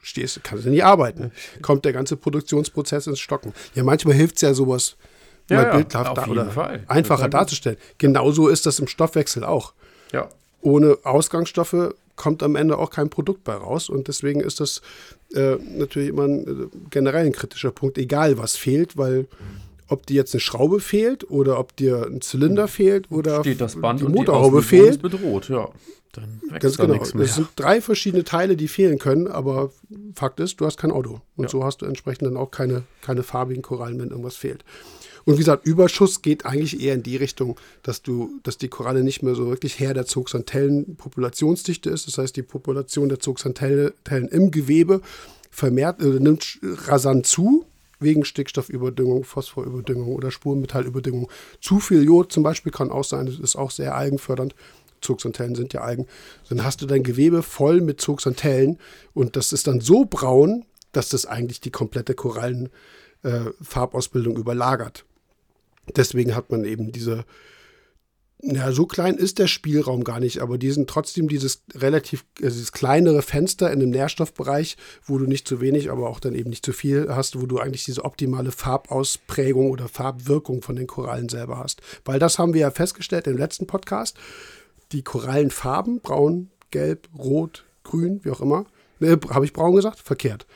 stehst, 0.01 0.43
kannst 0.45 0.67
du 0.67 0.71
nicht 0.71 0.85
arbeiten. 0.85 1.33
Kommt 1.63 1.85
der 1.85 1.93
ganze 1.93 2.17
Produktionsprozess 2.17 3.09
ins 3.09 3.21
Stocken. 3.21 3.53
Ja, 3.75 3.83
manchmal 3.83 4.15
hilft 4.15 4.37
es 4.37 4.43
ja 4.43 4.55
sowas 4.55 4.97
ja, 5.51 5.57
mal 5.57 5.67
ja, 5.67 5.77
bildhaft 5.77 6.17
da, 6.17 6.27
oder 6.27 6.47
Fall. 6.51 6.85
einfacher 6.87 7.29
darzustellen. 7.29 7.77
Genauso 7.99 8.49
ist 8.49 8.67
das 8.67 8.79
im 8.79 8.87
Stoffwechsel 8.87 9.45
auch. 9.45 9.75
Ja. 10.13 10.29
Ohne 10.61 10.99
Ausgangsstoffe 11.03 11.95
kommt 12.17 12.43
am 12.43 12.57
Ende 12.57 12.79
auch 12.79 12.91
kein 12.91 13.11
Produkt 13.11 13.45
bei 13.45 13.55
raus. 13.55 13.89
Und 13.89 14.09
deswegen 14.09 14.41
ist 14.41 14.61
das 14.61 14.83
äh, 15.35 15.57
natürlich 15.57 16.09
immer 16.09 16.25
ein, 16.25 16.47
äh, 16.47 16.77
generell 16.91 17.27
ein 17.27 17.33
kritischer 17.33 17.71
Punkt, 17.71 17.99
egal 17.99 18.39
was 18.39 18.57
fehlt, 18.57 18.97
weil 18.97 19.27
ob 19.89 20.07
dir 20.07 20.15
jetzt 20.15 20.35
eine 20.35 20.41
Schraube 20.41 20.81
fehlt 20.81 21.31
oder 21.31 21.59
ob 21.59 21.77
dir 21.77 22.07
ein 22.07 22.21
Zylinder 22.21 22.67
fehlt 22.67 23.11
oder 23.11 23.41
Steht 23.41 23.61
das 23.61 23.81
Band 23.81 24.01
die 24.01 24.05
Motorhaube 24.05 24.63
fehlt. 24.63 25.03
bedroht, 25.03 25.49
ja. 25.49 25.69
Dann 26.13 26.41
Ganz 26.61 26.77
genau. 26.77 27.03
Es 27.03 27.37
sind 27.37 27.49
drei 27.57 27.81
verschiedene 27.81 28.25
Teile, 28.25 28.57
die 28.57 28.69
fehlen 28.69 28.99
können, 28.99 29.29
aber 29.29 29.71
Fakt 30.15 30.41
ist, 30.41 30.61
du 30.61 30.67
hast 30.67 30.79
kein 30.79 30.91
Auto. 30.91 31.23
Und 31.37 31.45
ja. 31.45 31.49
so 31.49 31.65
hast 31.65 31.81
du 31.81 31.87
entsprechend 31.87 32.27
dann 32.27 32.37
auch 32.37 32.51
keine, 32.51 32.83
keine 33.01 33.23
farbigen 33.23 33.63
Korallen, 33.63 33.99
wenn 33.99 34.11
irgendwas 34.11 34.37
fehlt. 34.37 34.63
Und 35.25 35.35
wie 35.35 35.39
gesagt, 35.39 35.67
Überschuss 35.67 36.23
geht 36.23 36.47
eigentlich 36.47 36.81
eher 36.81 36.95
in 36.95 37.03
die 37.03 37.17
Richtung, 37.17 37.59
dass 37.83 38.03
du, 38.03 38.41
dass 38.43 38.59
die 38.59 38.69
Koralle 38.69 39.05
nicht 39.05 39.23
mehr 39.23 39.35
so 39.35 39.49
wirklich 39.49 39.79
Herr 39.79 39.95
der 39.95 40.07
Zooxanthellen 40.07 40.97
Populationsdichte 40.97 41.91
ist. 41.91 42.07
Das 42.07 42.19
heißt, 42.19 42.37
die 42.37 42.43
Population 42.43 43.09
der 43.09 43.21
Zooxanthellen 43.21 43.93
im 44.09 44.51
Gewebe 44.51 45.01
vermehrt, 45.51 46.01
äh, 46.01 46.21
nimmt 46.21 46.59
rasant 46.63 47.27
zu 47.27 47.65
wegen 48.01 48.25
Stickstoffüberdüngung, 48.25 49.25
Phosphorüberdüngung 49.25 50.15
oder 50.15 50.33
Spurenmetallüberdüngung. 50.33 51.31
Zu 51.61 51.79
viel 51.79 52.03
Jod 52.03 52.33
zum 52.33 52.43
Beispiel 52.43 52.73
kann 52.73 52.91
auch 52.91 53.05
sein, 53.05 53.27
das 53.27 53.39
ist 53.39 53.55
auch 53.55 53.71
sehr 53.71 53.95
algenfördernd. 53.95 54.57
Zooxanthellen 55.01 55.55
sind 55.55 55.73
ja 55.73 55.83
Algen. 55.83 56.07
Dann 56.49 56.65
hast 56.65 56.83
du 56.83 56.87
dein 56.87 57.03
Gewebe 57.03 57.43
voll 57.43 57.81
mit 57.81 58.01
Zooxanthellen 58.01 58.79
und 59.15 59.35
das 59.37 59.53
ist 59.53 59.67
dann 59.67 59.81
so 59.81 60.05
braun, 60.05 60.65
dass 60.93 61.09
das 61.09 61.27
eigentlich 61.27 61.61
die 61.61 61.73
komplette 61.73 62.15
Korallenfarbausbildung 62.15 64.37
äh, 64.37 64.41
überlagert. 64.41 65.05
Deswegen 65.97 66.35
hat 66.35 66.51
man 66.51 66.65
eben 66.65 66.93
diese, 66.93 67.25
ja, 68.41 68.73
so 68.73 68.87
klein 68.87 69.15
ist 69.15 69.39
der 69.39 69.47
Spielraum 69.47 70.03
gar 70.03 70.19
nicht, 70.19 70.41
aber 70.41 70.59
diesen 70.59 70.87
trotzdem 70.89 71.29
dieses 71.29 71.63
relativ, 71.75 72.25
also 72.41 72.57
dieses 72.57 72.73
kleinere 72.73 73.23
Fenster 73.23 73.71
in 73.71 73.79
dem 73.79 73.91
Nährstoffbereich, 73.91 74.77
wo 75.05 75.19
du 75.19 75.27
nicht 75.27 75.47
zu 75.47 75.61
wenig, 75.61 75.91
aber 75.91 76.09
auch 76.09 76.19
dann 76.19 76.35
eben 76.35 76.51
nicht 76.51 76.67
zu 76.67 76.73
viel 76.73 77.07
hast, 77.09 77.41
wo 77.41 77.47
du 77.47 77.59
eigentlich 77.59 77.85
diese 77.85 78.05
optimale 78.05 78.51
Farbausprägung 78.51 79.71
oder 79.71 79.89
Farbwirkung 79.89 80.63
von 80.63 80.75
den 80.75 80.89
Korallen 80.89 81.29
selber 81.29 81.59
hast. 81.59 81.83
Weil 82.05 82.19
das 82.19 82.39
haben 82.39 82.53
wir 82.53 82.63
ja 82.63 82.71
festgestellt 82.73 83.29
im 83.29 83.39
letzten 83.39 83.69
Podcast. 83.69 84.17
Die 84.91 85.03
Korallenfarben, 85.03 86.01
braun, 86.01 86.51
gelb, 86.71 87.09
rot, 87.17 87.65
grün, 87.85 88.21
wie 88.25 88.31
auch 88.31 88.41
immer. 88.41 88.67
Ne, 88.99 89.21
Habe 89.31 89.45
ich 89.45 89.53
braun 89.53 89.77
gesagt? 89.77 90.01
Verkehrt. 90.01 90.47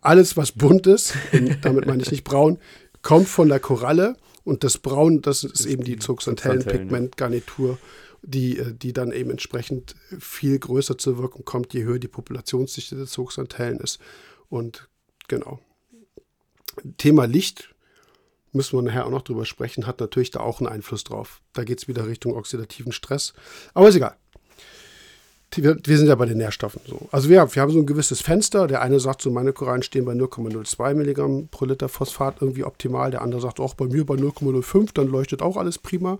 Alles, 0.00 0.36
was 0.36 0.52
bunt 0.52 0.86
ist, 0.86 1.14
damit 1.62 1.86
meine 1.86 2.02
ich 2.02 2.10
nicht 2.10 2.24
braun, 2.24 2.58
kommt 3.02 3.28
von 3.28 3.48
der 3.48 3.60
Koralle 3.60 4.16
und 4.44 4.64
das 4.64 4.78
Braun, 4.78 5.22
das 5.22 5.44
ist 5.44 5.66
eben 5.66 5.84
die 5.84 5.98
Zuxantellen-Pigmentgarnitur, 5.98 7.78
die, 8.22 8.58
äh, 8.58 8.74
die 8.74 8.92
dann 8.92 9.12
eben 9.12 9.30
entsprechend 9.30 9.94
viel 10.18 10.58
größer 10.58 10.98
zur 10.98 11.18
Wirkung 11.18 11.44
kommt, 11.44 11.74
je 11.74 11.84
höher 11.84 11.98
die 11.98 12.08
Populationsdichte 12.08 12.96
der 12.96 13.06
Zuxantellen 13.06 13.78
ist. 13.80 14.00
Und 14.48 14.88
genau. 15.28 15.60
Thema 16.98 17.26
Licht 17.26 17.74
müssen 18.52 18.76
wir 18.76 18.82
nachher 18.82 19.06
auch 19.06 19.10
noch 19.10 19.22
drüber 19.22 19.44
sprechen, 19.44 19.86
hat 19.86 20.00
natürlich 20.00 20.30
da 20.30 20.40
auch 20.40 20.60
einen 20.60 20.68
Einfluss 20.68 21.04
drauf. 21.04 21.40
Da 21.52 21.64
geht 21.64 21.78
es 21.78 21.88
wieder 21.88 22.06
Richtung 22.06 22.34
oxidativen 22.34 22.92
Stress. 22.92 23.32
Aber 23.74 23.88
ist 23.88 23.96
egal 23.96 24.16
wir, 25.56 25.76
wir, 25.82 25.98
sind 25.98 26.06
ja 26.06 26.14
bei 26.14 26.26
den 26.26 26.38
Nährstoffen 26.38 26.80
so. 26.86 27.08
Also 27.10 27.28
wir, 27.28 27.54
wir 27.54 27.62
haben 27.62 27.70
so 27.70 27.78
ein 27.78 27.86
gewisses 27.86 28.20
Fenster. 28.20 28.66
Der 28.66 28.82
eine 28.82 29.00
sagt 29.00 29.22
so, 29.22 29.30
meine 29.30 29.52
Korallen 29.52 29.82
stehen 29.82 30.04
bei 30.04 30.12
0,02 30.12 30.94
Milligramm 30.94 31.48
pro 31.50 31.64
Liter 31.66 31.88
Phosphat 31.88 32.36
irgendwie 32.40 32.64
optimal. 32.64 33.10
Der 33.10 33.22
andere 33.22 33.40
sagt 33.40 33.60
auch 33.60 33.74
bei 33.74 33.86
mir 33.86 34.06
bei 34.06 34.14
0,05, 34.14 34.90
dann 34.94 35.08
leuchtet 35.08 35.42
auch 35.42 35.56
alles 35.56 35.78
prima. 35.78 36.18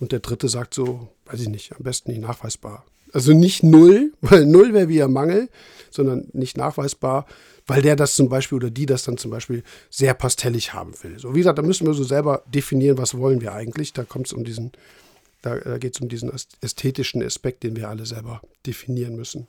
Und 0.00 0.12
der 0.12 0.20
dritte 0.20 0.48
sagt 0.48 0.74
so, 0.74 1.08
weiß 1.26 1.40
ich 1.40 1.48
nicht, 1.48 1.72
am 1.76 1.82
besten 1.82 2.12
nicht 2.12 2.20
nachweisbar. 2.20 2.84
Also 3.12 3.32
nicht 3.32 3.62
null, 3.62 4.12
weil 4.20 4.46
null 4.46 4.72
wäre 4.74 4.88
wie 4.88 5.02
ein 5.02 5.12
Mangel, 5.12 5.48
sondern 5.90 6.28
nicht 6.32 6.56
nachweisbar, 6.56 7.26
weil 7.66 7.82
der 7.82 7.96
das 7.96 8.14
zum 8.14 8.28
Beispiel 8.28 8.56
oder 8.56 8.70
die 8.70 8.86
das 8.86 9.02
dann 9.02 9.18
zum 9.18 9.30
Beispiel 9.30 9.62
sehr 9.90 10.14
pastellig 10.14 10.72
haben 10.72 10.92
will. 11.02 11.18
So 11.18 11.34
wie 11.34 11.38
gesagt, 11.38 11.58
da 11.58 11.62
müssen 11.62 11.86
wir 11.86 11.94
so 11.94 12.04
selber 12.04 12.42
definieren, 12.46 12.98
was 12.98 13.16
wollen 13.18 13.40
wir 13.40 13.52
eigentlich. 13.52 13.92
Da 13.92 14.04
kommt 14.04 14.26
es 14.26 14.32
um 14.32 14.44
diesen 14.44 14.72
da, 15.42 15.56
da 15.56 15.78
geht 15.78 15.94
es 15.94 16.00
um 16.00 16.08
diesen 16.08 16.32
ästhetischen 16.60 17.22
Aspekt, 17.22 17.62
den 17.62 17.76
wir 17.76 17.88
alle 17.88 18.06
selber 18.06 18.40
definieren 18.66 19.16
müssen. 19.16 19.48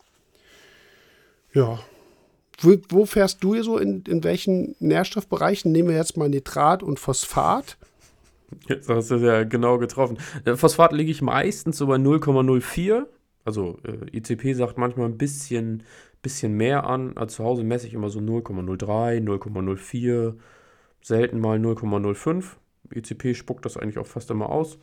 Ja. 1.53 1.79
Wo, 2.61 2.75
wo 2.89 3.05
fährst 3.05 3.43
du 3.43 3.53
hier 3.55 3.63
so? 3.63 3.77
In, 3.77 4.03
in 4.03 4.23
welchen 4.23 4.75
Nährstoffbereichen? 4.79 5.71
Nehmen 5.71 5.89
wir 5.89 5.95
jetzt 5.95 6.17
mal 6.17 6.29
Nitrat 6.29 6.83
und 6.83 6.99
Phosphat. 6.99 7.77
Jetzt 8.67 8.89
hast 8.89 9.11
du 9.11 9.15
ja 9.17 9.43
genau 9.43 9.77
getroffen. 9.77 10.17
Äh, 10.45 10.55
Phosphat 10.55 10.91
liege 10.91 11.11
ich 11.11 11.21
meistens 11.21 11.77
so 11.77 11.87
bei 11.87 11.95
0,04. 11.95 13.05
Also 13.45 13.79
äh, 13.83 14.17
ICP 14.17 14.53
sagt 14.53 14.77
manchmal 14.77 15.07
ein 15.07 15.17
bisschen, 15.17 15.83
bisschen 16.21 16.53
mehr 16.53 16.85
an. 16.85 17.15
Also 17.15 17.37
zu 17.37 17.43
Hause 17.43 17.63
messe 17.63 17.87
ich 17.87 17.93
immer 17.93 18.09
so 18.09 18.19
0,03, 18.19 19.23
0,04, 19.23 20.35
selten 21.01 21.39
mal 21.39 21.57
0,05. 21.57 22.43
ICP 22.93 23.35
spuckt 23.35 23.65
das 23.65 23.77
eigentlich 23.77 23.99
auch 23.99 24.07
fast 24.07 24.29
immer 24.31 24.49
aus 24.49 24.77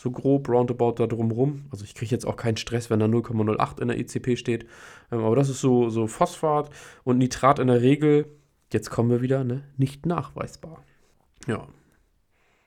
so 0.00 0.10
grob 0.10 0.48
roundabout 0.48 0.94
da 0.94 1.06
drumrum. 1.06 1.66
Also 1.70 1.84
ich 1.84 1.94
kriege 1.94 2.10
jetzt 2.10 2.26
auch 2.26 2.36
keinen 2.36 2.56
Stress, 2.56 2.88
wenn 2.88 3.00
da 3.00 3.06
0,08 3.06 3.82
in 3.82 3.88
der 3.88 3.98
ECP 3.98 4.38
steht. 4.38 4.66
Ähm, 5.12 5.20
aber 5.20 5.36
das 5.36 5.50
ist 5.50 5.60
so, 5.60 5.90
so 5.90 6.06
Phosphat 6.06 6.70
und 7.04 7.18
Nitrat 7.18 7.58
in 7.58 7.66
der 7.66 7.82
Regel, 7.82 8.24
jetzt 8.72 8.88
kommen 8.88 9.10
wir 9.10 9.20
wieder, 9.20 9.44
ne, 9.44 9.62
nicht 9.76 10.06
nachweisbar. 10.06 10.82
Ja. 11.46 11.68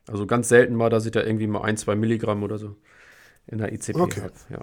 Also 0.08 0.28
ganz 0.28 0.48
selten 0.48 0.76
mal, 0.76 0.92
dass 0.92 1.08
ich 1.08 1.12
da 1.12 1.24
irgendwie 1.24 1.48
mal 1.48 1.64
ein, 1.64 1.76
zwei 1.76 1.96
Milligramm 1.96 2.44
oder 2.44 2.60
so 2.60 2.76
in 3.48 3.58
der 3.58 3.74
ECP 3.74 3.96
okay. 3.96 4.22
habe. 4.22 4.34
Ja. 4.52 4.60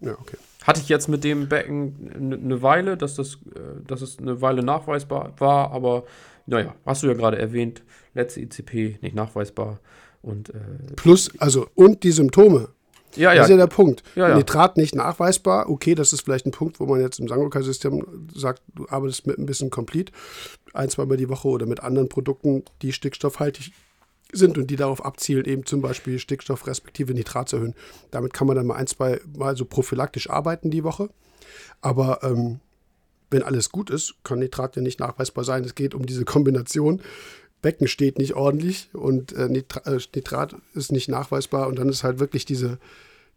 Ja, 0.00 0.12
okay. 0.12 0.36
Hatte 0.62 0.80
ich 0.80 0.88
jetzt 0.88 1.08
mit 1.08 1.24
dem 1.24 1.48
Becken 1.48 2.10
eine 2.14 2.62
Weile, 2.62 2.96
dass 2.96 3.16
das, 3.16 3.38
äh, 3.56 3.82
dass 3.86 4.02
es 4.02 4.18
eine 4.20 4.40
Weile 4.40 4.62
nachweisbar 4.62 5.32
war, 5.38 5.72
aber 5.72 6.04
naja, 6.46 6.76
hast 6.86 7.02
du 7.02 7.08
ja 7.08 7.14
gerade 7.14 7.38
erwähnt, 7.38 7.82
letzte 8.12 8.40
ECP 8.40 8.98
nicht 9.00 9.16
nachweisbar. 9.16 9.80
Und, 10.24 10.50
äh, 10.50 10.58
Plus, 10.96 11.30
also, 11.38 11.66
und 11.74 12.02
die 12.02 12.12
Symptome. 12.12 12.68
Ja, 13.16 13.32
ja. 13.32 13.36
Das 13.36 13.46
ist 13.46 13.50
ja 13.50 13.56
der 13.56 13.66
Punkt. 13.68 14.02
Ja, 14.16 14.30
ja. 14.30 14.36
Nitrat 14.36 14.76
nicht 14.76 14.94
nachweisbar. 14.94 15.70
Okay, 15.70 15.94
das 15.94 16.12
ist 16.12 16.22
vielleicht 16.22 16.46
ein 16.46 16.50
Punkt, 16.50 16.80
wo 16.80 16.86
man 16.86 17.00
jetzt 17.00 17.20
im 17.20 17.28
Sangokai-System 17.28 18.28
sagt, 18.34 18.62
du 18.74 18.88
arbeitest 18.88 19.26
mit 19.26 19.38
ein 19.38 19.46
bisschen 19.46 19.70
Complete, 19.70 20.12
ein, 20.72 20.88
zweimal 20.88 21.16
die 21.16 21.28
Woche 21.28 21.48
oder 21.48 21.66
mit 21.66 21.80
anderen 21.80 22.08
Produkten, 22.08 22.64
die 22.82 22.92
stickstoffhaltig 22.92 23.72
sind 24.32 24.58
und 24.58 24.68
die 24.68 24.76
darauf 24.76 25.04
abzielen, 25.04 25.44
eben 25.44 25.64
zum 25.64 25.80
Beispiel 25.80 26.18
Stickstoff 26.18 26.66
respektive 26.66 27.14
Nitrat 27.14 27.48
zu 27.48 27.56
erhöhen. 27.56 27.74
Damit 28.10 28.32
kann 28.32 28.46
man 28.46 28.56
dann 28.56 28.66
mal 28.66 28.76
ein, 28.76 28.86
zwei 28.86 29.20
Mal 29.36 29.56
so 29.56 29.64
prophylaktisch 29.64 30.28
arbeiten 30.28 30.70
die 30.70 30.82
Woche. 30.82 31.08
Aber 31.80 32.20
ähm, 32.22 32.60
wenn 33.30 33.42
alles 33.42 33.70
gut 33.70 33.90
ist, 33.90 34.14
kann 34.24 34.38
Nitrat 34.38 34.76
ja 34.76 34.82
nicht 34.82 35.00
nachweisbar 35.00 35.44
sein. 35.44 35.64
Es 35.64 35.74
geht 35.74 35.94
um 35.94 36.06
diese 36.06 36.24
Kombination 36.24 37.00
Becken 37.64 37.88
steht 37.88 38.18
nicht 38.18 38.34
ordentlich 38.34 38.90
und 38.92 39.32
äh, 39.32 39.48
Nitrat, 39.48 39.86
äh, 39.86 39.98
Nitrat 40.14 40.54
ist 40.74 40.92
nicht 40.92 41.08
nachweisbar 41.08 41.66
und 41.66 41.78
dann 41.78 41.88
ist 41.88 42.04
halt 42.04 42.18
wirklich 42.18 42.44
diese, 42.44 42.78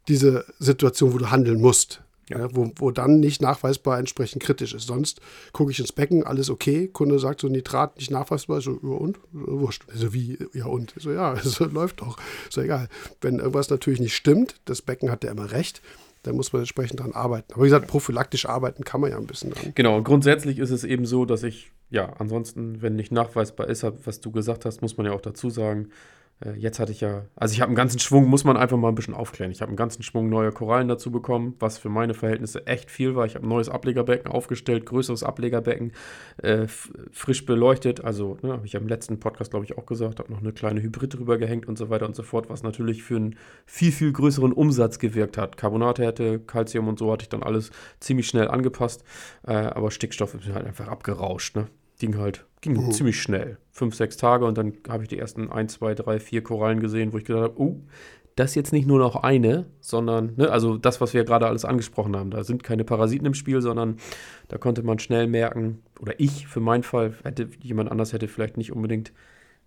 diese 0.09 0.43
Situation, 0.59 1.13
wo 1.13 1.17
du 1.17 1.31
handeln 1.31 1.61
musst. 1.61 2.01
Ja. 2.29 2.39
Ja, 2.39 2.49
wo, 2.53 2.69
wo 2.75 2.91
dann 2.91 3.21
nicht 3.21 3.41
nachweisbar 3.41 3.97
entsprechend 3.99 4.43
kritisch 4.43 4.73
ist. 4.73 4.87
Sonst 4.87 5.21
gucke 5.53 5.71
ich 5.71 5.79
ins 5.79 5.93
Becken, 5.93 6.25
alles 6.25 6.49
okay. 6.49 6.89
Kunde 6.89 7.19
sagt 7.19 7.39
so, 7.39 7.47
Nitrat 7.47 7.95
nicht 7.95 8.11
nachweisbar. 8.11 8.59
So, 8.59 8.73
ja 8.83 8.89
und? 8.89 9.17
Wurscht. 9.31 9.83
So 9.93 10.13
wie, 10.13 10.37
ja 10.53 10.65
und? 10.65 10.93
So, 10.97 11.13
ja, 11.13 11.31
es 11.45 11.57
läuft 11.59 12.01
doch. 12.01 12.17
So 12.49 12.59
egal. 12.59 12.89
Wenn 13.21 13.39
irgendwas 13.39 13.69
natürlich 13.69 14.01
nicht 14.01 14.13
stimmt, 14.13 14.55
das 14.65 14.81
Becken 14.81 15.09
hat 15.09 15.23
ja 15.23 15.31
immer 15.31 15.51
recht, 15.53 15.81
da 16.23 16.33
muss 16.33 16.51
man 16.51 16.63
entsprechend 16.63 16.99
dran 16.99 17.13
arbeiten. 17.13 17.53
Aber 17.53 17.63
wie 17.63 17.67
gesagt, 17.67 17.87
prophylaktisch 17.87 18.45
arbeiten 18.45 18.83
kann 18.83 18.99
man 18.99 19.11
ja 19.11 19.17
ein 19.17 19.25
bisschen 19.25 19.51
dran. 19.51 19.71
Genau, 19.73 19.95
und 19.95 20.03
grundsätzlich 20.03 20.59
ist 20.59 20.71
es 20.71 20.83
eben 20.83 21.05
so, 21.05 21.23
dass 21.23 21.43
ich, 21.43 21.71
ja, 21.89 22.13
ansonsten, 22.17 22.81
wenn 22.81 22.95
nicht 22.95 23.11
nachweisbar 23.11 23.67
ist, 23.67 23.85
was 24.05 24.19
du 24.19 24.31
gesagt 24.31 24.65
hast, 24.65 24.81
muss 24.81 24.97
man 24.97 25.05
ja 25.05 25.13
auch 25.13 25.21
dazu 25.21 25.49
sagen, 25.49 25.89
äh, 26.45 26.51
jetzt 26.51 26.79
hatte 26.79 26.91
ich 26.91 27.01
ja, 27.01 27.25
also 27.35 27.53
ich 27.53 27.61
habe 27.61 27.69
einen 27.69 27.75
ganzen 27.75 27.99
Schwung, 27.99 28.25
muss 28.27 28.43
man 28.43 28.57
einfach 28.57 28.77
mal 28.77 28.89
ein 28.89 28.95
bisschen 28.95 29.13
aufklären. 29.13 29.51
Ich 29.51 29.61
habe 29.61 29.69
einen 29.69 29.77
ganzen 29.77 30.03
Schwung 30.03 30.29
neue 30.29 30.51
Korallen 30.51 30.87
dazu 30.87 31.11
bekommen, 31.11 31.55
was 31.59 31.77
für 31.77 31.89
meine 31.89 32.13
Verhältnisse 32.13 32.67
echt 32.67 32.91
viel 32.91 33.15
war. 33.15 33.25
Ich 33.25 33.35
habe 33.35 33.45
ein 33.45 33.49
neues 33.49 33.69
Ablegerbecken 33.69 34.31
aufgestellt, 34.31 34.85
größeres 34.85 35.23
Ablegerbecken, 35.23 35.93
äh, 36.37 36.67
frisch 36.67 37.45
beleuchtet. 37.45 38.03
Also, 38.03 38.37
ne, 38.41 38.53
habe 38.53 38.65
ich 38.65 38.75
am 38.75 38.87
letzten 38.87 39.19
Podcast, 39.19 39.51
glaube 39.51 39.65
ich, 39.65 39.77
auch 39.77 39.85
gesagt, 39.85 40.19
habe 40.19 40.31
noch 40.31 40.41
eine 40.41 40.53
kleine 40.53 40.81
Hybrid 40.81 41.15
drüber 41.15 41.37
gehängt 41.37 41.67
und 41.67 41.77
so 41.77 41.89
weiter 41.89 42.05
und 42.05 42.15
so 42.15 42.23
fort, 42.23 42.49
was 42.49 42.63
natürlich 42.63 43.03
für 43.03 43.15
einen 43.15 43.35
viel, 43.65 43.91
viel 43.91 44.11
größeren 44.11 44.53
Umsatz 44.53 44.99
gewirkt 44.99 45.37
hat. 45.37 45.57
Carbonathärte, 45.57 46.39
Calcium 46.39 46.87
und 46.87 46.99
so 46.99 47.11
hatte 47.11 47.23
ich 47.23 47.29
dann 47.29 47.43
alles 47.43 47.71
ziemlich 47.99 48.27
schnell 48.27 48.47
angepasst, 48.47 49.03
äh, 49.47 49.53
aber 49.53 49.91
Stickstoff 49.91 50.35
ist 50.35 50.53
halt 50.53 50.67
einfach 50.67 50.87
abgerauscht, 50.87 51.55
ne? 51.55 51.67
Ging 51.99 52.17
halt, 52.17 52.45
ging 52.61 52.73
mhm. 52.73 52.91
ziemlich 52.91 53.21
schnell. 53.21 53.57
Fünf, 53.71 53.95
sechs 53.95 54.17
Tage 54.17 54.45
und 54.45 54.57
dann 54.57 54.73
habe 54.87 55.03
ich 55.03 55.09
die 55.09 55.19
ersten 55.19 55.51
ein, 55.51 55.69
zwei, 55.69 55.93
drei, 55.93 56.19
vier 56.19 56.43
Korallen 56.43 56.79
gesehen, 56.79 57.13
wo 57.13 57.17
ich 57.17 57.25
gesagt 57.25 57.43
habe, 57.43 57.61
oh, 57.61 57.81
das 58.37 58.51
ist 58.51 58.55
jetzt 58.55 58.73
nicht 58.73 58.87
nur 58.87 58.99
noch 58.99 59.15
eine, 59.15 59.65
sondern, 59.81 60.33
ne, 60.35 60.51
also 60.51 60.77
das, 60.77 61.01
was 61.01 61.15
wir 61.15 61.23
gerade 61.23 61.47
alles 61.47 61.65
angesprochen 61.65 62.15
haben, 62.15 62.29
da 62.29 62.43
sind 62.43 62.63
keine 62.63 62.83
Parasiten 62.83 63.25
im 63.25 63.33
Spiel, 63.33 63.61
sondern 63.61 63.97
da 64.47 64.59
konnte 64.59 64.83
man 64.83 64.99
schnell 64.99 65.25
merken, 65.25 65.81
oder 65.99 66.19
ich 66.19 66.47
für 66.47 66.59
meinen 66.59 66.83
Fall, 66.83 67.15
hätte 67.23 67.49
jemand 67.61 67.91
anders 67.91 68.13
hätte 68.13 68.27
vielleicht 68.27 68.55
nicht 68.57 68.71
unbedingt, 68.71 69.11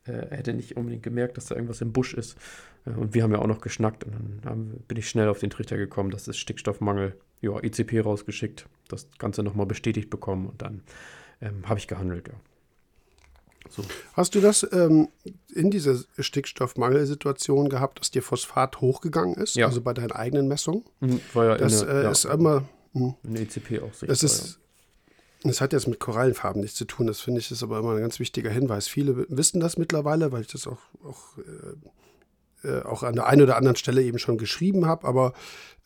äh, 0.05 0.37
hätte 0.37 0.55
nicht 0.55 0.77
unbedingt 0.77 1.03
gemerkt, 1.03 1.37
dass 1.37 1.47
da 1.47 1.57
irgendwas 1.57 1.81
im 1.81 1.93
Busch 1.93 2.15
ist. 2.15 2.39
Äh, 2.87 2.91
und 2.91 3.13
wir 3.13 3.25
haben 3.25 3.33
ja 3.33 3.41
auch 3.41 3.49
noch 3.49 3.61
geschnackt 3.61 4.05
und 4.05 4.13
dann 4.13 4.51
haben, 4.51 4.85
bin 4.87 4.99
ich 4.99 5.09
schnell 5.09 5.29
auf 5.29 5.41
den 5.41 5.51
Trichter 5.51 5.77
gekommen, 5.77 6.13
das 6.13 6.29
ist 6.29 6.39
Stickstoffmangel. 6.39 7.17
Ja, 7.41 7.59
ECP 7.59 8.01
rausgeschickt, 8.05 8.67
das 8.89 9.09
Ganze 9.19 9.43
nochmal 9.43 9.67
bestätigt 9.67 10.11
bekommen 10.11 10.47
und 10.47 10.63
dann 10.63 10.83
ähm, 11.41 11.69
habe 11.69 11.79
ich 11.79 11.87
gehandelt, 11.87 12.29
ja. 12.29 12.35
So. 13.69 13.85
Hast 14.15 14.35
du 14.35 14.41
das 14.41 14.67
ähm, 14.73 15.09
in 15.55 15.71
dieser 15.71 15.97
Stickstoffmangelsituation 16.19 17.69
gehabt, 17.69 18.01
dass 18.01 18.11
dir 18.11 18.23
Phosphat 18.23 18.81
hochgegangen 18.81 19.35
ist? 19.35 19.55
Ja. 19.55 19.67
Also 19.67 19.81
bei 19.81 19.93
deinen 19.93 20.13
eigenen 20.13 20.49
Messungen? 20.49 20.85
Mhm, 21.01 21.21
war 21.35 21.45
ja 21.45 21.57
das 21.57 21.83
eine, 21.83 21.93
äh, 21.93 22.03
ja. 22.05 22.11
ist 22.11 22.25
immer. 22.25 22.65
Mh, 22.95 23.15
in 23.23 23.37
ECP 23.37 23.81
auch 23.83 23.95
sicher. 23.95 24.07
Das 24.07 24.23
ist. 24.23 24.59
Das 25.43 25.63
hat 25.63 25.73
jetzt 25.73 25.89
mit 25.89 26.01
Korallenfarben 26.01 26.61
nichts 26.61 26.77
zu 26.77 26.85
tun. 26.85 27.07
Das 27.07 27.21
finde 27.21 27.41
ich 27.41 27.51
ist 27.51 27.63
aber 27.63 27.79
immer 27.79 27.95
ein 27.95 28.01
ganz 28.01 28.19
wichtiger 28.19 28.51
Hinweis. 28.51 28.89
Viele 28.89 29.25
wissen 29.31 29.59
das 29.59 29.79
mittlerweile, 29.79 30.33
weil 30.33 30.43
ich 30.43 30.49
das 30.49 30.67
auch, 30.67 30.81
auch, 31.03 31.39
äh, 32.63 32.69
äh 32.69 32.83
auch 32.83 33.03
an 33.03 33.15
der 33.15 33.27
einen 33.27 33.41
oder 33.43 33.57
anderen 33.57 33.77
Stelle 33.77 34.03
eben 34.03 34.19
schon 34.19 34.37
geschrieben 34.37 34.85
habe. 34.85 35.09
Aber 35.09 35.33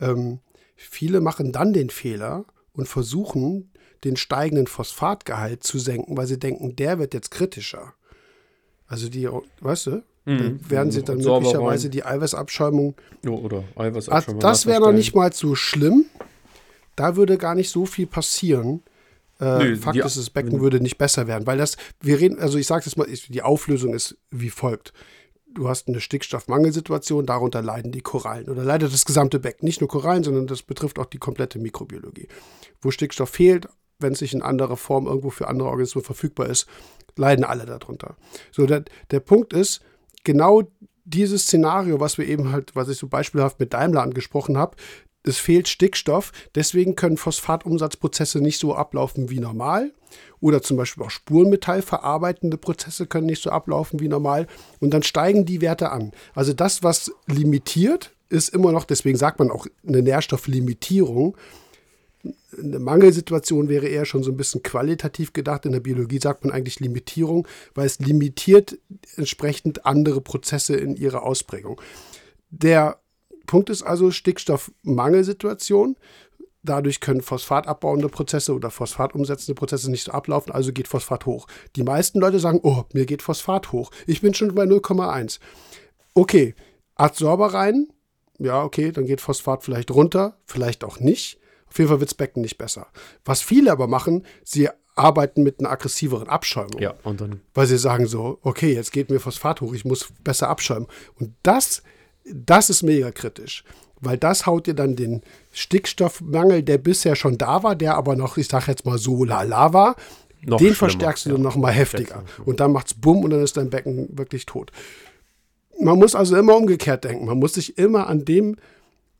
ähm, 0.00 0.40
viele 0.74 1.20
machen 1.20 1.52
dann 1.52 1.72
den 1.72 1.90
Fehler 1.90 2.46
und 2.72 2.88
versuchen, 2.88 3.70
den 4.04 4.16
steigenden 4.16 4.66
Phosphatgehalt 4.66 5.62
zu 5.62 5.78
senken, 5.78 6.16
weil 6.16 6.26
sie 6.26 6.38
denken, 6.38 6.76
der 6.76 6.98
wird 6.98 7.14
jetzt 7.14 7.30
kritischer. 7.30 7.94
Also 8.86 9.08
die, 9.08 9.28
weißt 9.60 9.86
du, 9.86 10.02
mhm. 10.26 10.60
werden 10.68 10.92
sie 10.92 11.02
dann 11.02 11.18
möglicherweise 11.18 11.88
die 11.88 12.04
Eiweißabschäumung. 12.04 12.94
Ja, 13.24 13.30
oder 13.30 13.64
Eiweißabschäumung. 13.76 14.40
Das 14.40 14.66
wäre 14.66 14.80
noch 14.80 14.92
nicht 14.92 15.14
mal 15.14 15.32
so 15.32 15.54
schlimm. 15.54 16.04
Da 16.96 17.16
würde 17.16 17.38
gar 17.38 17.54
nicht 17.54 17.70
so 17.70 17.86
viel 17.86 18.06
passieren. 18.06 18.82
Äh, 19.40 19.58
Nö, 19.58 19.76
Fakt 19.76 19.98
ist, 19.98 20.16
das 20.16 20.30
Becken 20.30 20.60
würde 20.60 20.80
nicht 20.80 20.96
besser 20.96 21.26
werden, 21.26 21.46
weil 21.46 21.58
das, 21.58 21.76
wir 22.00 22.20
reden, 22.20 22.38
also 22.38 22.56
ich 22.56 22.68
sage 22.68 22.84
das 22.84 22.96
mal, 22.96 23.08
die 23.08 23.42
Auflösung 23.42 23.92
ist 23.92 24.16
wie 24.30 24.50
folgt. 24.50 24.92
du 25.54 25.68
hast 25.68 25.88
eine 25.88 26.00
Stickstoffmangelsituation, 26.00 27.26
darunter 27.26 27.62
leiden 27.62 27.90
die 27.90 28.00
Korallen 28.00 28.48
oder 28.48 28.62
leidet 28.64 28.92
das 28.92 29.04
gesamte 29.04 29.40
Becken. 29.40 29.66
Nicht 29.66 29.80
nur 29.80 29.88
Korallen, 29.88 30.24
sondern 30.24 30.46
das 30.46 30.62
betrifft 30.62 30.98
auch 30.98 31.06
die 31.06 31.18
komplette 31.18 31.58
Mikrobiologie. 31.58 32.28
Wo 32.80 32.90
Stickstoff 32.90 33.30
fehlt, 33.30 33.68
wenn 34.04 34.12
es 34.12 34.20
sich 34.20 34.32
in 34.32 34.42
anderer 34.42 34.76
Form 34.76 35.06
irgendwo 35.06 35.30
für 35.30 35.48
andere 35.48 35.68
Organismen 35.68 36.04
verfügbar 36.04 36.48
ist, 36.48 36.66
leiden 37.16 37.44
alle 37.44 37.66
darunter. 37.66 38.16
So, 38.52 38.66
der, 38.66 38.84
der 39.10 39.20
Punkt 39.20 39.52
ist, 39.52 39.80
genau 40.22 40.62
dieses 41.04 41.42
Szenario, 41.42 41.98
was 41.98 42.16
wir 42.16 42.28
eben 42.28 42.52
halt, 42.52 42.76
was 42.76 42.88
ich 42.88 42.98
so 42.98 43.08
beispielhaft 43.08 43.58
mit 43.58 43.74
Daimler 43.74 44.02
angesprochen 44.02 44.56
habe, 44.56 44.76
es 45.26 45.38
fehlt 45.38 45.68
Stickstoff, 45.68 46.32
deswegen 46.54 46.96
können 46.96 47.16
Phosphatumsatzprozesse 47.16 48.40
nicht 48.40 48.60
so 48.60 48.74
ablaufen 48.74 49.30
wie 49.30 49.40
normal. 49.40 49.92
Oder 50.40 50.62
zum 50.62 50.76
Beispiel 50.76 51.02
auch 51.02 51.10
Spurenmetallverarbeitende 51.10 52.58
Prozesse 52.58 53.06
können 53.06 53.26
nicht 53.26 53.42
so 53.42 53.50
ablaufen 53.50 54.00
wie 54.00 54.08
normal. 54.08 54.46
Und 54.80 54.92
dann 54.92 55.02
steigen 55.02 55.46
die 55.46 55.62
Werte 55.62 55.90
an. 55.90 56.12
Also 56.34 56.52
das, 56.52 56.82
was 56.82 57.10
limitiert, 57.26 58.14
ist 58.28 58.50
immer 58.50 58.70
noch, 58.70 58.84
deswegen 58.84 59.16
sagt 59.16 59.38
man 59.38 59.50
auch 59.50 59.66
eine 59.86 60.02
Nährstofflimitierung. 60.02 61.36
Eine 62.58 62.78
Mangelsituation 62.78 63.68
wäre 63.68 63.86
eher 63.86 64.04
schon 64.04 64.22
so 64.22 64.30
ein 64.30 64.36
bisschen 64.36 64.62
qualitativ 64.62 65.32
gedacht. 65.32 65.66
In 65.66 65.72
der 65.72 65.80
Biologie 65.80 66.20
sagt 66.20 66.44
man 66.44 66.52
eigentlich 66.52 66.80
Limitierung, 66.80 67.46
weil 67.74 67.86
es 67.86 67.98
limitiert 67.98 68.78
entsprechend 69.16 69.84
andere 69.86 70.20
Prozesse 70.20 70.76
in 70.76 70.96
ihrer 70.96 71.24
Ausprägung. 71.24 71.80
Der 72.50 73.00
Punkt 73.46 73.70
ist 73.70 73.82
also 73.82 74.10
Stickstoffmangelsituation. 74.10 75.96
Dadurch 76.62 77.00
können 77.00 77.20
phosphatabbauende 77.20 78.08
Prozesse 78.08 78.54
oder 78.54 78.70
phosphatumsetzende 78.70 79.54
Prozesse 79.54 79.90
nicht 79.90 80.04
so 80.04 80.12
ablaufen, 80.12 80.50
also 80.50 80.72
geht 80.72 80.88
Phosphat 80.88 81.26
hoch. 81.26 81.46
Die 81.76 81.82
meisten 81.82 82.20
Leute 82.20 82.40
sagen, 82.40 82.60
oh, 82.62 82.84
mir 82.94 83.04
geht 83.04 83.20
Phosphat 83.20 83.70
hoch. 83.72 83.90
Ich 84.06 84.22
bin 84.22 84.32
schon 84.32 84.54
bei 84.54 84.64
0,1. 84.64 85.40
Okay, 86.14 86.54
Adsorber 86.94 87.52
rein. 87.52 87.88
Ja, 88.38 88.62
okay, 88.62 88.92
dann 88.92 89.04
geht 89.04 89.20
Phosphat 89.20 89.62
vielleicht 89.62 89.90
runter, 89.90 90.38
vielleicht 90.46 90.84
auch 90.84 91.00
nicht. 91.00 91.38
Auf 91.74 91.78
jeden 91.78 91.88
Fall 91.88 92.00
wird 92.00 92.10
das 92.10 92.16
Becken 92.16 92.40
nicht 92.42 92.56
besser. 92.56 92.86
Was 93.24 93.42
viele 93.42 93.70
aber 93.72 93.86
machen, 93.86 94.24
sie 94.44 94.68
arbeiten 94.94 95.42
mit 95.42 95.58
einer 95.58 95.70
aggressiveren 95.70 96.28
Abschäumung. 96.28 96.80
Ja, 96.80 96.94
und 97.02 97.20
dann. 97.20 97.40
Weil 97.52 97.66
sie 97.66 97.78
sagen 97.78 98.06
so, 98.06 98.38
okay, 98.42 98.72
jetzt 98.72 98.92
geht 98.92 99.10
mir 99.10 99.18
Phosphat 99.18 99.60
hoch, 99.60 99.74
ich 99.74 99.84
muss 99.84 100.08
besser 100.22 100.48
abschäumen. 100.48 100.86
Und 101.18 101.34
das 101.42 101.82
das 102.24 102.70
ist 102.70 102.82
mega 102.82 103.10
kritisch, 103.10 103.64
weil 104.00 104.16
das 104.16 104.46
haut 104.46 104.66
dir 104.66 104.74
dann 104.74 104.96
den 104.96 105.22
Stickstoffmangel, 105.52 106.62
der 106.62 106.78
bisher 106.78 107.16
schon 107.16 107.38
da 107.38 107.62
war, 107.62 107.76
der 107.76 107.96
aber 107.96 108.16
noch, 108.16 108.36
ich 108.36 108.48
sag 108.48 108.66
jetzt 108.66 108.86
mal 108.86 108.98
so 108.98 109.24
lala 109.24 109.72
war, 109.72 109.96
noch 110.42 110.58
den 110.58 110.74
verstärkst 110.74 111.26
du 111.26 111.30
ja. 111.30 111.38
noch 111.38 111.56
mal 111.56 111.72
heftiger. 111.72 112.22
Und 112.44 112.60
dann 112.60 112.72
macht's 112.72 112.94
bumm 112.94 113.24
und 113.24 113.30
dann 113.30 113.42
ist 113.42 113.56
dein 113.56 113.70
Becken 113.70 114.08
wirklich 114.18 114.46
tot. 114.46 114.72
Man 115.80 115.98
muss 115.98 116.14
also 116.14 116.36
immer 116.36 116.56
umgekehrt 116.56 117.04
denken. 117.04 117.26
Man 117.26 117.38
muss 117.38 117.54
sich 117.54 117.78
immer 117.78 118.06
an 118.08 118.24
dem 118.24 118.56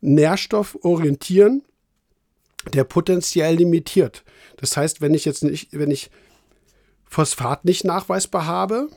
Nährstoff 0.00 0.78
orientieren, 0.82 1.62
der 2.72 2.84
potenziell 2.84 3.56
limitiert. 3.56 4.24
Das 4.56 4.76
heißt, 4.76 5.00
wenn 5.00 5.14
ich 5.14 5.24
jetzt 5.24 5.44
nicht, 5.44 5.68
wenn 5.72 5.90
ich 5.90 6.10
Phosphat 7.06 7.64
nicht 7.64 7.84
nachweisbar 7.84 8.46
habe, 8.46 8.88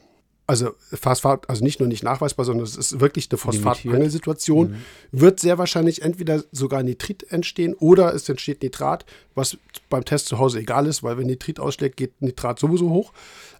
also 0.47 0.71
Phosphat, 0.93 1.49
also 1.49 1.61
nicht 1.61 1.81
nur 1.81 1.89
nicht 1.89 2.03
nachweisbar, 2.03 2.45
sondern 2.45 2.63
es 2.63 2.77
ist 2.77 3.01
wirklich 3.01 3.29
eine 3.29 3.37
Phosphatmangelsituation, 3.37 4.71
mhm. 4.71 4.75
wird 5.11 5.41
sehr 5.41 5.57
wahrscheinlich 5.57 6.01
entweder 6.01 6.41
sogar 6.53 6.83
Nitrit 6.83 7.29
entstehen 7.31 7.73
oder 7.73 8.15
es 8.15 8.27
entsteht 8.29 8.63
Nitrat, 8.63 9.05
was 9.35 9.57
beim 9.89 10.05
Test 10.05 10.27
zu 10.27 10.39
Hause 10.39 10.59
egal 10.59 10.87
ist, 10.87 11.03
weil 11.03 11.17
wenn 11.17 11.27
Nitrit 11.27 11.59
ausschlägt, 11.59 11.97
geht 11.97 12.21
Nitrat 12.21 12.59
sowieso 12.59 12.89
hoch. 12.89 13.11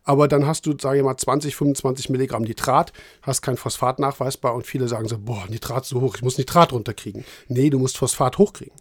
Aber 0.08 0.30
dann 0.30 0.48
hast 0.48 0.66
du, 0.66 0.74
sage 0.80 1.00
ich 1.00 1.04
mal, 1.04 1.18
20, 1.18 1.58
25 1.58 2.10
Milligramm 2.10 2.44
Nitrat, 2.44 2.94
hast 3.22 3.42
kein 3.42 3.58
Phosphat 3.58 4.00
nachweisbar 4.00 4.56
und 4.56 4.66
viele 4.66 4.88
sagen 4.88 5.10
so, 5.10 5.18
boah, 5.20 5.46
Nitrat 5.50 5.86
so 5.86 6.00
hoch, 6.00 6.16
ich 6.16 6.22
muss 6.22 6.38
Nitrat 6.38 6.72
runterkriegen. 6.72 7.26
Nee, 7.50 7.70
du 7.70 7.78
musst 7.78 7.98
Phosphat 7.98 8.38
hochkriegen. 8.38 8.74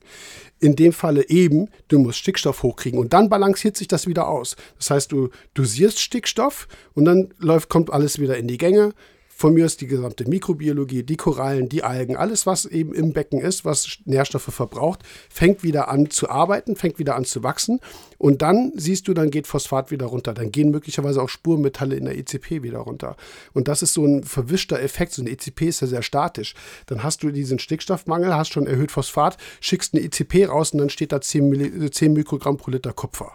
In 0.61 0.77
dem 0.77 0.93
Falle 0.93 1.29
eben, 1.29 1.69
du 1.89 1.99
musst 1.99 2.19
Stickstoff 2.19 2.63
hochkriegen 2.63 3.01
und 3.01 3.13
dann 3.13 3.29
balanciert 3.29 3.77
sich 3.77 3.89
das 3.89 4.07
wieder 4.07 4.29
aus. 4.29 4.55
Das 4.79 4.91
heißt, 4.91 5.11
du 5.11 5.31
dosierst 5.55 5.99
Stickstoff 6.01 6.69
und 6.95 7.07
dann 7.07 7.35
läuft, 7.39 7.71
kommt 7.71 7.93
alles 7.93 8.21
wieder 8.21 8.39
in 8.39 8.47
die 8.47 8.57
Gänge. 8.57 8.93
Von 9.39 9.53
mir 9.53 9.67
ist 9.67 9.83
die 9.83 9.87
gesamte 9.87 10.27
Mikrobiologie, 10.27 11.03
die 11.03 11.19
Korallen, 11.19 11.69
die 11.69 11.85
Algen, 11.85 12.17
alles, 12.17 12.47
was 12.47 12.65
eben 12.65 12.95
im 12.95 13.13
Becken 13.13 13.39
ist, 13.39 13.67
was 13.67 13.99
Nährstoffe 14.07 14.45
verbraucht, 14.45 15.03
fängt 15.29 15.63
wieder 15.63 15.91
an 15.91 16.09
zu 16.09 16.31
arbeiten, 16.31 16.75
fängt 16.75 16.99
wieder 16.99 17.17
an 17.17 17.27
zu 17.27 17.43
wachsen. 17.43 17.81
Und 18.17 18.41
dann 18.41 18.73
siehst 18.77 19.09
du, 19.09 19.13
dann 19.13 19.31
geht 19.31 19.47
Phosphat 19.47 19.91
wieder 19.91 20.07
runter. 20.07 20.33
Dann 20.33 20.53
gehen 20.53 20.71
möglicherweise 20.71 21.21
auch 21.21 21.29
Spurenmetalle 21.29 21.97
in 21.97 22.07
der 22.07 22.17
ECP 22.17 22.63
wieder 22.63 22.79
runter. 22.79 23.15
Und 23.53 23.69
das 23.69 23.83
ist 23.83 23.93
so 23.93 24.07
ein 24.07 24.25
verwischter 24.25 24.81
Effekt. 24.81 25.13
So 25.13 25.21
eine 25.21 25.31
ECP 25.31 25.69
ist 25.69 25.83
ja 25.83 25.87
sehr 25.87 26.03
statisch. 26.03 26.55
Dann 26.87 27.03
hast 27.03 27.23
du 27.23 27.31
diesen 27.31 27.59
Stickstoffmangel, 27.59 28.35
hast 28.35 28.55
schon 28.55 28.67
erhöht 28.67 28.91
Phosphat, 28.91 29.37
schickst 29.61 29.93
eine 29.93 30.03
ECP 30.03 30.47
raus 30.49 30.71
und 30.73 30.79
dann 30.79 30.89
steht 30.89 31.13
da 31.13 31.21
10, 31.21 31.93
10 31.93 32.15
Mikrogramm 32.15 32.57
pro 32.57 32.71
Liter 32.71 32.95
Kupfer 32.95 33.33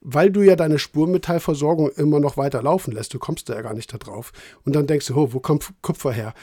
weil 0.00 0.30
du 0.30 0.42
ja 0.42 0.56
deine 0.56 0.78
Spurmetallversorgung 0.78 1.90
immer 1.90 2.20
noch 2.20 2.36
weiter 2.36 2.62
laufen 2.62 2.92
lässt. 2.92 3.12
Du 3.12 3.18
kommst 3.18 3.48
da 3.48 3.54
ja 3.54 3.62
gar 3.62 3.74
nicht 3.74 3.92
da 3.92 3.98
drauf. 3.98 4.32
Und 4.64 4.74
dann 4.74 4.86
denkst 4.86 5.06
du, 5.06 5.16
oh, 5.16 5.32
wo 5.32 5.40
kommt 5.40 5.72
Kupfer 5.82 6.12
her? 6.12 6.34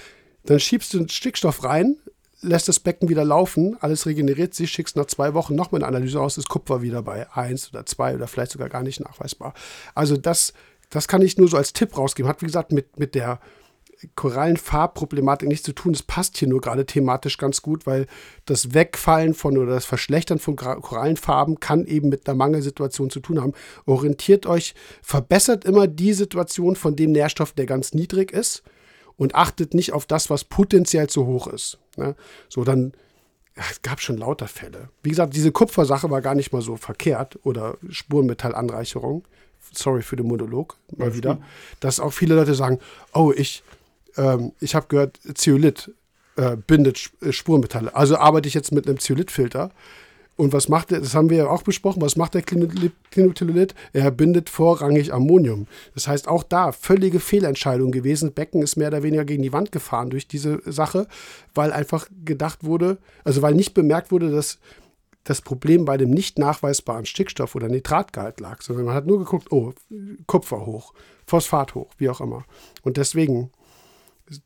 Dann 0.45 0.59
schiebst 0.59 0.93
du 0.93 1.07
Stickstoff 1.07 1.63
rein, 1.63 1.97
lässt 2.41 2.67
das 2.67 2.79
Becken 2.79 3.09
wieder 3.09 3.25
laufen, 3.25 3.75
alles 3.79 4.05
regeneriert 4.05 4.53
sich, 4.53 4.71
schickst 4.71 4.95
nach 4.95 5.05
zwei 5.05 5.33
Wochen 5.33 5.55
nochmal 5.55 5.81
eine 5.81 5.87
Analyse 5.87 6.21
aus, 6.21 6.37
ist 6.37 6.49
Kupfer 6.49 6.81
wieder 6.81 7.01
bei 7.01 7.29
1 7.31 7.69
oder 7.73 7.85
2 7.85 8.15
oder 8.15 8.27
vielleicht 8.27 8.51
sogar 8.51 8.69
gar 8.69 8.83
nicht 8.83 8.99
nachweisbar. 8.99 9.53
Also 9.95 10.17
das, 10.17 10.53
das 10.89 11.07
kann 11.07 11.21
ich 11.21 11.37
nur 11.37 11.47
so 11.47 11.57
als 11.57 11.73
Tipp 11.73 11.97
rausgeben. 11.97 12.29
Hat 12.29 12.41
wie 12.41 12.45
gesagt 12.45 12.71
mit, 12.71 12.99
mit 12.99 13.15
der 13.15 13.39
Korallenfarbproblematik 14.15 15.47
nichts 15.47 15.65
zu 15.65 15.73
tun. 15.73 15.93
Es 15.93 16.03
passt 16.03 16.37
hier 16.37 16.47
nur 16.47 16.61
gerade 16.61 16.85
thematisch 16.85 17.37
ganz 17.37 17.61
gut, 17.61 17.85
weil 17.85 18.05
das 18.45 18.73
Wegfallen 18.73 19.33
von 19.33 19.57
oder 19.57 19.73
das 19.73 19.85
Verschlechtern 19.85 20.39
von 20.39 20.55
Korallenfarben 20.55 21.59
kann 21.59 21.85
eben 21.85 22.09
mit 22.09 22.27
einer 22.27 22.37
Mangelsituation 22.37 23.09
zu 23.09 23.19
tun 23.19 23.41
haben. 23.41 23.53
Orientiert 23.85 24.45
euch, 24.45 24.75
verbessert 25.01 25.65
immer 25.65 25.87
die 25.87 26.13
Situation 26.13 26.75
von 26.75 26.95
dem 26.95 27.11
Nährstoff, 27.11 27.53
der 27.53 27.65
ganz 27.65 27.93
niedrig 27.93 28.31
ist 28.31 28.63
und 29.15 29.35
achtet 29.35 29.73
nicht 29.73 29.93
auf 29.93 30.05
das, 30.05 30.29
was 30.29 30.43
potenziell 30.43 31.07
zu 31.07 31.25
hoch 31.25 31.47
ist. 31.47 31.79
Ne? 31.95 32.15
So, 32.49 32.63
dann 32.63 32.93
es 33.55 33.81
gab 33.81 33.99
schon 33.99 34.17
lauter 34.17 34.47
Fälle. 34.47 34.89
Wie 35.01 35.09
gesagt, 35.09 35.35
diese 35.35 35.51
Kupfersache 35.51 36.11
war 36.11 36.21
gar 36.21 36.35
nicht 36.35 36.53
mal 36.53 36.61
so 36.61 36.75
verkehrt 36.75 37.39
oder 37.43 37.77
Spurenmetallanreicherung. 37.89 39.27
Sorry 39.73 40.03
für 40.03 40.15
den 40.15 40.27
Monolog 40.27 40.77
mal 40.95 41.15
wieder. 41.15 41.41
Dass 41.79 41.99
auch 41.99 42.13
viele 42.13 42.35
Leute 42.35 42.53
sagen, 42.53 42.79
oh, 43.13 43.33
ich 43.35 43.63
ähm, 44.17 44.51
ich 44.59 44.75
habe 44.75 44.87
gehört, 44.87 45.19
Zeolit 45.35 45.91
äh, 46.35 46.55
bindet 46.55 47.09
äh, 47.21 47.31
Spurenmetalle. 47.31 47.95
Also 47.95 48.17
arbeite 48.17 48.47
ich 48.47 48.53
jetzt 48.53 48.71
mit 48.71 48.87
einem 48.87 48.99
Zeolithfilter. 48.99 49.71
Und 50.35 50.53
was 50.53 50.69
macht 50.69 50.91
der, 50.91 50.99
das 50.99 51.15
haben 51.15 51.31
wir 51.31 51.37
ja 51.37 51.47
auch 51.47 51.63
besprochen, 51.63 51.99
was 52.01 52.15
macht 52.15 52.35
der 52.35 52.43
Clinotillolith? 52.43 53.73
Er 53.91 54.11
bindet 54.11 54.51
vorrangig 54.51 55.11
Ammonium. 55.11 55.65
Das 55.95 56.07
heißt, 56.07 56.27
auch 56.27 56.43
da 56.43 56.71
völlige 56.71 57.19
Fehlentscheidung 57.19 57.91
gewesen. 57.91 58.33
Becken 58.33 58.61
ist 58.61 58.75
mehr 58.75 58.89
oder 58.89 59.01
weniger 59.01 59.25
gegen 59.25 59.41
die 59.41 59.51
Wand 59.51 59.71
gefahren 59.71 60.11
durch 60.11 60.27
diese 60.27 60.61
Sache, 60.63 61.07
weil 61.55 61.73
einfach 61.73 62.07
gedacht 62.23 62.63
wurde, 62.63 62.99
also 63.23 63.41
weil 63.41 63.55
nicht 63.55 63.73
bemerkt 63.73 64.11
wurde, 64.11 64.29
dass 64.29 64.59
das 65.23 65.41
Problem 65.41 65.85
bei 65.85 65.97
dem 65.97 66.11
nicht 66.11 66.37
nachweisbaren 66.37 67.07
Stickstoff 67.07 67.55
oder 67.55 67.67
Nitratgehalt 67.67 68.39
lag, 68.39 68.61
sondern 68.61 68.85
man 68.85 68.95
hat 68.95 69.07
nur 69.07 69.17
geguckt, 69.17 69.51
oh, 69.51 69.73
Kupfer 70.27 70.67
hoch, 70.67 70.93
Phosphat 71.25 71.73
hoch, 71.73 71.89
wie 71.97 72.09
auch 72.09 72.21
immer. 72.21 72.45
Und 72.83 72.97
deswegen 72.97 73.49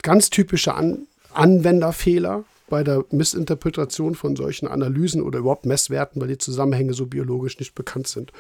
ganz 0.02 0.30
typische 0.30 0.74
An 0.74 1.08
Anwenderfehler 1.34 2.44
bei 2.72 2.84
der 2.84 3.06
Missinterpretation 3.12 4.16
von 4.16 4.36
solchen 4.36 4.68
Analysen 4.68 5.22
oder 5.22 5.40
überhaupt 5.40 5.66
Messwerten, 5.66 6.22
weil 6.22 6.30
die 6.30 6.38
Zusammenhänge 6.38 6.94
so 6.94 7.06
biologisch 7.06 7.60
nicht 7.60 7.76
bekannt 7.76 8.08
sind. 8.08 8.32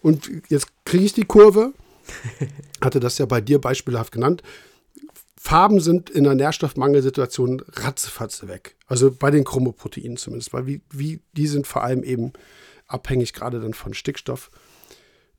Und 0.00 0.30
jetzt 0.48 0.68
kriege 0.84 1.04
ich 1.04 1.12
die 1.12 1.24
Kurve, 1.24 1.72
hatte 2.80 3.00
das 3.00 3.18
ja 3.18 3.26
bei 3.26 3.40
dir 3.40 3.60
beispielhaft 3.60 4.12
genannt. 4.12 4.42
Farben 5.38 5.78
sind 5.78 6.10
in 6.10 6.26
einer 6.26 6.34
Nährstoffmangelsituation 6.34 7.62
ratzefatze 7.74 8.48
weg. 8.48 8.74
Also 8.88 9.12
bei 9.12 9.30
den 9.30 9.44
Chromoproteinen 9.44 10.16
zumindest, 10.16 10.52
weil 10.52 10.66
wie, 10.66 10.80
wie, 10.90 11.20
die 11.36 11.46
sind 11.46 11.68
vor 11.68 11.84
allem 11.84 12.02
eben 12.02 12.32
abhängig 12.88 13.32
gerade 13.32 13.60
dann 13.60 13.74
von 13.74 13.94
Stickstoff. 13.94 14.50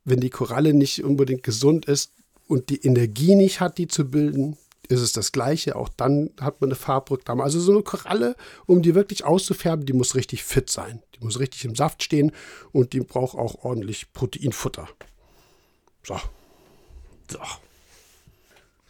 Wenn 0.05 0.21
die 0.21 0.29
Koralle 0.29 0.73
nicht 0.73 1.03
unbedingt 1.03 1.43
gesund 1.43 1.85
ist 1.85 2.13
und 2.47 2.69
die 2.69 2.85
Energie 2.85 3.35
nicht 3.35 3.59
hat, 3.59 3.77
die 3.77 3.89
zu 3.89 4.09
bilden, 4.09 4.57
ist 4.89 5.01
es 5.01 5.11
das 5.11 5.31
Gleiche. 5.31 5.75
Auch 5.75 5.89
dann 5.89 6.31
hat 6.39 6.61
man 6.61 6.69
eine 6.69 6.75
Farbrückdame. 6.75 7.43
Also 7.43 7.59
so 7.59 7.71
eine 7.71 7.83
Koralle, 7.83 8.35
um 8.65 8.81
die 8.81 8.95
wirklich 8.95 9.25
auszufärben, 9.25 9.85
die 9.85 9.93
muss 9.93 10.15
richtig 10.15 10.43
fit 10.43 10.69
sein. 10.69 11.01
Die 11.15 11.23
muss 11.23 11.39
richtig 11.39 11.65
im 11.65 11.75
Saft 11.75 12.03
stehen 12.03 12.31
und 12.71 12.93
die 12.93 13.01
braucht 13.01 13.37
auch 13.37 13.63
ordentlich 13.63 14.13
Proteinfutter. 14.13 14.87
So. 16.03 16.19
So. 17.29 17.39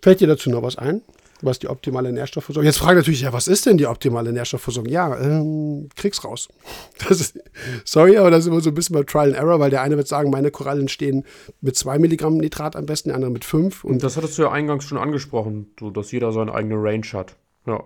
Fällt 0.01 0.19
dir 0.21 0.27
dazu 0.27 0.49
noch 0.49 0.61
was 0.61 0.77
ein? 0.77 1.01
Was 1.41 1.59
die 1.59 1.67
optimale 1.67 2.11
Nährstoffversorgung? 2.11 2.65
Jetzt 2.65 2.79
frage 2.79 2.97
natürlich, 2.97 3.21
ja, 3.21 3.31
was 3.31 3.47
ist 3.47 3.65
denn 3.67 3.77
die 3.77 3.85
optimale 3.85 4.33
Nährstoffversorgung? 4.33 4.91
Ja, 4.91 5.19
ähm, 5.19 5.89
krieg's 5.95 6.23
raus. 6.23 6.47
Ist, 7.09 7.39
sorry, 7.85 8.17
aber 8.17 8.31
das 8.31 8.41
ist 8.41 8.47
immer 8.47 8.59
so 8.61 8.69
ein 8.69 8.73
bisschen 8.73 8.95
mal 8.95 9.05
Trial 9.05 9.29
and 9.29 9.35
Error, 9.35 9.59
weil 9.59 9.69
der 9.69 9.81
eine 9.81 9.97
wird 9.97 10.07
sagen, 10.07 10.31
meine 10.31 10.51
Korallen 10.51 10.87
stehen 10.87 11.25
mit 11.61 11.75
2 11.75 11.99
Milligramm 11.99 12.37
Nitrat 12.37 12.75
am 12.75 12.85
besten, 12.85 13.09
der 13.09 13.15
andere 13.15 13.31
mit 13.31 13.45
5. 13.45 13.83
Und 13.83 14.03
das 14.03 14.17
hattest 14.17 14.37
du 14.37 14.43
ja 14.43 14.51
eingangs 14.51 14.85
schon 14.85 14.97
angesprochen, 14.97 15.71
so 15.79 15.89
dass 15.89 16.11
jeder 16.11 16.31
seine 16.31 16.53
eigene 16.53 16.75
Range 16.75 17.05
hat. 17.13 17.35
Ja. 17.65 17.83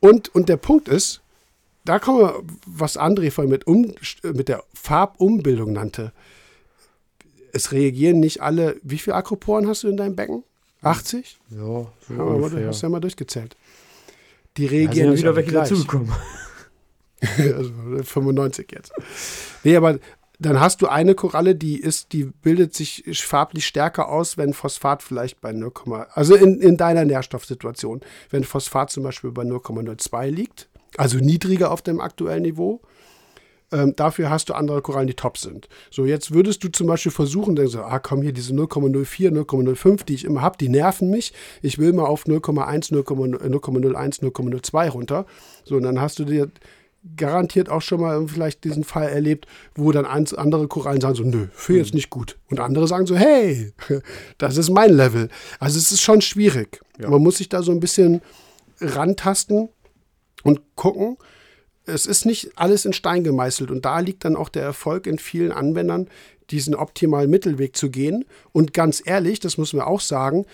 Und, 0.00 0.34
und 0.34 0.48
der 0.48 0.56
Punkt 0.56 0.88
ist, 0.88 1.20
da 1.84 1.98
kommen 1.98 2.20
wir, 2.20 2.42
was 2.66 2.98
André 2.98 3.30
vorhin 3.30 3.50
mit, 3.50 3.66
um, 3.66 3.94
mit 4.22 4.48
der 4.48 4.64
Farbumbildung 4.74 5.72
nannte. 5.72 6.12
Es 7.52 7.72
reagieren 7.72 8.20
nicht 8.20 8.40
alle. 8.40 8.76
Wie 8.82 8.98
viele 8.98 9.16
Akroporen 9.16 9.66
hast 9.66 9.82
du 9.82 9.88
in 9.88 9.96
deinem 9.96 10.16
Becken? 10.16 10.44
80? 10.82 11.38
Ja, 11.50 11.58
so 11.58 11.88
ja. 12.14 12.68
Hast 12.68 12.82
du 12.82 12.86
ja 12.86 12.90
mal 12.90 13.00
durchgezählt. 13.00 13.56
Die 14.56 14.66
reagieren 14.66 15.12
ja, 15.12 15.18
wieder 15.18 15.36
welche 15.36 15.52
dazugekommen. 15.52 16.12
also 17.38 17.72
95 18.02 18.72
jetzt. 18.72 18.92
Nee, 19.62 19.76
aber 19.76 19.98
dann 20.40 20.58
hast 20.58 20.80
du 20.80 20.88
eine 20.88 21.14
Koralle, 21.14 21.54
die 21.54 21.78
ist, 21.78 22.14
die 22.14 22.24
bildet 22.24 22.74
sich 22.74 23.04
farblich 23.22 23.66
stärker 23.66 24.08
aus, 24.08 24.38
wenn 24.38 24.54
Phosphat 24.54 25.02
vielleicht 25.02 25.40
bei 25.42 25.52
0, 25.52 25.70
also 26.14 26.34
in, 26.34 26.60
in 26.60 26.78
deiner 26.78 27.04
Nährstoffsituation, 27.04 28.00
wenn 28.30 28.44
Phosphat 28.44 28.90
zum 28.90 29.02
Beispiel 29.02 29.32
bei 29.32 29.42
0,02 29.42 30.30
liegt, 30.30 30.68
also 30.96 31.18
niedriger 31.18 31.70
auf 31.70 31.82
dem 31.82 32.00
aktuellen 32.00 32.42
Niveau. 32.42 32.80
Ähm, 33.72 33.94
dafür 33.94 34.30
hast 34.30 34.48
du 34.48 34.54
andere 34.54 34.82
Korallen, 34.82 35.06
die 35.06 35.14
top 35.14 35.38
sind. 35.38 35.68
So, 35.90 36.04
jetzt 36.04 36.32
würdest 36.32 36.64
du 36.64 36.68
zum 36.68 36.88
Beispiel 36.88 37.12
versuchen, 37.12 37.54
denkst 37.54 37.72
so, 37.72 37.82
ah 37.82 38.00
komm 38.00 38.22
hier, 38.22 38.32
diese 38.32 38.52
0,04, 38.52 39.30
0,05, 39.30 40.04
die 40.04 40.14
ich 40.14 40.24
immer 40.24 40.42
habe, 40.42 40.58
die 40.58 40.68
nerven 40.68 41.10
mich. 41.10 41.32
Ich 41.62 41.78
will 41.78 41.92
mal 41.92 42.06
auf 42.06 42.26
0,1, 42.26 42.92
0,01, 42.92 44.22
0,02 44.22 44.88
runter. 44.90 45.26
So, 45.64 45.76
und 45.76 45.84
dann 45.84 46.00
hast 46.00 46.18
du 46.18 46.24
dir 46.24 46.50
garantiert 47.16 47.70
auch 47.70 47.80
schon 47.80 48.00
mal 48.00 48.26
vielleicht 48.28 48.64
diesen 48.64 48.84
Fall 48.84 49.08
erlebt, 49.08 49.46
wo 49.74 49.90
dann 49.90 50.04
andere 50.04 50.68
Korallen 50.68 51.00
sagen 51.00 51.14
so, 51.14 51.22
nö, 51.22 51.46
für 51.52 51.76
jetzt 51.76 51.92
mhm. 51.92 51.96
nicht 51.96 52.10
gut. 52.10 52.38
Und 52.50 52.60
andere 52.60 52.86
sagen 52.86 53.06
so, 53.06 53.16
hey, 53.16 53.72
das 54.38 54.56
ist 54.56 54.70
mein 54.70 54.92
Level. 54.92 55.28
Also 55.58 55.78
es 55.78 55.92
ist 55.92 56.02
schon 56.02 56.20
schwierig. 56.20 56.80
Ja. 56.98 57.08
Man 57.08 57.22
muss 57.22 57.38
sich 57.38 57.48
da 57.48 57.62
so 57.62 57.72
ein 57.72 57.80
bisschen 57.80 58.20
rantasten 58.80 59.70
und 60.42 60.60
gucken. 60.74 61.16
Es 61.90 62.06
ist 62.06 62.24
nicht 62.24 62.52
alles 62.56 62.84
in 62.84 62.92
Stein 62.92 63.24
gemeißelt 63.24 63.70
und 63.70 63.84
da 63.84 64.00
liegt 64.00 64.24
dann 64.24 64.36
auch 64.36 64.48
der 64.48 64.62
Erfolg 64.62 65.06
in 65.06 65.18
vielen 65.18 65.52
Anwendern, 65.52 66.08
diesen 66.50 66.74
optimalen 66.74 67.30
Mittelweg 67.30 67.76
zu 67.76 67.90
gehen. 67.90 68.24
Und 68.52 68.74
ganz 68.74 69.02
ehrlich, 69.04 69.40
das 69.40 69.58
müssen 69.58 69.78
wir 69.78 69.86
auch 69.86 70.00
sagen, 70.00 70.46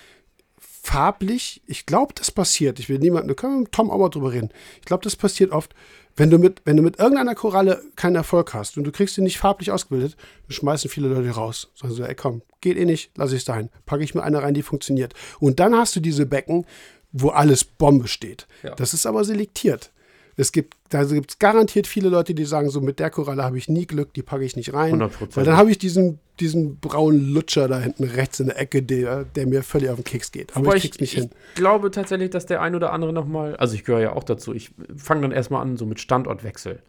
farblich, 0.58 1.62
ich 1.66 1.84
glaube, 1.84 2.14
das 2.14 2.30
passiert. 2.30 2.78
Ich 2.78 2.88
will 2.88 2.98
niemanden, 2.98 3.28
da 3.28 3.34
können 3.34 3.54
wir 3.54 3.60
mit 3.60 3.72
Tom 3.72 3.90
auch 3.90 3.98
mal 3.98 4.08
drüber 4.08 4.32
reden. 4.32 4.50
Ich 4.78 4.84
glaube, 4.84 5.02
das 5.02 5.16
passiert 5.16 5.50
oft. 5.50 5.74
Wenn 6.18 6.30
du, 6.30 6.38
mit, 6.38 6.62
wenn 6.64 6.76
du 6.76 6.82
mit 6.82 6.98
irgendeiner 6.98 7.34
Koralle 7.34 7.82
keinen 7.94 8.16
Erfolg 8.16 8.54
hast 8.54 8.78
und 8.78 8.84
du 8.84 8.92
kriegst 8.92 9.16
sie 9.16 9.20
nicht 9.20 9.36
farblich 9.36 9.70
ausgebildet, 9.70 10.16
dann 10.46 10.54
schmeißen 10.54 10.88
viele 10.88 11.08
Leute 11.08 11.30
raus. 11.30 11.70
Sagen 11.74 11.92
so, 11.92 12.04
ey 12.04 12.14
komm, 12.14 12.40
geht 12.62 12.78
eh 12.78 12.86
nicht, 12.86 13.10
lass 13.16 13.32
ich 13.32 13.38
es 13.38 13.44
dahin. 13.44 13.68
Packe 13.84 14.02
ich 14.02 14.14
mir 14.14 14.22
eine 14.22 14.42
rein, 14.42 14.54
die 14.54 14.62
funktioniert. 14.62 15.12
Und 15.40 15.60
dann 15.60 15.74
hast 15.74 15.94
du 15.96 16.00
diese 16.00 16.24
Becken, 16.24 16.64
wo 17.12 17.30
alles 17.30 17.64
Bombe 17.64 18.08
steht. 18.08 18.46
Ja. 18.62 18.74
Das 18.76 18.94
ist 18.94 19.06
aber 19.06 19.24
selektiert. 19.24 19.90
Es 20.38 20.52
gibt, 20.52 20.74
da 20.90 21.02
gibt 21.04 21.30
es 21.30 21.38
garantiert 21.38 21.86
viele 21.86 22.10
Leute, 22.10 22.34
die 22.34 22.44
sagen, 22.44 22.68
so 22.68 22.82
mit 22.82 22.98
der 22.98 23.08
Koralle 23.08 23.42
habe 23.42 23.56
ich 23.56 23.68
nie 23.68 23.86
Glück, 23.86 24.12
die 24.12 24.22
packe 24.22 24.44
ich 24.44 24.54
nicht 24.54 24.74
rein. 24.74 25.00
100%. 25.02 25.34
Weil 25.34 25.44
dann 25.44 25.56
habe 25.56 25.70
ich 25.70 25.78
diesen, 25.78 26.18
diesen 26.40 26.78
braunen 26.78 27.32
Lutscher 27.32 27.68
da 27.68 27.78
hinten 27.78 28.04
rechts 28.04 28.40
in 28.40 28.46
der 28.46 28.60
Ecke, 28.60 28.82
der, 28.82 29.24
der 29.24 29.46
mir 29.46 29.62
völlig 29.62 29.88
auf 29.88 29.96
den 29.96 30.04
Keks 30.04 30.32
geht. 30.32 30.54
Aber 30.54 30.66
Wobei 30.66 30.76
ich 30.76 30.82
krieg's 30.82 31.00
nicht 31.00 31.14
ich, 31.14 31.20
hin. 31.20 31.30
Ich 31.50 31.54
glaube 31.54 31.90
tatsächlich, 31.90 32.30
dass 32.30 32.44
der 32.44 32.60
ein 32.60 32.74
oder 32.74 32.92
andere 32.92 33.14
nochmal, 33.14 33.56
also 33.56 33.74
ich 33.74 33.84
gehöre 33.84 34.02
ja 34.02 34.12
auch 34.12 34.24
dazu, 34.24 34.52
ich 34.52 34.72
fange 34.94 35.22
dann 35.22 35.32
erstmal 35.32 35.62
an, 35.62 35.78
so 35.78 35.86
mit 35.86 36.00
Standortwechsel. 36.00 36.82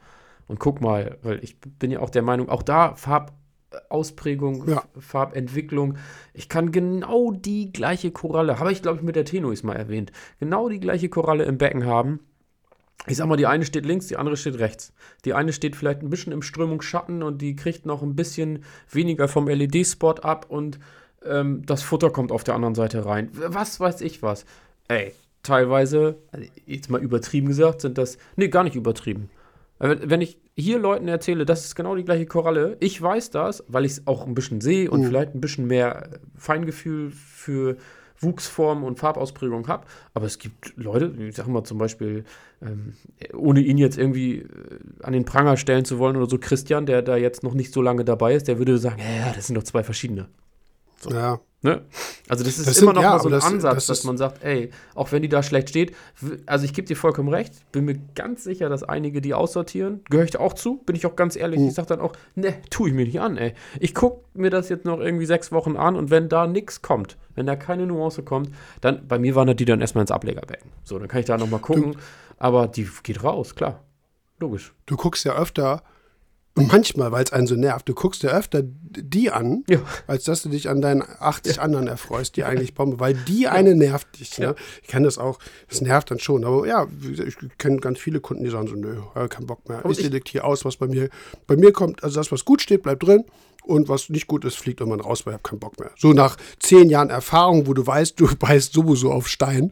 Und 0.48 0.60
guck 0.60 0.82
mal, 0.82 1.18
weil 1.24 1.41
ich 1.41 1.57
bin 1.60 1.91
ja 1.91 1.99
auch 1.99 2.10
der 2.10 2.24
Meinung, 2.24 2.49
auch 2.49 2.64
da 2.64 2.95
Farb, 2.95 3.34
Ausprägung, 3.90 4.68
ja. 4.68 4.84
Farbentwicklung. 4.98 5.98
Ich 6.34 6.49
kann 6.49 6.72
genau 6.72 7.32
die 7.32 7.72
gleiche 7.72 8.11
Koralle, 8.11 8.60
habe 8.60 8.72
ich 8.72 8.82
glaube 8.82 8.98
ich 8.98 9.03
mit 9.03 9.15
der 9.15 9.26
Tenois 9.26 9.64
mal 9.64 9.76
erwähnt, 9.76 10.11
genau 10.40 10.69
die 10.69 10.80
gleiche 10.80 11.10
Koralle 11.10 11.44
im 11.45 11.57
Becken 11.57 11.86
haben. 11.86 12.22
Ich 13.06 13.18
sag 13.18 13.28
mal, 13.28 13.38
die 13.38 13.45
eine 13.45 13.65
steht 13.65 13.86
links, 13.86 14.07
die 14.07 14.18
andere 14.18 14.36
steht 14.36 14.60
rechts. 14.60 14.91
Die 15.24 15.34
eine 15.34 15.53
steht 15.53 15.76
vielleicht 15.76 16.02
ein 16.02 16.10
bisschen 16.10 16.34
im 16.34 16.41
Strömungsschatten 16.41 17.24
und 17.24 17.41
die 17.41 17.56
kriegt 17.56 17.86
noch 17.86 18.02
ein 18.02 18.15
bisschen 18.15 18.64
weniger 18.91 19.28
vom 19.28 19.48
LED-Spot 19.48 20.15
ab 20.15 20.48
und 20.49 20.80
ähm, 21.26 21.64
das 21.65 21.84
Futter 21.84 22.10
kommt 22.10 22.32
auf 22.32 22.44
der 22.44 22.56
anderen 22.56 22.76
Seite 22.76 23.06
rein. 23.06 23.30
Was 23.34 23.80
weiß 23.80 24.02
ich 24.02 24.24
was. 24.24 24.45
Ey, 24.88 25.14
teilweise, 25.44 26.18
also 26.32 26.45
jetzt 26.65 26.90
mal 26.90 27.02
übertrieben 27.02 27.48
gesagt, 27.48 27.82
sind 27.82 27.98
das, 27.98 28.18
nee, 28.36 28.49
gar 28.49 28.64
nicht 28.64 28.76
übertrieben. 28.76 29.30
Wenn 29.80 30.22
ich 30.22 30.40
hier 30.56 30.80
Leuten 30.80 31.07
erzähle, 31.07 31.45
das 31.45 31.65
ist 31.65 31.76
genau 31.76 31.95
die 31.95 32.03
gleiche 32.03 32.26
Koralle, 32.26 32.78
ich 32.80 32.99
weiß 32.99 33.30
das, 33.30 33.64
weil 33.68 33.86
ich 33.86 33.91
es 33.94 34.07
auch 34.07 34.26
ein 34.26 34.34
bisschen 34.34 34.60
sehe 34.60 34.90
und 34.90 35.02
mhm. 35.02 35.06
vielleicht 35.06 35.36
ein 35.36 35.41
bisschen 35.41 35.68
mehr 35.68 36.10
Feingefühl 36.36 37.11
für 37.11 37.78
Wuchsform 38.19 38.84
und 38.84 38.99
Farbausprägung 38.99 39.68
habe. 39.68 39.85
Aber 40.14 40.26
es 40.26 40.39
gibt 40.39 40.73
Leute, 40.76 41.14
ich 41.19 41.35
sage 41.35 41.49
mal 41.49 41.64
zum 41.64 41.77
Beispiel, 41.77 42.26
ähm, 42.61 42.94
ohne 43.34 43.60
ihn 43.60 43.77
jetzt 43.77 43.98
irgendwie 43.98 44.39
äh, 44.39 44.45
an 45.03 45.14
den 45.14 45.26
Pranger 45.26 45.57
stellen 45.57 45.85
zu 45.85 45.99
wollen 45.99 46.15
oder 46.15 46.30
so, 46.30 46.38
Christian, 46.38 46.85
der 46.85 47.02
da 47.02 47.15
jetzt 47.15 47.44
noch 47.44 47.53
nicht 47.53 47.73
so 47.73 47.81
lange 47.81 48.03
dabei 48.06 48.35
ist, 48.35 48.48
der 48.48 48.57
würde 48.57 48.77
sagen, 48.77 48.99
ja, 48.99 49.31
das 49.34 49.48
sind 49.48 49.56
doch 49.56 49.64
zwei 49.64 49.84
verschiedene. 49.84 50.27
So. 50.99 51.11
Ja. 51.11 51.39
Ne? 51.64 51.82
Also 52.30 52.44
das 52.44 52.60
ist 52.60 52.68
das 52.68 52.78
immer 52.78 52.92
sind, 52.92 52.96
noch 52.96 53.02
ja, 53.02 53.10
mal 53.12 53.20
so 53.20 53.30
ein 53.30 53.32
das, 53.32 53.44
Ansatz, 53.44 53.76
das 53.76 53.88
dass 53.88 54.04
man 54.04 54.16
sagt, 54.16 54.44
ey, 54.44 54.70
auch 54.94 55.12
wenn 55.12 55.24
die 55.24 55.30
da 55.30 55.42
schlecht 55.42 55.70
steht, 55.70 55.96
also 56.46 56.66
ich 56.66 56.74
gebe 56.74 56.88
dir 56.88 56.96
vollkommen 56.96 57.30
recht, 57.30 57.72
bin 57.72 57.86
mir 57.86 58.00
ganz 58.14 58.44
sicher, 58.44 58.70
dass 58.70 58.84
einige 58.84 59.22
die 59.22 59.34
aussortieren, 59.34 60.02
gehöre 60.08 60.26
ich 60.26 60.38
auch 60.38 60.54
zu, 60.54 60.78
bin 60.86 60.96
ich 60.96 61.08
auch 61.08 61.16
ganz 61.16 61.36
ehrlich, 61.36 61.60
mhm. 61.60 61.70
ich 61.70 61.74
sage 61.74 61.88
dann 61.88 62.00
auch, 62.00 62.14
ne, 62.36 62.54
tue 62.70 62.90
ich 62.90 62.96
mir 62.96 63.06
nicht 63.06 63.20
an, 63.20 63.38
ey. 63.38 63.54
Ich 63.80 63.96
gucke 63.96 64.24
mir 64.36 64.52
das 64.52 64.70
jetzt 64.70 64.86
noch 64.86 65.00
irgendwie 65.00 65.26
sechs 65.26 65.52
Wochen 65.52 65.78
an 65.78 65.96
und 65.96 66.12
wenn 66.12 66.30
da 66.30 66.46
nichts 66.46 66.84
kommt, 66.84 67.18
wenn 67.34 67.48
da 67.48 67.56
keine 67.56 67.88
Nuance 67.88 68.22
kommt, 68.22 68.52
dann, 68.82 69.08
bei 69.08 69.18
mir 69.18 69.34
wandert 69.34 69.60
die 69.60 69.66
dann 69.66 69.82
erstmal 69.82 70.04
ins 70.04 70.12
Ablegerbecken. 70.12 70.70
So, 70.84 71.00
dann 71.00 71.08
kann 71.08 71.22
ich 71.22 71.26
da 71.26 71.38
nochmal 71.38 71.60
gucken, 71.60 71.94
du, 71.94 72.00
aber 72.38 72.68
die 72.68 72.88
geht 73.02 73.24
raus, 73.24 73.56
klar. 73.56 73.84
Logisch. 74.40 74.74
Du 74.86 74.96
guckst 74.96 75.26
ja 75.26 75.36
öfter 75.36 75.82
und 76.58 76.72
manchmal, 76.72 77.12
weil 77.12 77.24
es 77.24 77.32
einen 77.32 77.46
so 77.46 77.56
nervt, 77.56 77.88
du 77.88 77.94
guckst 77.94 78.24
dir 78.24 78.32
öfter 78.32 78.64
die 78.64 79.30
an, 79.30 79.64
ja. 79.70 79.80
als 80.08 80.24
dass 80.24 80.42
du 80.42 80.50
dich 80.50 80.70
an 80.70 80.82
deinen 80.82 81.04
80 81.20 81.58
ja. 81.58 81.62
anderen 81.62 81.88
erfreust, 81.88 82.36
die 82.36 82.44
eigentlich 82.44 82.74
Bombe, 82.74 83.00
weil 83.00 83.14
die 83.14 83.44
ja. 83.44 83.52
eine 83.52 83.76
nervt 83.76 84.20
dich. 84.20 84.40
Ne? 84.40 84.56
Ich 84.82 84.88
kenne 84.88 85.06
das 85.06 85.20
auch, 85.20 85.38
das 85.70 85.82
nervt 85.82 86.10
dann 86.10 86.20
schon. 86.20 86.44
Aber 86.46 86.66
ja, 86.66 86.88
ich 87.26 87.38
kenne 87.60 87.78
ganz 87.78 88.00
viele 88.00 88.20
Kunden, 88.20 88.44
die 88.44 88.50
sagen 88.50 88.68
so, 88.68 88.76
nö, 88.76 88.98
kein 89.30 89.46
Bock 89.46 89.70
mehr. 89.70 89.86
ich 89.88 89.98
selektiere 89.98 90.44
aus, 90.44 90.66
was 90.66 90.78
bei 90.78 90.88
mir, 90.88 91.10
bei 91.46 91.56
mir 91.56 91.72
kommt, 91.72 92.04
also 92.04 92.20
das, 92.20 92.32
was 92.32 92.44
gut 92.44 92.62
steht, 92.62 92.82
bleibt 92.82 93.04
drin. 93.04 93.26
Und 93.64 93.90
was 93.90 94.08
nicht 94.08 94.28
gut 94.28 94.46
ist, 94.46 94.56
fliegt 94.56 94.80
irgendwann 94.80 95.02
raus, 95.02 95.26
weil 95.26 95.34
ich 95.34 95.40
habe 95.40 95.50
keinen 95.50 95.60
Bock 95.60 95.78
mehr. 95.78 95.92
So 95.98 96.14
nach 96.14 96.38
zehn 96.58 96.90
Jahren 96.90 97.10
Erfahrung, 97.10 97.68
wo 97.68 97.74
du 97.74 97.86
weißt, 97.86 98.18
du 98.18 98.34
beißt 98.40 98.72
sowieso 98.72 99.12
auf 99.12 99.28
Stein, 99.28 99.72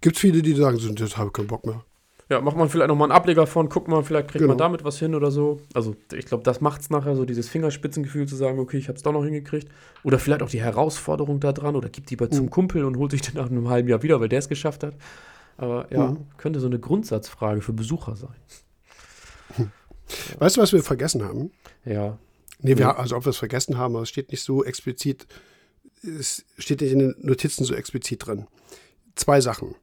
gibt 0.00 0.16
es 0.16 0.20
viele, 0.20 0.40
die 0.40 0.54
sagen, 0.54 0.78
so, 0.78 0.90
das 0.92 1.18
habe 1.18 1.26
ich 1.26 1.34
keinen 1.34 1.46
Bock 1.46 1.66
mehr. 1.66 1.84
Ja, 2.30 2.40
macht 2.40 2.56
man 2.56 2.68
vielleicht 2.68 2.88
nochmal 2.88 3.10
einen 3.10 3.16
Ableger 3.16 3.44
von, 3.48 3.68
guckt 3.68 3.88
mal, 3.88 4.04
vielleicht 4.04 4.28
kriegt 4.28 4.38
genau. 4.38 4.52
man 4.52 4.58
damit 4.58 4.84
was 4.84 5.00
hin 5.00 5.16
oder 5.16 5.32
so. 5.32 5.60
Also 5.74 5.96
ich 6.12 6.26
glaube, 6.26 6.44
das 6.44 6.60
macht 6.60 6.80
es 6.80 6.88
nachher, 6.88 7.16
so 7.16 7.24
dieses 7.24 7.48
Fingerspitzengefühl 7.48 8.28
zu 8.28 8.36
sagen, 8.36 8.60
okay, 8.60 8.76
ich 8.76 8.86
habe 8.86 8.96
es 8.96 9.02
doch 9.02 9.12
noch 9.12 9.24
hingekriegt. 9.24 9.68
Oder 10.04 10.20
vielleicht 10.20 10.42
auch 10.42 10.48
die 10.48 10.62
Herausforderung 10.62 11.40
da 11.40 11.52
dran 11.52 11.74
oder 11.74 11.88
gibt 11.88 12.08
die 12.08 12.14
bei 12.14 12.26
mhm. 12.26 12.32
zum 12.32 12.50
Kumpel 12.50 12.84
und 12.84 12.96
holt 12.96 13.10
sich 13.10 13.22
den 13.22 13.34
nach 13.34 13.50
einem 13.50 13.68
halben 13.68 13.88
Jahr 13.88 14.04
wieder, 14.04 14.20
weil 14.20 14.28
der 14.28 14.38
es 14.38 14.48
geschafft 14.48 14.84
hat. 14.84 14.94
Aber 15.56 15.88
ja, 15.90 16.12
mhm. 16.12 16.18
könnte 16.36 16.60
so 16.60 16.68
eine 16.68 16.78
Grundsatzfrage 16.78 17.62
für 17.62 17.72
Besucher 17.72 18.14
sein. 18.14 18.36
Hm. 19.56 19.72
Weißt 20.38 20.56
du, 20.56 20.60
was 20.60 20.72
wir 20.72 20.84
vergessen 20.84 21.24
haben? 21.24 21.50
Ja. 21.84 22.16
Nee, 22.60 22.78
wir, 22.78 22.96
also 22.96 23.16
ob 23.16 23.26
wir 23.26 23.30
es 23.30 23.38
vergessen 23.38 23.76
haben, 23.76 23.96
aber 23.96 24.04
es 24.04 24.08
steht 24.08 24.30
nicht 24.30 24.42
so 24.42 24.64
explizit, 24.64 25.26
es 26.04 26.44
steht 26.58 26.80
nicht 26.80 26.92
in 26.92 27.00
den 27.00 27.14
Notizen 27.18 27.64
so 27.64 27.74
explizit 27.74 28.24
drin. 28.24 28.46
Zwei 29.16 29.40
Sachen 29.40 29.74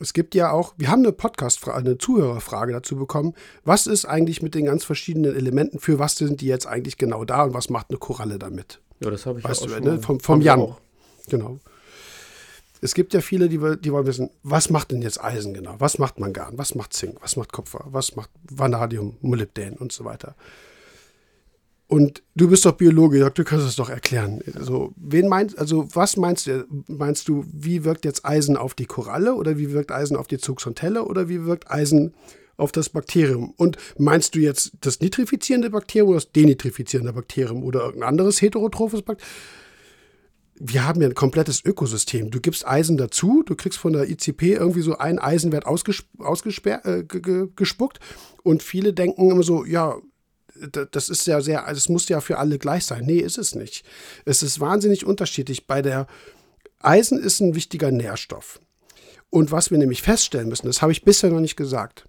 es 0.00 0.12
gibt 0.12 0.34
ja 0.34 0.52
auch, 0.52 0.74
wir 0.76 0.90
haben 0.90 1.02
eine 1.02 1.12
Podcast-Frage, 1.12 1.78
eine 1.78 1.98
Zuhörerfrage 1.98 2.72
dazu 2.72 2.96
bekommen. 2.96 3.34
Was 3.64 3.86
ist 3.86 4.04
eigentlich 4.04 4.42
mit 4.42 4.54
den 4.54 4.66
ganz 4.66 4.84
verschiedenen 4.84 5.34
Elementen? 5.34 5.78
Für 5.78 5.98
was 5.98 6.16
sind 6.16 6.40
die 6.40 6.46
jetzt 6.46 6.66
eigentlich 6.66 6.98
genau 6.98 7.24
da 7.24 7.42
und 7.44 7.54
was 7.54 7.68
macht 7.68 7.90
eine 7.90 7.98
Koralle 7.98 8.38
damit? 8.38 8.80
Ja, 9.00 9.10
das 9.10 9.26
habe 9.26 9.40
ich 9.40 9.44
weißt 9.44 9.62
auch 9.62 9.66
du, 9.66 9.72
schon. 9.72 9.84
Ne? 9.84 9.98
Vom, 10.00 10.20
vom 10.20 10.40
Jan. 10.40 10.74
Genau. 11.28 11.58
Es 12.80 12.94
gibt 12.94 13.12
ja 13.12 13.20
viele, 13.20 13.48
die, 13.48 13.58
die 13.80 13.92
wollen 13.92 14.06
wissen, 14.06 14.30
was 14.44 14.70
macht 14.70 14.92
denn 14.92 15.02
jetzt 15.02 15.22
Eisen 15.22 15.52
genau? 15.52 15.74
Was 15.78 15.98
macht 15.98 16.20
Mangan? 16.20 16.56
Was 16.56 16.76
macht 16.76 16.92
Zink? 16.92 17.20
Was 17.20 17.34
macht 17.36 17.52
Kupfer? 17.52 17.84
Was 17.86 18.14
macht 18.14 18.30
Vanadium, 18.48 19.16
Molybdän 19.20 19.74
und 19.74 19.90
so 19.90 20.04
weiter? 20.04 20.36
Und 21.90 22.22
du 22.34 22.50
bist 22.50 22.66
doch 22.66 22.72
Biologe, 22.72 23.18
du 23.18 23.44
kannst 23.44 23.66
es 23.66 23.76
doch 23.76 23.88
erklären. 23.88 24.40
Also, 24.54 24.92
wen 24.96 25.26
meinst, 25.26 25.58
also 25.58 25.88
was 25.94 26.18
meinst 26.18 26.46
du? 26.46 26.66
Meinst 26.86 27.28
du, 27.28 27.46
wie 27.50 27.82
wirkt 27.82 28.04
jetzt 28.04 28.26
Eisen 28.26 28.58
auf 28.58 28.74
die 28.74 28.84
Koralle 28.84 29.34
oder 29.34 29.56
wie 29.56 29.72
wirkt 29.72 29.90
Eisen 29.90 30.14
auf 30.14 30.26
die 30.26 30.36
Zuxontelle 30.36 31.04
oder 31.04 31.30
wie 31.30 31.46
wirkt 31.46 31.70
Eisen 31.70 32.12
auf 32.58 32.72
das 32.72 32.90
Bakterium? 32.90 33.54
Und 33.56 33.78
meinst 33.96 34.34
du 34.34 34.38
jetzt 34.38 34.72
das 34.82 35.00
nitrifizierende 35.00 35.70
Bakterium 35.70 36.10
oder 36.10 36.18
das 36.18 36.30
denitrifizierende 36.30 37.14
Bakterium 37.14 37.62
oder 37.62 37.80
irgendein 37.80 38.10
anderes 38.10 38.42
heterotrophes 38.42 39.00
Bakterium? 39.00 39.32
wir 40.60 40.86
haben 40.86 41.00
ja 41.00 41.08
ein 41.08 41.14
komplettes 41.14 41.64
Ökosystem. 41.64 42.30
Du 42.30 42.40
gibst 42.40 42.66
Eisen 42.66 42.96
dazu, 42.96 43.42
du 43.44 43.54
kriegst 43.54 43.78
von 43.78 43.92
der 43.92 44.10
ICP 44.10 44.54
irgendwie 44.54 44.80
so 44.80 44.98
einen 44.98 45.18
Eisenwert 45.18 45.66
ausgespuckt 45.66 46.86
äh, 46.86 48.42
und 48.42 48.62
viele 48.62 48.92
denken 48.92 49.30
immer 49.30 49.42
so, 49.42 49.64
ja, 49.64 49.96
das 50.90 51.08
ist 51.08 51.26
ja 51.26 51.40
sehr, 51.40 51.66
es 51.68 51.88
muss 51.88 52.08
ja 52.08 52.20
für 52.20 52.38
alle 52.38 52.58
gleich 52.58 52.84
sein. 52.84 53.04
Nee, 53.04 53.18
ist 53.18 53.38
es 53.38 53.54
nicht. 53.54 53.84
Es 54.24 54.42
ist 54.42 54.60
wahnsinnig 54.60 55.04
unterschiedlich. 55.06 55.66
Bei 55.66 55.82
der 55.82 56.06
Eisen 56.80 57.18
ist 57.18 57.40
ein 57.40 57.54
wichtiger 57.54 57.90
Nährstoff. 57.90 58.60
Und 59.30 59.52
was 59.52 59.70
wir 59.70 59.78
nämlich 59.78 60.02
feststellen 60.02 60.48
müssen, 60.48 60.66
das 60.66 60.80
habe 60.80 60.92
ich 60.92 61.04
bisher 61.04 61.30
noch 61.30 61.40
nicht 61.40 61.56
gesagt, 61.56 62.04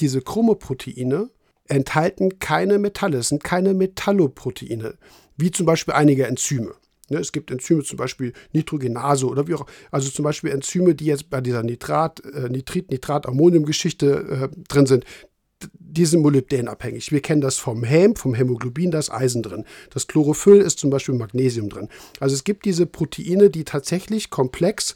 diese 0.00 0.20
Chromoproteine 0.20 1.30
enthalten 1.66 2.38
keine 2.38 2.78
Metalle, 2.78 3.18
es 3.18 3.28
sind 3.28 3.44
keine 3.44 3.74
Metalloproteine, 3.74 4.96
wie 5.36 5.50
zum 5.50 5.66
Beispiel 5.66 5.94
einige 5.94 6.26
Enzyme. 6.26 6.74
Ne, 7.10 7.18
es 7.18 7.32
gibt 7.32 7.50
Enzyme, 7.50 7.82
zum 7.84 7.96
Beispiel 7.96 8.34
Nitrogenase 8.52 9.26
oder 9.26 9.46
wie 9.48 9.54
auch. 9.54 9.66
Also 9.90 10.10
zum 10.10 10.24
Beispiel 10.24 10.50
Enzyme, 10.50 10.94
die 10.94 11.06
jetzt 11.06 11.30
bei 11.30 11.40
dieser 11.40 11.62
Nitrat, 11.62 12.22
äh, 12.24 12.50
Nitrit, 12.50 12.90
Nitrat-Ammonium-Geschichte 12.90 14.50
äh, 14.52 14.62
drin 14.68 14.84
sind, 14.84 15.04
die 15.72 16.06
sind 16.06 16.20
molybdänabhängig. 16.22 17.10
Wir 17.12 17.20
kennen 17.20 17.40
das 17.40 17.56
vom 17.56 17.82
Häm, 17.82 18.14
vom 18.14 18.34
Hämoglobin, 18.34 18.90
da 18.90 18.98
ist 18.98 19.10
Eisen 19.10 19.42
drin. 19.42 19.64
Das 19.90 20.06
Chlorophyll 20.06 20.60
ist 20.60 20.78
zum 20.78 20.90
Beispiel 20.90 21.14
Magnesium 21.14 21.68
drin. 21.68 21.88
Also 22.20 22.34
es 22.34 22.44
gibt 22.44 22.64
diese 22.64 22.86
Proteine, 22.86 23.50
die 23.50 23.64
tatsächlich 23.64 24.30
komplex 24.30 24.94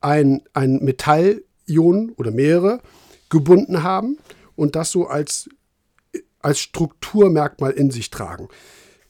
ein, 0.00 0.42
ein 0.54 0.78
Metallion 0.82 2.12
oder 2.16 2.30
mehrere 2.30 2.80
gebunden 3.28 3.82
haben 3.82 4.18
und 4.56 4.76
das 4.76 4.90
so 4.90 5.06
als, 5.06 5.48
als 6.40 6.60
Strukturmerkmal 6.60 7.72
in 7.72 7.90
sich 7.90 8.10
tragen. 8.10 8.48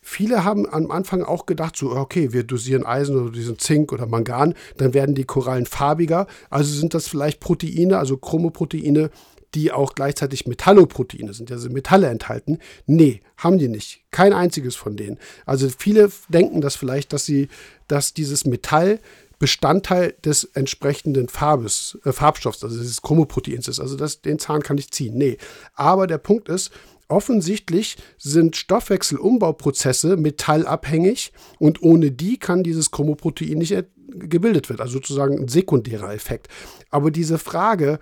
Viele 0.04 0.42
haben 0.42 0.68
am 0.68 0.90
Anfang 0.90 1.22
auch 1.22 1.46
gedacht, 1.46 1.76
so, 1.76 1.92
okay, 1.92 2.32
wir 2.32 2.42
dosieren 2.42 2.84
Eisen 2.84 3.16
oder 3.16 3.30
diesen 3.30 3.60
Zink 3.60 3.92
oder 3.92 4.06
Mangan, 4.06 4.54
dann 4.76 4.94
werden 4.94 5.14
die 5.14 5.24
Korallen 5.24 5.64
farbiger. 5.64 6.26
Also 6.50 6.72
sind 6.72 6.92
das 6.94 7.06
vielleicht 7.06 7.38
Proteine, 7.38 7.98
also 7.98 8.16
Chromoproteine, 8.16 9.10
die 9.54 9.72
auch 9.72 9.94
gleichzeitig 9.94 10.46
Metalloproteine 10.46 11.34
sind, 11.34 11.52
also 11.52 11.68
Metalle 11.70 12.08
enthalten. 12.08 12.58
Nee, 12.86 13.20
haben 13.36 13.58
die 13.58 13.68
nicht. 13.68 14.02
Kein 14.10 14.32
einziges 14.32 14.76
von 14.76 14.96
denen. 14.96 15.18
Also 15.46 15.68
viele 15.76 16.10
denken 16.28 16.60
das 16.60 16.76
vielleicht, 16.76 17.12
dass 17.12 17.26
sie, 17.26 17.48
dass 17.88 18.14
dieses 18.14 18.44
Metall 18.44 19.00
Bestandteil 19.42 20.14
des 20.24 20.44
entsprechenden 20.44 21.28
Farbes, 21.28 21.98
äh, 22.04 22.12
Farbstoffs, 22.12 22.62
also 22.62 22.78
des 22.78 23.02
Chromoproteins 23.02 23.66
ist. 23.66 23.80
Also 23.80 23.96
das, 23.96 24.22
den 24.22 24.38
Zahn 24.38 24.62
kann 24.62 24.78
ich 24.78 24.92
ziehen. 24.92 25.18
Nee. 25.18 25.36
Aber 25.74 26.06
der 26.06 26.18
Punkt 26.18 26.48
ist, 26.48 26.70
offensichtlich 27.08 27.96
sind 28.18 28.54
Stoffwechselumbauprozesse 28.54 30.16
metallabhängig 30.16 31.32
und 31.58 31.82
ohne 31.82 32.12
die 32.12 32.38
kann 32.38 32.62
dieses 32.62 32.92
Chromoprotein 32.92 33.58
nicht 33.58 33.74
gebildet 34.06 34.68
werden. 34.68 34.80
Also 34.80 34.94
sozusagen 34.94 35.40
ein 35.40 35.48
sekundärer 35.48 36.14
Effekt. 36.14 36.46
Aber 36.90 37.10
diese 37.10 37.38
Frage, 37.38 37.98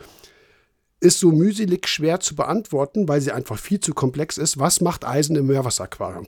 ist 1.01 1.19
so 1.19 1.33
mühselig 1.33 1.89
schwer 1.89 2.21
zu 2.21 2.37
beantworten, 2.37 3.09
weil 3.09 3.21
sie 3.21 3.33
einfach 3.33 3.59
viel 3.59 3.81
zu 3.81 3.95
komplex 3.95 4.37
ist. 4.37 4.59
Was 4.59 4.81
macht 4.81 5.07
Eisen 5.07 5.35
im 5.37 5.47
Meerwasseraquarium? 5.47 6.27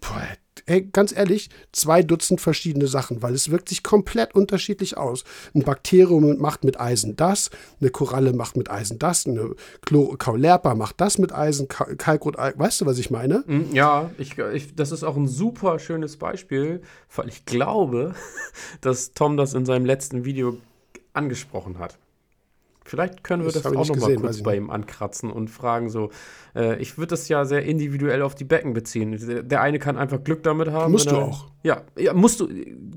Ey, 0.67 0.83
ganz 0.83 1.13
ehrlich, 1.13 1.51
zwei 1.73 2.03
Dutzend 2.03 2.41
verschiedene 2.41 2.87
Sachen, 2.87 3.23
weil 3.23 3.35
es 3.35 3.51
wirkt 3.51 3.69
sich 3.69 3.83
komplett 3.83 4.35
unterschiedlich 4.35 4.97
aus. 4.97 5.25
Ein 5.55 5.63
Bakterium 5.63 6.39
macht 6.39 6.65
mit 6.65 6.79
Eisen 6.79 7.17
das, 7.17 7.51
eine 7.81 7.91
Koralle 7.91 8.33
macht 8.33 8.57
mit 8.57 8.71
Eisen 8.71 8.99
das, 8.99 9.27
eine 9.27 9.55
Kaulerpa 10.19 10.75
macht 10.75 11.01
das 11.01 11.19
mit 11.19 11.35
Eisen, 11.35 11.69
Kalkrot, 11.69 12.37
weißt 12.37 12.83
du, 12.83 12.87
was 12.87 12.99
ich 12.99 13.11
meine? 13.11 13.45
Hm, 13.47 13.75
ja, 13.75 14.11
ich, 14.19 14.39
ich, 14.39 14.75
das 14.75 14.93
ist 14.93 15.05
auch 15.05 15.17
ein 15.17 15.27
super 15.27 15.79
schönes 15.79 16.17
Beispiel, 16.17 16.83
weil 17.15 17.29
ich 17.29 17.45
glaube, 17.45 18.15
dass 18.81 19.13
Tom 19.13 19.37
das 19.37 19.55
in 19.55 19.67
seinem 19.67 19.87
letzten 19.87 20.25
Video 20.25 20.59
angesprochen 21.13 21.79
hat. 21.79 21.99
Vielleicht 22.85 23.23
können 23.23 23.45
wir 23.45 23.53
das, 23.53 23.63
das 23.63 23.77
auch 23.77 23.87
noch 23.87 23.95
gesehen, 23.95 24.17
mal 24.17 24.29
kurz 24.29 24.43
bei 24.43 24.57
ihm 24.57 24.71
ankratzen 24.71 25.31
und 25.31 25.49
fragen 25.49 25.89
so. 25.89 26.11
Äh, 26.55 26.81
ich 26.81 26.99
würde 26.99 27.11
das 27.11 27.29
ja 27.29 27.45
sehr 27.45 27.65
individuell 27.65 28.23
auf 28.23 28.35
die 28.35 28.45
Becken 28.45 28.73
beziehen. 28.73 29.17
Der, 29.27 29.43
der 29.43 29.61
eine 29.61 29.79
kann 29.79 29.97
einfach 29.97 30.23
Glück 30.23 30.43
damit 30.43 30.71
haben. 30.71 30.93
Musst 30.93 31.11
du 31.11 31.17
er, 31.17 31.23
auch. 31.23 31.47
Ja, 31.63 31.83
ja, 31.97 32.13
musst 32.13 32.41
du. 32.41 32.49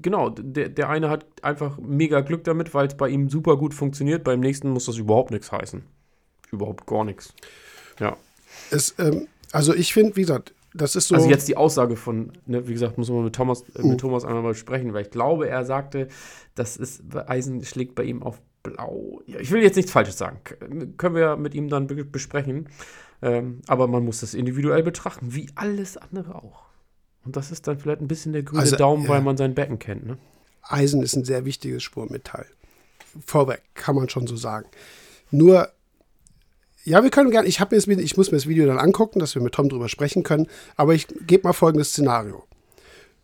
Genau. 0.02 0.30
Der, 0.30 0.70
der 0.70 0.90
eine 0.90 1.10
hat 1.10 1.26
einfach 1.42 1.78
mega 1.78 2.22
Glück 2.22 2.44
damit, 2.44 2.74
weil 2.74 2.88
es 2.88 2.98
bei 2.98 3.10
ihm 3.10 3.30
super 3.30 3.58
gut 3.58 3.74
funktioniert. 3.74 4.24
Beim 4.24 4.40
nächsten 4.40 4.70
muss 4.70 4.86
das 4.86 4.98
überhaupt 4.98 5.32
nichts 5.32 5.52
heißen. 5.52 5.84
Überhaupt 6.52 6.88
gar 6.88 7.04
nichts. 7.04 7.34
Ja. 8.00 8.18
Es, 8.72 8.96
ähm, 8.98 9.28
also 9.52 9.74
ich 9.74 9.94
finde, 9.94 10.16
wie 10.16 10.22
gesagt, 10.22 10.54
das 10.74 10.96
ist 10.96 11.08
so. 11.08 11.16
Also 11.16 11.30
jetzt 11.30 11.48
die 11.48 11.58
Aussage 11.58 11.96
von, 11.96 12.34
ne, 12.46 12.68
wie 12.68 12.74
gesagt, 12.74 12.98
muss 12.98 13.10
man 13.10 13.24
mit 13.24 13.36
Thomas, 13.36 13.62
äh, 13.76 13.84
mit 13.84 13.94
uh. 13.94 13.98
Thomas 13.98 14.26
einmal 14.26 14.44
mal 14.44 14.56
sprechen, 14.56 14.94
weil 14.94 15.04
ich 15.04 15.12
glaube, 15.12 15.48
er 15.48 15.64
sagte, 15.64 16.08
das 16.56 16.76
ist 16.76 17.04
Eisen 17.28 17.64
schlägt 17.64 17.96
bei 17.96 18.04
ihm 18.04 18.24
auf 18.24 18.42
blau. 18.72 19.22
Ja, 19.26 19.40
ich 19.40 19.52
will 19.52 19.62
jetzt 19.62 19.76
nichts 19.76 19.92
Falsches 19.92 20.18
sagen. 20.18 20.40
Können 20.98 21.16
wir 21.16 21.36
mit 21.38 21.54
ihm 21.54 21.70
dann 21.70 21.88
besprechen. 21.88 22.70
Ähm, 23.22 23.62
aber 23.68 23.88
man 23.88 24.04
muss 24.04 24.20
das 24.20 24.34
individuell 24.34 24.84
betrachten, 24.84 25.34
wie 25.34 25.50
alles 25.56 25.98
andere 25.98 26.36
auch. 26.36 26.66
Und 27.24 27.36
das 27.36 27.52
ist 27.52 27.68
dann 27.68 27.80
vielleicht 27.80 28.02
ein 28.02 28.08
bisschen 28.08 28.34
der 28.34 28.44
grüne 28.44 28.62
also, 28.62 28.76
Daumen, 28.76 29.04
ja. 29.04 29.10
weil 29.10 29.22
man 29.22 29.38
sein 29.38 29.56
Becken 29.56 29.80
kennt. 29.80 30.06
Ne? 30.06 30.18
Eisen 30.62 31.02
ist 31.02 31.16
ein 31.16 31.26
sehr 31.26 31.46
wichtiges 31.46 31.82
Spurmetall. 31.84 32.46
Vorweg, 33.26 33.62
kann 33.74 33.96
man 33.96 34.10
schon 34.10 34.28
so 34.28 34.36
sagen. 34.36 34.68
Nur, 35.32 35.70
ja, 36.84 37.02
wir 37.04 37.10
können 37.10 37.32
gerne, 37.32 37.48
ich, 37.48 37.60
mir 37.60 37.68
das, 37.70 37.88
ich 37.88 38.18
muss 38.18 38.32
mir 38.32 38.38
das 38.38 38.48
Video 38.48 38.68
dann 38.68 38.78
angucken, 38.78 39.20
dass 39.20 39.34
wir 39.34 39.42
mit 39.42 39.54
Tom 39.54 39.70
drüber 39.70 39.90
sprechen 39.90 40.24
können. 40.24 40.48
Aber 40.76 40.94
ich 40.94 41.08
gebe 41.26 41.48
mal 41.48 41.54
folgendes 41.54 41.90
Szenario. 41.90 42.44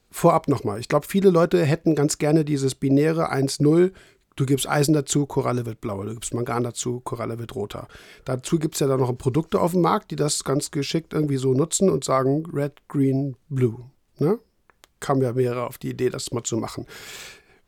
Vorab 0.10 0.48
nochmal. 0.48 0.80
Ich 0.80 0.88
glaube, 0.88 1.06
viele 1.08 1.30
Leute 1.30 1.64
hätten 1.64 1.96
ganz 1.96 2.18
gerne 2.18 2.44
dieses 2.44 2.76
binäre 2.76 3.32
1-0 3.32 3.92
Du 4.42 4.48
gibst 4.48 4.68
Eisen 4.68 4.96
dazu, 4.96 5.28
Koralle 5.28 5.68
wird 5.68 5.82
blauer. 5.82 6.06
Du 6.06 6.16
gibst 6.16 6.34
Mangan 6.34 6.64
dazu, 6.64 7.00
Koralle 7.00 7.38
wird 7.38 7.54
roter. 7.54 7.88
Dazu 8.26 8.58
gibt 8.58 8.74
es 8.74 8.80
ja 8.80 8.88
dann 8.88 9.00
noch 9.00 9.16
Produkte 9.16 9.62
auf 9.62 9.74
dem 9.74 9.82
Markt, 9.82 10.10
die 10.10 10.16
das 10.16 10.44
ganz 10.44 10.72
geschickt 10.72 11.14
irgendwie 11.14 11.38
so 11.38 11.54
nutzen 11.54 11.92
und 11.92 12.04
sagen 12.04 12.48
Red, 12.52 12.74
Green, 12.88 13.36
Blue. 13.50 13.86
Ne? 14.18 14.40
Kam 15.00 15.22
ja 15.22 15.34
mehrere 15.34 15.68
auf 15.68 15.78
die 15.78 15.92
Idee, 15.92 16.10
das 16.10 16.32
mal 16.32 16.42
zu 16.42 16.58
machen. 16.58 16.88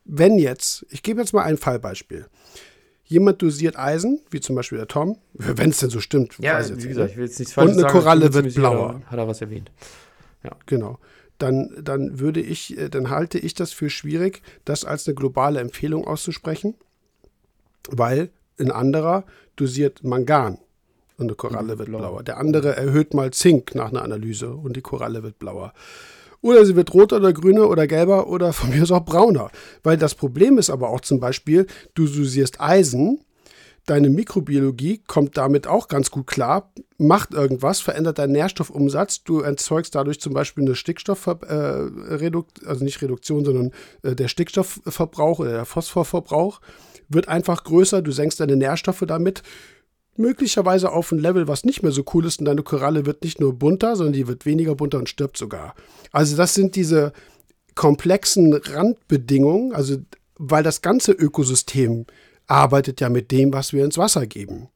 Wenn 0.04 0.36
jetzt, 0.36 0.84
ich 0.90 1.04
gebe 1.04 1.20
jetzt 1.20 1.32
mal 1.32 1.44
ein 1.44 1.58
Fallbeispiel. 1.58 2.26
Jemand 3.04 3.40
dosiert 3.40 3.78
Eisen, 3.78 4.18
wie 4.30 4.40
zum 4.40 4.56
Beispiel 4.56 4.78
der 4.78 4.88
Tom, 4.88 5.18
wenn 5.34 5.70
es 5.70 5.78
denn 5.78 5.90
so 5.90 6.00
stimmt. 6.00 6.36
Ja, 6.40 6.58
wie 6.76 6.88
gesagt, 6.88 7.12
ich 7.12 7.16
will 7.16 7.26
jetzt 7.26 7.38
nichts 7.38 7.54
falsch 7.54 7.68
Und 7.68 7.74
eine 7.74 7.82
sagen, 7.82 7.92
Koralle 7.92 8.34
wird 8.34 8.52
blauer. 8.52 9.00
Hat 9.06 9.16
er 9.16 9.28
was 9.28 9.40
erwähnt. 9.40 9.70
Ja. 10.42 10.50
Genau 10.66 10.98
dann, 11.44 11.70
dann 11.82 12.18
würde 12.18 12.40
ich, 12.40 12.78
äh, 12.78 12.88
dann 12.88 13.10
halte 13.10 13.38
ich 13.38 13.54
das 13.54 13.72
für 13.72 13.90
schwierig, 13.90 14.42
das 14.64 14.84
als 14.84 15.06
eine 15.06 15.14
globale 15.14 15.60
Empfehlung 15.60 16.06
auszusprechen, 16.06 16.74
weil 17.90 18.30
ein 18.58 18.70
anderer 18.70 19.24
dosiert 19.56 20.02
Mangan 20.02 20.58
und 21.18 21.26
eine 21.26 21.34
Koralle 21.34 21.78
wird 21.78 21.88
blauer. 21.88 22.22
Der 22.22 22.38
andere 22.38 22.76
erhöht 22.76 23.12
mal 23.12 23.30
Zink 23.30 23.74
nach 23.74 23.90
einer 23.90 24.02
Analyse 24.02 24.54
und 24.54 24.76
die 24.76 24.80
Koralle 24.80 25.22
wird 25.22 25.38
blauer. 25.38 25.74
Oder 26.40 26.64
sie 26.64 26.76
wird 26.76 26.92
roter 26.94 27.16
oder 27.16 27.32
grüner 27.32 27.68
oder 27.68 27.86
gelber 27.86 28.26
oder 28.28 28.52
von 28.52 28.70
mir 28.70 28.82
aus 28.82 28.90
auch 28.90 29.04
brauner. 29.04 29.50
Weil 29.82 29.96
das 29.96 30.14
Problem 30.14 30.58
ist 30.58 30.70
aber 30.70 30.90
auch 30.90 31.00
zum 31.00 31.20
Beispiel, 31.20 31.66
du 31.94 32.06
dosierst 32.06 32.60
Eisen 32.60 33.20
deine 33.86 34.10
Mikrobiologie 34.10 35.02
kommt 35.06 35.36
damit 35.36 35.66
auch 35.66 35.88
ganz 35.88 36.10
gut 36.10 36.26
klar, 36.26 36.72
macht 36.98 37.34
irgendwas, 37.34 37.80
verändert 37.80 38.18
deinen 38.18 38.32
Nährstoffumsatz. 38.32 39.24
Du 39.24 39.40
erzeugst 39.40 39.94
dadurch 39.94 40.20
zum 40.20 40.32
Beispiel 40.32 40.64
eine 40.64 40.74
Stickstoffreduktion, 40.74 42.44
äh, 42.64 42.68
also 42.68 42.84
nicht 42.84 43.02
Reduktion, 43.02 43.44
sondern 43.44 43.72
äh, 44.02 44.14
der 44.14 44.28
Stickstoffverbrauch 44.28 45.38
oder 45.40 45.52
der 45.52 45.64
Phosphorverbrauch 45.64 46.60
wird 47.08 47.28
einfach 47.28 47.64
größer. 47.64 48.02
Du 48.02 48.12
senkst 48.12 48.40
deine 48.40 48.56
Nährstoffe 48.56 49.04
damit. 49.06 49.42
Möglicherweise 50.16 50.92
auf 50.92 51.10
ein 51.10 51.18
Level, 51.18 51.48
was 51.48 51.64
nicht 51.64 51.82
mehr 51.82 51.90
so 51.90 52.04
cool 52.14 52.24
ist, 52.24 52.38
und 52.38 52.44
deine 52.44 52.62
Koralle 52.62 53.04
wird 53.04 53.24
nicht 53.24 53.40
nur 53.40 53.52
bunter, 53.52 53.96
sondern 53.96 54.12
die 54.12 54.28
wird 54.28 54.46
weniger 54.46 54.76
bunter 54.76 54.98
und 54.98 55.08
stirbt 55.08 55.36
sogar. 55.36 55.74
Also, 56.12 56.36
das 56.36 56.54
sind 56.54 56.76
diese 56.76 57.12
komplexen 57.74 58.54
Randbedingungen, 58.54 59.74
also 59.74 59.96
weil 60.36 60.62
das 60.62 60.82
ganze 60.82 61.10
Ökosystem 61.12 62.06
arbeitet 62.46 63.00
ja 63.00 63.08
mit 63.08 63.30
dem, 63.30 63.52
was 63.52 63.72
wir 63.72 63.84
ins 63.84 63.98
Wasser 63.98 64.26
geben. 64.26 64.68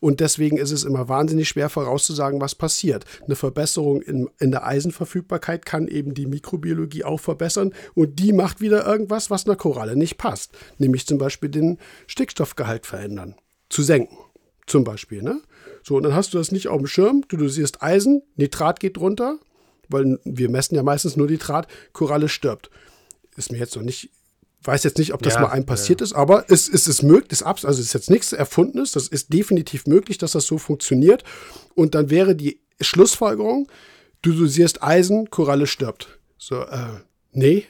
Und 0.00 0.20
deswegen 0.20 0.56
ist 0.56 0.70
es 0.70 0.84
immer 0.84 1.08
wahnsinnig 1.08 1.48
schwer 1.48 1.68
vorauszusagen, 1.68 2.40
was 2.40 2.54
passiert. 2.54 3.04
Eine 3.24 3.36
Verbesserung 3.36 4.00
in, 4.02 4.28
in 4.38 4.50
der 4.50 4.66
Eisenverfügbarkeit 4.66 5.66
kann 5.66 5.88
eben 5.88 6.14
die 6.14 6.26
Mikrobiologie 6.26 7.04
auch 7.04 7.20
verbessern 7.20 7.74
und 7.94 8.18
die 8.18 8.32
macht 8.32 8.60
wieder 8.60 8.86
irgendwas, 8.86 9.30
was 9.30 9.46
einer 9.46 9.56
Koralle 9.56 9.96
nicht 9.96 10.16
passt. 10.16 10.52
Nämlich 10.78 11.06
zum 11.06 11.18
Beispiel 11.18 11.48
den 11.48 11.78
Stickstoffgehalt 12.06 12.86
verändern, 12.86 13.34
zu 13.68 13.82
senken. 13.82 14.16
Zum 14.66 14.84
Beispiel. 14.84 15.22
Ne? 15.22 15.40
So, 15.82 15.96
und 15.96 16.02
dann 16.02 16.14
hast 16.14 16.34
du 16.34 16.38
das 16.38 16.52
nicht 16.52 16.68
auf 16.68 16.78
dem 16.78 16.86
Schirm, 16.86 17.24
du 17.28 17.36
dosierst 17.36 17.82
Eisen, 17.82 18.22
Nitrat 18.36 18.80
geht 18.80 18.98
runter, 18.98 19.38
weil 19.88 20.18
wir 20.24 20.50
messen 20.50 20.74
ja 20.74 20.82
meistens 20.82 21.16
nur 21.16 21.26
Nitrat, 21.26 21.66
Koralle 21.92 22.28
stirbt. 22.28 22.70
Ist 23.36 23.50
mir 23.50 23.58
jetzt 23.58 23.76
noch 23.76 23.82
nicht 23.82 24.10
weiß 24.62 24.84
jetzt 24.84 24.98
nicht, 24.98 25.14
ob 25.14 25.22
das 25.22 25.34
ja, 25.34 25.40
mal 25.40 25.48
einem 25.50 25.66
passiert 25.66 26.00
ja. 26.00 26.04
ist, 26.04 26.12
aber 26.12 26.44
es, 26.48 26.68
es 26.68 26.88
ist 26.88 27.02
möglich, 27.02 27.44
also 27.44 27.68
es 27.68 27.78
ist 27.78 27.92
jetzt 27.92 28.10
nichts 28.10 28.32
Erfundenes, 28.32 28.92
das 28.92 29.08
ist 29.08 29.32
definitiv 29.32 29.86
möglich, 29.86 30.18
dass 30.18 30.32
das 30.32 30.46
so 30.46 30.58
funktioniert. 30.58 31.22
Und 31.74 31.94
dann 31.94 32.10
wäre 32.10 32.34
die 32.34 32.60
Schlussfolgerung, 32.80 33.68
du 34.22 34.32
dosierst 34.32 34.82
Eisen, 34.82 35.30
Koralle 35.30 35.66
stirbt. 35.66 36.18
So, 36.38 36.62
äh, 36.62 37.00
nee. 37.32 37.66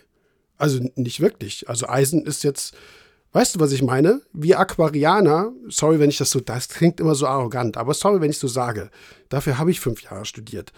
Also 0.57 0.81
nicht 0.97 1.21
wirklich. 1.21 1.69
Also 1.69 1.89
Eisen 1.89 2.25
ist 2.27 2.43
jetzt, 2.43 2.75
weißt 3.33 3.55
du, 3.55 3.61
was 3.61 3.73
ich 3.73 3.83
meine? 3.83 4.23
Wir 4.33 4.59
Aquarianer, 4.59 5.53
sorry, 5.69 6.01
wenn 6.01 6.11
ich 6.11 6.19
das 6.19 6.31
so, 6.31 6.41
das 6.41 6.69
klingt 6.69 7.01
immer 7.01 7.15
so 7.15 7.27
arrogant, 7.27 7.77
aber 7.77 7.95
sorry, 7.95 8.21
wenn 8.21 8.31
ich 8.31 8.39
so 8.39 8.49
sage. 8.49 8.91
Dafür 9.29 9.59
habe 9.59 9.71
ich 9.71 9.79
fünf 9.79 10.03
Jahre 10.03 10.25
studiert. 10.25 10.73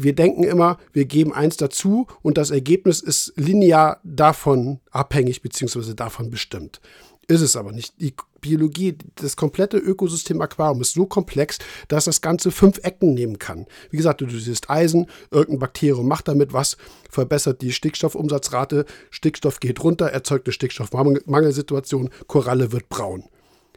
Wir 0.00 0.14
denken 0.14 0.44
immer, 0.44 0.78
wir 0.92 1.06
geben 1.06 1.32
eins 1.32 1.56
dazu 1.56 2.06
und 2.22 2.38
das 2.38 2.52
Ergebnis 2.52 3.00
ist 3.00 3.32
linear 3.34 3.98
davon 4.04 4.78
abhängig 4.92 5.42
bzw. 5.42 5.94
davon 5.94 6.30
bestimmt. 6.30 6.80
Ist 7.26 7.40
es 7.40 7.56
aber 7.56 7.72
nicht. 7.72 8.00
Die 8.00 8.14
Biologie, 8.40 8.96
das 9.16 9.34
komplette 9.34 9.76
Ökosystem 9.76 10.40
Aquarium 10.40 10.80
ist 10.82 10.94
so 10.94 11.06
komplex, 11.06 11.58
dass 11.88 12.04
das 12.04 12.20
Ganze 12.20 12.52
fünf 12.52 12.78
Ecken 12.84 13.12
nehmen 13.12 13.40
kann. 13.40 13.66
Wie 13.90 13.96
gesagt, 13.96 14.20
du 14.20 14.28
siehst 14.30 14.70
Eisen, 14.70 15.06
irgendein 15.32 15.58
Bakterium 15.58 16.06
macht 16.06 16.28
damit 16.28 16.52
was, 16.52 16.76
verbessert 17.10 17.60
die 17.60 17.72
Stickstoffumsatzrate, 17.72 18.84
Stickstoff 19.10 19.58
geht 19.58 19.82
runter, 19.82 20.06
erzeugt 20.06 20.46
eine 20.46 20.52
Stickstoffmangelsituation, 20.52 22.10
Koralle 22.28 22.70
wird 22.70 22.88
braun. 22.88 23.24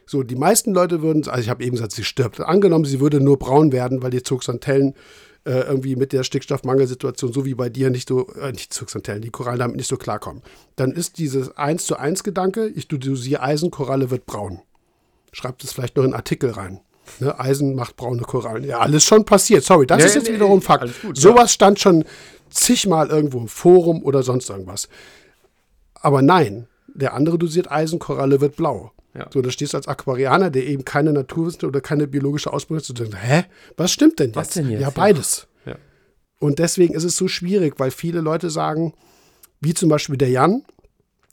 So, 0.06 0.22
die 0.22 0.36
meisten 0.36 0.72
Leute 0.72 1.02
würden, 1.02 1.28
also 1.28 1.42
ich 1.42 1.48
habe 1.48 1.64
eben 1.64 1.72
gesagt, 1.72 1.92
sie 1.92 2.04
stirbt. 2.04 2.38
Angenommen, 2.40 2.84
sie 2.84 3.00
würde 3.00 3.20
nur 3.20 3.40
braun 3.40 3.72
werden, 3.72 4.02
weil 4.02 4.10
die 4.10 4.22
Zooxanthellen 4.22 4.94
äh, 5.44 5.60
irgendwie 5.60 5.96
mit 5.96 6.12
der 6.12 6.22
Stickstoffmangelsituation, 6.22 7.32
so 7.32 7.44
wie 7.44 7.54
bei 7.54 7.68
dir, 7.68 7.90
nicht 7.90 8.08
so, 8.08 8.28
äh, 8.34 8.52
nicht 8.52 8.72
Zugsantennen, 8.72 9.22
die 9.22 9.30
Korallen 9.30 9.58
damit 9.58 9.76
nicht 9.76 9.88
so 9.88 9.96
klarkommen. 9.96 10.42
Dann 10.76 10.92
ist 10.92 11.18
dieses 11.18 11.56
1 11.56 11.86
zu 11.86 11.96
1 11.96 12.22
Gedanke, 12.22 12.68
ich 12.68 12.88
dosiere 12.88 13.42
Eisen, 13.42 13.70
Koralle 13.70 14.10
wird 14.10 14.26
braun. 14.26 14.60
Schreibt 15.32 15.64
es 15.64 15.72
vielleicht 15.72 15.96
noch 15.96 16.04
in 16.04 16.10
einen 16.10 16.14
Artikel 16.14 16.50
rein. 16.50 16.80
Ne, 17.18 17.38
Eisen 17.38 17.74
macht 17.74 17.96
braune 17.96 18.22
Korallen. 18.22 18.64
Ja, 18.64 18.78
alles 18.78 19.04
schon 19.04 19.24
passiert. 19.24 19.64
Sorry, 19.64 19.86
das 19.86 20.00
ja, 20.00 20.06
ist 20.06 20.14
jetzt 20.14 20.28
nee, 20.28 20.34
wiederum 20.34 20.62
Fakt. 20.62 21.02
Gut, 21.02 21.16
Sowas 21.16 21.44
ja. 21.44 21.48
stand 21.48 21.80
schon 21.80 22.04
zigmal 22.50 23.08
irgendwo 23.08 23.38
im 23.38 23.48
Forum 23.48 24.02
oder 24.04 24.22
sonst 24.22 24.48
irgendwas. 24.50 24.88
Aber 25.94 26.22
nein, 26.22 26.68
der 26.86 27.14
andere 27.14 27.38
dosiert 27.38 27.70
Eisen, 27.70 27.98
Koralle 27.98 28.40
wird 28.40 28.56
blau. 28.56 28.92
Ja. 29.14 29.28
So, 29.32 29.42
da 29.42 29.50
stehst 29.50 29.74
du 29.74 29.76
als 29.76 29.88
Aquarianer, 29.88 30.50
der 30.50 30.66
eben 30.66 30.84
keine 30.84 31.12
Naturwissenschaft 31.12 31.64
oder 31.64 31.80
keine 31.80 32.06
biologische 32.06 32.52
Ausbildung 32.52 32.82
hat, 32.82 32.90
und 32.90 32.98
denkst, 32.98 33.18
hä, 33.20 33.44
was 33.76 33.92
stimmt 33.92 34.18
denn 34.18 34.28
jetzt? 34.28 34.36
Was 34.36 34.50
denn 34.50 34.70
jetzt? 34.70 34.80
Ja, 34.80 34.90
beides. 34.90 35.46
Ja. 35.66 35.76
Und 36.38 36.58
deswegen 36.58 36.94
ist 36.94 37.04
es 37.04 37.16
so 37.16 37.28
schwierig, 37.28 37.74
weil 37.78 37.90
viele 37.90 38.20
Leute 38.20 38.48
sagen, 38.48 38.94
wie 39.60 39.74
zum 39.74 39.88
Beispiel 39.88 40.16
der 40.16 40.30
Jan, 40.30 40.64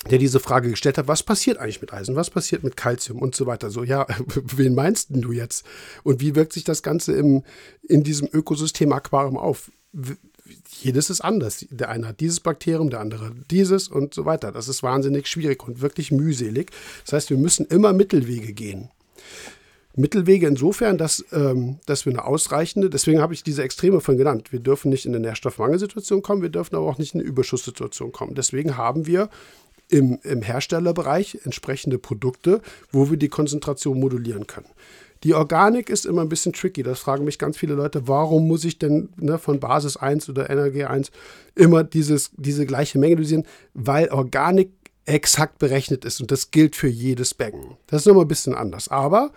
der 0.09 0.17
diese 0.17 0.39
Frage 0.39 0.69
gestellt 0.69 0.97
hat, 0.97 1.07
was 1.07 1.23
passiert 1.23 1.57
eigentlich 1.57 1.81
mit 1.81 1.93
Eisen, 1.93 2.15
was 2.15 2.29
passiert 2.29 2.63
mit 2.63 2.77
Kalzium 2.77 3.19
und 3.19 3.35
so 3.35 3.45
weiter. 3.45 3.69
So, 3.69 3.83
ja, 3.83 4.05
wen 4.35 4.75
meinst 4.75 5.09
denn 5.09 5.21
du 5.21 5.31
jetzt? 5.31 5.65
Und 6.03 6.21
wie 6.21 6.35
wirkt 6.35 6.53
sich 6.53 6.63
das 6.63 6.83
Ganze 6.83 7.13
im, 7.13 7.43
in 7.81 8.03
diesem 8.03 8.29
Ökosystem 8.31 8.91
Aquarium 8.91 9.37
auf? 9.37 9.71
Jedes 10.81 11.09
ist 11.09 11.21
anders. 11.21 11.65
Der 11.69 11.89
eine 11.89 12.07
hat 12.07 12.19
dieses 12.19 12.39
Bakterium, 12.39 12.89
der 12.89 12.99
andere 12.99 13.31
dieses 13.49 13.87
und 13.87 14.13
so 14.13 14.25
weiter. 14.25 14.51
Das 14.51 14.67
ist 14.67 14.83
wahnsinnig 14.83 15.27
schwierig 15.27 15.67
und 15.67 15.81
wirklich 15.81 16.11
mühselig. 16.11 16.71
Das 17.05 17.13
heißt, 17.13 17.29
wir 17.29 17.37
müssen 17.37 17.65
immer 17.67 17.93
Mittelwege 17.93 18.53
gehen. 18.53 18.89
Mittelwege 19.95 20.47
insofern, 20.47 20.97
dass, 20.97 21.25
ähm, 21.31 21.79
dass 21.85 22.05
wir 22.05 22.13
eine 22.13 22.23
ausreichende, 22.23 22.89
deswegen 22.89 23.21
habe 23.21 23.33
ich 23.33 23.43
diese 23.43 23.63
Extreme 23.63 24.01
von 24.01 24.17
genannt. 24.17 24.51
Wir 24.51 24.59
dürfen 24.59 24.89
nicht 24.89 25.05
in 25.05 25.13
eine 25.13 25.25
Nährstoffmangelsituation 25.25 26.21
kommen, 26.21 26.41
wir 26.41 26.49
dürfen 26.49 26.75
aber 26.75 26.87
auch 26.87 26.97
nicht 26.97 27.15
in 27.15 27.19
eine 27.19 27.29
Überschusssituation 27.29 28.11
kommen. 28.11 28.35
Deswegen 28.35 28.77
haben 28.77 29.07
wir 29.07 29.29
im, 29.89 30.19
im 30.23 30.41
Herstellerbereich 30.41 31.39
entsprechende 31.43 31.97
Produkte, 31.97 32.61
wo 32.91 33.09
wir 33.09 33.17
die 33.17 33.29
Konzentration 33.29 33.99
modulieren 33.99 34.47
können. 34.47 34.67
Die 35.23 35.33
Organik 35.33 35.89
ist 35.89 36.05
immer 36.05 36.21
ein 36.21 36.29
bisschen 36.29 36.53
tricky. 36.53 36.83
Das 36.83 36.99
fragen 36.99 37.25
mich 37.25 37.39
ganz 37.39 37.57
viele 37.57 37.73
Leute, 37.73 38.07
warum 38.07 38.47
muss 38.47 38.63
ich 38.63 38.79
denn 38.79 39.09
ne, 39.17 39.37
von 39.37 39.59
Basis 39.59 39.97
1 39.97 40.29
oder 40.29 40.49
NRG 40.49 40.85
1 40.85 41.11
immer 41.55 41.83
dieses, 41.83 42.31
diese 42.37 42.65
gleiche 42.65 42.99
Menge 42.99 43.17
dosieren? 43.17 43.45
Weil 43.73 44.09
Organik 44.09 44.71
exakt 45.05 45.59
berechnet 45.59 46.05
ist 46.05 46.21
und 46.21 46.31
das 46.31 46.51
gilt 46.51 46.75
für 46.75 46.87
jedes 46.87 47.33
Becken. 47.33 47.77
Das 47.87 48.01
ist 48.01 48.05
nochmal 48.05 48.25
ein 48.25 48.29
bisschen 48.29 48.55
anders. 48.55 48.87
Aber 48.89 49.31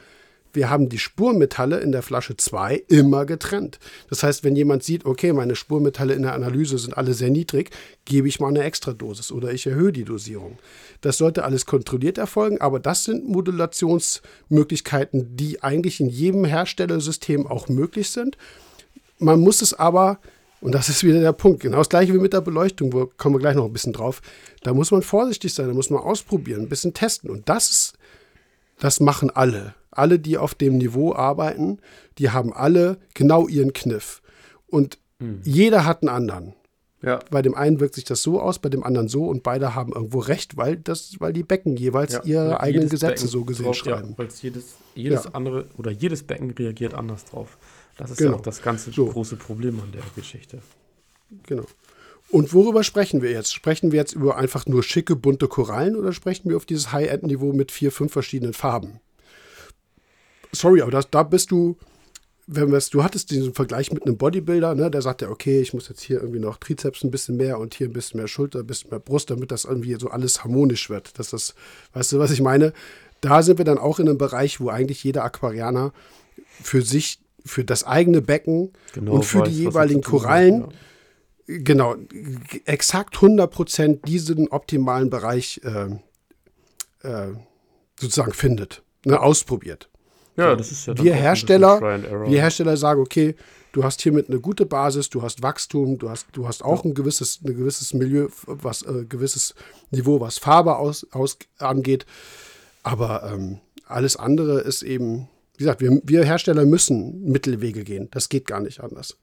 wir 0.52 0.68
haben 0.68 0.88
die 0.88 0.98
Spurmetalle 0.98 1.80
in 1.80 1.92
der 1.92 2.02
Flasche 2.02 2.36
2 2.36 2.84
immer 2.88 3.24
getrennt. 3.24 3.78
Das 4.10 4.22
heißt, 4.22 4.44
wenn 4.44 4.54
jemand 4.54 4.84
sieht, 4.84 5.06
okay, 5.06 5.32
meine 5.32 5.56
Spurmetalle 5.56 6.14
in 6.14 6.22
der 6.22 6.34
Analyse 6.34 6.78
sind 6.78 6.96
alle 6.96 7.14
sehr 7.14 7.30
niedrig, 7.30 7.70
gebe 8.04 8.28
ich 8.28 8.40
mal 8.40 8.48
eine 8.48 8.62
Extradosis 8.62 9.32
oder 9.32 9.52
ich 9.52 9.66
erhöhe 9.66 9.92
die 9.92 10.04
Dosierung. 10.04 10.58
Das 11.00 11.18
sollte 11.18 11.44
alles 11.44 11.66
kontrolliert 11.66 12.18
erfolgen, 12.18 12.60
aber 12.60 12.80
das 12.80 13.04
sind 13.04 13.26
Modulationsmöglichkeiten, 13.26 15.36
die 15.36 15.62
eigentlich 15.62 16.00
in 16.00 16.08
jedem 16.08 16.44
Herstellersystem 16.44 17.46
auch 17.46 17.68
möglich 17.68 18.10
sind. 18.10 18.36
Man 19.18 19.40
muss 19.40 19.62
es 19.62 19.72
aber, 19.72 20.18
und 20.60 20.74
das 20.74 20.88
ist 20.88 21.02
wieder 21.02 21.20
der 21.20 21.32
Punkt, 21.32 21.60
genau 21.60 21.78
das 21.78 21.88
gleiche 21.88 22.12
wie 22.12 22.18
mit 22.18 22.34
der 22.34 22.40
Beleuchtung, 22.40 22.92
wo 22.92 23.10
kommen 23.16 23.36
wir 23.36 23.40
gleich 23.40 23.56
noch 23.56 23.64
ein 23.64 23.72
bisschen 23.72 23.92
drauf, 23.92 24.20
da 24.62 24.74
muss 24.74 24.90
man 24.90 25.02
vorsichtig 25.02 25.54
sein, 25.54 25.68
da 25.68 25.74
muss 25.74 25.90
man 25.90 26.02
ausprobieren, 26.02 26.62
ein 26.62 26.68
bisschen 26.68 26.92
testen. 26.92 27.30
Und 27.30 27.48
das 27.48 27.70
ist, 27.70 27.94
das 28.78 29.00
machen 29.00 29.30
alle 29.30 29.74
alle, 29.92 30.18
die 30.18 30.38
auf 30.38 30.54
dem 30.54 30.78
Niveau 30.78 31.14
arbeiten, 31.14 31.78
die 32.18 32.30
haben 32.30 32.52
alle 32.52 32.98
genau 33.14 33.48
ihren 33.48 33.72
Kniff. 33.72 34.22
Und 34.66 34.98
mhm. 35.18 35.40
jeder 35.44 35.84
hat 35.84 36.02
einen 36.02 36.08
anderen. 36.08 36.54
Ja. 37.02 37.18
Bei 37.30 37.42
dem 37.42 37.54
einen 37.54 37.80
wirkt 37.80 37.96
sich 37.96 38.04
das 38.04 38.22
so 38.22 38.40
aus, 38.40 38.60
bei 38.60 38.68
dem 38.68 38.84
anderen 38.84 39.08
so 39.08 39.26
und 39.26 39.42
beide 39.42 39.74
haben 39.74 39.92
irgendwo 39.92 40.20
recht, 40.20 40.56
weil, 40.56 40.76
das, 40.76 41.16
weil 41.18 41.32
die 41.32 41.42
Becken 41.42 41.76
jeweils 41.76 42.12
ja. 42.12 42.22
ihre 42.24 42.60
eigenen 42.60 42.88
Gesetze 42.88 43.14
Becken 43.14 43.28
so 43.28 43.44
gesehen 43.44 43.66
drauf, 43.66 43.76
schreiben. 43.76 44.10
Ja, 44.10 44.18
weil 44.18 44.28
jedes, 44.40 44.74
jedes 44.94 45.34
andere 45.34 45.66
oder 45.76 45.90
jedes 45.90 46.22
Becken 46.22 46.52
reagiert 46.52 46.94
anders 46.94 47.24
drauf. 47.24 47.58
Das 47.96 48.12
ist 48.12 48.18
genau. 48.18 48.32
ja 48.32 48.36
auch 48.38 48.42
das 48.42 48.62
ganze 48.62 48.92
so. 48.92 49.06
große 49.06 49.36
Problem 49.36 49.80
an 49.80 49.90
der 49.92 50.02
Geschichte. 50.14 50.58
Genau. 51.46 51.64
Und 52.30 52.54
worüber 52.54 52.84
sprechen 52.84 53.20
wir 53.20 53.30
jetzt? 53.30 53.52
Sprechen 53.52 53.92
wir 53.92 53.98
jetzt 53.98 54.14
über 54.14 54.36
einfach 54.36 54.66
nur 54.66 54.82
schicke, 54.82 55.16
bunte 55.16 55.48
Korallen 55.48 55.96
oder 55.96 56.12
sprechen 56.12 56.48
wir 56.48 56.56
auf 56.56 56.64
dieses 56.64 56.92
High-End-Niveau 56.92 57.52
mit 57.52 57.72
vier, 57.72 57.92
fünf 57.92 58.12
verschiedenen 58.12 58.54
Farben? 58.54 59.00
Sorry, 60.52 60.82
aber 60.82 60.90
das, 60.90 61.10
da 61.10 61.22
bist 61.22 61.50
du, 61.50 61.76
wenn 62.46 62.70
wir 62.70 62.78
du 62.78 63.04
hattest 63.04 63.30
diesen 63.30 63.54
Vergleich 63.54 63.92
mit 63.92 64.04
einem 64.04 64.16
Bodybuilder, 64.16 64.74
ne, 64.74 64.90
der 64.90 65.02
sagt 65.02 65.22
ja, 65.22 65.30
okay, 65.30 65.60
ich 65.60 65.74
muss 65.74 65.88
jetzt 65.88 66.02
hier 66.02 66.20
irgendwie 66.20 66.40
noch 66.40 66.58
Trizeps 66.58 67.02
ein 67.04 67.10
bisschen 67.10 67.36
mehr 67.36 67.58
und 67.58 67.74
hier 67.74 67.88
ein 67.88 67.92
bisschen 67.92 68.18
mehr 68.18 68.28
Schulter, 68.28 68.60
ein 68.60 68.66
bisschen 68.66 68.90
mehr 68.90 68.98
Brust, 68.98 69.30
damit 69.30 69.50
das 69.50 69.64
irgendwie 69.64 69.94
so 69.98 70.08
alles 70.08 70.44
harmonisch 70.44 70.90
wird. 70.90 71.18
Dass 71.18 71.30
das, 71.30 71.54
weißt 71.94 72.12
du, 72.12 72.18
was 72.18 72.30
ich 72.30 72.40
meine? 72.40 72.72
Da 73.20 73.42
sind 73.42 73.58
wir 73.58 73.64
dann 73.64 73.78
auch 73.78 74.00
in 74.00 74.08
einem 74.08 74.18
Bereich, 74.18 74.60
wo 74.60 74.68
eigentlich 74.68 75.04
jeder 75.04 75.24
Aquarianer 75.24 75.92
für 76.60 76.82
sich, 76.82 77.20
für 77.44 77.64
das 77.64 77.84
eigene 77.84 78.20
Becken 78.20 78.72
genau, 78.92 79.12
und 79.14 79.24
für 79.24 79.40
weiß, 79.40 79.48
die 79.48 79.54
jeweiligen 79.54 80.02
Korallen, 80.02 80.72
ja. 81.46 81.58
genau, 81.58 81.96
exakt 82.64 83.16
100% 83.16 84.04
diesen 84.04 84.48
optimalen 84.48 85.10
Bereich 85.10 85.60
äh, 85.64 87.06
äh, 87.06 87.34
sozusagen 87.98 88.32
findet, 88.32 88.82
ne, 89.04 89.20
ausprobiert. 89.20 89.88
Ja, 90.36 90.56
das 90.56 90.72
ist 90.72 90.86
ja 90.86 90.96
wir 90.96 91.14
Hersteller, 91.14 91.80
wir 91.80 92.40
Hersteller 92.40 92.76
sagen, 92.76 93.00
okay, 93.00 93.34
du 93.72 93.84
hast 93.84 94.00
hiermit 94.00 94.28
eine 94.28 94.40
gute 94.40 94.66
Basis, 94.66 95.10
du 95.10 95.22
hast 95.22 95.42
Wachstum, 95.42 95.98
du 95.98 96.08
hast, 96.08 96.26
du 96.32 96.46
hast 96.46 96.64
auch 96.64 96.84
ein 96.84 96.94
gewisses, 96.94 97.40
ein 97.44 97.54
gewisses 97.54 97.92
Milieu, 97.92 98.28
was 98.46 98.82
äh, 98.82 99.04
gewisses 99.08 99.54
Niveau, 99.90 100.20
was 100.20 100.38
Farbe 100.38 100.76
aus, 100.76 101.06
aus 101.10 101.38
angeht. 101.58 102.06
Aber 102.82 103.30
ähm, 103.32 103.58
alles 103.86 104.16
andere 104.16 104.60
ist 104.60 104.82
eben, 104.82 105.28
wie 105.56 105.64
gesagt, 105.64 105.80
wir, 105.80 106.00
wir 106.04 106.24
Hersteller 106.24 106.64
müssen 106.64 107.24
Mittelwege 107.24 107.84
gehen. 107.84 108.08
Das 108.10 108.28
geht 108.28 108.46
gar 108.46 108.60
nicht 108.60 108.80
anders. 108.80 109.16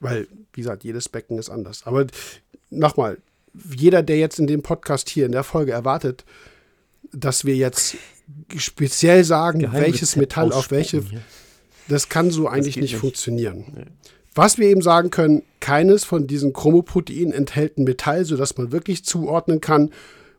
Weil, 0.00 0.28
wie 0.52 0.60
gesagt, 0.60 0.84
jedes 0.84 1.08
Becken 1.08 1.38
ist 1.38 1.50
anders. 1.50 1.86
Aber 1.86 2.06
nochmal, 2.70 3.18
jeder, 3.74 4.02
der 4.02 4.18
jetzt 4.18 4.38
in 4.38 4.46
dem 4.46 4.62
Podcast 4.62 5.08
hier 5.08 5.26
in 5.26 5.32
der 5.32 5.44
Folge 5.44 5.72
erwartet, 5.72 6.24
dass 7.12 7.44
wir 7.44 7.56
jetzt 7.56 7.96
speziell 8.56 9.24
sagen, 9.24 9.68
welches 9.72 10.16
Metall 10.16 10.52
auf 10.52 10.70
welche. 10.70 11.00
Hier. 11.00 11.20
Das 11.88 12.08
kann 12.08 12.30
so 12.30 12.48
eigentlich 12.48 12.76
nicht, 12.76 12.92
nicht, 12.92 13.00
funktionieren. 13.00 13.64
Nee. 13.74 13.84
Was 14.34 14.58
wir 14.58 14.68
eben 14.68 14.82
sagen 14.82 15.10
können, 15.10 15.42
keines 15.60 16.04
von 16.04 16.26
diesen 16.26 16.52
Chromoproteinen 16.52 17.32
enthält 17.32 17.78
ein 17.78 17.84
Metall, 17.84 18.24
sodass 18.24 18.58
man 18.58 18.70
wirklich 18.70 19.04
zuordnen 19.04 19.60
kann, 19.60 19.90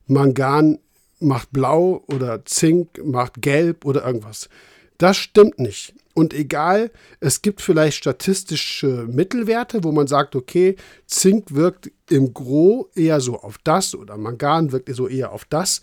Mangan 0.06 0.80
macht 1.20 1.52
blau 1.52 2.04
oder 2.08 2.46
Zink 2.46 3.04
macht 3.04 3.42
gelb 3.42 3.86
oder 3.86 4.06
irgendwas. 4.06 4.50
Das 4.98 5.18
stimmt 5.18 5.60
nicht. 5.60 5.94
Und 6.14 6.34
egal, 6.34 6.92
es 7.20 7.42
gibt 7.42 7.62
vielleicht 7.62 7.98
statistische 7.98 9.08
Mittelwerte, 9.08 9.84
wo 9.84 9.92
man 9.92 10.08
sagt, 10.08 10.36
okay, 10.36 10.76
Zink 11.06 11.54
wirkt 11.54 11.92
im 12.10 12.34
Gro 12.34 12.90
eher 12.96 13.22
so 13.22 13.40
auf 13.40 13.58
das 13.64 13.96
oder 13.96 14.18
Mangan 14.18 14.72
wirkt 14.72 14.94
so 14.96 15.08
eher 15.08 15.32
auf 15.32 15.46
das. 15.46 15.82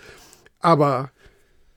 Aber 0.61 1.11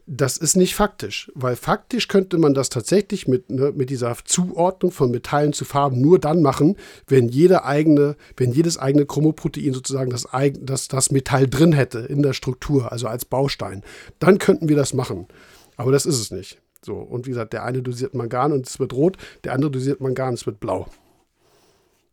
das 0.10 0.38
ist 0.38 0.56
nicht 0.56 0.74
faktisch, 0.74 1.30
weil 1.36 1.58
faktisch 1.58 2.08
könnte 2.08 2.38
man 2.38 2.54
das 2.54 2.70
tatsächlich 2.70 3.28
mit, 3.28 3.50
ne, 3.50 3.74
mit 3.76 3.90
dieser 3.90 4.16
Zuordnung 4.24 4.92
von 4.94 5.12
Metallen 5.12 5.52
zu 5.52 5.66
Farben 5.66 6.00
nur 6.00 6.18
dann 6.18 6.42
machen, 6.42 6.78
wenn 7.08 7.28
jede 7.28 7.66
eigene, 7.66 8.16
wenn 8.38 8.54
jedes 8.54 8.78
eigene 8.78 9.06
Chromoprotein 9.06 9.74
sozusagen 9.74 10.10
das, 10.10 10.26
das, 10.62 10.88
das 10.88 11.12
Metall 11.12 11.48
drin 11.48 11.74
hätte 11.74 12.00
in 12.00 12.24
der 12.24 12.32
Struktur, 12.32 12.90
also 12.94 13.08
als 13.08 13.26
Baustein. 13.26 13.84
Dann 14.20 14.40
könnten 14.40 14.70
wir 14.70 14.78
das 14.78 14.94
machen. 14.94 15.28
Aber 15.76 15.92
das 15.92 16.06
ist 16.06 16.20
es 16.20 16.32
nicht. 16.32 16.62
So, 16.82 16.96
und 16.96 17.26
wie 17.26 17.32
gesagt, 17.32 17.52
der 17.52 17.66
eine 17.66 17.82
dosiert 17.82 18.14
Mangan 18.14 18.54
und 18.54 18.66
es 18.66 18.80
wird 18.80 18.94
rot, 18.94 19.18
der 19.44 19.54
andere 19.54 19.72
dosiert 19.72 20.00
Mangan 20.00 20.30
und 20.30 20.36
es 20.36 20.46
wird 20.46 20.62
blau. 20.62 20.88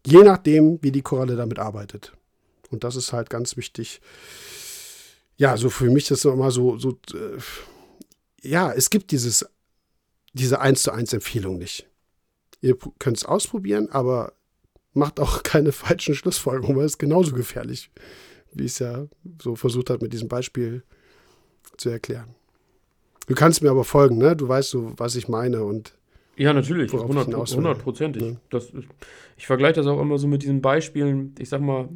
Je 0.05 0.25
nachdem, 0.25 0.81
wie 0.83 0.91
die 0.91 1.03
Koralle 1.03 1.37
damit 1.37 1.61
arbeitet. 1.61 2.12
Und 2.71 2.83
das 2.83 2.97
ist 2.97 3.12
halt 3.12 3.31
ganz 3.31 3.57
wichtig. 3.57 4.01
Ja, 5.37 5.57
so 5.57 5.71
für 5.71 5.91
mich 5.91 6.11
ist 6.11 6.25
das 6.25 6.33
immer 6.33 6.51
so, 6.51 6.77
so 6.77 6.99
äh, 7.12 7.39
ja, 8.45 8.73
es 8.73 8.91
gibt 8.91 9.11
dieses, 9.11 9.47
diese 10.33 10.61
1 10.61 10.83
zu 10.83 10.93
1 10.93 11.12
Empfehlung 11.12 11.59
nicht. 11.59 11.89
Ihr 12.61 12.77
könnt 12.99 13.16
es 13.16 13.25
ausprobieren, 13.25 13.89
aber 13.91 14.33
macht 14.93 15.21
auch 15.21 15.43
keine 15.43 15.73
falschen 15.73 16.15
Schlussfolgerungen, 16.15 16.77
weil 16.77 16.87
es 16.87 16.99
genauso 16.99 17.35
gefährlich, 17.35 17.91
wie 18.53 18.66
es 18.66 18.79
ja 18.79 19.07
so 19.43 19.57
versucht 19.57 19.91
hat, 19.91 20.03
mit 20.03 20.12
diesem 20.12 20.29
Beispiel 20.29 20.83
zu 21.77 21.89
erklären. 21.89 22.35
Du 23.27 23.35
kannst 23.35 23.62
mir 23.62 23.71
aber 23.71 23.85
folgen, 23.85 24.19
ne? 24.19 24.37
Du 24.37 24.47
weißt 24.47 24.71
so, 24.71 24.93
was 24.97 25.16
ich 25.16 25.29
meine 25.29 25.65
und 25.65 25.97
ja, 26.37 26.53
natürlich, 26.53 26.93
hundertprozentig. 26.93 28.23
Ja. 28.23 28.37
Das, 28.51 28.73
ich 29.37 29.47
vergleiche 29.47 29.75
das 29.75 29.87
auch 29.87 30.01
immer 30.01 30.19
so 30.19 30.27
mit 30.27 30.43
diesen 30.43 30.61
Beispielen. 30.61 31.33
Ich 31.39 31.49
sag 31.49 31.61
mal, 31.61 31.89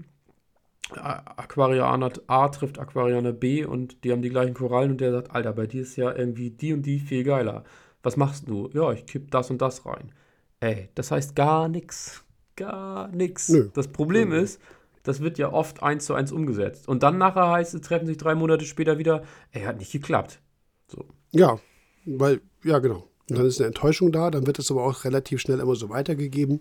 Aquarianer 0.97 2.12
A 2.27 2.48
trifft 2.48 2.78
Aquarianer 2.78 3.32
B 3.32 3.65
und 3.65 4.05
die 4.05 4.12
haben 4.12 4.23
die 4.23 4.31
gleichen 4.31 4.55
Korallen 4.55 4.93
und 4.93 5.01
der 5.01 5.12
sagt, 5.12 5.35
Alter, 5.35 5.52
bei 5.52 5.66
dir 5.66 5.82
ist 5.82 5.97
ja 5.97 6.15
irgendwie 6.15 6.51
die 6.51 6.73
und 6.73 6.82
die 6.82 6.98
viel 6.98 7.24
geiler. 7.24 7.65
Was 8.02 8.16
machst 8.16 8.48
du? 8.48 8.70
Ja, 8.73 8.93
ich 8.93 9.06
kipp 9.06 9.31
das 9.31 9.51
und 9.51 9.60
das 9.60 9.85
rein. 9.85 10.12
Ey, 10.60 10.89
das 10.94 11.10
heißt 11.10 11.36
gar 11.36 11.69
nichts. 11.69 12.24
Gar 12.56 13.09
nichts. 13.09 13.52
Das 13.74 13.89
Problem 13.89 14.31
Nö. 14.31 14.40
ist, 14.40 14.60
das 15.02 15.20
wird 15.20 15.39
ja 15.39 15.52
oft 15.52 15.82
eins 15.82 16.06
zu 16.06 16.15
eins 16.15 16.32
umgesetzt. 16.32 16.89
Und 16.89 17.02
dann 17.02 17.19
nachher 17.19 17.51
heißt 17.51 17.74
es, 17.74 17.81
treffen 17.82 18.06
sich 18.06 18.16
drei 18.16 18.35
Monate 18.35 18.65
später 18.65 18.98
wieder, 18.98 19.23
ey, 19.52 19.62
hat 19.62 19.78
nicht 19.78 19.93
geklappt. 19.93 20.40
So. 20.89 21.05
Ja, 21.31 21.59
weil, 22.05 22.40
ja, 22.65 22.78
genau. 22.78 23.09
Und 23.31 23.39
dann 23.39 23.47
ist 23.47 23.60
eine 23.60 23.69
Enttäuschung 23.69 24.10
da, 24.10 24.31
dann 24.31 24.47
wird 24.47 24.59
es 24.59 24.70
aber 24.70 24.85
auch 24.85 25.05
relativ 25.05 25.40
schnell 25.40 25.60
immer 25.60 25.77
so 25.77 25.90
weitergegeben. 25.90 26.60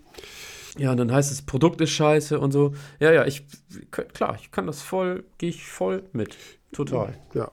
Ja, 0.78 0.92
und 0.92 0.96
dann 0.98 1.12
heißt 1.12 1.30
es, 1.32 1.42
Produkt 1.42 1.80
ist 1.80 1.90
scheiße 1.90 2.38
und 2.38 2.52
so. 2.52 2.72
Ja, 3.00 3.12
ja, 3.12 3.26
ich, 3.26 3.44
klar, 3.90 4.38
ich 4.40 4.50
kann 4.50 4.66
das 4.66 4.82
voll, 4.82 5.24
gehe 5.38 5.50
ich 5.50 5.66
voll 5.66 6.04
mit. 6.12 6.36
Total. 6.72 7.14
Ja. 7.34 7.50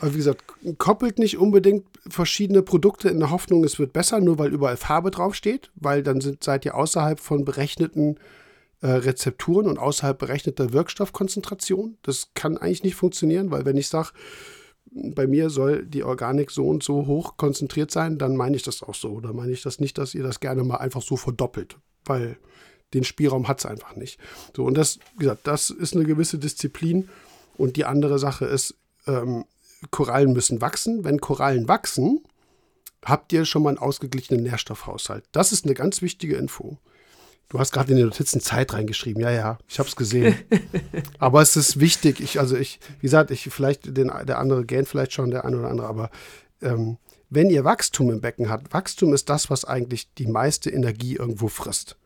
Aber 0.00 0.12
wie 0.12 0.18
gesagt, 0.18 0.44
koppelt 0.78 1.18
nicht 1.18 1.38
unbedingt 1.38 1.84
verschiedene 2.08 2.62
Produkte 2.62 3.08
in 3.08 3.18
der 3.18 3.30
Hoffnung, 3.30 3.64
es 3.64 3.78
wird 3.78 3.92
besser, 3.92 4.20
nur 4.20 4.38
weil 4.38 4.52
überall 4.52 4.76
Farbe 4.76 5.10
draufsteht, 5.10 5.70
weil 5.74 6.02
dann 6.02 6.20
sind, 6.20 6.44
seid 6.44 6.64
ihr 6.64 6.76
außerhalb 6.76 7.18
von 7.18 7.44
berechneten 7.44 8.18
äh, 8.80 8.88
Rezepturen 8.88 9.66
und 9.66 9.78
außerhalb 9.78 10.18
berechneter 10.18 10.72
Wirkstoffkonzentration. 10.72 11.98
Das 12.02 12.30
kann 12.34 12.58
eigentlich 12.58 12.84
nicht 12.84 12.94
funktionieren, 12.94 13.50
weil 13.50 13.64
wenn 13.64 13.76
ich 13.76 13.88
sage, 13.88 14.10
bei 14.90 15.26
mir 15.26 15.50
soll 15.50 15.84
die 15.84 16.04
Organik 16.04 16.50
so 16.50 16.68
und 16.68 16.82
so 16.82 17.06
hoch 17.06 17.36
konzentriert 17.36 17.90
sein, 17.90 18.18
dann 18.18 18.36
meine 18.36 18.56
ich 18.56 18.62
das 18.62 18.82
auch 18.82 18.94
so. 18.94 19.10
Oder 19.10 19.32
meine 19.32 19.52
ich 19.52 19.62
das 19.62 19.80
nicht, 19.80 19.98
dass 19.98 20.14
ihr 20.14 20.22
das 20.22 20.40
gerne 20.40 20.64
mal 20.64 20.76
einfach 20.76 21.02
so 21.02 21.16
verdoppelt, 21.16 21.76
weil 22.08 22.36
den 22.94 23.04
Spielraum 23.04 23.48
hat 23.48 23.58
es 23.58 23.66
einfach 23.66 23.96
nicht. 23.96 24.18
So, 24.56 24.64
und 24.64 24.74
das, 24.74 24.98
wie 25.16 25.24
gesagt, 25.24 25.46
das 25.46 25.70
ist 25.70 25.94
eine 25.94 26.04
gewisse 26.04 26.38
Disziplin. 26.38 27.08
Und 27.56 27.76
die 27.76 27.84
andere 27.84 28.18
Sache 28.18 28.46
ist, 28.46 28.74
ähm, 29.06 29.44
Korallen 29.90 30.32
müssen 30.32 30.60
wachsen. 30.60 31.04
Wenn 31.04 31.20
Korallen 31.20 31.68
wachsen, 31.68 32.24
habt 33.04 33.32
ihr 33.32 33.44
schon 33.44 33.62
mal 33.62 33.70
einen 33.70 33.78
ausgeglichenen 33.78 34.42
Nährstoffhaushalt. 34.42 35.24
Das 35.32 35.52
ist 35.52 35.64
eine 35.64 35.74
ganz 35.74 36.02
wichtige 36.02 36.36
Info. 36.36 36.78
Du 37.48 37.58
hast 37.58 37.72
gerade 37.72 37.92
in 37.92 37.96
den 37.96 38.06
Notizen 38.06 38.40
Zeit 38.40 38.74
reingeschrieben. 38.74 39.22
Ja, 39.22 39.30
ja, 39.30 39.58
ich 39.68 39.78
habe 39.78 39.88
es 39.88 39.96
gesehen. 39.96 40.34
aber 41.18 41.40
es 41.40 41.56
ist 41.56 41.80
wichtig. 41.80 42.20
Ich, 42.20 42.38
also 42.38 42.56
ich, 42.56 42.78
wie 43.00 43.06
gesagt, 43.06 43.30
ich 43.30 43.48
vielleicht 43.50 43.96
den, 43.96 44.12
der 44.26 44.38
andere 44.38 44.64
gähnt 44.66 44.88
vielleicht 44.88 45.12
schon, 45.12 45.30
der 45.30 45.44
eine 45.44 45.58
oder 45.58 45.70
andere, 45.70 45.88
aber 45.88 46.10
ähm, 46.60 46.98
wenn 47.30 47.50
ihr 47.50 47.64
Wachstum 47.64 48.10
im 48.10 48.20
Becken 48.20 48.48
habt, 48.48 48.72
Wachstum 48.72 49.12
ist 49.12 49.28
das, 49.28 49.50
was 49.50 49.64
eigentlich 49.64 50.12
die 50.14 50.26
meiste 50.26 50.70
Energie 50.70 51.16
irgendwo 51.16 51.48
frisst 51.48 51.96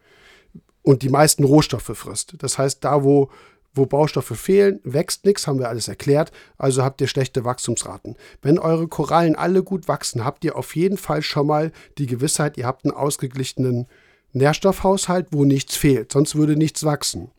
und 0.83 1.03
die 1.03 1.09
meisten 1.09 1.45
Rohstoffe 1.45 1.93
frisst. 1.95 2.35
Das 2.39 2.59
heißt, 2.59 2.85
da 2.85 3.05
wo 3.05 3.31
wo 3.75 3.87
Baustoffe 3.87 4.39
fehlen, 4.39 4.81
wächst 4.85 5.25
nichts, 5.25 5.47
haben 5.47 5.59
wir 5.59 5.69
alles 5.69 5.89
erklärt, 5.89 6.31
also 6.59 6.83
habt 6.83 7.01
ihr 7.01 7.07
schlechte 7.07 7.45
Wachstumsraten. 7.45 8.17
Wenn 8.43 8.59
eure 8.59 8.87
Korallen 8.89 9.35
alle 9.35 9.63
gut 9.63 9.89
wachsen, 9.89 10.25
habt 10.25 10.45
ihr 10.45 10.57
auf 10.57 10.77
jeden 10.77 10.99
Fall 10.99 11.23
schon 11.23 11.47
mal 11.47 11.73
die 11.99 12.07
Gewissheit, 12.07 12.59
ihr 12.59 12.67
habt 12.67 12.85
einen 12.85 12.95
ausgeglichenen 12.95 13.87
Nährstoffhaushalt, 14.33 15.29
wo 15.31 15.45
nichts 15.45 15.77
fehlt, 15.77 16.13
sonst 16.13 16.35
würde 16.35 16.57
nichts 16.57 16.85
wachsen. 16.85 17.31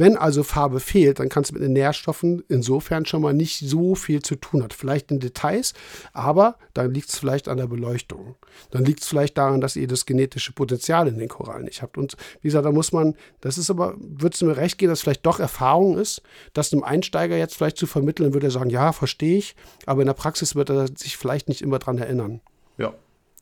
Wenn 0.00 0.16
also 0.16 0.42
Farbe 0.42 0.80
fehlt, 0.80 1.18
dann 1.18 1.28
kann 1.28 1.42
es 1.42 1.52
mit 1.52 1.60
den 1.60 1.74
Nährstoffen 1.74 2.42
insofern 2.48 3.04
schon 3.04 3.20
mal 3.20 3.34
nicht 3.34 3.58
so 3.58 3.94
viel 3.94 4.22
zu 4.22 4.34
tun 4.34 4.62
hat. 4.62 4.72
Vielleicht 4.72 5.10
in 5.10 5.20
Details, 5.20 5.74
aber 6.14 6.56
dann 6.72 6.94
liegt 6.94 7.10
es 7.10 7.18
vielleicht 7.18 7.48
an 7.48 7.58
der 7.58 7.66
Beleuchtung. 7.66 8.36
Dann 8.70 8.86
liegt 8.86 9.02
es 9.02 9.08
vielleicht 9.08 9.36
daran, 9.36 9.60
dass 9.60 9.76
ihr 9.76 9.86
das 9.86 10.06
genetische 10.06 10.52
Potenzial 10.52 11.06
in 11.06 11.18
den 11.18 11.28
Korallen 11.28 11.66
nicht 11.66 11.82
habt. 11.82 11.98
Und 11.98 12.16
wie 12.40 12.48
gesagt, 12.48 12.64
da 12.64 12.72
muss 12.72 12.92
man, 12.92 13.14
das 13.42 13.58
ist 13.58 13.68
aber, 13.68 13.94
würde 13.98 14.34
es 14.34 14.40
mir 14.40 14.56
recht 14.56 14.78
gehen, 14.78 14.88
dass 14.88 15.02
vielleicht 15.02 15.26
doch 15.26 15.38
Erfahrung 15.38 15.98
ist, 15.98 16.22
das 16.54 16.72
einem 16.72 16.82
Einsteiger 16.82 17.36
jetzt 17.36 17.56
vielleicht 17.56 17.76
zu 17.76 17.86
vermitteln, 17.86 18.32
würde 18.32 18.46
er 18.46 18.52
sagen, 18.52 18.70
ja, 18.70 18.92
verstehe 18.92 19.36
ich, 19.36 19.54
aber 19.84 20.00
in 20.00 20.06
der 20.06 20.14
Praxis 20.14 20.54
wird 20.54 20.70
er 20.70 20.86
sich 20.96 21.18
vielleicht 21.18 21.50
nicht 21.50 21.60
immer 21.60 21.78
dran 21.78 21.98
erinnern. 21.98 22.40
Ja, 22.78 22.94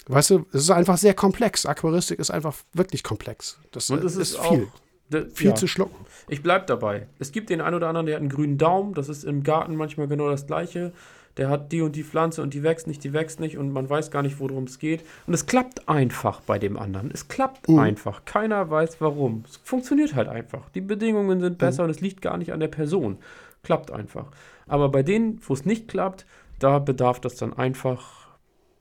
Weißt 0.09 0.31
du, 0.31 0.47
es 0.53 0.63
ist 0.63 0.71
einfach 0.71 0.97
sehr 0.97 1.13
komplex. 1.13 1.67
Aquaristik 1.67 2.19
ist 2.19 2.31
einfach 2.31 2.57
wirklich 2.73 3.05
komplex. 3.05 3.59
Das, 3.73 3.91
Und 3.91 4.03
es 4.03 4.17
ist, 4.17 4.33
ist 4.33 4.41
viel. 4.41 4.65
Auch, 4.65 4.88
viel 5.33 5.51
ja. 5.51 5.55
zu 5.55 5.67
schlucken. 5.67 6.07
Ich 6.29 6.43
bleibe 6.43 6.67
dabei. 6.67 7.07
Es 7.19 7.33
gibt 7.33 7.51
den 7.51 7.61
einen 7.61 7.77
oder 7.77 7.89
anderen, 7.89 8.07
der 8.07 8.17
hat 8.17 8.21
einen 8.21 8.31
grünen 8.31 8.59
Daumen. 8.59 8.95
Das 8.95 9.09
ist 9.09 9.25
im 9.25 9.43
Garten 9.43 9.77
manchmal 9.77 10.09
genau 10.09 10.29
das 10.29 10.47
Gleiche. 10.47 10.93
Der 11.39 11.49
hat 11.49 11.71
die 11.71 11.83
und 11.83 11.95
die 11.95 12.03
Pflanze 12.03 12.43
und 12.43 12.53
die 12.53 12.65
wächst 12.65 12.89
nicht, 12.89 13.05
die 13.05 13.13
wächst 13.13 13.39
nicht 13.39 13.59
und 13.59 13.73
man 13.73 13.89
weiß 13.89 14.11
gar 14.11 14.23
nicht, 14.23 14.41
worum 14.41 14.65
es 14.65 14.81
geht. 14.81 15.05
Und 15.27 15.35
es 15.35 15.47
klappt 15.47 15.89
einfach 15.89 16.41
bei 16.41 16.59
dem 16.59 16.77
anderen. 16.77 17.11
Es 17.13 17.29
klappt 17.29 17.69
mhm. 17.69 17.79
einfach. 17.79 18.25
Keiner 18.25 18.69
weiß 18.71 19.01
warum. 19.01 19.45
Es 19.49 19.59
funktioniert 19.59 20.15
halt 20.15 20.29
einfach. 20.29 20.69
Die 20.71 20.81
Bedingungen 20.81 21.41
sind 21.41 21.59
besser 21.59 21.85
mhm. 21.85 21.89
und 21.89 21.91
es 21.95 22.01
liegt 22.01 22.23
gar 22.23 22.37
nicht 22.37 22.53
an 22.53 22.61
der 22.61 22.69
Person. 22.69 23.19
Klappt 23.63 23.93
einfach. 23.93 24.27
Aber 24.67 24.89
bei 24.89 25.03
denen, 25.05 25.41
wo 25.47 25.55
es 25.55 25.65
nicht 25.65 25.87
klappt, 25.89 26.27
da 26.59 26.81
bedarf 26.81 27.21
das 27.21 27.37
dann 27.37 27.53
einfach, 27.53 28.29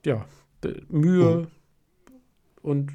ja, 0.04 0.24
Mühe 0.88 1.36
mhm. 1.36 1.46
und 2.62 2.92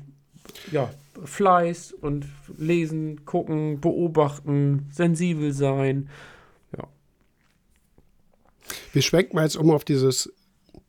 ja, 0.71 0.89
Fleiß 1.23 1.93
und 1.93 2.25
lesen, 2.57 3.25
gucken, 3.25 3.79
beobachten, 3.79 4.87
sensibel 4.91 5.53
sein. 5.53 6.09
Ja. 6.77 6.87
Wir 8.91 9.01
schwenken 9.01 9.35
mal 9.35 9.43
jetzt 9.43 9.57
um 9.57 9.71
auf 9.71 9.85
dieses, 9.85 10.31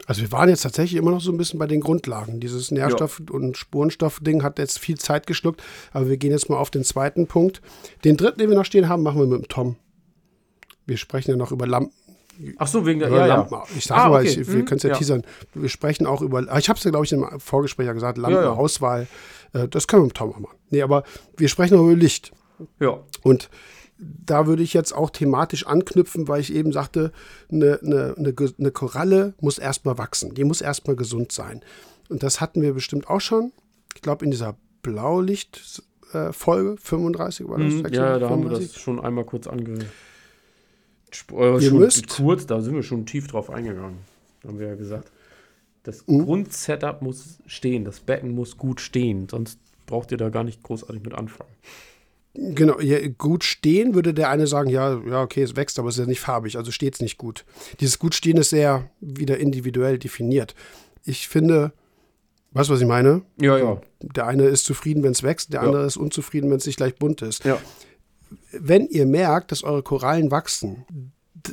also 0.06 0.22
wir 0.22 0.32
waren 0.32 0.48
jetzt 0.48 0.62
tatsächlich 0.62 0.98
immer 0.98 1.10
noch 1.10 1.20
so 1.20 1.32
ein 1.32 1.36
bisschen 1.36 1.58
bei 1.58 1.66
den 1.66 1.80
Grundlagen. 1.80 2.40
Dieses 2.40 2.70
Nährstoff- 2.70 3.22
ja. 3.26 3.34
und 3.34 3.56
Spurenstoff-Ding 3.56 4.42
hat 4.42 4.58
jetzt 4.58 4.78
viel 4.78 4.98
Zeit 4.98 5.26
geschluckt, 5.26 5.62
aber 5.92 6.08
wir 6.08 6.16
gehen 6.16 6.32
jetzt 6.32 6.48
mal 6.48 6.58
auf 6.58 6.70
den 6.70 6.84
zweiten 6.84 7.26
Punkt. 7.26 7.60
Den 8.04 8.16
dritten, 8.16 8.38
den 8.38 8.50
wir 8.50 8.56
noch 8.56 8.64
stehen 8.64 8.88
haben, 8.88 9.02
machen 9.02 9.20
wir 9.20 9.26
mit 9.26 9.42
dem 9.42 9.48
Tom. 9.48 9.76
Wir 10.86 10.96
sprechen 10.96 11.30
ja 11.30 11.36
noch 11.36 11.52
über 11.52 11.66
Lampen 11.66 11.92
Ach 12.58 12.66
so, 12.66 12.84
wegen 12.86 13.00
der 13.00 13.10
ja, 13.10 13.26
ja. 13.26 13.64
Ich 13.76 13.84
sage 13.84 14.00
ah, 14.00 14.08
mal, 14.08 14.20
okay. 14.20 14.40
ich, 14.40 14.46
wir 14.46 14.54
hm, 14.54 14.64
können 14.64 14.78
es 14.78 14.82
ja, 14.82 14.90
ja, 14.90 14.96
teasern. 14.96 15.22
Wir 15.54 15.68
sprechen 15.68 16.06
auch 16.06 16.22
über, 16.22 16.40
ich 16.56 16.68
habe 16.68 16.78
es 16.78 16.84
ja, 16.84 16.90
glaube 16.90 17.04
ich, 17.04 17.12
im 17.12 17.26
Vorgespräch 17.38 17.86
ja 17.86 17.92
gesagt, 17.92 18.18
Lampenauswahl. 18.18 19.06
Ja, 19.52 19.62
äh, 19.62 19.68
das 19.68 19.86
können 19.86 20.02
wir 20.02 20.06
mit 20.06 20.16
Tom 20.16 20.30
machen. 20.30 20.56
Nee, 20.70 20.82
aber 20.82 21.04
wir 21.36 21.48
sprechen 21.48 21.76
auch 21.76 21.82
über 21.82 21.94
Licht. 21.94 22.32
Ja. 22.80 23.00
Und 23.22 23.50
da 23.98 24.46
würde 24.46 24.62
ich 24.62 24.74
jetzt 24.74 24.92
auch 24.92 25.10
thematisch 25.10 25.66
anknüpfen, 25.66 26.28
weil 26.28 26.40
ich 26.40 26.52
eben 26.52 26.72
sagte, 26.72 27.12
eine, 27.50 27.78
eine, 27.82 28.14
eine, 28.18 28.34
eine 28.58 28.70
Koralle 28.70 29.34
muss 29.40 29.58
erstmal 29.58 29.98
wachsen. 29.98 30.34
Die 30.34 30.44
muss 30.44 30.60
erstmal 30.60 30.96
gesund 30.96 31.32
sein. 31.32 31.62
Und 32.08 32.22
das 32.22 32.40
hatten 32.40 32.62
wir 32.62 32.74
bestimmt 32.74 33.08
auch 33.08 33.20
schon. 33.20 33.52
Ich 33.94 34.02
glaube, 34.02 34.24
in 34.24 34.30
dieser 34.30 34.56
Blaulicht-Folge, 34.82 36.76
35 36.80 37.48
war 37.48 37.58
das. 37.58 37.74
Mhm, 37.74 37.86
ja, 37.92 38.18
da 38.18 38.28
haben 38.28 38.42
wir 38.42 38.58
das 38.58 38.74
schon 38.74 39.00
einmal 39.00 39.24
kurz 39.24 39.46
ange 39.46 39.86
äh, 41.32 41.60
schon 41.60 41.78
müsst, 41.78 42.08
kurz, 42.08 42.46
da 42.46 42.60
sind 42.60 42.74
wir 42.74 42.82
schon 42.82 43.06
tief 43.06 43.28
drauf 43.28 43.50
eingegangen. 43.50 43.98
Haben 44.46 44.58
wir 44.58 44.68
ja 44.68 44.74
gesagt. 44.74 45.10
Das 45.84 46.06
mhm. 46.06 46.24
Grundsetup 46.24 47.02
muss 47.02 47.38
stehen, 47.46 47.84
das 47.84 48.00
Becken 48.00 48.34
muss 48.34 48.56
gut 48.56 48.80
stehen, 48.80 49.28
sonst 49.28 49.58
braucht 49.86 50.10
ihr 50.12 50.18
da 50.18 50.30
gar 50.30 50.44
nicht 50.44 50.62
großartig 50.62 51.02
mit 51.02 51.14
anfangen. 51.14 51.50
Genau, 52.36 52.80
ja, 52.80 52.98
gut 53.16 53.44
stehen 53.44 53.94
würde 53.94 54.12
der 54.12 54.28
eine 54.28 54.48
sagen, 54.48 54.68
ja, 54.68 55.00
ja, 55.06 55.22
okay, 55.22 55.42
es 55.42 55.54
wächst, 55.54 55.78
aber 55.78 55.88
es 55.88 55.96
ist 55.96 56.00
ja 56.00 56.06
nicht 56.06 56.20
farbig, 56.20 56.56
also 56.56 56.72
steht 56.72 56.94
es 56.94 57.00
nicht 57.00 57.16
gut. 57.16 57.44
Dieses 57.78 58.00
gut 58.00 58.14
stehen 58.14 58.38
ist 58.38 58.50
sehr 58.50 58.90
wieder 59.00 59.38
individuell 59.38 59.98
definiert. 59.98 60.56
Ich 61.04 61.28
finde, 61.28 61.72
weißt 62.52 62.70
du, 62.70 62.74
was 62.74 62.80
ich 62.80 62.88
meine? 62.88 63.22
Ja, 63.40 63.56
ja. 63.56 63.80
Der 64.00 64.26
eine 64.26 64.44
ist 64.44 64.64
zufrieden, 64.64 65.04
wenn 65.04 65.12
es 65.12 65.22
wächst, 65.22 65.52
der 65.52 65.60
ja. 65.60 65.66
andere 65.66 65.84
ist 65.86 65.96
unzufrieden, 65.96 66.50
wenn 66.50 66.56
es 66.56 66.66
nicht 66.66 66.76
gleich 66.76 66.96
bunt 66.96 67.22
ist. 67.22 67.44
Ja 67.44 67.60
wenn 68.52 68.86
ihr 68.86 69.06
merkt, 69.06 69.52
dass 69.52 69.64
eure 69.64 69.82
Korallen 69.82 70.30
wachsen, 70.30 71.12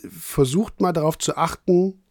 versucht 0.10 0.82
mal 0.82 0.94
darauf 0.94 1.18
zu 1.18 1.38
achten, 1.38 2.02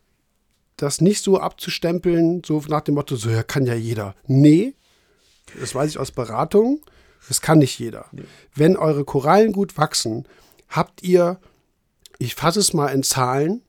das 0.77 1.01
nicht 1.01 1.23
so 1.23 1.39
abzustempeln, 1.39 2.43
so 2.45 2.63
nach 2.69 2.83
dem 2.83 2.95
Motto, 2.95 3.17
so 3.17 3.31
ja, 3.31 3.43
kann 3.43 3.67
ja 3.67 3.75
jeder. 3.75 4.15
Nee, 4.27 4.75
das 5.59 5.75
weiß 5.75 5.91
ich 5.91 5.99
aus 5.99 6.11
Beratung, 6.11 6.81
das 7.29 7.41
kann 7.41 7.59
nicht 7.59 7.79
jeder. 7.79 8.07
Nee. 8.13 8.23
Wenn 8.55 8.77
eure 8.77 9.05
Korallen 9.05 9.53
gut 9.53 9.77
wachsen, 9.77 10.27
habt 10.69 11.03
ihr, 11.03 11.39
ich 12.19 12.35
fasse 12.35 12.61
es 12.61 12.73
mal 12.73 12.89
in 12.89 13.03
Zahlen, 13.03 13.63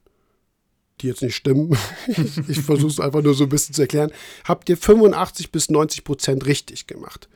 die 1.01 1.07
jetzt 1.07 1.21
nicht 1.21 1.35
stimmen, 1.35 1.77
ich 2.47 2.61
versuche 2.61 2.91
es 2.91 2.99
einfach 2.99 3.21
nur 3.21 3.33
so 3.33 3.43
ein 3.43 3.49
bisschen 3.49 3.75
zu 3.75 3.81
erklären, 3.81 4.11
habt 4.45 4.69
ihr 4.69 4.77
85 4.77 5.51
bis 5.51 5.69
90 5.69 6.03
Prozent 6.03 6.45
richtig 6.45 6.87
gemacht. 6.87 7.27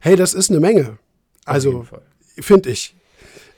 Hey, 0.00 0.16
das 0.16 0.34
ist 0.34 0.50
eine 0.50 0.60
Menge. 0.60 0.98
Also, 1.44 1.86
finde 2.40 2.70
ich. 2.70 2.94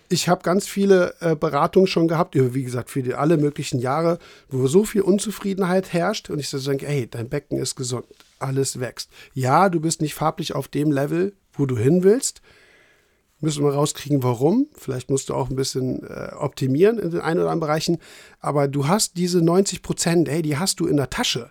ich 0.09 0.29
habe 0.29 0.43
ganz 0.43 0.67
viele 0.67 1.15
äh, 1.21 1.35
Beratungen 1.35 1.87
schon 1.87 2.09
gehabt, 2.09 2.35
wie 2.35 2.63
gesagt, 2.63 2.91
für 2.91 3.03
die, 3.03 3.15
alle 3.15 3.39
möglichen 3.39 3.81
Jahre, 3.81 4.19
wo 4.51 4.67
so 4.67 4.85
viel 4.85 5.03
Unzufriedenheit 5.03 5.93
herrscht 5.93 6.31
und 6.31 6.39
ich 6.39 6.49
so 6.49 6.59
denke, 6.59 6.87
hey, 6.87 7.09
dein 7.11 7.29
Becken 7.29 7.59
ist 7.59 7.77
gesund, 7.77 8.05
alles 8.39 8.79
wächst. 8.81 9.11
Ja, 9.33 9.69
du 9.69 9.81
bist 9.81 10.03
nicht 10.03 10.15
farblich 10.15 10.55
auf 10.55 10.69
dem 10.69 10.93
Level, 10.93 11.35
wo 11.55 11.67
du 11.67 11.77
hin 11.79 12.03
willst. 12.03 12.43
Müssen 13.41 13.65
wir 13.65 13.73
rauskriegen, 13.73 14.23
warum. 14.23 14.69
Vielleicht 14.77 15.11
musst 15.11 15.29
du 15.29 15.35
auch 15.35 15.51
ein 15.51 15.57
bisschen 15.57 16.05
äh, 16.05 16.33
optimieren 16.39 16.99
in 16.99 17.11
den 17.11 17.21
ein 17.21 17.39
oder 17.39 17.51
anderen 17.51 17.61
Bereichen. 17.61 17.99
Aber 18.39 18.69
du 18.69 18.87
hast 18.87 19.17
diese 19.17 19.43
90 19.43 19.83
Prozent, 19.83 20.29
hey, 20.29 20.43
die 20.43 20.59
hast 20.59 20.79
du 20.79 20.87
in 20.87 20.97
der 20.97 21.11
Tasche. 21.11 21.51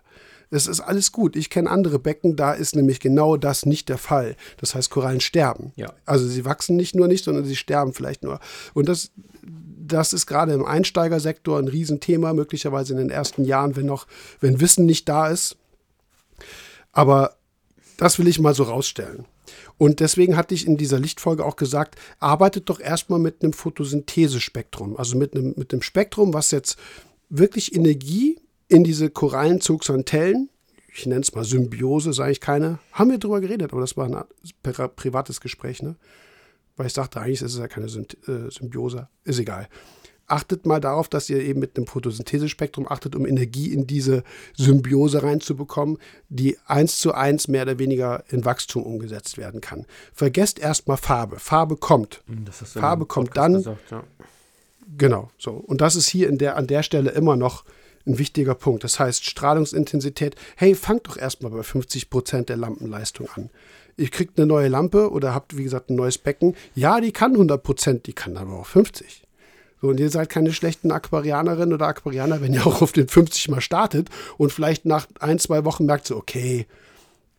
Es 0.52 0.68
ist 0.68 0.82
alles 0.82 1.14
gut. 1.14 1.38
Ich 1.38 1.50
kenne 1.50 1.70
andere 1.70 1.98
Becken, 1.98 2.36
da 2.36 2.52
ist 2.52 2.76
nämlich 2.76 3.00
genau 3.00 3.38
das 3.38 3.66
nicht 3.66 3.88
der 3.88 3.98
Fall. 3.98 4.36
Das 4.58 4.76
heißt, 4.76 4.90
Korallen 4.90 5.22
sterben. 5.22 5.72
Ja. 5.78 5.94
Also 6.06 6.28
sie 6.28 6.44
wachsen 6.44 6.76
nicht 6.76 6.94
nur 6.94 7.08
nicht, 7.08 7.24
sondern 7.24 7.46
sie 7.46 7.56
sterben 7.56 7.94
vielleicht 7.94 8.22
nur. 8.24 8.42
Und 8.74 8.90
das, 8.90 9.12
das 9.42 10.12
ist 10.12 10.26
gerade 10.26 10.52
im 10.52 10.66
Einsteigersektor 10.66 11.58
ein 11.58 11.70
Riesenthema, 11.70 12.34
möglicherweise 12.34 12.92
in 12.92 13.00
den 13.00 13.10
ersten 13.10 13.46
Jahren, 13.46 13.78
wenn 13.78 13.86
noch, 13.86 14.08
wenn 14.42 14.60
Wissen 14.60 14.86
nicht 14.86 15.08
da 15.08 15.30
ist. 15.30 15.56
Aber 16.92 17.38
das 17.96 18.20
will 18.20 18.28
ich 18.28 18.40
mal 18.40 18.54
so 18.54 18.64
rausstellen. 18.64 19.26
Und 19.78 20.02
deswegen 20.02 20.36
hatte 20.36 20.54
ich 20.54 20.68
in 20.68 20.76
dieser 20.76 21.00
Lichtfolge 21.00 21.46
auch 21.46 21.56
gesagt, 21.56 21.96
arbeitet 22.20 22.70
doch 22.70 22.82
erstmal 22.82 23.20
mit 23.20 23.42
einem 23.42 23.54
Photosynthesespektrum, 23.54 24.98
also 24.98 25.18
mit 25.18 25.34
einem, 25.34 25.54
mit 25.56 25.72
einem 25.72 25.82
Spektrum, 25.82 26.34
was 26.34 26.52
jetzt 26.52 26.78
wirklich 27.30 27.74
Energie 27.74 28.41
in 28.72 28.86
diese 28.86 29.10
Korallenzugshantellen, 29.10 30.50
ich 30.94 31.06
nenne 31.06 31.22
es 31.22 31.36
mal 31.36 31.44
Symbiose, 31.44 32.14
sage 32.14 32.32
ich 32.32 32.40
keine, 32.40 32.80
haben 32.94 33.12
wir 33.12 33.18
drüber 33.18 33.42
geredet, 33.42 33.74
aber 33.74 33.82
das 33.82 33.98
war 33.98 34.08
ein 34.08 34.90
privates 34.96 35.42
Gespräch, 35.42 35.84
ne? 35.84 35.98
Weil 36.78 36.88
ich 36.88 36.94
sagte, 36.94 37.20
eigentlich 37.20 37.42
ist 37.42 37.54
es 37.54 37.60
ja 37.60 37.68
keine 37.68 37.88
äh, 37.88 38.50
Symbiose, 38.50 39.10
ist 39.26 39.40
egal. 39.40 39.68
Achtet 40.26 40.66
mal 40.66 40.80
darauf, 40.80 41.10
dass 41.10 41.30
ihr 41.30 41.42
eben 41.42 41.60
mit 41.60 41.76
einem 41.76 41.86
Photosynthesespektrum 41.86 42.88
achtet, 42.90 43.14
um 43.18 43.26
Energie 43.26 43.74
in 43.74 43.88
diese 43.88 44.24
Symbiose 44.56 45.22
reinzubekommen, 45.22 45.98
die 46.30 46.58
eins 46.66 47.00
zu 47.00 47.14
eins 47.14 47.50
mehr 47.50 47.64
oder 47.64 47.78
weniger 47.78 48.24
in 48.30 48.46
Wachstum 48.46 48.84
umgesetzt 48.84 49.38
werden 49.38 49.60
kann. 49.60 49.86
Vergesst 50.14 50.60
erstmal 50.60 50.96
Farbe. 50.96 51.40
Farbe 51.40 51.76
kommt. 51.76 52.24
Hm, 52.28 52.46
Farbe 52.48 53.06
kommt 53.06 53.36
dann. 53.36 53.56
Gesagt, 53.56 53.92
ja. 53.92 54.04
Genau, 54.98 55.30
so. 55.38 55.52
Und 55.52 55.82
das 55.82 55.98
ist 55.98 56.08
hier 56.08 56.30
in 56.30 56.38
der, 56.38 56.56
an 56.56 56.68
der 56.68 56.84
Stelle 56.84 57.12
immer 57.12 57.36
noch 57.36 57.66
ein 58.06 58.18
wichtiger 58.18 58.56
Punkt. 58.56 58.84
Das 58.84 59.00
heißt, 59.00 59.26
Strahlungsintensität, 59.26 60.36
hey, 60.56 60.76
fangt 60.76 61.08
doch 61.08 61.18
erstmal 61.18 61.52
bei 61.52 61.64
50 61.64 62.10
Prozent 62.10 62.50
der 62.50 62.58
Lampenleistung 62.58 63.30
an. 63.36 63.50
Ihr 63.98 64.10
kriegt 64.10 64.38
eine 64.38 64.48
neue 64.48 64.68
Lampe 64.68 65.12
oder 65.12 65.34
habt, 65.34 65.58
wie 65.58 65.64
gesagt, 65.64 65.90
ein 65.90 65.96
neues 65.96 66.18
Becken. 66.18 66.56
Ja, 66.76 67.02
die 67.02 67.12
kann 67.12 67.34
100 67.34 67.62
Prozent, 67.62 68.08
die 68.08 68.14
kann 68.14 68.38
aber 68.38 68.60
auch 68.60 68.66
50. 68.66 69.24
So, 69.82 69.88
und 69.88 70.00
ihr 70.00 70.10
seid 70.10 70.30
keine 70.30 70.54
schlechten 70.54 70.92
Aquarianerin 70.92 71.74
oder 71.74 71.88
Aquarianer, 71.88 72.42
wenn 72.42 72.54
ihr 72.54 72.66
auch 72.68 72.82
auf 72.82 72.92
den 72.92 73.08
50 73.08 73.50
mal 73.50 73.62
startet 73.62 74.10
und 74.38 74.52
vielleicht 74.52 74.86
nach 74.86 75.08
ein, 75.20 75.40
zwei 75.40 75.66
Wochen 75.66 75.86
merkt 75.86 76.08
so, 76.08 76.16
okay, 76.16 76.68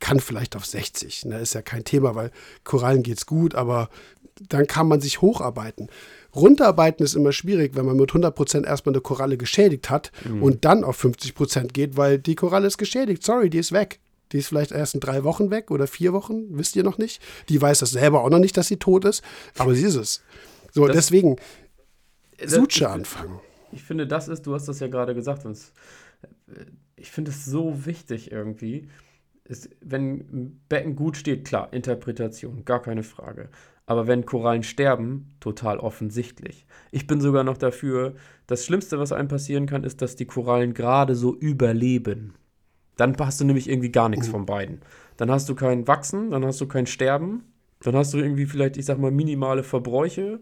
kann 0.00 0.18
vielleicht 0.18 0.56
auf 0.56 0.66
60. 0.66 1.26
Ne, 1.26 1.38
ist 1.38 1.54
ja 1.54 1.62
kein 1.62 1.84
Thema, 1.84 2.14
weil 2.16 2.32
Korallen 2.64 3.04
geht's 3.04 3.24
gut, 3.24 3.54
aber 3.54 3.88
dann 4.48 4.66
kann 4.66 4.88
man 4.88 5.00
sich 5.00 5.20
hocharbeiten. 5.20 5.88
Runterarbeiten 6.34 7.04
ist 7.04 7.14
immer 7.14 7.32
schwierig, 7.32 7.74
wenn 7.74 7.84
man 7.84 7.96
mit 7.96 8.10
100% 8.10 8.64
erstmal 8.64 8.94
eine 8.94 9.02
Koralle 9.02 9.36
geschädigt 9.36 9.90
hat 9.90 10.12
mhm. 10.24 10.42
und 10.42 10.64
dann 10.64 10.84
auf 10.84 11.02
50% 11.02 11.72
geht, 11.72 11.96
weil 11.96 12.18
die 12.18 12.34
Koralle 12.34 12.66
ist 12.66 12.78
geschädigt. 12.78 13.22
Sorry, 13.22 13.50
die 13.50 13.58
ist 13.58 13.72
weg. 13.72 14.00
Die 14.32 14.38
ist 14.38 14.48
vielleicht 14.48 14.72
erst 14.72 14.94
in 14.94 15.00
drei 15.00 15.24
Wochen 15.24 15.50
weg 15.50 15.70
oder 15.70 15.86
vier 15.86 16.14
Wochen, 16.14 16.44
wisst 16.56 16.74
ihr 16.74 16.84
noch 16.84 16.96
nicht. 16.96 17.22
Die 17.50 17.60
weiß 17.60 17.80
das 17.80 17.90
selber 17.90 18.24
auch 18.24 18.30
noch 18.30 18.38
nicht, 18.38 18.56
dass 18.56 18.66
sie 18.66 18.78
tot 18.78 19.04
ist, 19.04 19.22
aber 19.58 19.74
sie 19.74 19.84
ist 19.84 19.96
es. 19.96 20.22
So, 20.72 20.86
das, 20.86 20.96
deswegen, 20.96 21.36
Suche 22.44 22.88
anfangen. 22.88 23.40
Ich 23.72 23.82
finde, 23.82 24.06
das 24.06 24.28
ist, 24.28 24.46
du 24.46 24.54
hast 24.54 24.68
das 24.68 24.80
ja 24.80 24.88
gerade 24.88 25.14
gesagt, 25.14 25.46
ich 26.96 27.10
finde 27.10 27.30
es 27.30 27.44
so 27.44 27.84
wichtig 27.86 28.32
irgendwie. 28.32 28.88
Ist, 29.44 29.70
wenn 29.80 30.20
ein 30.20 30.62
Becken 30.68 30.96
gut 30.96 31.16
steht, 31.16 31.44
klar, 31.44 31.72
Interpretation, 31.72 32.64
gar 32.64 32.80
keine 32.80 33.02
Frage. 33.02 33.50
Aber 33.92 34.06
wenn 34.06 34.24
Korallen 34.24 34.62
sterben, 34.62 35.28
total 35.38 35.78
offensichtlich. 35.78 36.64
Ich 36.92 37.06
bin 37.06 37.20
sogar 37.20 37.44
noch 37.44 37.58
dafür, 37.58 38.14
das 38.46 38.64
Schlimmste, 38.64 38.98
was 38.98 39.12
einem 39.12 39.28
passieren 39.28 39.66
kann, 39.66 39.84
ist, 39.84 40.00
dass 40.00 40.16
die 40.16 40.24
Korallen 40.24 40.72
gerade 40.72 41.14
so 41.14 41.36
überleben. 41.36 42.32
Dann 42.96 43.14
hast 43.18 43.38
du 43.42 43.44
nämlich 43.44 43.68
irgendwie 43.68 43.92
gar 43.92 44.08
nichts 44.08 44.28
mhm. 44.28 44.32
von 44.32 44.46
beiden. 44.46 44.80
Dann 45.18 45.30
hast 45.30 45.46
du 45.50 45.54
kein 45.54 45.86
Wachsen, 45.86 46.30
dann 46.30 46.42
hast 46.42 46.58
du 46.62 46.66
kein 46.66 46.86
Sterben, 46.86 47.42
dann 47.80 47.94
hast 47.94 48.14
du 48.14 48.18
irgendwie 48.18 48.46
vielleicht, 48.46 48.78
ich 48.78 48.86
sag 48.86 48.96
mal, 48.98 49.10
minimale 49.10 49.62
Verbräuche. 49.62 50.40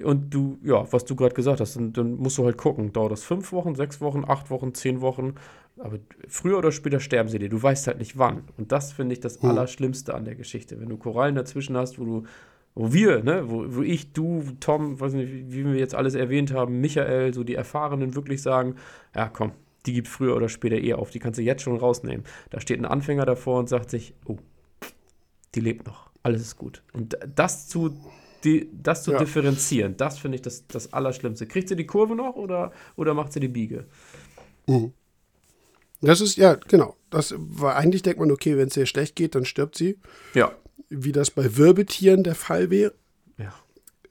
Und 0.00 0.32
du, 0.32 0.58
ja, 0.62 0.92
was 0.92 1.04
du 1.04 1.16
gerade 1.16 1.34
gesagt 1.34 1.60
hast, 1.60 1.74
dann, 1.74 1.92
dann, 1.92 2.14
musst 2.14 2.38
du 2.38 2.44
halt 2.44 2.56
gucken. 2.56 2.92
Dauert 2.92 3.10
das 3.10 3.24
fünf 3.24 3.50
Wochen, 3.50 3.74
sechs 3.74 4.00
Wochen, 4.00 4.22
acht 4.24 4.50
Wochen, 4.50 4.72
zehn 4.72 5.00
Wochen. 5.00 5.34
Aber 5.78 5.98
früher 6.28 6.58
oder 6.58 6.70
später 6.70 7.00
sterben 7.00 7.28
sie 7.28 7.40
dir. 7.40 7.48
Du 7.48 7.60
weißt 7.60 7.88
halt 7.88 7.98
nicht 7.98 8.16
wann. 8.16 8.44
Und 8.56 8.70
das 8.70 8.92
finde 8.92 9.14
ich 9.14 9.20
das 9.20 9.42
mhm. 9.42 9.50
Allerschlimmste 9.50 10.14
an 10.14 10.24
der 10.24 10.36
Geschichte. 10.36 10.80
Wenn 10.80 10.90
du 10.90 10.96
Korallen 10.96 11.34
dazwischen 11.34 11.76
hast, 11.76 11.98
wo 11.98 12.04
du 12.04 12.22
wo 12.74 12.92
wir, 12.92 13.22
ne, 13.22 13.48
wo, 13.48 13.64
wo 13.76 13.82
ich, 13.82 14.12
du, 14.12 14.42
Tom, 14.60 14.98
weiß 14.98 15.12
nicht, 15.14 15.32
wie, 15.52 15.64
wir 15.64 15.76
jetzt 15.76 15.94
alles 15.94 16.14
erwähnt 16.14 16.52
haben, 16.52 16.80
Michael, 16.80 17.32
so 17.32 17.44
die 17.44 17.54
Erfahrenen 17.54 18.14
wirklich 18.14 18.42
sagen, 18.42 18.76
ja 19.14 19.28
komm, 19.28 19.52
die 19.86 19.92
gibt 19.92 20.08
früher 20.08 20.34
oder 20.34 20.48
später 20.48 20.76
eh 20.76 20.94
auf, 20.94 21.10
die 21.10 21.20
kannst 21.20 21.38
du 21.38 21.42
jetzt 21.42 21.62
schon 21.62 21.76
rausnehmen. 21.76 22.24
Da 22.50 22.60
steht 22.60 22.80
ein 22.80 22.84
Anfänger 22.84 23.26
davor 23.26 23.60
und 23.60 23.68
sagt 23.68 23.90
sich, 23.90 24.14
oh, 24.26 24.38
die 25.54 25.60
lebt 25.60 25.86
noch, 25.86 26.10
alles 26.22 26.42
ist 26.42 26.56
gut. 26.56 26.82
Und 26.92 27.16
das 27.34 27.68
zu, 27.68 27.96
die, 28.42 28.68
das 28.72 29.04
zu 29.04 29.12
ja. 29.12 29.18
differenzieren, 29.18 29.96
das 29.96 30.18
finde 30.18 30.36
ich 30.36 30.42
das, 30.42 30.66
das 30.66 30.92
Allerschlimmste. 30.92 31.46
Kriegt 31.46 31.68
sie 31.68 31.76
die 31.76 31.86
Kurve 31.86 32.16
noch 32.16 32.34
oder, 32.34 32.72
oder 32.96 33.14
macht 33.14 33.32
sie 33.32 33.40
die 33.40 33.48
Biege? 33.48 33.86
Mhm. 34.66 34.92
Das 36.00 36.20
ist, 36.20 36.36
ja, 36.36 36.54
genau. 36.54 36.96
Das 37.08 37.34
war 37.38 37.76
eigentlich 37.76 38.02
denkt 38.02 38.18
man, 38.18 38.30
okay, 38.30 38.58
wenn 38.58 38.68
es 38.68 38.76
ihr 38.76 38.84
schlecht 38.84 39.14
geht, 39.14 39.36
dann 39.36 39.44
stirbt 39.44 39.76
sie. 39.76 39.98
Ja 40.34 40.52
wie 40.88 41.12
das 41.12 41.30
bei 41.30 41.56
Wirbeltieren 41.56 42.24
der 42.24 42.34
Fall 42.34 42.70
wäre. 42.70 42.92
Ja. 43.38 43.54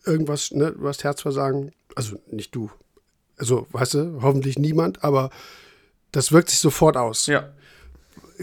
Irgendwas, 0.06 0.52
ne, 0.52 0.72
du 0.72 0.88
hast 0.88 1.04
Herzversagen, 1.04 1.72
also 1.96 2.18
nicht 2.30 2.54
du. 2.56 2.70
Also, 3.38 3.68
weißt 3.72 3.96
du, 3.96 4.20
hoffentlich 4.22 4.60
niemand, 4.60 5.04
aber 5.04 5.30
das 6.12 6.32
wirkt 6.32 6.50
sich 6.50 6.60
sofort 6.60 6.98
aus. 6.98 7.26
Ja. 7.28 7.52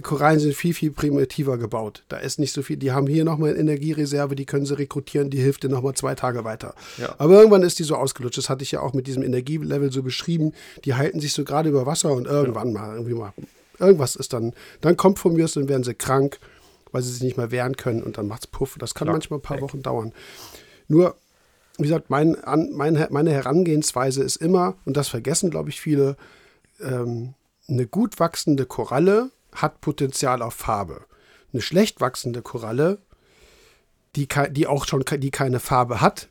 Korallen 0.02 0.38
sind 0.38 0.54
viel, 0.54 0.72
viel 0.72 0.90
primitiver 0.92 1.58
gebaut. 1.58 2.04
Da 2.08 2.18
ist 2.18 2.38
nicht 2.38 2.52
so 2.52 2.62
viel. 2.62 2.76
Die 2.76 2.92
haben 2.92 3.06
hier 3.06 3.24
nochmal 3.24 3.50
eine 3.50 3.58
Energiereserve, 3.58 4.36
die 4.36 4.46
können 4.46 4.64
sie 4.64 4.78
rekrutieren, 4.78 5.30
die 5.30 5.40
hilft 5.40 5.62
dir 5.62 5.68
nochmal 5.68 5.94
zwei 5.94 6.14
Tage 6.14 6.44
weiter. 6.44 6.74
Ja. 6.96 7.14
Aber 7.18 7.38
irgendwann 7.38 7.62
ist 7.62 7.78
die 7.78 7.84
so 7.84 7.96
ausgelutscht. 7.96 8.38
Das 8.38 8.48
hatte 8.48 8.62
ich 8.62 8.70
ja 8.70 8.80
auch 8.80 8.94
mit 8.94 9.06
diesem 9.06 9.22
Energielevel 9.22 9.92
so 9.92 10.02
beschrieben. 10.02 10.52
Die 10.84 10.94
halten 10.94 11.20
sich 11.20 11.32
so 11.32 11.44
gerade 11.44 11.68
über 11.68 11.86
Wasser 11.86 12.12
und 12.12 12.26
irgendwann 12.26 12.68
ja. 12.68 12.80
mal 12.80 12.94
irgendwie 12.94 13.14
mal. 13.14 13.32
Irgendwas 13.78 14.14
ist 14.16 14.32
dann, 14.32 14.52
dann 14.80 14.96
kommt 14.96 15.18
von 15.18 15.32
mir 15.32 15.46
dann 15.46 15.68
werden 15.68 15.84
sie 15.84 15.94
krank 15.94 16.38
weil 16.92 17.02
sie 17.02 17.12
sich 17.12 17.22
nicht 17.22 17.36
mehr 17.36 17.50
wehren 17.50 17.76
können 17.76 18.02
und 18.02 18.18
dann 18.18 18.26
macht 18.26 18.44
es 18.44 18.46
Puff. 18.46 18.76
Das 18.78 18.94
kann 18.94 19.06
Klar, 19.06 19.14
manchmal 19.14 19.38
ein 19.38 19.42
paar 19.42 19.56
weg. 19.56 19.64
Wochen 19.64 19.82
dauern. 19.82 20.12
Nur, 20.88 21.16
wie 21.76 21.84
gesagt, 21.84 22.10
mein, 22.10 22.36
an, 22.36 22.70
mein, 22.72 23.06
meine 23.10 23.30
Herangehensweise 23.30 24.22
ist 24.22 24.36
immer, 24.36 24.76
und 24.84 24.96
das 24.96 25.08
vergessen, 25.08 25.50
glaube 25.50 25.70
ich, 25.70 25.80
viele, 25.80 26.16
ähm, 26.80 27.34
eine 27.68 27.86
gut 27.86 28.18
wachsende 28.18 28.66
Koralle 28.66 29.30
hat 29.52 29.80
Potenzial 29.80 30.42
auf 30.42 30.54
Farbe. 30.54 31.04
Eine 31.52 31.62
schlecht 31.62 32.00
wachsende 32.00 32.42
Koralle, 32.42 32.98
die, 34.16 34.28
die 34.50 34.66
auch 34.66 34.86
schon 34.86 35.04
die 35.04 35.30
keine 35.30 35.60
Farbe 35.60 36.00
hat, 36.00 36.28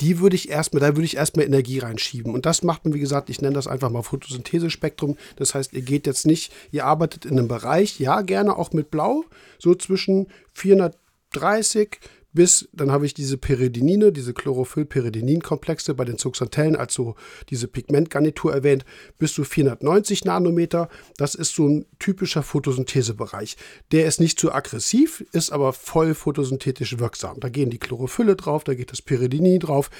die 0.00 0.18
würde 0.20 0.36
ich 0.36 0.50
erstmal, 0.50 0.80
da 0.80 0.88
würde 0.88 1.04
ich 1.04 1.16
erstmal 1.16 1.46
Energie 1.46 1.78
reinschieben. 1.78 2.34
Und 2.34 2.46
das 2.46 2.62
macht 2.62 2.84
man, 2.84 2.94
wie 2.94 3.00
gesagt, 3.00 3.30
ich 3.30 3.40
nenne 3.40 3.54
das 3.54 3.66
einfach 3.66 3.90
mal 3.90 4.02
Photosynthesespektrum. 4.02 5.16
Das 5.36 5.54
heißt, 5.54 5.72
ihr 5.72 5.82
geht 5.82 6.06
jetzt 6.06 6.26
nicht, 6.26 6.52
ihr 6.70 6.84
arbeitet 6.84 7.24
in 7.24 7.38
einem 7.38 7.48
Bereich, 7.48 7.98
ja, 7.98 8.20
gerne 8.20 8.56
auch 8.56 8.72
mit 8.72 8.90
Blau, 8.90 9.24
so 9.58 9.74
zwischen 9.74 10.28
430 10.52 11.98
bis, 12.36 12.68
dann 12.72 12.92
habe 12.92 13.04
ich 13.06 13.14
diese 13.14 13.36
Peridinine, 13.36 14.12
diese 14.12 14.32
Chlorophyll-Peridinin-Komplexe 14.32 15.94
bei 15.94 16.04
den 16.04 16.18
Zuxantellen, 16.18 16.76
also 16.76 17.16
diese 17.50 17.66
Pigmentgarnitur 17.66 18.54
erwähnt, 18.54 18.84
bis 19.18 19.32
zu 19.34 19.42
490 19.42 20.24
Nanometer. 20.24 20.88
Das 21.16 21.34
ist 21.34 21.56
so 21.56 21.66
ein 21.66 21.86
typischer 21.98 22.44
Photosynthesebereich. 22.44 23.56
Der 23.90 24.06
ist 24.06 24.20
nicht 24.20 24.38
zu 24.38 24.52
aggressiv, 24.52 25.24
ist 25.32 25.50
aber 25.50 25.72
voll 25.72 26.14
photosynthetisch 26.14 27.00
wirksam. 27.00 27.40
Da 27.40 27.48
gehen 27.48 27.70
die 27.70 27.78
Chlorophylle 27.78 28.36
drauf, 28.36 28.62
da 28.62 28.74
geht 28.74 28.92
das 28.92 29.02
Peridinin 29.02 29.58
drauf. 29.58 29.90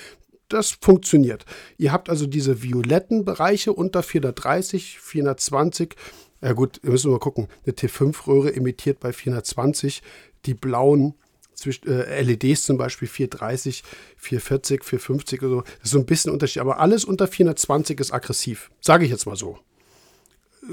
Das 0.48 0.76
funktioniert. 0.80 1.44
Ihr 1.76 1.90
habt 1.90 2.08
also 2.08 2.26
diese 2.26 2.62
violetten 2.62 3.24
Bereiche 3.24 3.72
unter 3.72 4.04
430, 4.04 5.00
420. 5.00 5.96
Ja 6.40 6.52
gut, 6.52 6.78
wir 6.82 6.92
müssen 6.92 7.10
mal 7.10 7.18
gucken. 7.18 7.48
Eine 7.64 7.74
T5-Röhre 7.74 8.54
emittiert 8.54 9.00
bei 9.00 9.12
420. 9.12 10.02
Die 10.44 10.54
blauen 10.54 11.14
zwischen 11.56 11.88
äh, 11.88 12.22
LEDs 12.22 12.62
zum 12.64 12.76
Beispiel 12.76 13.08
430, 13.08 13.82
440, 14.16 14.84
450 14.84 15.42
oder 15.42 15.50
so. 15.50 15.60
Das 15.62 15.84
ist 15.84 15.90
so 15.90 15.98
ein 15.98 16.06
bisschen 16.06 16.32
Unterschied. 16.32 16.60
Aber 16.60 16.78
alles 16.78 17.04
unter 17.04 17.26
420 17.26 17.98
ist 17.98 18.12
aggressiv. 18.12 18.70
Sage 18.80 19.04
ich 19.04 19.10
jetzt 19.10 19.26
mal 19.26 19.36
so. 19.36 19.58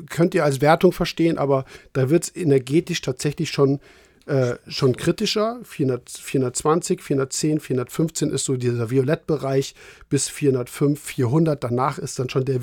Könnt 0.10 0.36
ihr 0.36 0.44
als 0.44 0.62
Wertung 0.62 0.92
verstehen, 0.92 1.38
aber 1.38 1.66
da 1.94 2.10
wird 2.10 2.24
es 2.24 2.36
energetisch 2.36 3.02
tatsächlich 3.02 3.52
schon 3.52 3.80
äh, 4.26 4.56
schon 4.68 4.96
kritischer. 4.96 5.60
400, 5.64 6.10
420, 6.10 7.02
410, 7.02 7.60
415 7.60 8.30
ist 8.32 8.46
so 8.46 8.56
dieser 8.56 8.90
Violettbereich 8.90 9.76
bis 10.08 10.30
405, 10.30 11.02
400. 11.02 11.62
Danach 11.62 11.98
ist 11.98 12.20
dann 12.20 12.30
schon 12.30 12.46
der, 12.46 12.60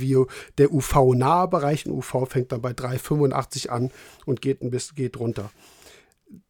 der 0.57 0.73
UV-nahe 0.73 1.49
Bereich. 1.49 1.85
Ein 1.85 1.93
UV 1.93 2.27
fängt 2.27 2.53
dann 2.53 2.63
bei 2.63 2.73
385 2.73 3.71
an 3.71 3.91
und 4.25 4.41
geht 4.41 4.63
ein 4.63 4.71
bisschen 4.71 4.97
geht 4.97 5.19
runter. 5.19 5.51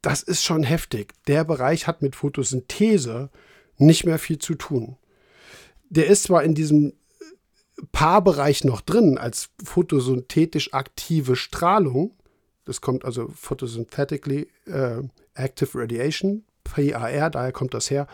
Das 0.03 0.23
ist 0.23 0.45
schon 0.45 0.63
heftig. 0.63 1.15
Der 1.27 1.45
Bereich 1.45 1.87
hat 1.87 2.03
mit 2.03 2.17
Photosynthese 2.17 3.31
nicht 3.77 4.05
mehr 4.05 4.19
viel 4.19 4.39
zu 4.39 4.55
tun. 4.55 4.97
Der 5.89 6.07
ist 6.07 6.25
zwar 6.25 6.43
in 6.45 6.55
diesem 6.55 6.93
Paarbereich 7.93 8.65
noch 8.65 8.81
drin 8.81 9.19
als 9.19 9.51
photosynthetisch 9.65 10.75
aktive 10.75 11.35
Strahlung, 11.35 12.15
das 12.65 12.81
kommt 12.81 13.05
also 13.05 13.29
Photosynthetically 13.35 14.49
äh, 14.67 15.03
Active 15.35 15.79
Radiation, 15.79 16.45
PAR, 16.63 17.31
daher 17.31 17.53
kommt 17.53 17.75
das 17.75 17.91
her. 17.91 18.07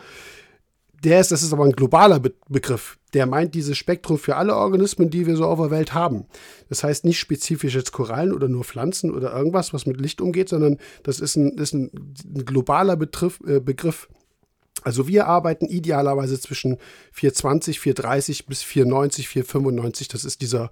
Der 1.03 1.19
ist, 1.19 1.31
das 1.31 1.43
ist 1.43 1.53
aber 1.53 1.65
ein 1.65 1.73
globaler 1.73 2.19
Be 2.19 2.33
Begriff. 2.47 2.96
Der 3.13 3.25
meint 3.25 3.55
dieses 3.55 3.77
Spektrum 3.77 4.17
für 4.17 4.35
alle 4.35 4.55
Organismen, 4.55 5.09
die 5.09 5.25
wir 5.25 5.37
so 5.37 5.45
auf 5.45 5.59
der 5.59 5.71
Welt 5.71 5.93
haben. 5.93 6.25
Das 6.69 6.83
heißt 6.83 7.05
nicht 7.05 7.19
spezifisch 7.19 7.75
jetzt 7.75 7.91
Korallen 7.91 8.33
oder 8.33 8.49
nur 8.49 8.63
Pflanzen 8.63 9.11
oder 9.11 9.33
irgendwas, 9.33 9.73
was 9.73 9.85
mit 9.85 10.01
Licht 10.01 10.19
umgeht, 10.19 10.49
sondern 10.49 10.77
das 11.03 11.19
ist 11.19 11.35
ein, 11.37 11.57
ist 11.57 11.73
ein, 11.73 11.91
globaler 12.45 12.97
Betriff, 12.97 13.39
äh, 13.47 13.59
Begriff. 13.59 14.09
Also 14.83 15.07
wir 15.07 15.27
arbeiten 15.27 15.65
idealerweise 15.65 16.39
zwischen 16.39 16.77
420, 17.11 17.79
430 17.79 18.45
bis 18.45 18.63
490, 18.63 19.27
495. 19.27 20.07
Das 20.07 20.23
ist 20.23 20.41
dieser 20.41 20.69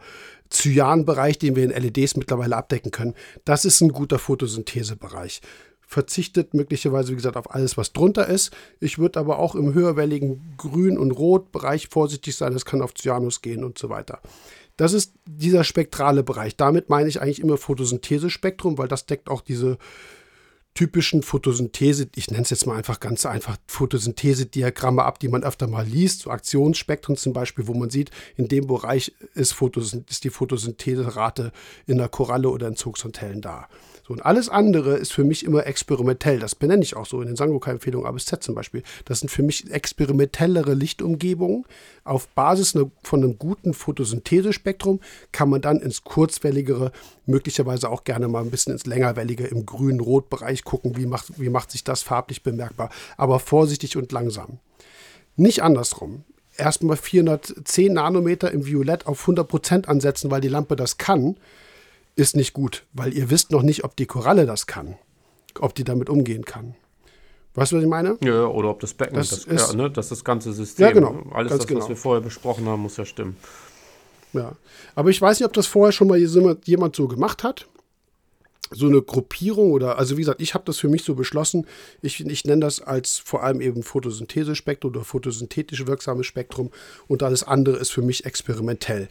Cyan-Bereich, 0.49 1.39
den 1.39 1.55
wir 1.55 1.63
in 1.63 1.71
LEDs 1.71 2.15
mittlerweile 2.15 2.55
abdecken 2.55 2.91
können. 2.91 3.15
Das 3.45 3.65
ist 3.65 3.81
ein 3.81 3.89
guter 3.89 4.19
Photosynthesebereich. 4.19 5.41
Verzichtet 5.87 6.53
möglicherweise, 6.53 7.11
wie 7.11 7.15
gesagt, 7.15 7.37
auf 7.37 7.53
alles, 7.53 7.77
was 7.77 7.93
drunter 7.93 8.27
ist. 8.27 8.51
Ich 8.79 8.97
würde 8.97 9.19
aber 9.19 9.39
auch 9.39 9.55
im 9.55 9.73
höherwelligen 9.73 10.55
Grün- 10.57 10.97
und 10.97 11.11
Rot-Bereich 11.11 11.87
vorsichtig 11.89 12.35
sein. 12.35 12.53
Das 12.53 12.65
kann 12.65 12.81
auf 12.81 12.93
Cyanus 12.93 13.41
gehen 13.41 13.63
und 13.63 13.77
so 13.77 13.89
weiter. 13.89 14.21
Das 14.77 14.93
ist 14.93 15.13
dieser 15.25 15.63
spektrale 15.63 16.23
Bereich. 16.23 16.57
Damit 16.57 16.89
meine 16.89 17.07
ich 17.07 17.21
eigentlich 17.21 17.39
immer 17.39 17.57
Photosynthesespektrum, 17.57 18.77
weil 18.77 18.87
das 18.87 19.05
deckt 19.05 19.29
auch 19.29 19.41
diese 19.41 19.77
typischen 20.75 21.23
Photosynthese, 21.23 22.09
ich 22.15 22.29
nenne 22.29 22.43
es 22.43 22.49
jetzt 22.49 22.67
mal 22.67 22.75
einfach 22.75 22.99
ganz 22.99 23.25
einfach, 23.25 23.55
Photosynthese-Diagramme 23.67 25.03
ab, 25.03 25.19
die 25.19 25.29
man 25.29 25.43
öfter 25.43 25.67
mal 25.67 25.87
liest, 25.87 26.23
so 26.23 26.31
Aktionsspektren 26.31 27.15
zum 27.15 27.31
Beispiel, 27.31 27.67
wo 27.67 27.73
man 27.73 27.89
sieht, 27.89 28.11
in 28.35 28.49
dem 28.49 28.67
Bereich 28.67 29.13
ist, 29.33 29.53
Photosynth 29.53 30.11
ist 30.11 30.25
die 30.25 30.29
Photosyntheserate 30.29 31.53
in 31.87 31.97
der 31.97 32.09
Koralle 32.09 32.49
oder 32.49 32.67
in 32.67 32.75
Zugsantellen 32.75 33.41
da. 33.41 33.69
So, 34.05 34.13
und 34.13 34.23
alles 34.23 34.49
andere 34.49 34.97
ist 34.97 35.13
für 35.13 35.23
mich 35.23 35.43
immer 35.43 35.65
experimentell. 35.65 36.37
Das 36.37 36.53
benenne 36.53 36.83
ich 36.83 36.95
auch 36.95 37.07
so 37.07 37.21
in 37.21 37.27
den 37.27 37.35
Sangoka-Empfehlungen 37.35 38.05
A 38.05 38.11
bis 38.11 38.25
Z 38.25 38.43
zum 38.43 38.53
Beispiel. 38.53 38.83
Das 39.05 39.19
sind 39.19 39.29
für 39.29 39.41
mich 39.41 39.71
experimentellere 39.71 40.75
Lichtumgebungen. 40.75 41.65
Auf 42.03 42.27
Basis 42.27 42.77
von 43.01 43.23
einem 43.23 43.39
guten 43.39 43.73
Photosynthesespektrum 43.73 44.99
kann 45.31 45.49
man 45.49 45.61
dann 45.61 45.79
ins 45.79 46.03
kurzwelligere, 46.03 46.91
möglicherweise 47.25 47.89
auch 47.89 48.03
gerne 48.03 48.27
mal 48.27 48.43
ein 48.43 48.51
bisschen 48.51 48.73
ins 48.73 48.85
längerwellige 48.85 49.47
im 49.47 49.65
grün-rot-Bereich 49.65 50.63
gucken, 50.63 50.97
wie 50.97 51.07
macht, 51.07 51.39
wie 51.39 51.49
macht 51.49 51.71
sich 51.71 51.83
das 51.83 52.03
farblich 52.03 52.43
bemerkbar. 52.43 52.91
Aber 53.17 53.39
vorsichtig 53.39 53.97
und 53.97 54.11
langsam. 54.11 54.59
Nicht 55.35 55.63
andersrum 55.63 56.25
erstmal 56.57 56.95
410 56.95 57.93
Nanometer 57.93 58.51
im 58.51 58.65
Violett 58.67 59.07
auf 59.07 59.27
100% 59.27 59.87
ansetzen, 59.87 60.31
weil 60.31 60.41
die 60.41 60.47
Lampe 60.47 60.75
das 60.75 60.97
kann 60.97 61.37
ist 62.15 62.35
nicht 62.35 62.53
gut, 62.53 62.85
weil 62.93 63.13
ihr 63.13 63.29
wisst 63.29 63.51
noch 63.51 63.61
nicht, 63.61 63.83
ob 63.83 63.95
die 63.95 64.05
Koralle 64.05 64.45
das 64.45 64.67
kann, 64.67 64.97
ob 65.59 65.75
die 65.75 65.83
damit 65.83 66.09
umgehen 66.09 66.45
kann. 66.45 66.75
Weißt 67.53 67.71
du, 67.71 67.77
was 67.77 67.83
ich 67.83 67.89
meine? 67.89 68.17
Ja, 68.21 68.47
oder 68.47 68.69
ob 68.69 68.81
das 68.81 68.93
Becken, 68.93 69.15
das, 69.15 69.29
das, 69.29 69.45
ist, 69.45 69.71
ja, 69.71 69.75
ne, 69.77 69.89
das, 69.89 70.09
das 70.09 70.23
ganze 70.23 70.51
System, 70.51 70.85
ja, 70.85 70.91
genau, 70.91 71.23
alles 71.31 71.53
das, 71.53 71.67
genau. 71.67 71.81
was 71.81 71.89
wir 71.89 71.95
vorher 71.95 72.21
besprochen 72.21 72.65
haben, 72.67 72.81
muss 72.81 72.97
ja 72.97 73.05
stimmen. 73.05 73.37
Ja, 74.33 74.53
aber 74.95 75.09
ich 75.09 75.21
weiß 75.21 75.39
nicht, 75.39 75.47
ob 75.47 75.53
das 75.53 75.65
vorher 75.65 75.93
schon 75.93 76.09
mal 76.09 76.17
jemand 76.17 76.95
so 76.95 77.07
gemacht 77.07 77.43
hat 77.43 77.67
so 78.71 78.87
eine 78.87 79.01
Gruppierung 79.01 79.71
oder, 79.71 79.97
also 79.97 80.17
wie 80.17 80.21
gesagt, 80.21 80.41
ich 80.41 80.53
habe 80.53 80.65
das 80.65 80.79
für 80.79 80.89
mich 80.89 81.03
so 81.03 81.15
beschlossen. 81.15 81.67
Ich, 82.01 82.25
ich 82.25 82.45
nenne 82.45 82.61
das 82.61 82.81
als 82.81 83.17
vor 83.17 83.43
allem 83.43 83.61
eben 83.61 83.83
Photosynthesespektrum 83.83 84.91
oder 84.91 85.03
photosynthetisch 85.03 85.85
wirksames 85.85 86.25
Spektrum 86.25 86.71
und 87.07 87.21
alles 87.21 87.43
andere 87.43 87.77
ist 87.77 87.91
für 87.91 88.01
mich 88.01 88.25
experimentell. 88.25 89.07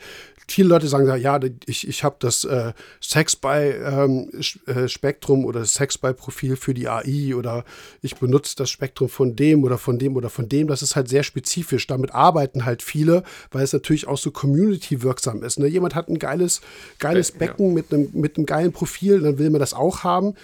Viele 0.47 0.69
Leute 0.69 0.89
sagen 0.89 1.07
ja, 1.21 1.41
ich, 1.67 1.89
ich 1.89 2.05
habe 2.05 2.17
das 2.19 2.45
äh, 2.45 2.75
Sex-by-Spektrum 3.01 5.39
ähm, 5.39 5.45
äh, 5.45 5.49
oder 5.49 5.65
Sex-by-Profil 5.65 6.57
für 6.57 6.75
die 6.75 6.89
AI 6.89 7.35
oder 7.35 7.65
ich 8.03 8.17
benutze 8.17 8.57
das 8.57 8.69
Spektrum 8.71 9.09
von 9.09 9.37
dem 9.37 9.65
oder 9.65 9.79
von 9.79 9.99
dem 9.99 10.17
oder 10.17 10.31
von 10.31 10.49
dem. 10.49 10.69
Das 10.69 10.83
ist 10.83 10.97
halt 10.97 11.09
sehr 11.09 11.23
spezifisch. 11.23 11.87
Damit 11.87 12.13
arbeiten 12.13 12.65
halt 12.65 12.83
viele, 12.83 13.23
weil 13.51 13.65
es 13.65 13.73
natürlich 13.73 14.07
auch 14.07 14.19
so 14.19 14.31
community-wirksam 14.31 15.43
ist. 15.43 15.59
Ne? 15.59 15.67
Jemand 15.67 15.95
hat 15.95 16.09
ein 16.09 16.19
geiles, 16.19 16.61
geiles 16.99 17.33
Becken 17.33 17.69
ja. 17.69 17.75
mit, 17.75 17.93
einem, 17.93 18.11
mit 18.13 18.37
einem 18.37 18.47
geilen 18.47 18.73
Profil, 18.73 19.21
dann 19.21 19.39
will 19.39 19.51
man 19.51 19.61
das 19.61 19.75
auch 19.75 20.05
haben, 20.05 20.35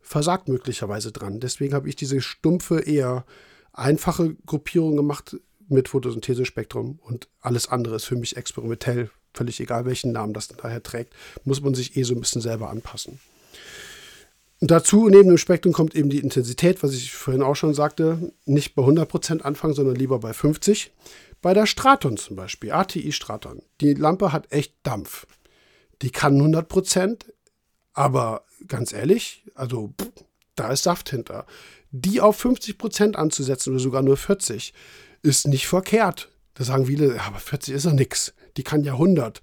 versagt 0.00 0.48
möglicherweise 0.48 1.12
dran. 1.12 1.40
Deswegen 1.40 1.74
habe 1.74 1.88
ich 1.88 1.96
diese 1.96 2.20
stumpfe, 2.20 2.80
eher 2.80 3.24
einfache 3.72 4.36
Gruppierung 4.46 4.96
gemacht 4.96 5.36
mit 5.68 5.88
Photosynthesespektrum 5.88 6.98
und 7.02 7.28
alles 7.40 7.68
andere 7.68 7.96
ist 7.96 8.04
für 8.04 8.16
mich 8.16 8.36
experimentell. 8.36 9.10
Völlig 9.34 9.60
egal, 9.60 9.84
welchen 9.84 10.12
Namen 10.12 10.32
das 10.32 10.48
daher 10.48 10.82
trägt, 10.82 11.12
muss 11.44 11.60
man 11.60 11.74
sich 11.74 11.96
eh 11.96 12.04
so 12.04 12.14
ein 12.14 12.20
bisschen 12.20 12.40
selber 12.40 12.70
anpassen. 12.70 13.20
Dazu 14.60 15.08
neben 15.08 15.28
dem 15.28 15.38
Spektrum 15.38 15.74
kommt 15.74 15.94
eben 15.94 16.08
die 16.08 16.20
Intensität, 16.20 16.82
was 16.82 16.94
ich 16.94 17.12
vorhin 17.12 17.42
auch 17.42 17.56
schon 17.56 17.74
sagte, 17.74 18.32
nicht 18.46 18.74
bei 18.74 18.82
100% 18.82 19.42
anfangen, 19.42 19.74
sondern 19.74 19.96
lieber 19.96 20.20
bei 20.20 20.32
50. 20.32 20.92
Bei 21.42 21.52
der 21.52 21.66
Straton 21.66 22.16
zum 22.16 22.36
Beispiel, 22.36 22.72
ATI 22.72 23.12
Straton, 23.12 23.60
die 23.80 23.92
Lampe 23.92 24.32
hat 24.32 24.50
echt 24.50 24.74
Dampf. 24.82 25.26
Die 26.00 26.10
kann 26.10 26.40
100%, 26.40 27.24
aber 27.92 28.44
ganz 28.66 28.92
ehrlich, 28.92 29.44
also 29.54 29.92
pff, 30.00 30.10
da 30.54 30.72
ist 30.72 30.84
Saft 30.84 31.10
hinter. 31.10 31.44
Die 31.90 32.20
auf 32.20 32.36
50 32.36 32.78
Prozent 32.78 33.16
anzusetzen 33.16 33.70
oder 33.70 33.80
sogar 33.80 34.02
nur 34.02 34.16
40 34.16 34.72
ist 35.22 35.46
nicht 35.46 35.66
verkehrt. 35.66 36.30
Da 36.54 36.64
sagen 36.64 36.86
viele, 36.86 37.20
aber 37.20 37.38
40 37.38 37.74
ist 37.74 37.84
ja 37.84 37.92
nix. 37.92 38.32
Die 38.56 38.62
kann 38.62 38.84
ja 38.84 38.92
100. 38.92 39.42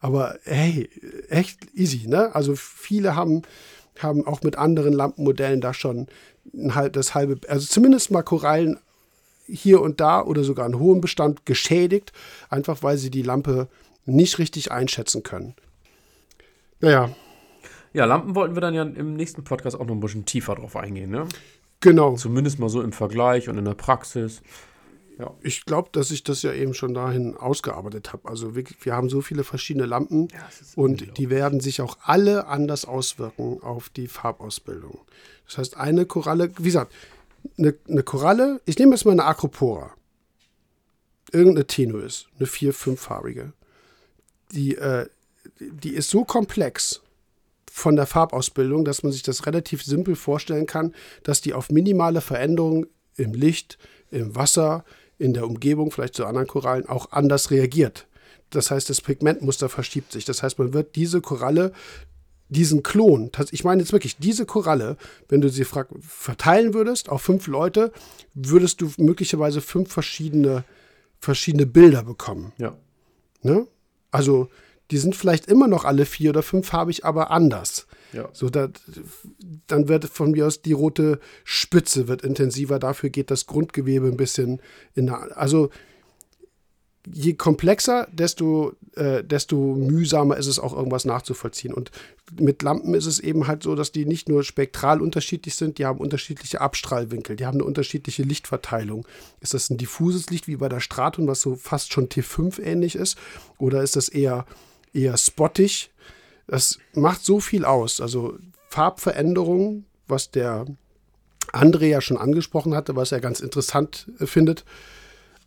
Aber 0.00 0.36
hey, 0.44 0.88
echt 1.28 1.58
easy, 1.74 2.08
ne? 2.08 2.34
Also 2.34 2.54
viele 2.56 3.14
haben, 3.14 3.42
haben 3.98 4.26
auch 4.26 4.42
mit 4.42 4.56
anderen 4.56 4.92
Lampenmodellen 4.92 5.60
da 5.60 5.74
schon 5.74 6.06
das 6.92 7.14
halbe, 7.14 7.38
also 7.48 7.66
zumindest 7.66 8.10
mal 8.10 8.22
Korallen 8.22 8.78
hier 9.46 9.80
und 9.80 10.00
da 10.00 10.22
oder 10.22 10.44
sogar 10.44 10.64
einen 10.64 10.78
hohen 10.78 11.00
Bestand 11.00 11.46
geschädigt, 11.46 12.12
einfach 12.48 12.82
weil 12.82 12.96
sie 12.96 13.10
die 13.10 13.22
Lampe 13.22 13.68
nicht 14.06 14.38
richtig 14.38 14.72
einschätzen 14.72 15.22
können. 15.22 15.54
Naja, 16.80 17.10
ja, 17.92 18.06
Lampen 18.06 18.34
wollten 18.34 18.56
wir 18.56 18.60
dann 18.60 18.74
ja 18.74 18.82
im 18.82 19.14
nächsten 19.14 19.44
Podcast 19.44 19.78
auch 19.78 19.84
noch 19.84 19.94
ein 19.94 20.00
bisschen 20.00 20.24
tiefer 20.24 20.54
drauf 20.54 20.76
eingehen, 20.76 21.10
ne? 21.10 21.26
Genau. 21.80 22.16
Zumindest 22.16 22.58
mal 22.58 22.68
so 22.68 22.80
im 22.80 22.92
Vergleich 22.92 23.48
und 23.48 23.58
in 23.58 23.64
der 23.64 23.74
Praxis. 23.74 24.40
Ja. 25.18 25.34
Ich 25.42 25.64
glaube, 25.64 25.90
dass 25.92 26.10
ich 26.10 26.24
das 26.24 26.42
ja 26.42 26.52
eben 26.52 26.74
schon 26.74 26.94
dahin 26.94 27.36
ausgearbeitet 27.36 28.12
habe. 28.12 28.28
Also 28.28 28.56
wir, 28.56 28.64
wir, 28.80 28.94
haben 28.94 29.08
so 29.08 29.20
viele 29.20 29.44
verschiedene 29.44 29.86
Lampen 29.86 30.28
ja, 30.32 30.48
und 30.74 31.18
die 31.18 31.30
werden 31.30 31.60
sich 31.60 31.80
auch 31.80 31.98
alle 32.02 32.46
anders 32.46 32.84
auswirken 32.84 33.62
auf 33.62 33.88
die 33.90 34.08
Farbausbildung. 34.08 34.98
Das 35.46 35.58
heißt, 35.58 35.76
eine 35.76 36.06
Koralle, 36.06 36.50
wie 36.58 36.64
gesagt, 36.64 36.92
eine, 37.58 37.74
eine 37.88 38.02
Koralle, 38.02 38.60
ich 38.64 38.78
nehme 38.78 38.92
jetzt 38.92 39.04
mal 39.04 39.12
eine 39.12 39.24
Acropora. 39.24 39.92
Irgendeine 41.30 41.66
Tenuis, 41.66 42.26
eine 42.38 42.46
vier-, 42.46 42.74
fünffarbige. 42.74 43.52
Die, 44.52 44.76
äh, 44.76 45.08
die 45.60 45.94
ist 45.94 46.10
so 46.10 46.24
komplex, 46.24 47.02
von 47.72 47.96
der 47.96 48.04
Farbausbildung, 48.04 48.84
dass 48.84 49.02
man 49.02 49.12
sich 49.12 49.22
das 49.22 49.46
relativ 49.46 49.82
simpel 49.82 50.14
vorstellen 50.14 50.66
kann, 50.66 50.94
dass 51.22 51.40
die 51.40 51.54
auf 51.54 51.70
minimale 51.70 52.20
Veränderungen 52.20 52.86
im 53.16 53.32
Licht, 53.32 53.78
im 54.10 54.36
Wasser, 54.36 54.84
in 55.22 55.34
der 55.34 55.46
Umgebung, 55.46 55.90
vielleicht 55.90 56.14
zu 56.14 56.26
anderen 56.26 56.46
Korallen, 56.46 56.88
auch 56.88 57.12
anders 57.12 57.50
reagiert. 57.50 58.06
Das 58.50 58.70
heißt, 58.70 58.90
das 58.90 59.00
Pigmentmuster 59.00 59.68
verschiebt 59.68 60.12
sich. 60.12 60.24
Das 60.24 60.42
heißt, 60.42 60.58
man 60.58 60.74
wird 60.74 60.96
diese 60.96 61.20
Koralle, 61.20 61.72
diesen 62.48 62.82
Klon, 62.82 63.30
ich 63.50 63.64
meine 63.64 63.80
jetzt 63.80 63.92
wirklich, 63.92 64.18
diese 64.18 64.44
Koralle, 64.44 64.98
wenn 65.28 65.40
du 65.40 65.48
sie 65.48 65.64
verteilen 65.64 66.74
würdest 66.74 67.08
auf 67.08 67.22
fünf 67.22 67.46
Leute, 67.46 67.92
würdest 68.34 68.82
du 68.82 68.92
möglicherweise 68.98 69.62
fünf 69.62 69.90
verschiedene, 69.90 70.64
verschiedene 71.18 71.64
Bilder 71.64 72.02
bekommen. 72.02 72.52
Ja. 72.58 72.76
Ne? 73.40 73.66
Also 74.10 74.50
die 74.90 74.98
sind 74.98 75.16
vielleicht 75.16 75.46
immer 75.46 75.66
noch 75.66 75.86
alle 75.86 76.04
vier 76.04 76.30
oder 76.30 76.42
fünffarbig, 76.42 77.06
aber 77.06 77.30
anders. 77.30 77.86
Ja. 78.12 78.28
So, 78.32 78.50
da, 78.50 78.68
dann 79.66 79.88
wird 79.88 80.04
von 80.04 80.32
mir 80.32 80.46
aus 80.46 80.62
die 80.62 80.72
rote 80.72 81.18
Spitze 81.44 82.08
wird 82.08 82.22
intensiver. 82.22 82.78
Dafür 82.78 83.10
geht 83.10 83.30
das 83.30 83.46
Grundgewebe 83.46 84.06
ein 84.06 84.16
bisschen 84.16 84.60
in 84.94 85.06
der, 85.06 85.36
also 85.36 85.70
je 87.10 87.34
komplexer, 87.34 88.06
desto, 88.12 88.74
äh, 88.94 89.24
desto 89.24 89.74
mühsamer 89.74 90.36
ist 90.36 90.46
es 90.46 90.58
auch 90.58 90.72
irgendwas 90.72 91.04
nachzuvollziehen. 91.04 91.74
Und 91.74 91.90
mit 92.38 92.62
Lampen 92.62 92.94
ist 92.94 93.06
es 93.06 93.18
eben 93.18 93.46
halt 93.46 93.62
so, 93.62 93.74
dass 93.74 93.92
die 93.92 94.06
nicht 94.06 94.28
nur 94.28 94.44
spektral 94.44 95.00
unterschiedlich 95.00 95.56
sind, 95.56 95.78
die 95.78 95.86
haben 95.86 95.98
unterschiedliche 95.98 96.60
Abstrahlwinkel, 96.60 97.36
die 97.36 97.46
haben 97.46 97.56
eine 97.56 97.64
unterschiedliche 97.64 98.22
Lichtverteilung. 98.22 99.06
Ist 99.40 99.54
das 99.54 99.70
ein 99.70 99.78
diffuses 99.78 100.30
Licht 100.30 100.46
wie 100.46 100.56
bei 100.56 100.68
der 100.68 100.80
Straton, 100.80 101.26
was 101.26 101.40
so 101.40 101.56
fast 101.56 101.92
schon 101.92 102.08
T5 102.08 102.60
ähnlich 102.60 102.94
ist? 102.94 103.18
Oder 103.58 103.82
ist 103.82 103.96
das 103.96 104.08
eher, 104.08 104.46
eher 104.92 105.16
spottig? 105.16 105.90
Das 106.52 106.78
macht 106.92 107.24
so 107.24 107.40
viel 107.40 107.64
aus. 107.64 107.98
Also 108.02 108.36
Farbveränderungen, 108.68 109.86
was 110.06 110.30
der 110.30 110.66
André 111.50 111.86
ja 111.86 112.02
schon 112.02 112.18
angesprochen 112.18 112.74
hatte, 112.74 112.94
was 112.94 113.10
er 113.10 113.20
ganz 113.20 113.40
interessant 113.40 114.10
äh, 114.18 114.26
findet. 114.26 114.66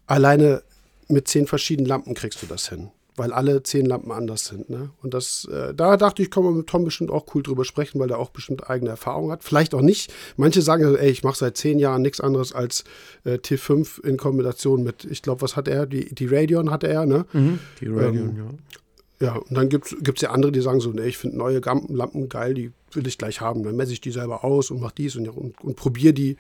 Alleine 0.08 0.64
mit 1.08 1.28
zehn 1.28 1.46
verschiedenen 1.46 1.88
Lampen 1.88 2.16
kriegst 2.16 2.42
du 2.42 2.48
das 2.48 2.70
hin, 2.70 2.90
weil 3.18 3.34
alle 3.34 3.62
zehn 3.62 3.86
Lampen 3.86 4.12
anders 4.12 4.46
sind. 4.46 4.72
Ne? 4.72 4.90
Und 5.04 5.14
das, 5.14 5.46
äh, 5.46 5.76
da 5.76 5.96
dachte 5.96 6.24
ich, 6.24 6.32
kann 6.32 6.44
man 6.44 6.58
mit 6.58 6.66
Tom 6.66 6.86
bestimmt 6.86 7.12
auch 7.12 7.28
cool 7.36 7.44
drüber 7.44 7.66
sprechen, 7.66 8.00
weil 8.00 8.10
er 8.10 8.18
auch 8.18 8.32
bestimmt 8.32 8.68
eigene 8.68 8.90
Erfahrung 8.90 9.32
hat. 9.32 9.44
Vielleicht 9.44 9.76
auch 9.76 9.82
nicht. 9.82 10.12
Manche 10.38 10.64
sagen, 10.64 10.96
ey, 10.96 11.12
ich 11.12 11.24
mache 11.24 11.38
seit 11.38 11.56
zehn 11.56 11.78
Jahren 11.78 12.02
nichts 12.02 12.20
anderes 12.20 12.52
als 12.52 12.84
äh, 13.26 13.36
T5 13.36 14.04
in 14.04 14.18
Kombination 14.18 14.82
mit, 14.84 15.06
ich 15.06 15.22
glaube, 15.22 15.44
was 15.44 15.56
hat 15.56 15.68
er? 15.68 15.86
Die, 15.86 16.16
die 16.16 16.26
Radeon 16.26 16.72
hatte 16.72 16.88
er, 16.88 17.06
ne? 17.06 17.28
Mhm, 17.32 17.60
die 17.80 17.90
Radeon, 17.90 18.30
ähm, 18.30 18.38
ja. 18.38 18.80
Ja, 19.20 19.36
und 19.36 19.54
dann 19.56 19.70
gibt 19.70 19.94
es 19.94 20.22
ja 20.22 20.32
andere, 20.32 20.52
die 20.52 20.62
sagen 20.62 20.82
so, 20.82 20.92
nee, 20.92 21.06
ich 21.06 21.18
finde 21.18 21.38
neue 21.38 21.60
Lampen 21.60 22.28
geil, 22.28 22.54
die 22.54 22.72
will 22.92 23.08
ich 23.08 23.18
gleich 23.18 23.40
haben. 23.40 23.64
Dann 23.64 23.76
messe 23.76 23.94
ich 23.94 24.02
die 24.02 24.12
selber 24.12 24.44
aus 24.44 24.72
und 24.72 24.82
mache 24.82 24.96
dies 24.98 25.16
und, 25.16 25.28
und, 25.30 25.62
und 25.62 25.76
probiere 25.76 26.14
die. 26.14 26.38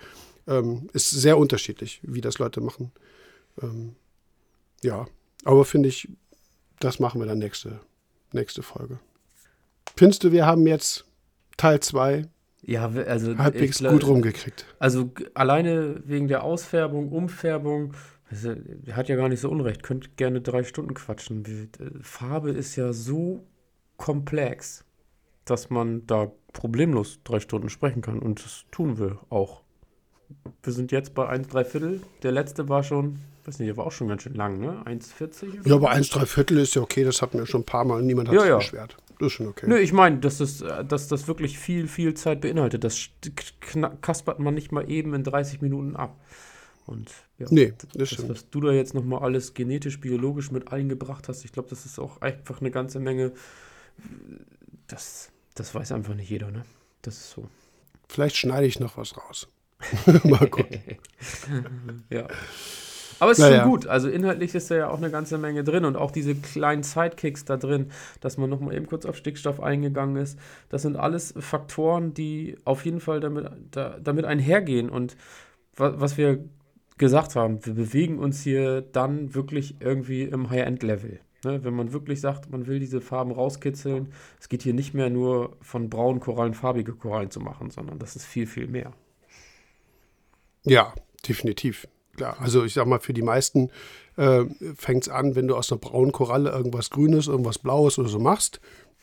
Ähm, 0.47 0.89
ist 0.93 1.09
sehr 1.09 1.37
unterschiedlich, 1.37 2.01
wie 2.03 2.21
das 2.21 2.37
Leute 2.37 2.61
machen. 2.61 2.91
Ähm, 3.61 3.95
ja, 4.83 5.07
aber 5.43 5.65
finde 5.65 5.89
ich, 5.89 6.09
das 6.79 6.99
machen 6.99 7.19
wir 7.19 7.25
dann 7.25 7.39
nächste, 7.39 7.79
nächste 8.31 8.61
Folge. 8.61 8.99
Findest 9.95 10.23
du, 10.23 10.31
wir 10.31 10.45
haben 10.45 10.67
jetzt 10.67 11.05
Teil 11.57 11.79
2 11.79 12.27
ja, 12.67 12.87
also 12.87 13.37
halbwegs 13.37 13.79
ich, 13.79 13.87
gut 13.87 14.05
rumgekriegt? 14.05 14.65
Also 14.79 15.11
alleine 15.35 16.01
wegen 16.05 16.27
der 16.27 16.43
Ausfärbung, 16.43 17.11
Umfärbung, 17.11 17.93
also, 18.35 18.55
hat 18.93 19.09
ja 19.09 19.15
gar 19.15 19.29
nicht 19.29 19.39
so 19.39 19.49
unrecht, 19.49 19.83
könnt 19.83 20.17
gerne 20.17 20.41
drei 20.41 20.63
Stunden 20.63 20.93
quatschen. 20.93 21.43
Äh, 21.45 21.67
Farbe 22.01 22.51
ist 22.51 22.75
ja 22.75 22.93
so 22.93 23.45
komplex, 23.97 24.85
dass 25.45 25.69
man 25.69 26.05
da 26.07 26.31
problemlos 26.53 27.19
drei 27.23 27.39
Stunden 27.39 27.69
sprechen 27.69 28.01
kann 28.01 28.19
und 28.19 28.43
das 28.43 28.65
tun 28.71 28.97
wir 28.97 29.19
auch. 29.29 29.61
Wir 30.63 30.73
sind 30.73 30.91
jetzt 30.91 31.13
bei 31.13 31.27
1 31.27 31.47
3 31.47 31.65
Viertel. 31.65 32.01
Der 32.23 32.31
letzte 32.31 32.67
war 32.67 32.83
schon 32.83 33.19
weiß 33.45 33.59
nicht, 33.59 33.69
der 33.69 33.77
war 33.77 33.85
auch 33.85 33.91
schon 33.91 34.07
ganz 34.07 34.23
schön 34.23 34.33
lang, 34.33 34.59
ne? 34.59 34.81
1,40? 34.85 35.67
Ja, 35.67 35.75
aber 35.75 35.91
1, 35.91 36.09
3 36.09 36.25
Viertel 36.25 36.57
ist 36.57 36.75
ja 36.75 36.81
okay, 36.81 37.03
das 37.03 37.21
hatten 37.21 37.37
wir 37.37 37.45
schon 37.45 37.61
ein 37.61 37.65
paar 37.65 37.85
Mal 37.85 37.99
und 37.99 38.05
niemand 38.05 38.29
hat 38.29 38.35
ja, 38.35 38.41
sich 38.41 38.49
ja. 38.49 38.57
beschwert. 38.57 38.97
Das 39.19 39.27
ist 39.27 39.33
schon 39.33 39.47
okay. 39.47 39.65
Nö, 39.67 39.77
ich 39.77 39.93
meine, 39.93 40.17
dass 40.17 40.39
das, 40.39 40.63
dass 40.87 41.07
das 41.07 41.27
wirklich 41.27 41.57
viel, 41.57 41.87
viel 41.87 42.15
Zeit 42.15 42.41
beinhaltet. 42.41 42.83
Das 42.83 43.09
kaspert 44.01 44.39
man 44.39 44.53
nicht 44.53 44.71
mal 44.71 44.89
eben 44.89 45.13
in 45.13 45.23
30 45.23 45.61
Minuten 45.61 45.95
ab. 45.95 46.19
Und 46.85 47.11
ja, 47.39 47.47
nee, 47.49 47.73
das, 47.93 48.09
das 48.11 48.29
was 48.29 48.49
du 48.49 48.61
da 48.61 48.71
jetzt 48.71 48.93
nochmal 48.93 49.21
alles 49.23 49.53
genetisch, 49.53 49.99
biologisch 49.99 50.51
mit 50.51 50.71
eingebracht 50.71 51.27
hast, 51.27 51.43
ich 51.43 51.51
glaube, 51.51 51.69
das 51.69 51.85
ist 51.85 51.99
auch 51.99 52.21
einfach 52.21 52.61
eine 52.61 52.71
ganze 52.71 52.99
Menge. 52.99 53.31
Das, 54.87 55.31
das 55.55 55.73
weiß 55.73 55.91
einfach 55.91 56.13
nicht 56.13 56.29
jeder, 56.29 56.51
ne? 56.51 56.63
Das 57.01 57.15
ist 57.17 57.31
so. 57.31 57.49
Vielleicht 58.07 58.37
schneide 58.37 58.67
ich 58.67 58.79
noch 58.79 58.97
was 58.97 59.17
raus. 59.17 59.47
mal 60.23 60.47
gucken. 60.47 60.79
ja. 62.09 62.27
Aber 63.19 63.31
es 63.31 63.39
ist 63.39 63.45
naja. 63.45 63.61
schon 63.61 63.71
gut. 63.71 63.87
Also 63.87 64.09
inhaltlich 64.09 64.53
ist 64.53 64.69
da 64.69 64.75
ja 64.75 64.89
auch 64.89 64.97
eine 64.97 65.09
ganze 65.09 65.37
Menge 65.37 65.63
drin 65.63 65.85
und 65.85 65.95
auch 65.95 66.11
diese 66.11 66.35
kleinen 66.35 66.83
Sidekicks 66.83 67.45
da 67.45 67.57
drin, 67.57 67.91
dass 68.19 68.37
man 68.37 68.49
nochmal 68.49 68.75
eben 68.75 68.87
kurz 68.87 69.05
auf 69.05 69.15
Stickstoff 69.15 69.61
eingegangen 69.61 70.17
ist. 70.17 70.37
Das 70.69 70.81
sind 70.81 70.97
alles 70.97 71.33
Faktoren, 71.37 72.13
die 72.13 72.57
auf 72.65 72.85
jeden 72.85 72.99
Fall 72.99 73.19
damit, 73.21 73.49
da, 73.71 73.97
damit 74.01 74.25
einhergehen. 74.25 74.89
Und 74.89 75.15
was 75.77 76.17
wir 76.17 76.43
gesagt 76.97 77.35
haben, 77.35 77.65
wir 77.65 77.73
bewegen 77.73 78.19
uns 78.19 78.41
hier 78.41 78.81
dann 78.81 79.35
wirklich 79.35 79.75
irgendwie 79.79 80.23
im 80.23 80.49
High-End-Level. 80.49 81.19
Ne? 81.43 81.63
Wenn 81.63 81.73
man 81.73 81.93
wirklich 81.93 82.21
sagt, 82.21 82.49
man 82.49 82.67
will 82.67 82.79
diese 82.79 83.01
Farben 83.01 83.31
rauskitzeln, 83.31 84.13
es 84.39 84.49
geht 84.49 84.63
hier 84.63 84.73
nicht 84.73 84.93
mehr 84.93 85.09
nur 85.09 85.57
von 85.61 85.89
braunen 85.89 86.19
Korallen 86.19 86.53
farbige 86.53 86.93
Korallen 86.93 87.31
zu 87.31 87.39
machen, 87.39 87.69
sondern 87.69 87.99
das 87.99 88.15
ist 88.15 88.25
viel, 88.25 88.47
viel 88.47 88.67
mehr. 88.67 88.93
Ja, 90.63 90.93
definitiv 91.27 91.87
klar. 92.15 92.37
Also 92.39 92.63
ich 92.63 92.73
sag 92.73 92.87
mal, 92.87 92.99
für 92.99 93.13
die 93.13 93.21
meisten 93.21 93.69
äh, 94.17 94.45
fängt 94.75 95.03
es 95.03 95.09
an, 95.09 95.35
wenn 95.35 95.47
du 95.47 95.55
aus 95.55 95.71
einer 95.71 95.79
braunen 95.79 96.11
Koralle 96.11 96.49
irgendwas 96.49 96.89
Grünes, 96.89 97.27
irgendwas 97.27 97.59
Blaues 97.59 97.99
oder 97.99 98.09
so 98.09 98.19
machst. 98.19 98.59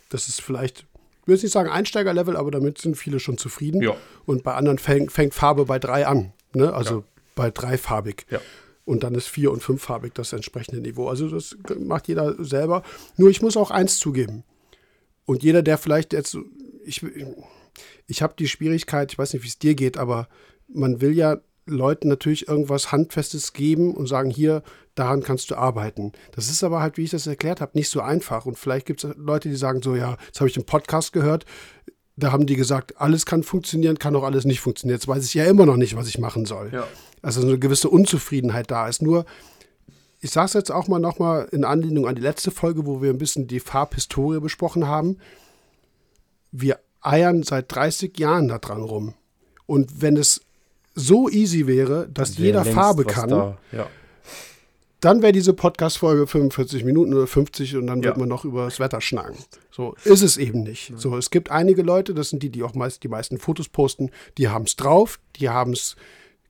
Das 0.09 0.29
ist 0.29 0.41
vielleicht, 0.41 0.87
ich 1.21 1.29
will 1.29 1.35
jetzt 1.35 1.43
nicht 1.43 1.53
sagen 1.53 1.71
Einsteigerlevel, 1.71 2.37
aber 2.37 2.51
damit 2.51 2.79
sind 2.79 2.97
viele 2.97 3.21
schon 3.21 3.39
zufrieden. 3.39 3.83
Ja. 3.83 3.95
Und 4.25 4.43
bei 4.43 4.55
anderen 4.55 4.79
fängt, 4.79 5.13
fängt 5.13 5.35
Farbe 5.35 5.65
bei 5.67 5.79
drei 5.79 6.07
an. 6.07 6.33
Ne? 6.55 6.73
Also 6.73 7.01
ja. 7.01 7.05
Bei 7.35 7.51
dreifarbig. 7.51 8.27
Ja. 8.31 8.41
Und 8.85 9.05
dann 9.05 9.15
ist 9.15 9.29
vier- 9.29 9.53
und 9.53 9.63
fünffarbig 9.63 10.13
das 10.15 10.33
entsprechende 10.33 10.81
Niveau. 10.81 11.09
Also 11.09 11.29
das 11.29 11.57
macht 11.79 12.09
jeder 12.09 12.43
selber. 12.45 12.83
Nur 13.17 13.31
ich 13.31 13.43
muss 13.43 13.57
auch 13.57 13.71
eins 13.71 13.99
zugeben. 13.99 14.45
Und 15.25 15.43
jeder, 15.43 15.63
der 15.63 15.79
vielleicht 15.79 16.13
jetzt, 16.13 16.37
ich, 16.85 17.05
ich 18.07 18.23
habe 18.23 18.35
die 18.39 18.49
Schwierigkeit, 18.49 19.13
ich 19.13 19.19
weiß 19.19 19.33
nicht, 19.33 19.45
wie 19.45 19.49
es 19.49 19.59
dir 19.59 19.75
geht, 19.75 19.97
aber 19.97 20.29
man 20.69 21.01
will 21.01 21.13
ja 21.13 21.39
Leuten 21.65 22.09
natürlich 22.09 22.49
irgendwas 22.49 22.91
Handfestes 22.91 23.53
geben 23.53 23.95
und 23.95 24.09
sagen, 24.09 24.31
hier, 24.31 24.63
daran 24.95 25.23
kannst 25.23 25.51
du 25.51 25.55
arbeiten. 25.55 26.13
Das 26.33 26.51
ist 26.51 26.65
aber 26.65 26.81
halt, 26.81 26.97
wie 26.97 27.05
ich 27.05 27.11
das 27.11 27.27
erklärt 27.27 27.61
habe, 27.61 27.79
nicht 27.79 27.89
so 27.89 28.01
einfach. 28.01 28.47
Und 28.47 28.59
vielleicht 28.59 28.87
gibt 28.87 29.05
es 29.05 29.15
Leute, 29.17 29.49
die 29.49 29.57
sagen 29.57 29.81
so, 29.81 29.95
ja, 29.95 30.17
jetzt 30.27 30.41
habe 30.41 30.49
ich 30.49 30.55
den 30.55 30.67
Podcast 30.67 31.13
gehört, 31.13 31.47
da 32.17 32.33
haben 32.33 32.47
die 32.47 32.57
gesagt, 32.57 33.01
alles 33.01 33.25
kann 33.25 33.43
funktionieren, 33.43 33.99
kann 33.99 34.15
auch 34.17 34.25
alles 34.25 34.45
nicht 34.45 34.61
funktionieren. 34.61 34.97
Jetzt 34.97 35.09
weiß 35.09 35.25
ich 35.25 35.35
ja 35.35 35.45
immer 35.45 35.67
noch 35.67 35.77
nicht, 35.77 35.97
was 35.97 36.09
ich 36.09 36.19
machen 36.19 36.45
soll. 36.45 36.71
Ja. 36.73 36.87
Also 37.23 37.41
eine 37.41 37.59
gewisse 37.59 37.89
Unzufriedenheit 37.89 38.71
da 38.71 38.89
ist. 38.89 39.01
Nur, 39.01 39.25
ich 40.21 40.31
sage 40.31 40.47
es 40.47 40.53
jetzt 40.53 40.73
auch 40.73 40.89
mal 40.89 40.99
nochmal 40.99 41.49
in 41.53 41.65
Anlehnung 41.65 42.07
an 42.07 42.17
die 42.17 42.23
letzte 42.23 42.51
Folge, 42.51 42.85
wo 42.85 43.01
wir 43.01 43.11
ein 43.11 43.19
bisschen 43.19 43.47
die 43.47 43.61
Farbhistorie 43.61 44.41
besprochen 44.41 44.87
haben. 44.87 45.19
Wir 46.51 46.79
eiern 47.01 47.43
seit 47.43 47.75
30 47.75 48.19
Jahren 48.19 48.49
da 48.49 48.59
dran 48.59 48.83
rum. 48.83 49.15
Und 49.67 50.03
wenn 50.03 50.17
es 50.17 50.43
so 50.95 51.29
easy 51.29 51.67
wäre, 51.67 52.09
dass 52.09 52.35
Sehr 52.35 52.47
jeder 52.47 52.65
Farbe 52.65 53.05
kann, 53.05 53.31
da, 53.31 53.59
ja. 53.73 53.87
dann 55.01 55.23
wäre 55.23 55.33
diese 55.33 55.55
Podcast-Folge 55.55 56.27
45 56.27 56.85
Minuten 56.85 57.15
oder 57.15 57.27
50 57.27 57.77
und 57.77 57.87
dann 57.87 58.01
ja. 58.01 58.07
wird 58.07 58.19
man 58.19 58.29
noch 58.29 58.45
über 58.45 58.67
das 58.67 58.79
Wetter 58.79 59.01
schnacken. 59.01 59.37
So 59.71 59.95
ist 60.05 60.23
es 60.23 60.37
eben 60.37 60.63
nicht. 60.63 60.93
So, 60.97 61.17
es 61.17 61.31
gibt 61.31 61.51
einige 61.51 61.83
Leute, 61.83 62.15
das 62.15 62.31
sind 62.31 62.43
die, 62.43 62.51
die 62.51 62.63
auch 62.63 62.75
meist 62.75 63.03
die 63.03 63.09
meisten 63.09 63.39
Fotos 63.39 63.69
posten, 63.69 64.11
die 64.39 64.49
haben 64.49 64.65
es 64.67 64.77
drauf, 64.77 65.19
die 65.37 65.49
haben 65.49 65.73
es 65.73 65.97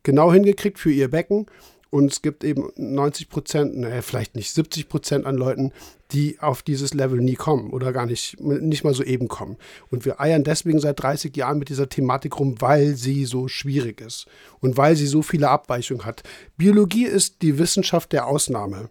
genau 0.03 0.33
hingekriegt 0.33 0.79
für 0.79 0.93
ihr 0.93 1.09
Becken 1.09 1.47
und 1.93 2.11
es 2.11 2.23
gibt 2.23 2.43
eben 2.43 2.71
90 2.77 3.29
Prozent, 3.29 3.77
naja, 3.77 4.01
vielleicht 4.01 4.35
nicht 4.35 4.51
70 4.51 4.89
Prozent 4.89 5.27
an 5.27 5.37
Leuten, 5.37 5.73
die 6.11 6.39
auf 6.41 6.63
dieses 6.63 6.95
Level 6.95 7.21
nie 7.21 7.35
kommen 7.35 7.71
oder 7.71 7.93
gar 7.93 8.07
nicht, 8.07 8.41
nicht 8.41 8.83
mal 8.83 8.95
so 8.95 9.03
eben 9.03 9.29
kommen. 9.29 9.59
Und 9.91 10.07
wir 10.07 10.19
eiern 10.19 10.43
deswegen 10.43 10.81
seit 10.81 11.03
30 11.03 11.37
Jahren 11.37 11.59
mit 11.59 11.69
dieser 11.69 11.91
Thematik 11.91 12.39
rum, 12.39 12.55
weil 12.61 12.97
sie 12.97 13.27
so 13.27 13.47
schwierig 13.47 14.01
ist 14.01 14.27
und 14.61 14.79
weil 14.79 14.97
sie 14.97 15.07
so 15.07 15.21
viele 15.21 15.51
Abweichungen 15.51 16.07
hat. 16.07 16.23
Biologie 16.57 17.05
ist 17.05 17.43
die 17.43 17.59
Wissenschaft 17.59 18.13
der 18.13 18.27
Ausnahme. 18.27 18.89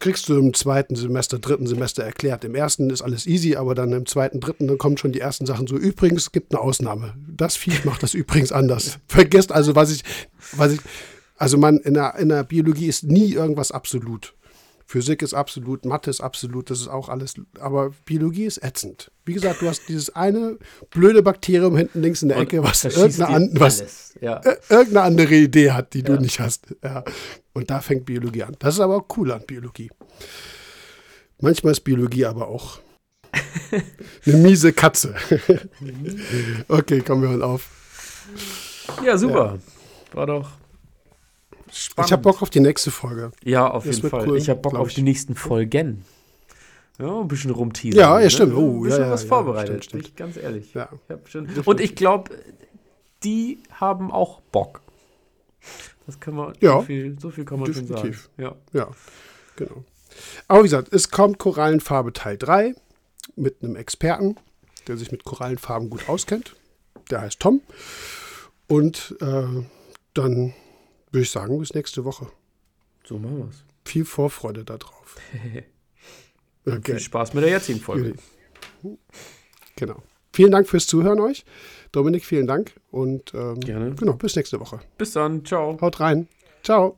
Kriegst 0.00 0.28
du 0.28 0.38
im 0.38 0.54
zweiten 0.54 0.96
Semester, 0.96 1.38
dritten 1.38 1.66
Semester 1.66 2.02
erklärt. 2.02 2.44
Im 2.44 2.54
ersten 2.54 2.90
ist 2.90 3.02
alles 3.02 3.26
easy, 3.26 3.56
aber 3.56 3.74
dann 3.74 3.92
im 3.92 4.06
zweiten, 4.06 4.40
dritten, 4.40 4.66
dann 4.66 4.78
kommen 4.78 4.96
schon 4.96 5.12
die 5.12 5.20
ersten 5.20 5.46
Sachen 5.46 5.66
so. 5.66 5.76
Übrigens, 5.76 6.22
es 6.22 6.32
gibt 6.32 6.52
eine 6.52 6.60
Ausnahme. 6.60 7.14
Das 7.28 7.56
Viech 7.56 7.84
macht 7.84 8.02
das 8.02 8.14
übrigens 8.14 8.52
anders. 8.52 8.98
Vergesst 9.08 9.52
also, 9.52 9.74
was 9.74 9.90
ich, 9.90 10.02
was 10.52 10.72
ich, 10.72 10.80
also 11.36 11.58
man, 11.58 11.78
in 11.78 11.94
der, 11.94 12.16
in 12.16 12.28
der 12.28 12.44
Biologie 12.44 12.86
ist 12.86 13.04
nie 13.04 13.32
irgendwas 13.32 13.72
absolut. 13.72 14.34
Physik 14.86 15.22
ist 15.22 15.34
absolut, 15.34 15.84
Mathe 15.86 16.10
ist 16.10 16.20
absolut, 16.20 16.70
das 16.70 16.80
ist 16.80 16.88
auch 16.88 17.08
alles, 17.08 17.34
aber 17.58 17.92
Biologie 18.04 18.44
ist 18.44 18.62
ätzend. 18.62 19.10
Wie 19.24 19.32
gesagt, 19.32 19.62
du 19.62 19.68
hast 19.68 19.88
dieses 19.88 20.14
eine 20.14 20.58
blöde 20.90 21.22
Bakterium 21.22 21.76
hinten 21.76 22.02
links 22.02 22.22
in 22.22 22.28
der 22.28 22.38
Ecke, 22.38 22.62
was, 22.62 22.84
irgendeine, 22.84 23.34
an, 23.34 23.50
was 23.54 24.12
ja. 24.20 24.42
irgendeine, 24.68 25.02
andere 25.02 25.34
Idee 25.34 25.72
hat, 25.72 25.94
die 25.94 26.00
ja. 26.00 26.04
du 26.04 26.16
nicht 26.20 26.38
hast. 26.38 26.74
Ja. 26.82 27.02
Und 27.54 27.70
da 27.70 27.80
fängt 27.80 28.04
Biologie 28.04 28.42
an. 28.42 28.56
Das 28.58 28.74
ist 28.74 28.80
aber 28.80 28.96
auch 28.96 29.16
cool 29.16 29.32
an 29.32 29.42
Biologie. 29.46 29.90
Manchmal 31.40 31.72
ist 31.72 31.80
Biologie 31.80 32.26
aber 32.26 32.48
auch 32.48 32.80
eine 34.26 34.36
miese 34.36 34.72
Katze. 34.72 35.14
okay, 36.68 37.00
kommen 37.00 37.22
wir 37.22 37.30
mal 37.30 37.42
auf. 37.42 37.70
Ja, 39.04 39.16
super. 39.16 39.58
War 40.12 40.26
doch 40.26 40.50
Spannend. 41.74 42.08
Ich 42.08 42.12
habe 42.12 42.22
Bock 42.22 42.40
auf 42.40 42.50
die 42.50 42.60
nächste 42.60 42.92
Folge. 42.92 43.32
Ja, 43.42 43.68
auf 43.68 43.84
das 43.84 43.96
jeden 43.96 44.08
Fall. 44.08 44.28
Cool, 44.28 44.38
ich 44.38 44.48
habe 44.48 44.60
Bock 44.60 44.76
auf 44.76 44.92
die 44.92 45.02
nächsten 45.02 45.34
Folgen. 45.34 46.04
Ja, 47.00 47.20
ein 47.20 47.26
bisschen 47.26 47.50
rumteasern. 47.50 47.98
Ja, 47.98 48.20
ja, 48.20 48.30
stimmt. 48.30 48.54
Oh, 48.54 48.78
ein 48.78 48.82
bisschen 48.82 49.02
ja, 49.02 49.10
was 49.10 49.22
ja, 49.22 49.28
vorbereitet, 49.28 49.84
stimmt, 49.84 50.04
stimmt. 50.04 50.16
ganz 50.16 50.36
ehrlich. 50.36 50.72
Ja. 50.72 50.88
Ich 51.26 51.66
Und 51.66 51.80
ich 51.80 51.96
glaube, 51.96 52.30
die 53.24 53.58
haben 53.72 54.12
auch 54.12 54.40
Bock. 54.52 54.82
Das 56.06 56.20
kann 56.20 56.34
man, 56.34 56.54
ja, 56.60 56.72
so, 56.72 56.82
viel, 56.82 57.18
so 57.18 57.30
viel 57.30 57.44
kann 57.44 57.58
man 57.58 57.66
definitiv. 57.66 58.28
schon 58.36 58.46
sagen. 58.46 58.58
Ja. 58.72 58.80
ja, 58.80 58.90
genau. 59.56 59.84
Aber 60.48 60.60
wie 60.60 60.64
gesagt, 60.64 60.92
es 60.92 61.10
kommt 61.10 61.38
Korallenfarbe 61.38 62.12
Teil 62.12 62.36
3 62.36 62.74
mit 63.36 63.62
einem 63.62 63.76
Experten, 63.76 64.36
der 64.86 64.96
sich 64.96 65.10
mit 65.10 65.24
Korallenfarben 65.24 65.90
gut 65.90 66.08
auskennt. 66.08 66.56
Der 67.10 67.22
heißt 67.22 67.40
Tom. 67.40 67.62
Und 68.66 69.16
äh, 69.20 69.64
dann 70.14 70.54
würde 71.10 71.22
ich 71.22 71.30
sagen, 71.30 71.58
bis 71.58 71.74
nächste 71.74 72.04
Woche. 72.04 72.28
So 73.04 73.18
machen 73.18 73.38
wir 73.38 73.48
es. 73.48 73.64
Viel 73.84 74.04
Vorfreude 74.04 74.64
darauf. 74.64 75.16
okay. 76.66 76.82
Viel 76.82 77.00
Spaß 77.00 77.34
mit 77.34 77.44
der 77.44 77.50
jetzigen 77.50 77.80
Folge. 77.80 78.14
Genau. 79.76 80.02
Vielen 80.32 80.50
Dank 80.50 80.68
fürs 80.68 80.86
Zuhören 80.86 81.20
euch. 81.20 81.44
Dominik, 81.94 82.24
vielen 82.24 82.46
Dank 82.46 82.72
und 82.90 83.32
ähm, 83.34 83.60
Gerne. 83.60 83.94
genau, 83.94 84.14
bis 84.14 84.36
nächste 84.36 84.58
Woche. 84.60 84.80
Bis 84.98 85.12
dann. 85.12 85.44
Ciao. 85.44 85.78
Haut 85.80 86.00
rein. 86.00 86.28
Ciao. 86.62 86.96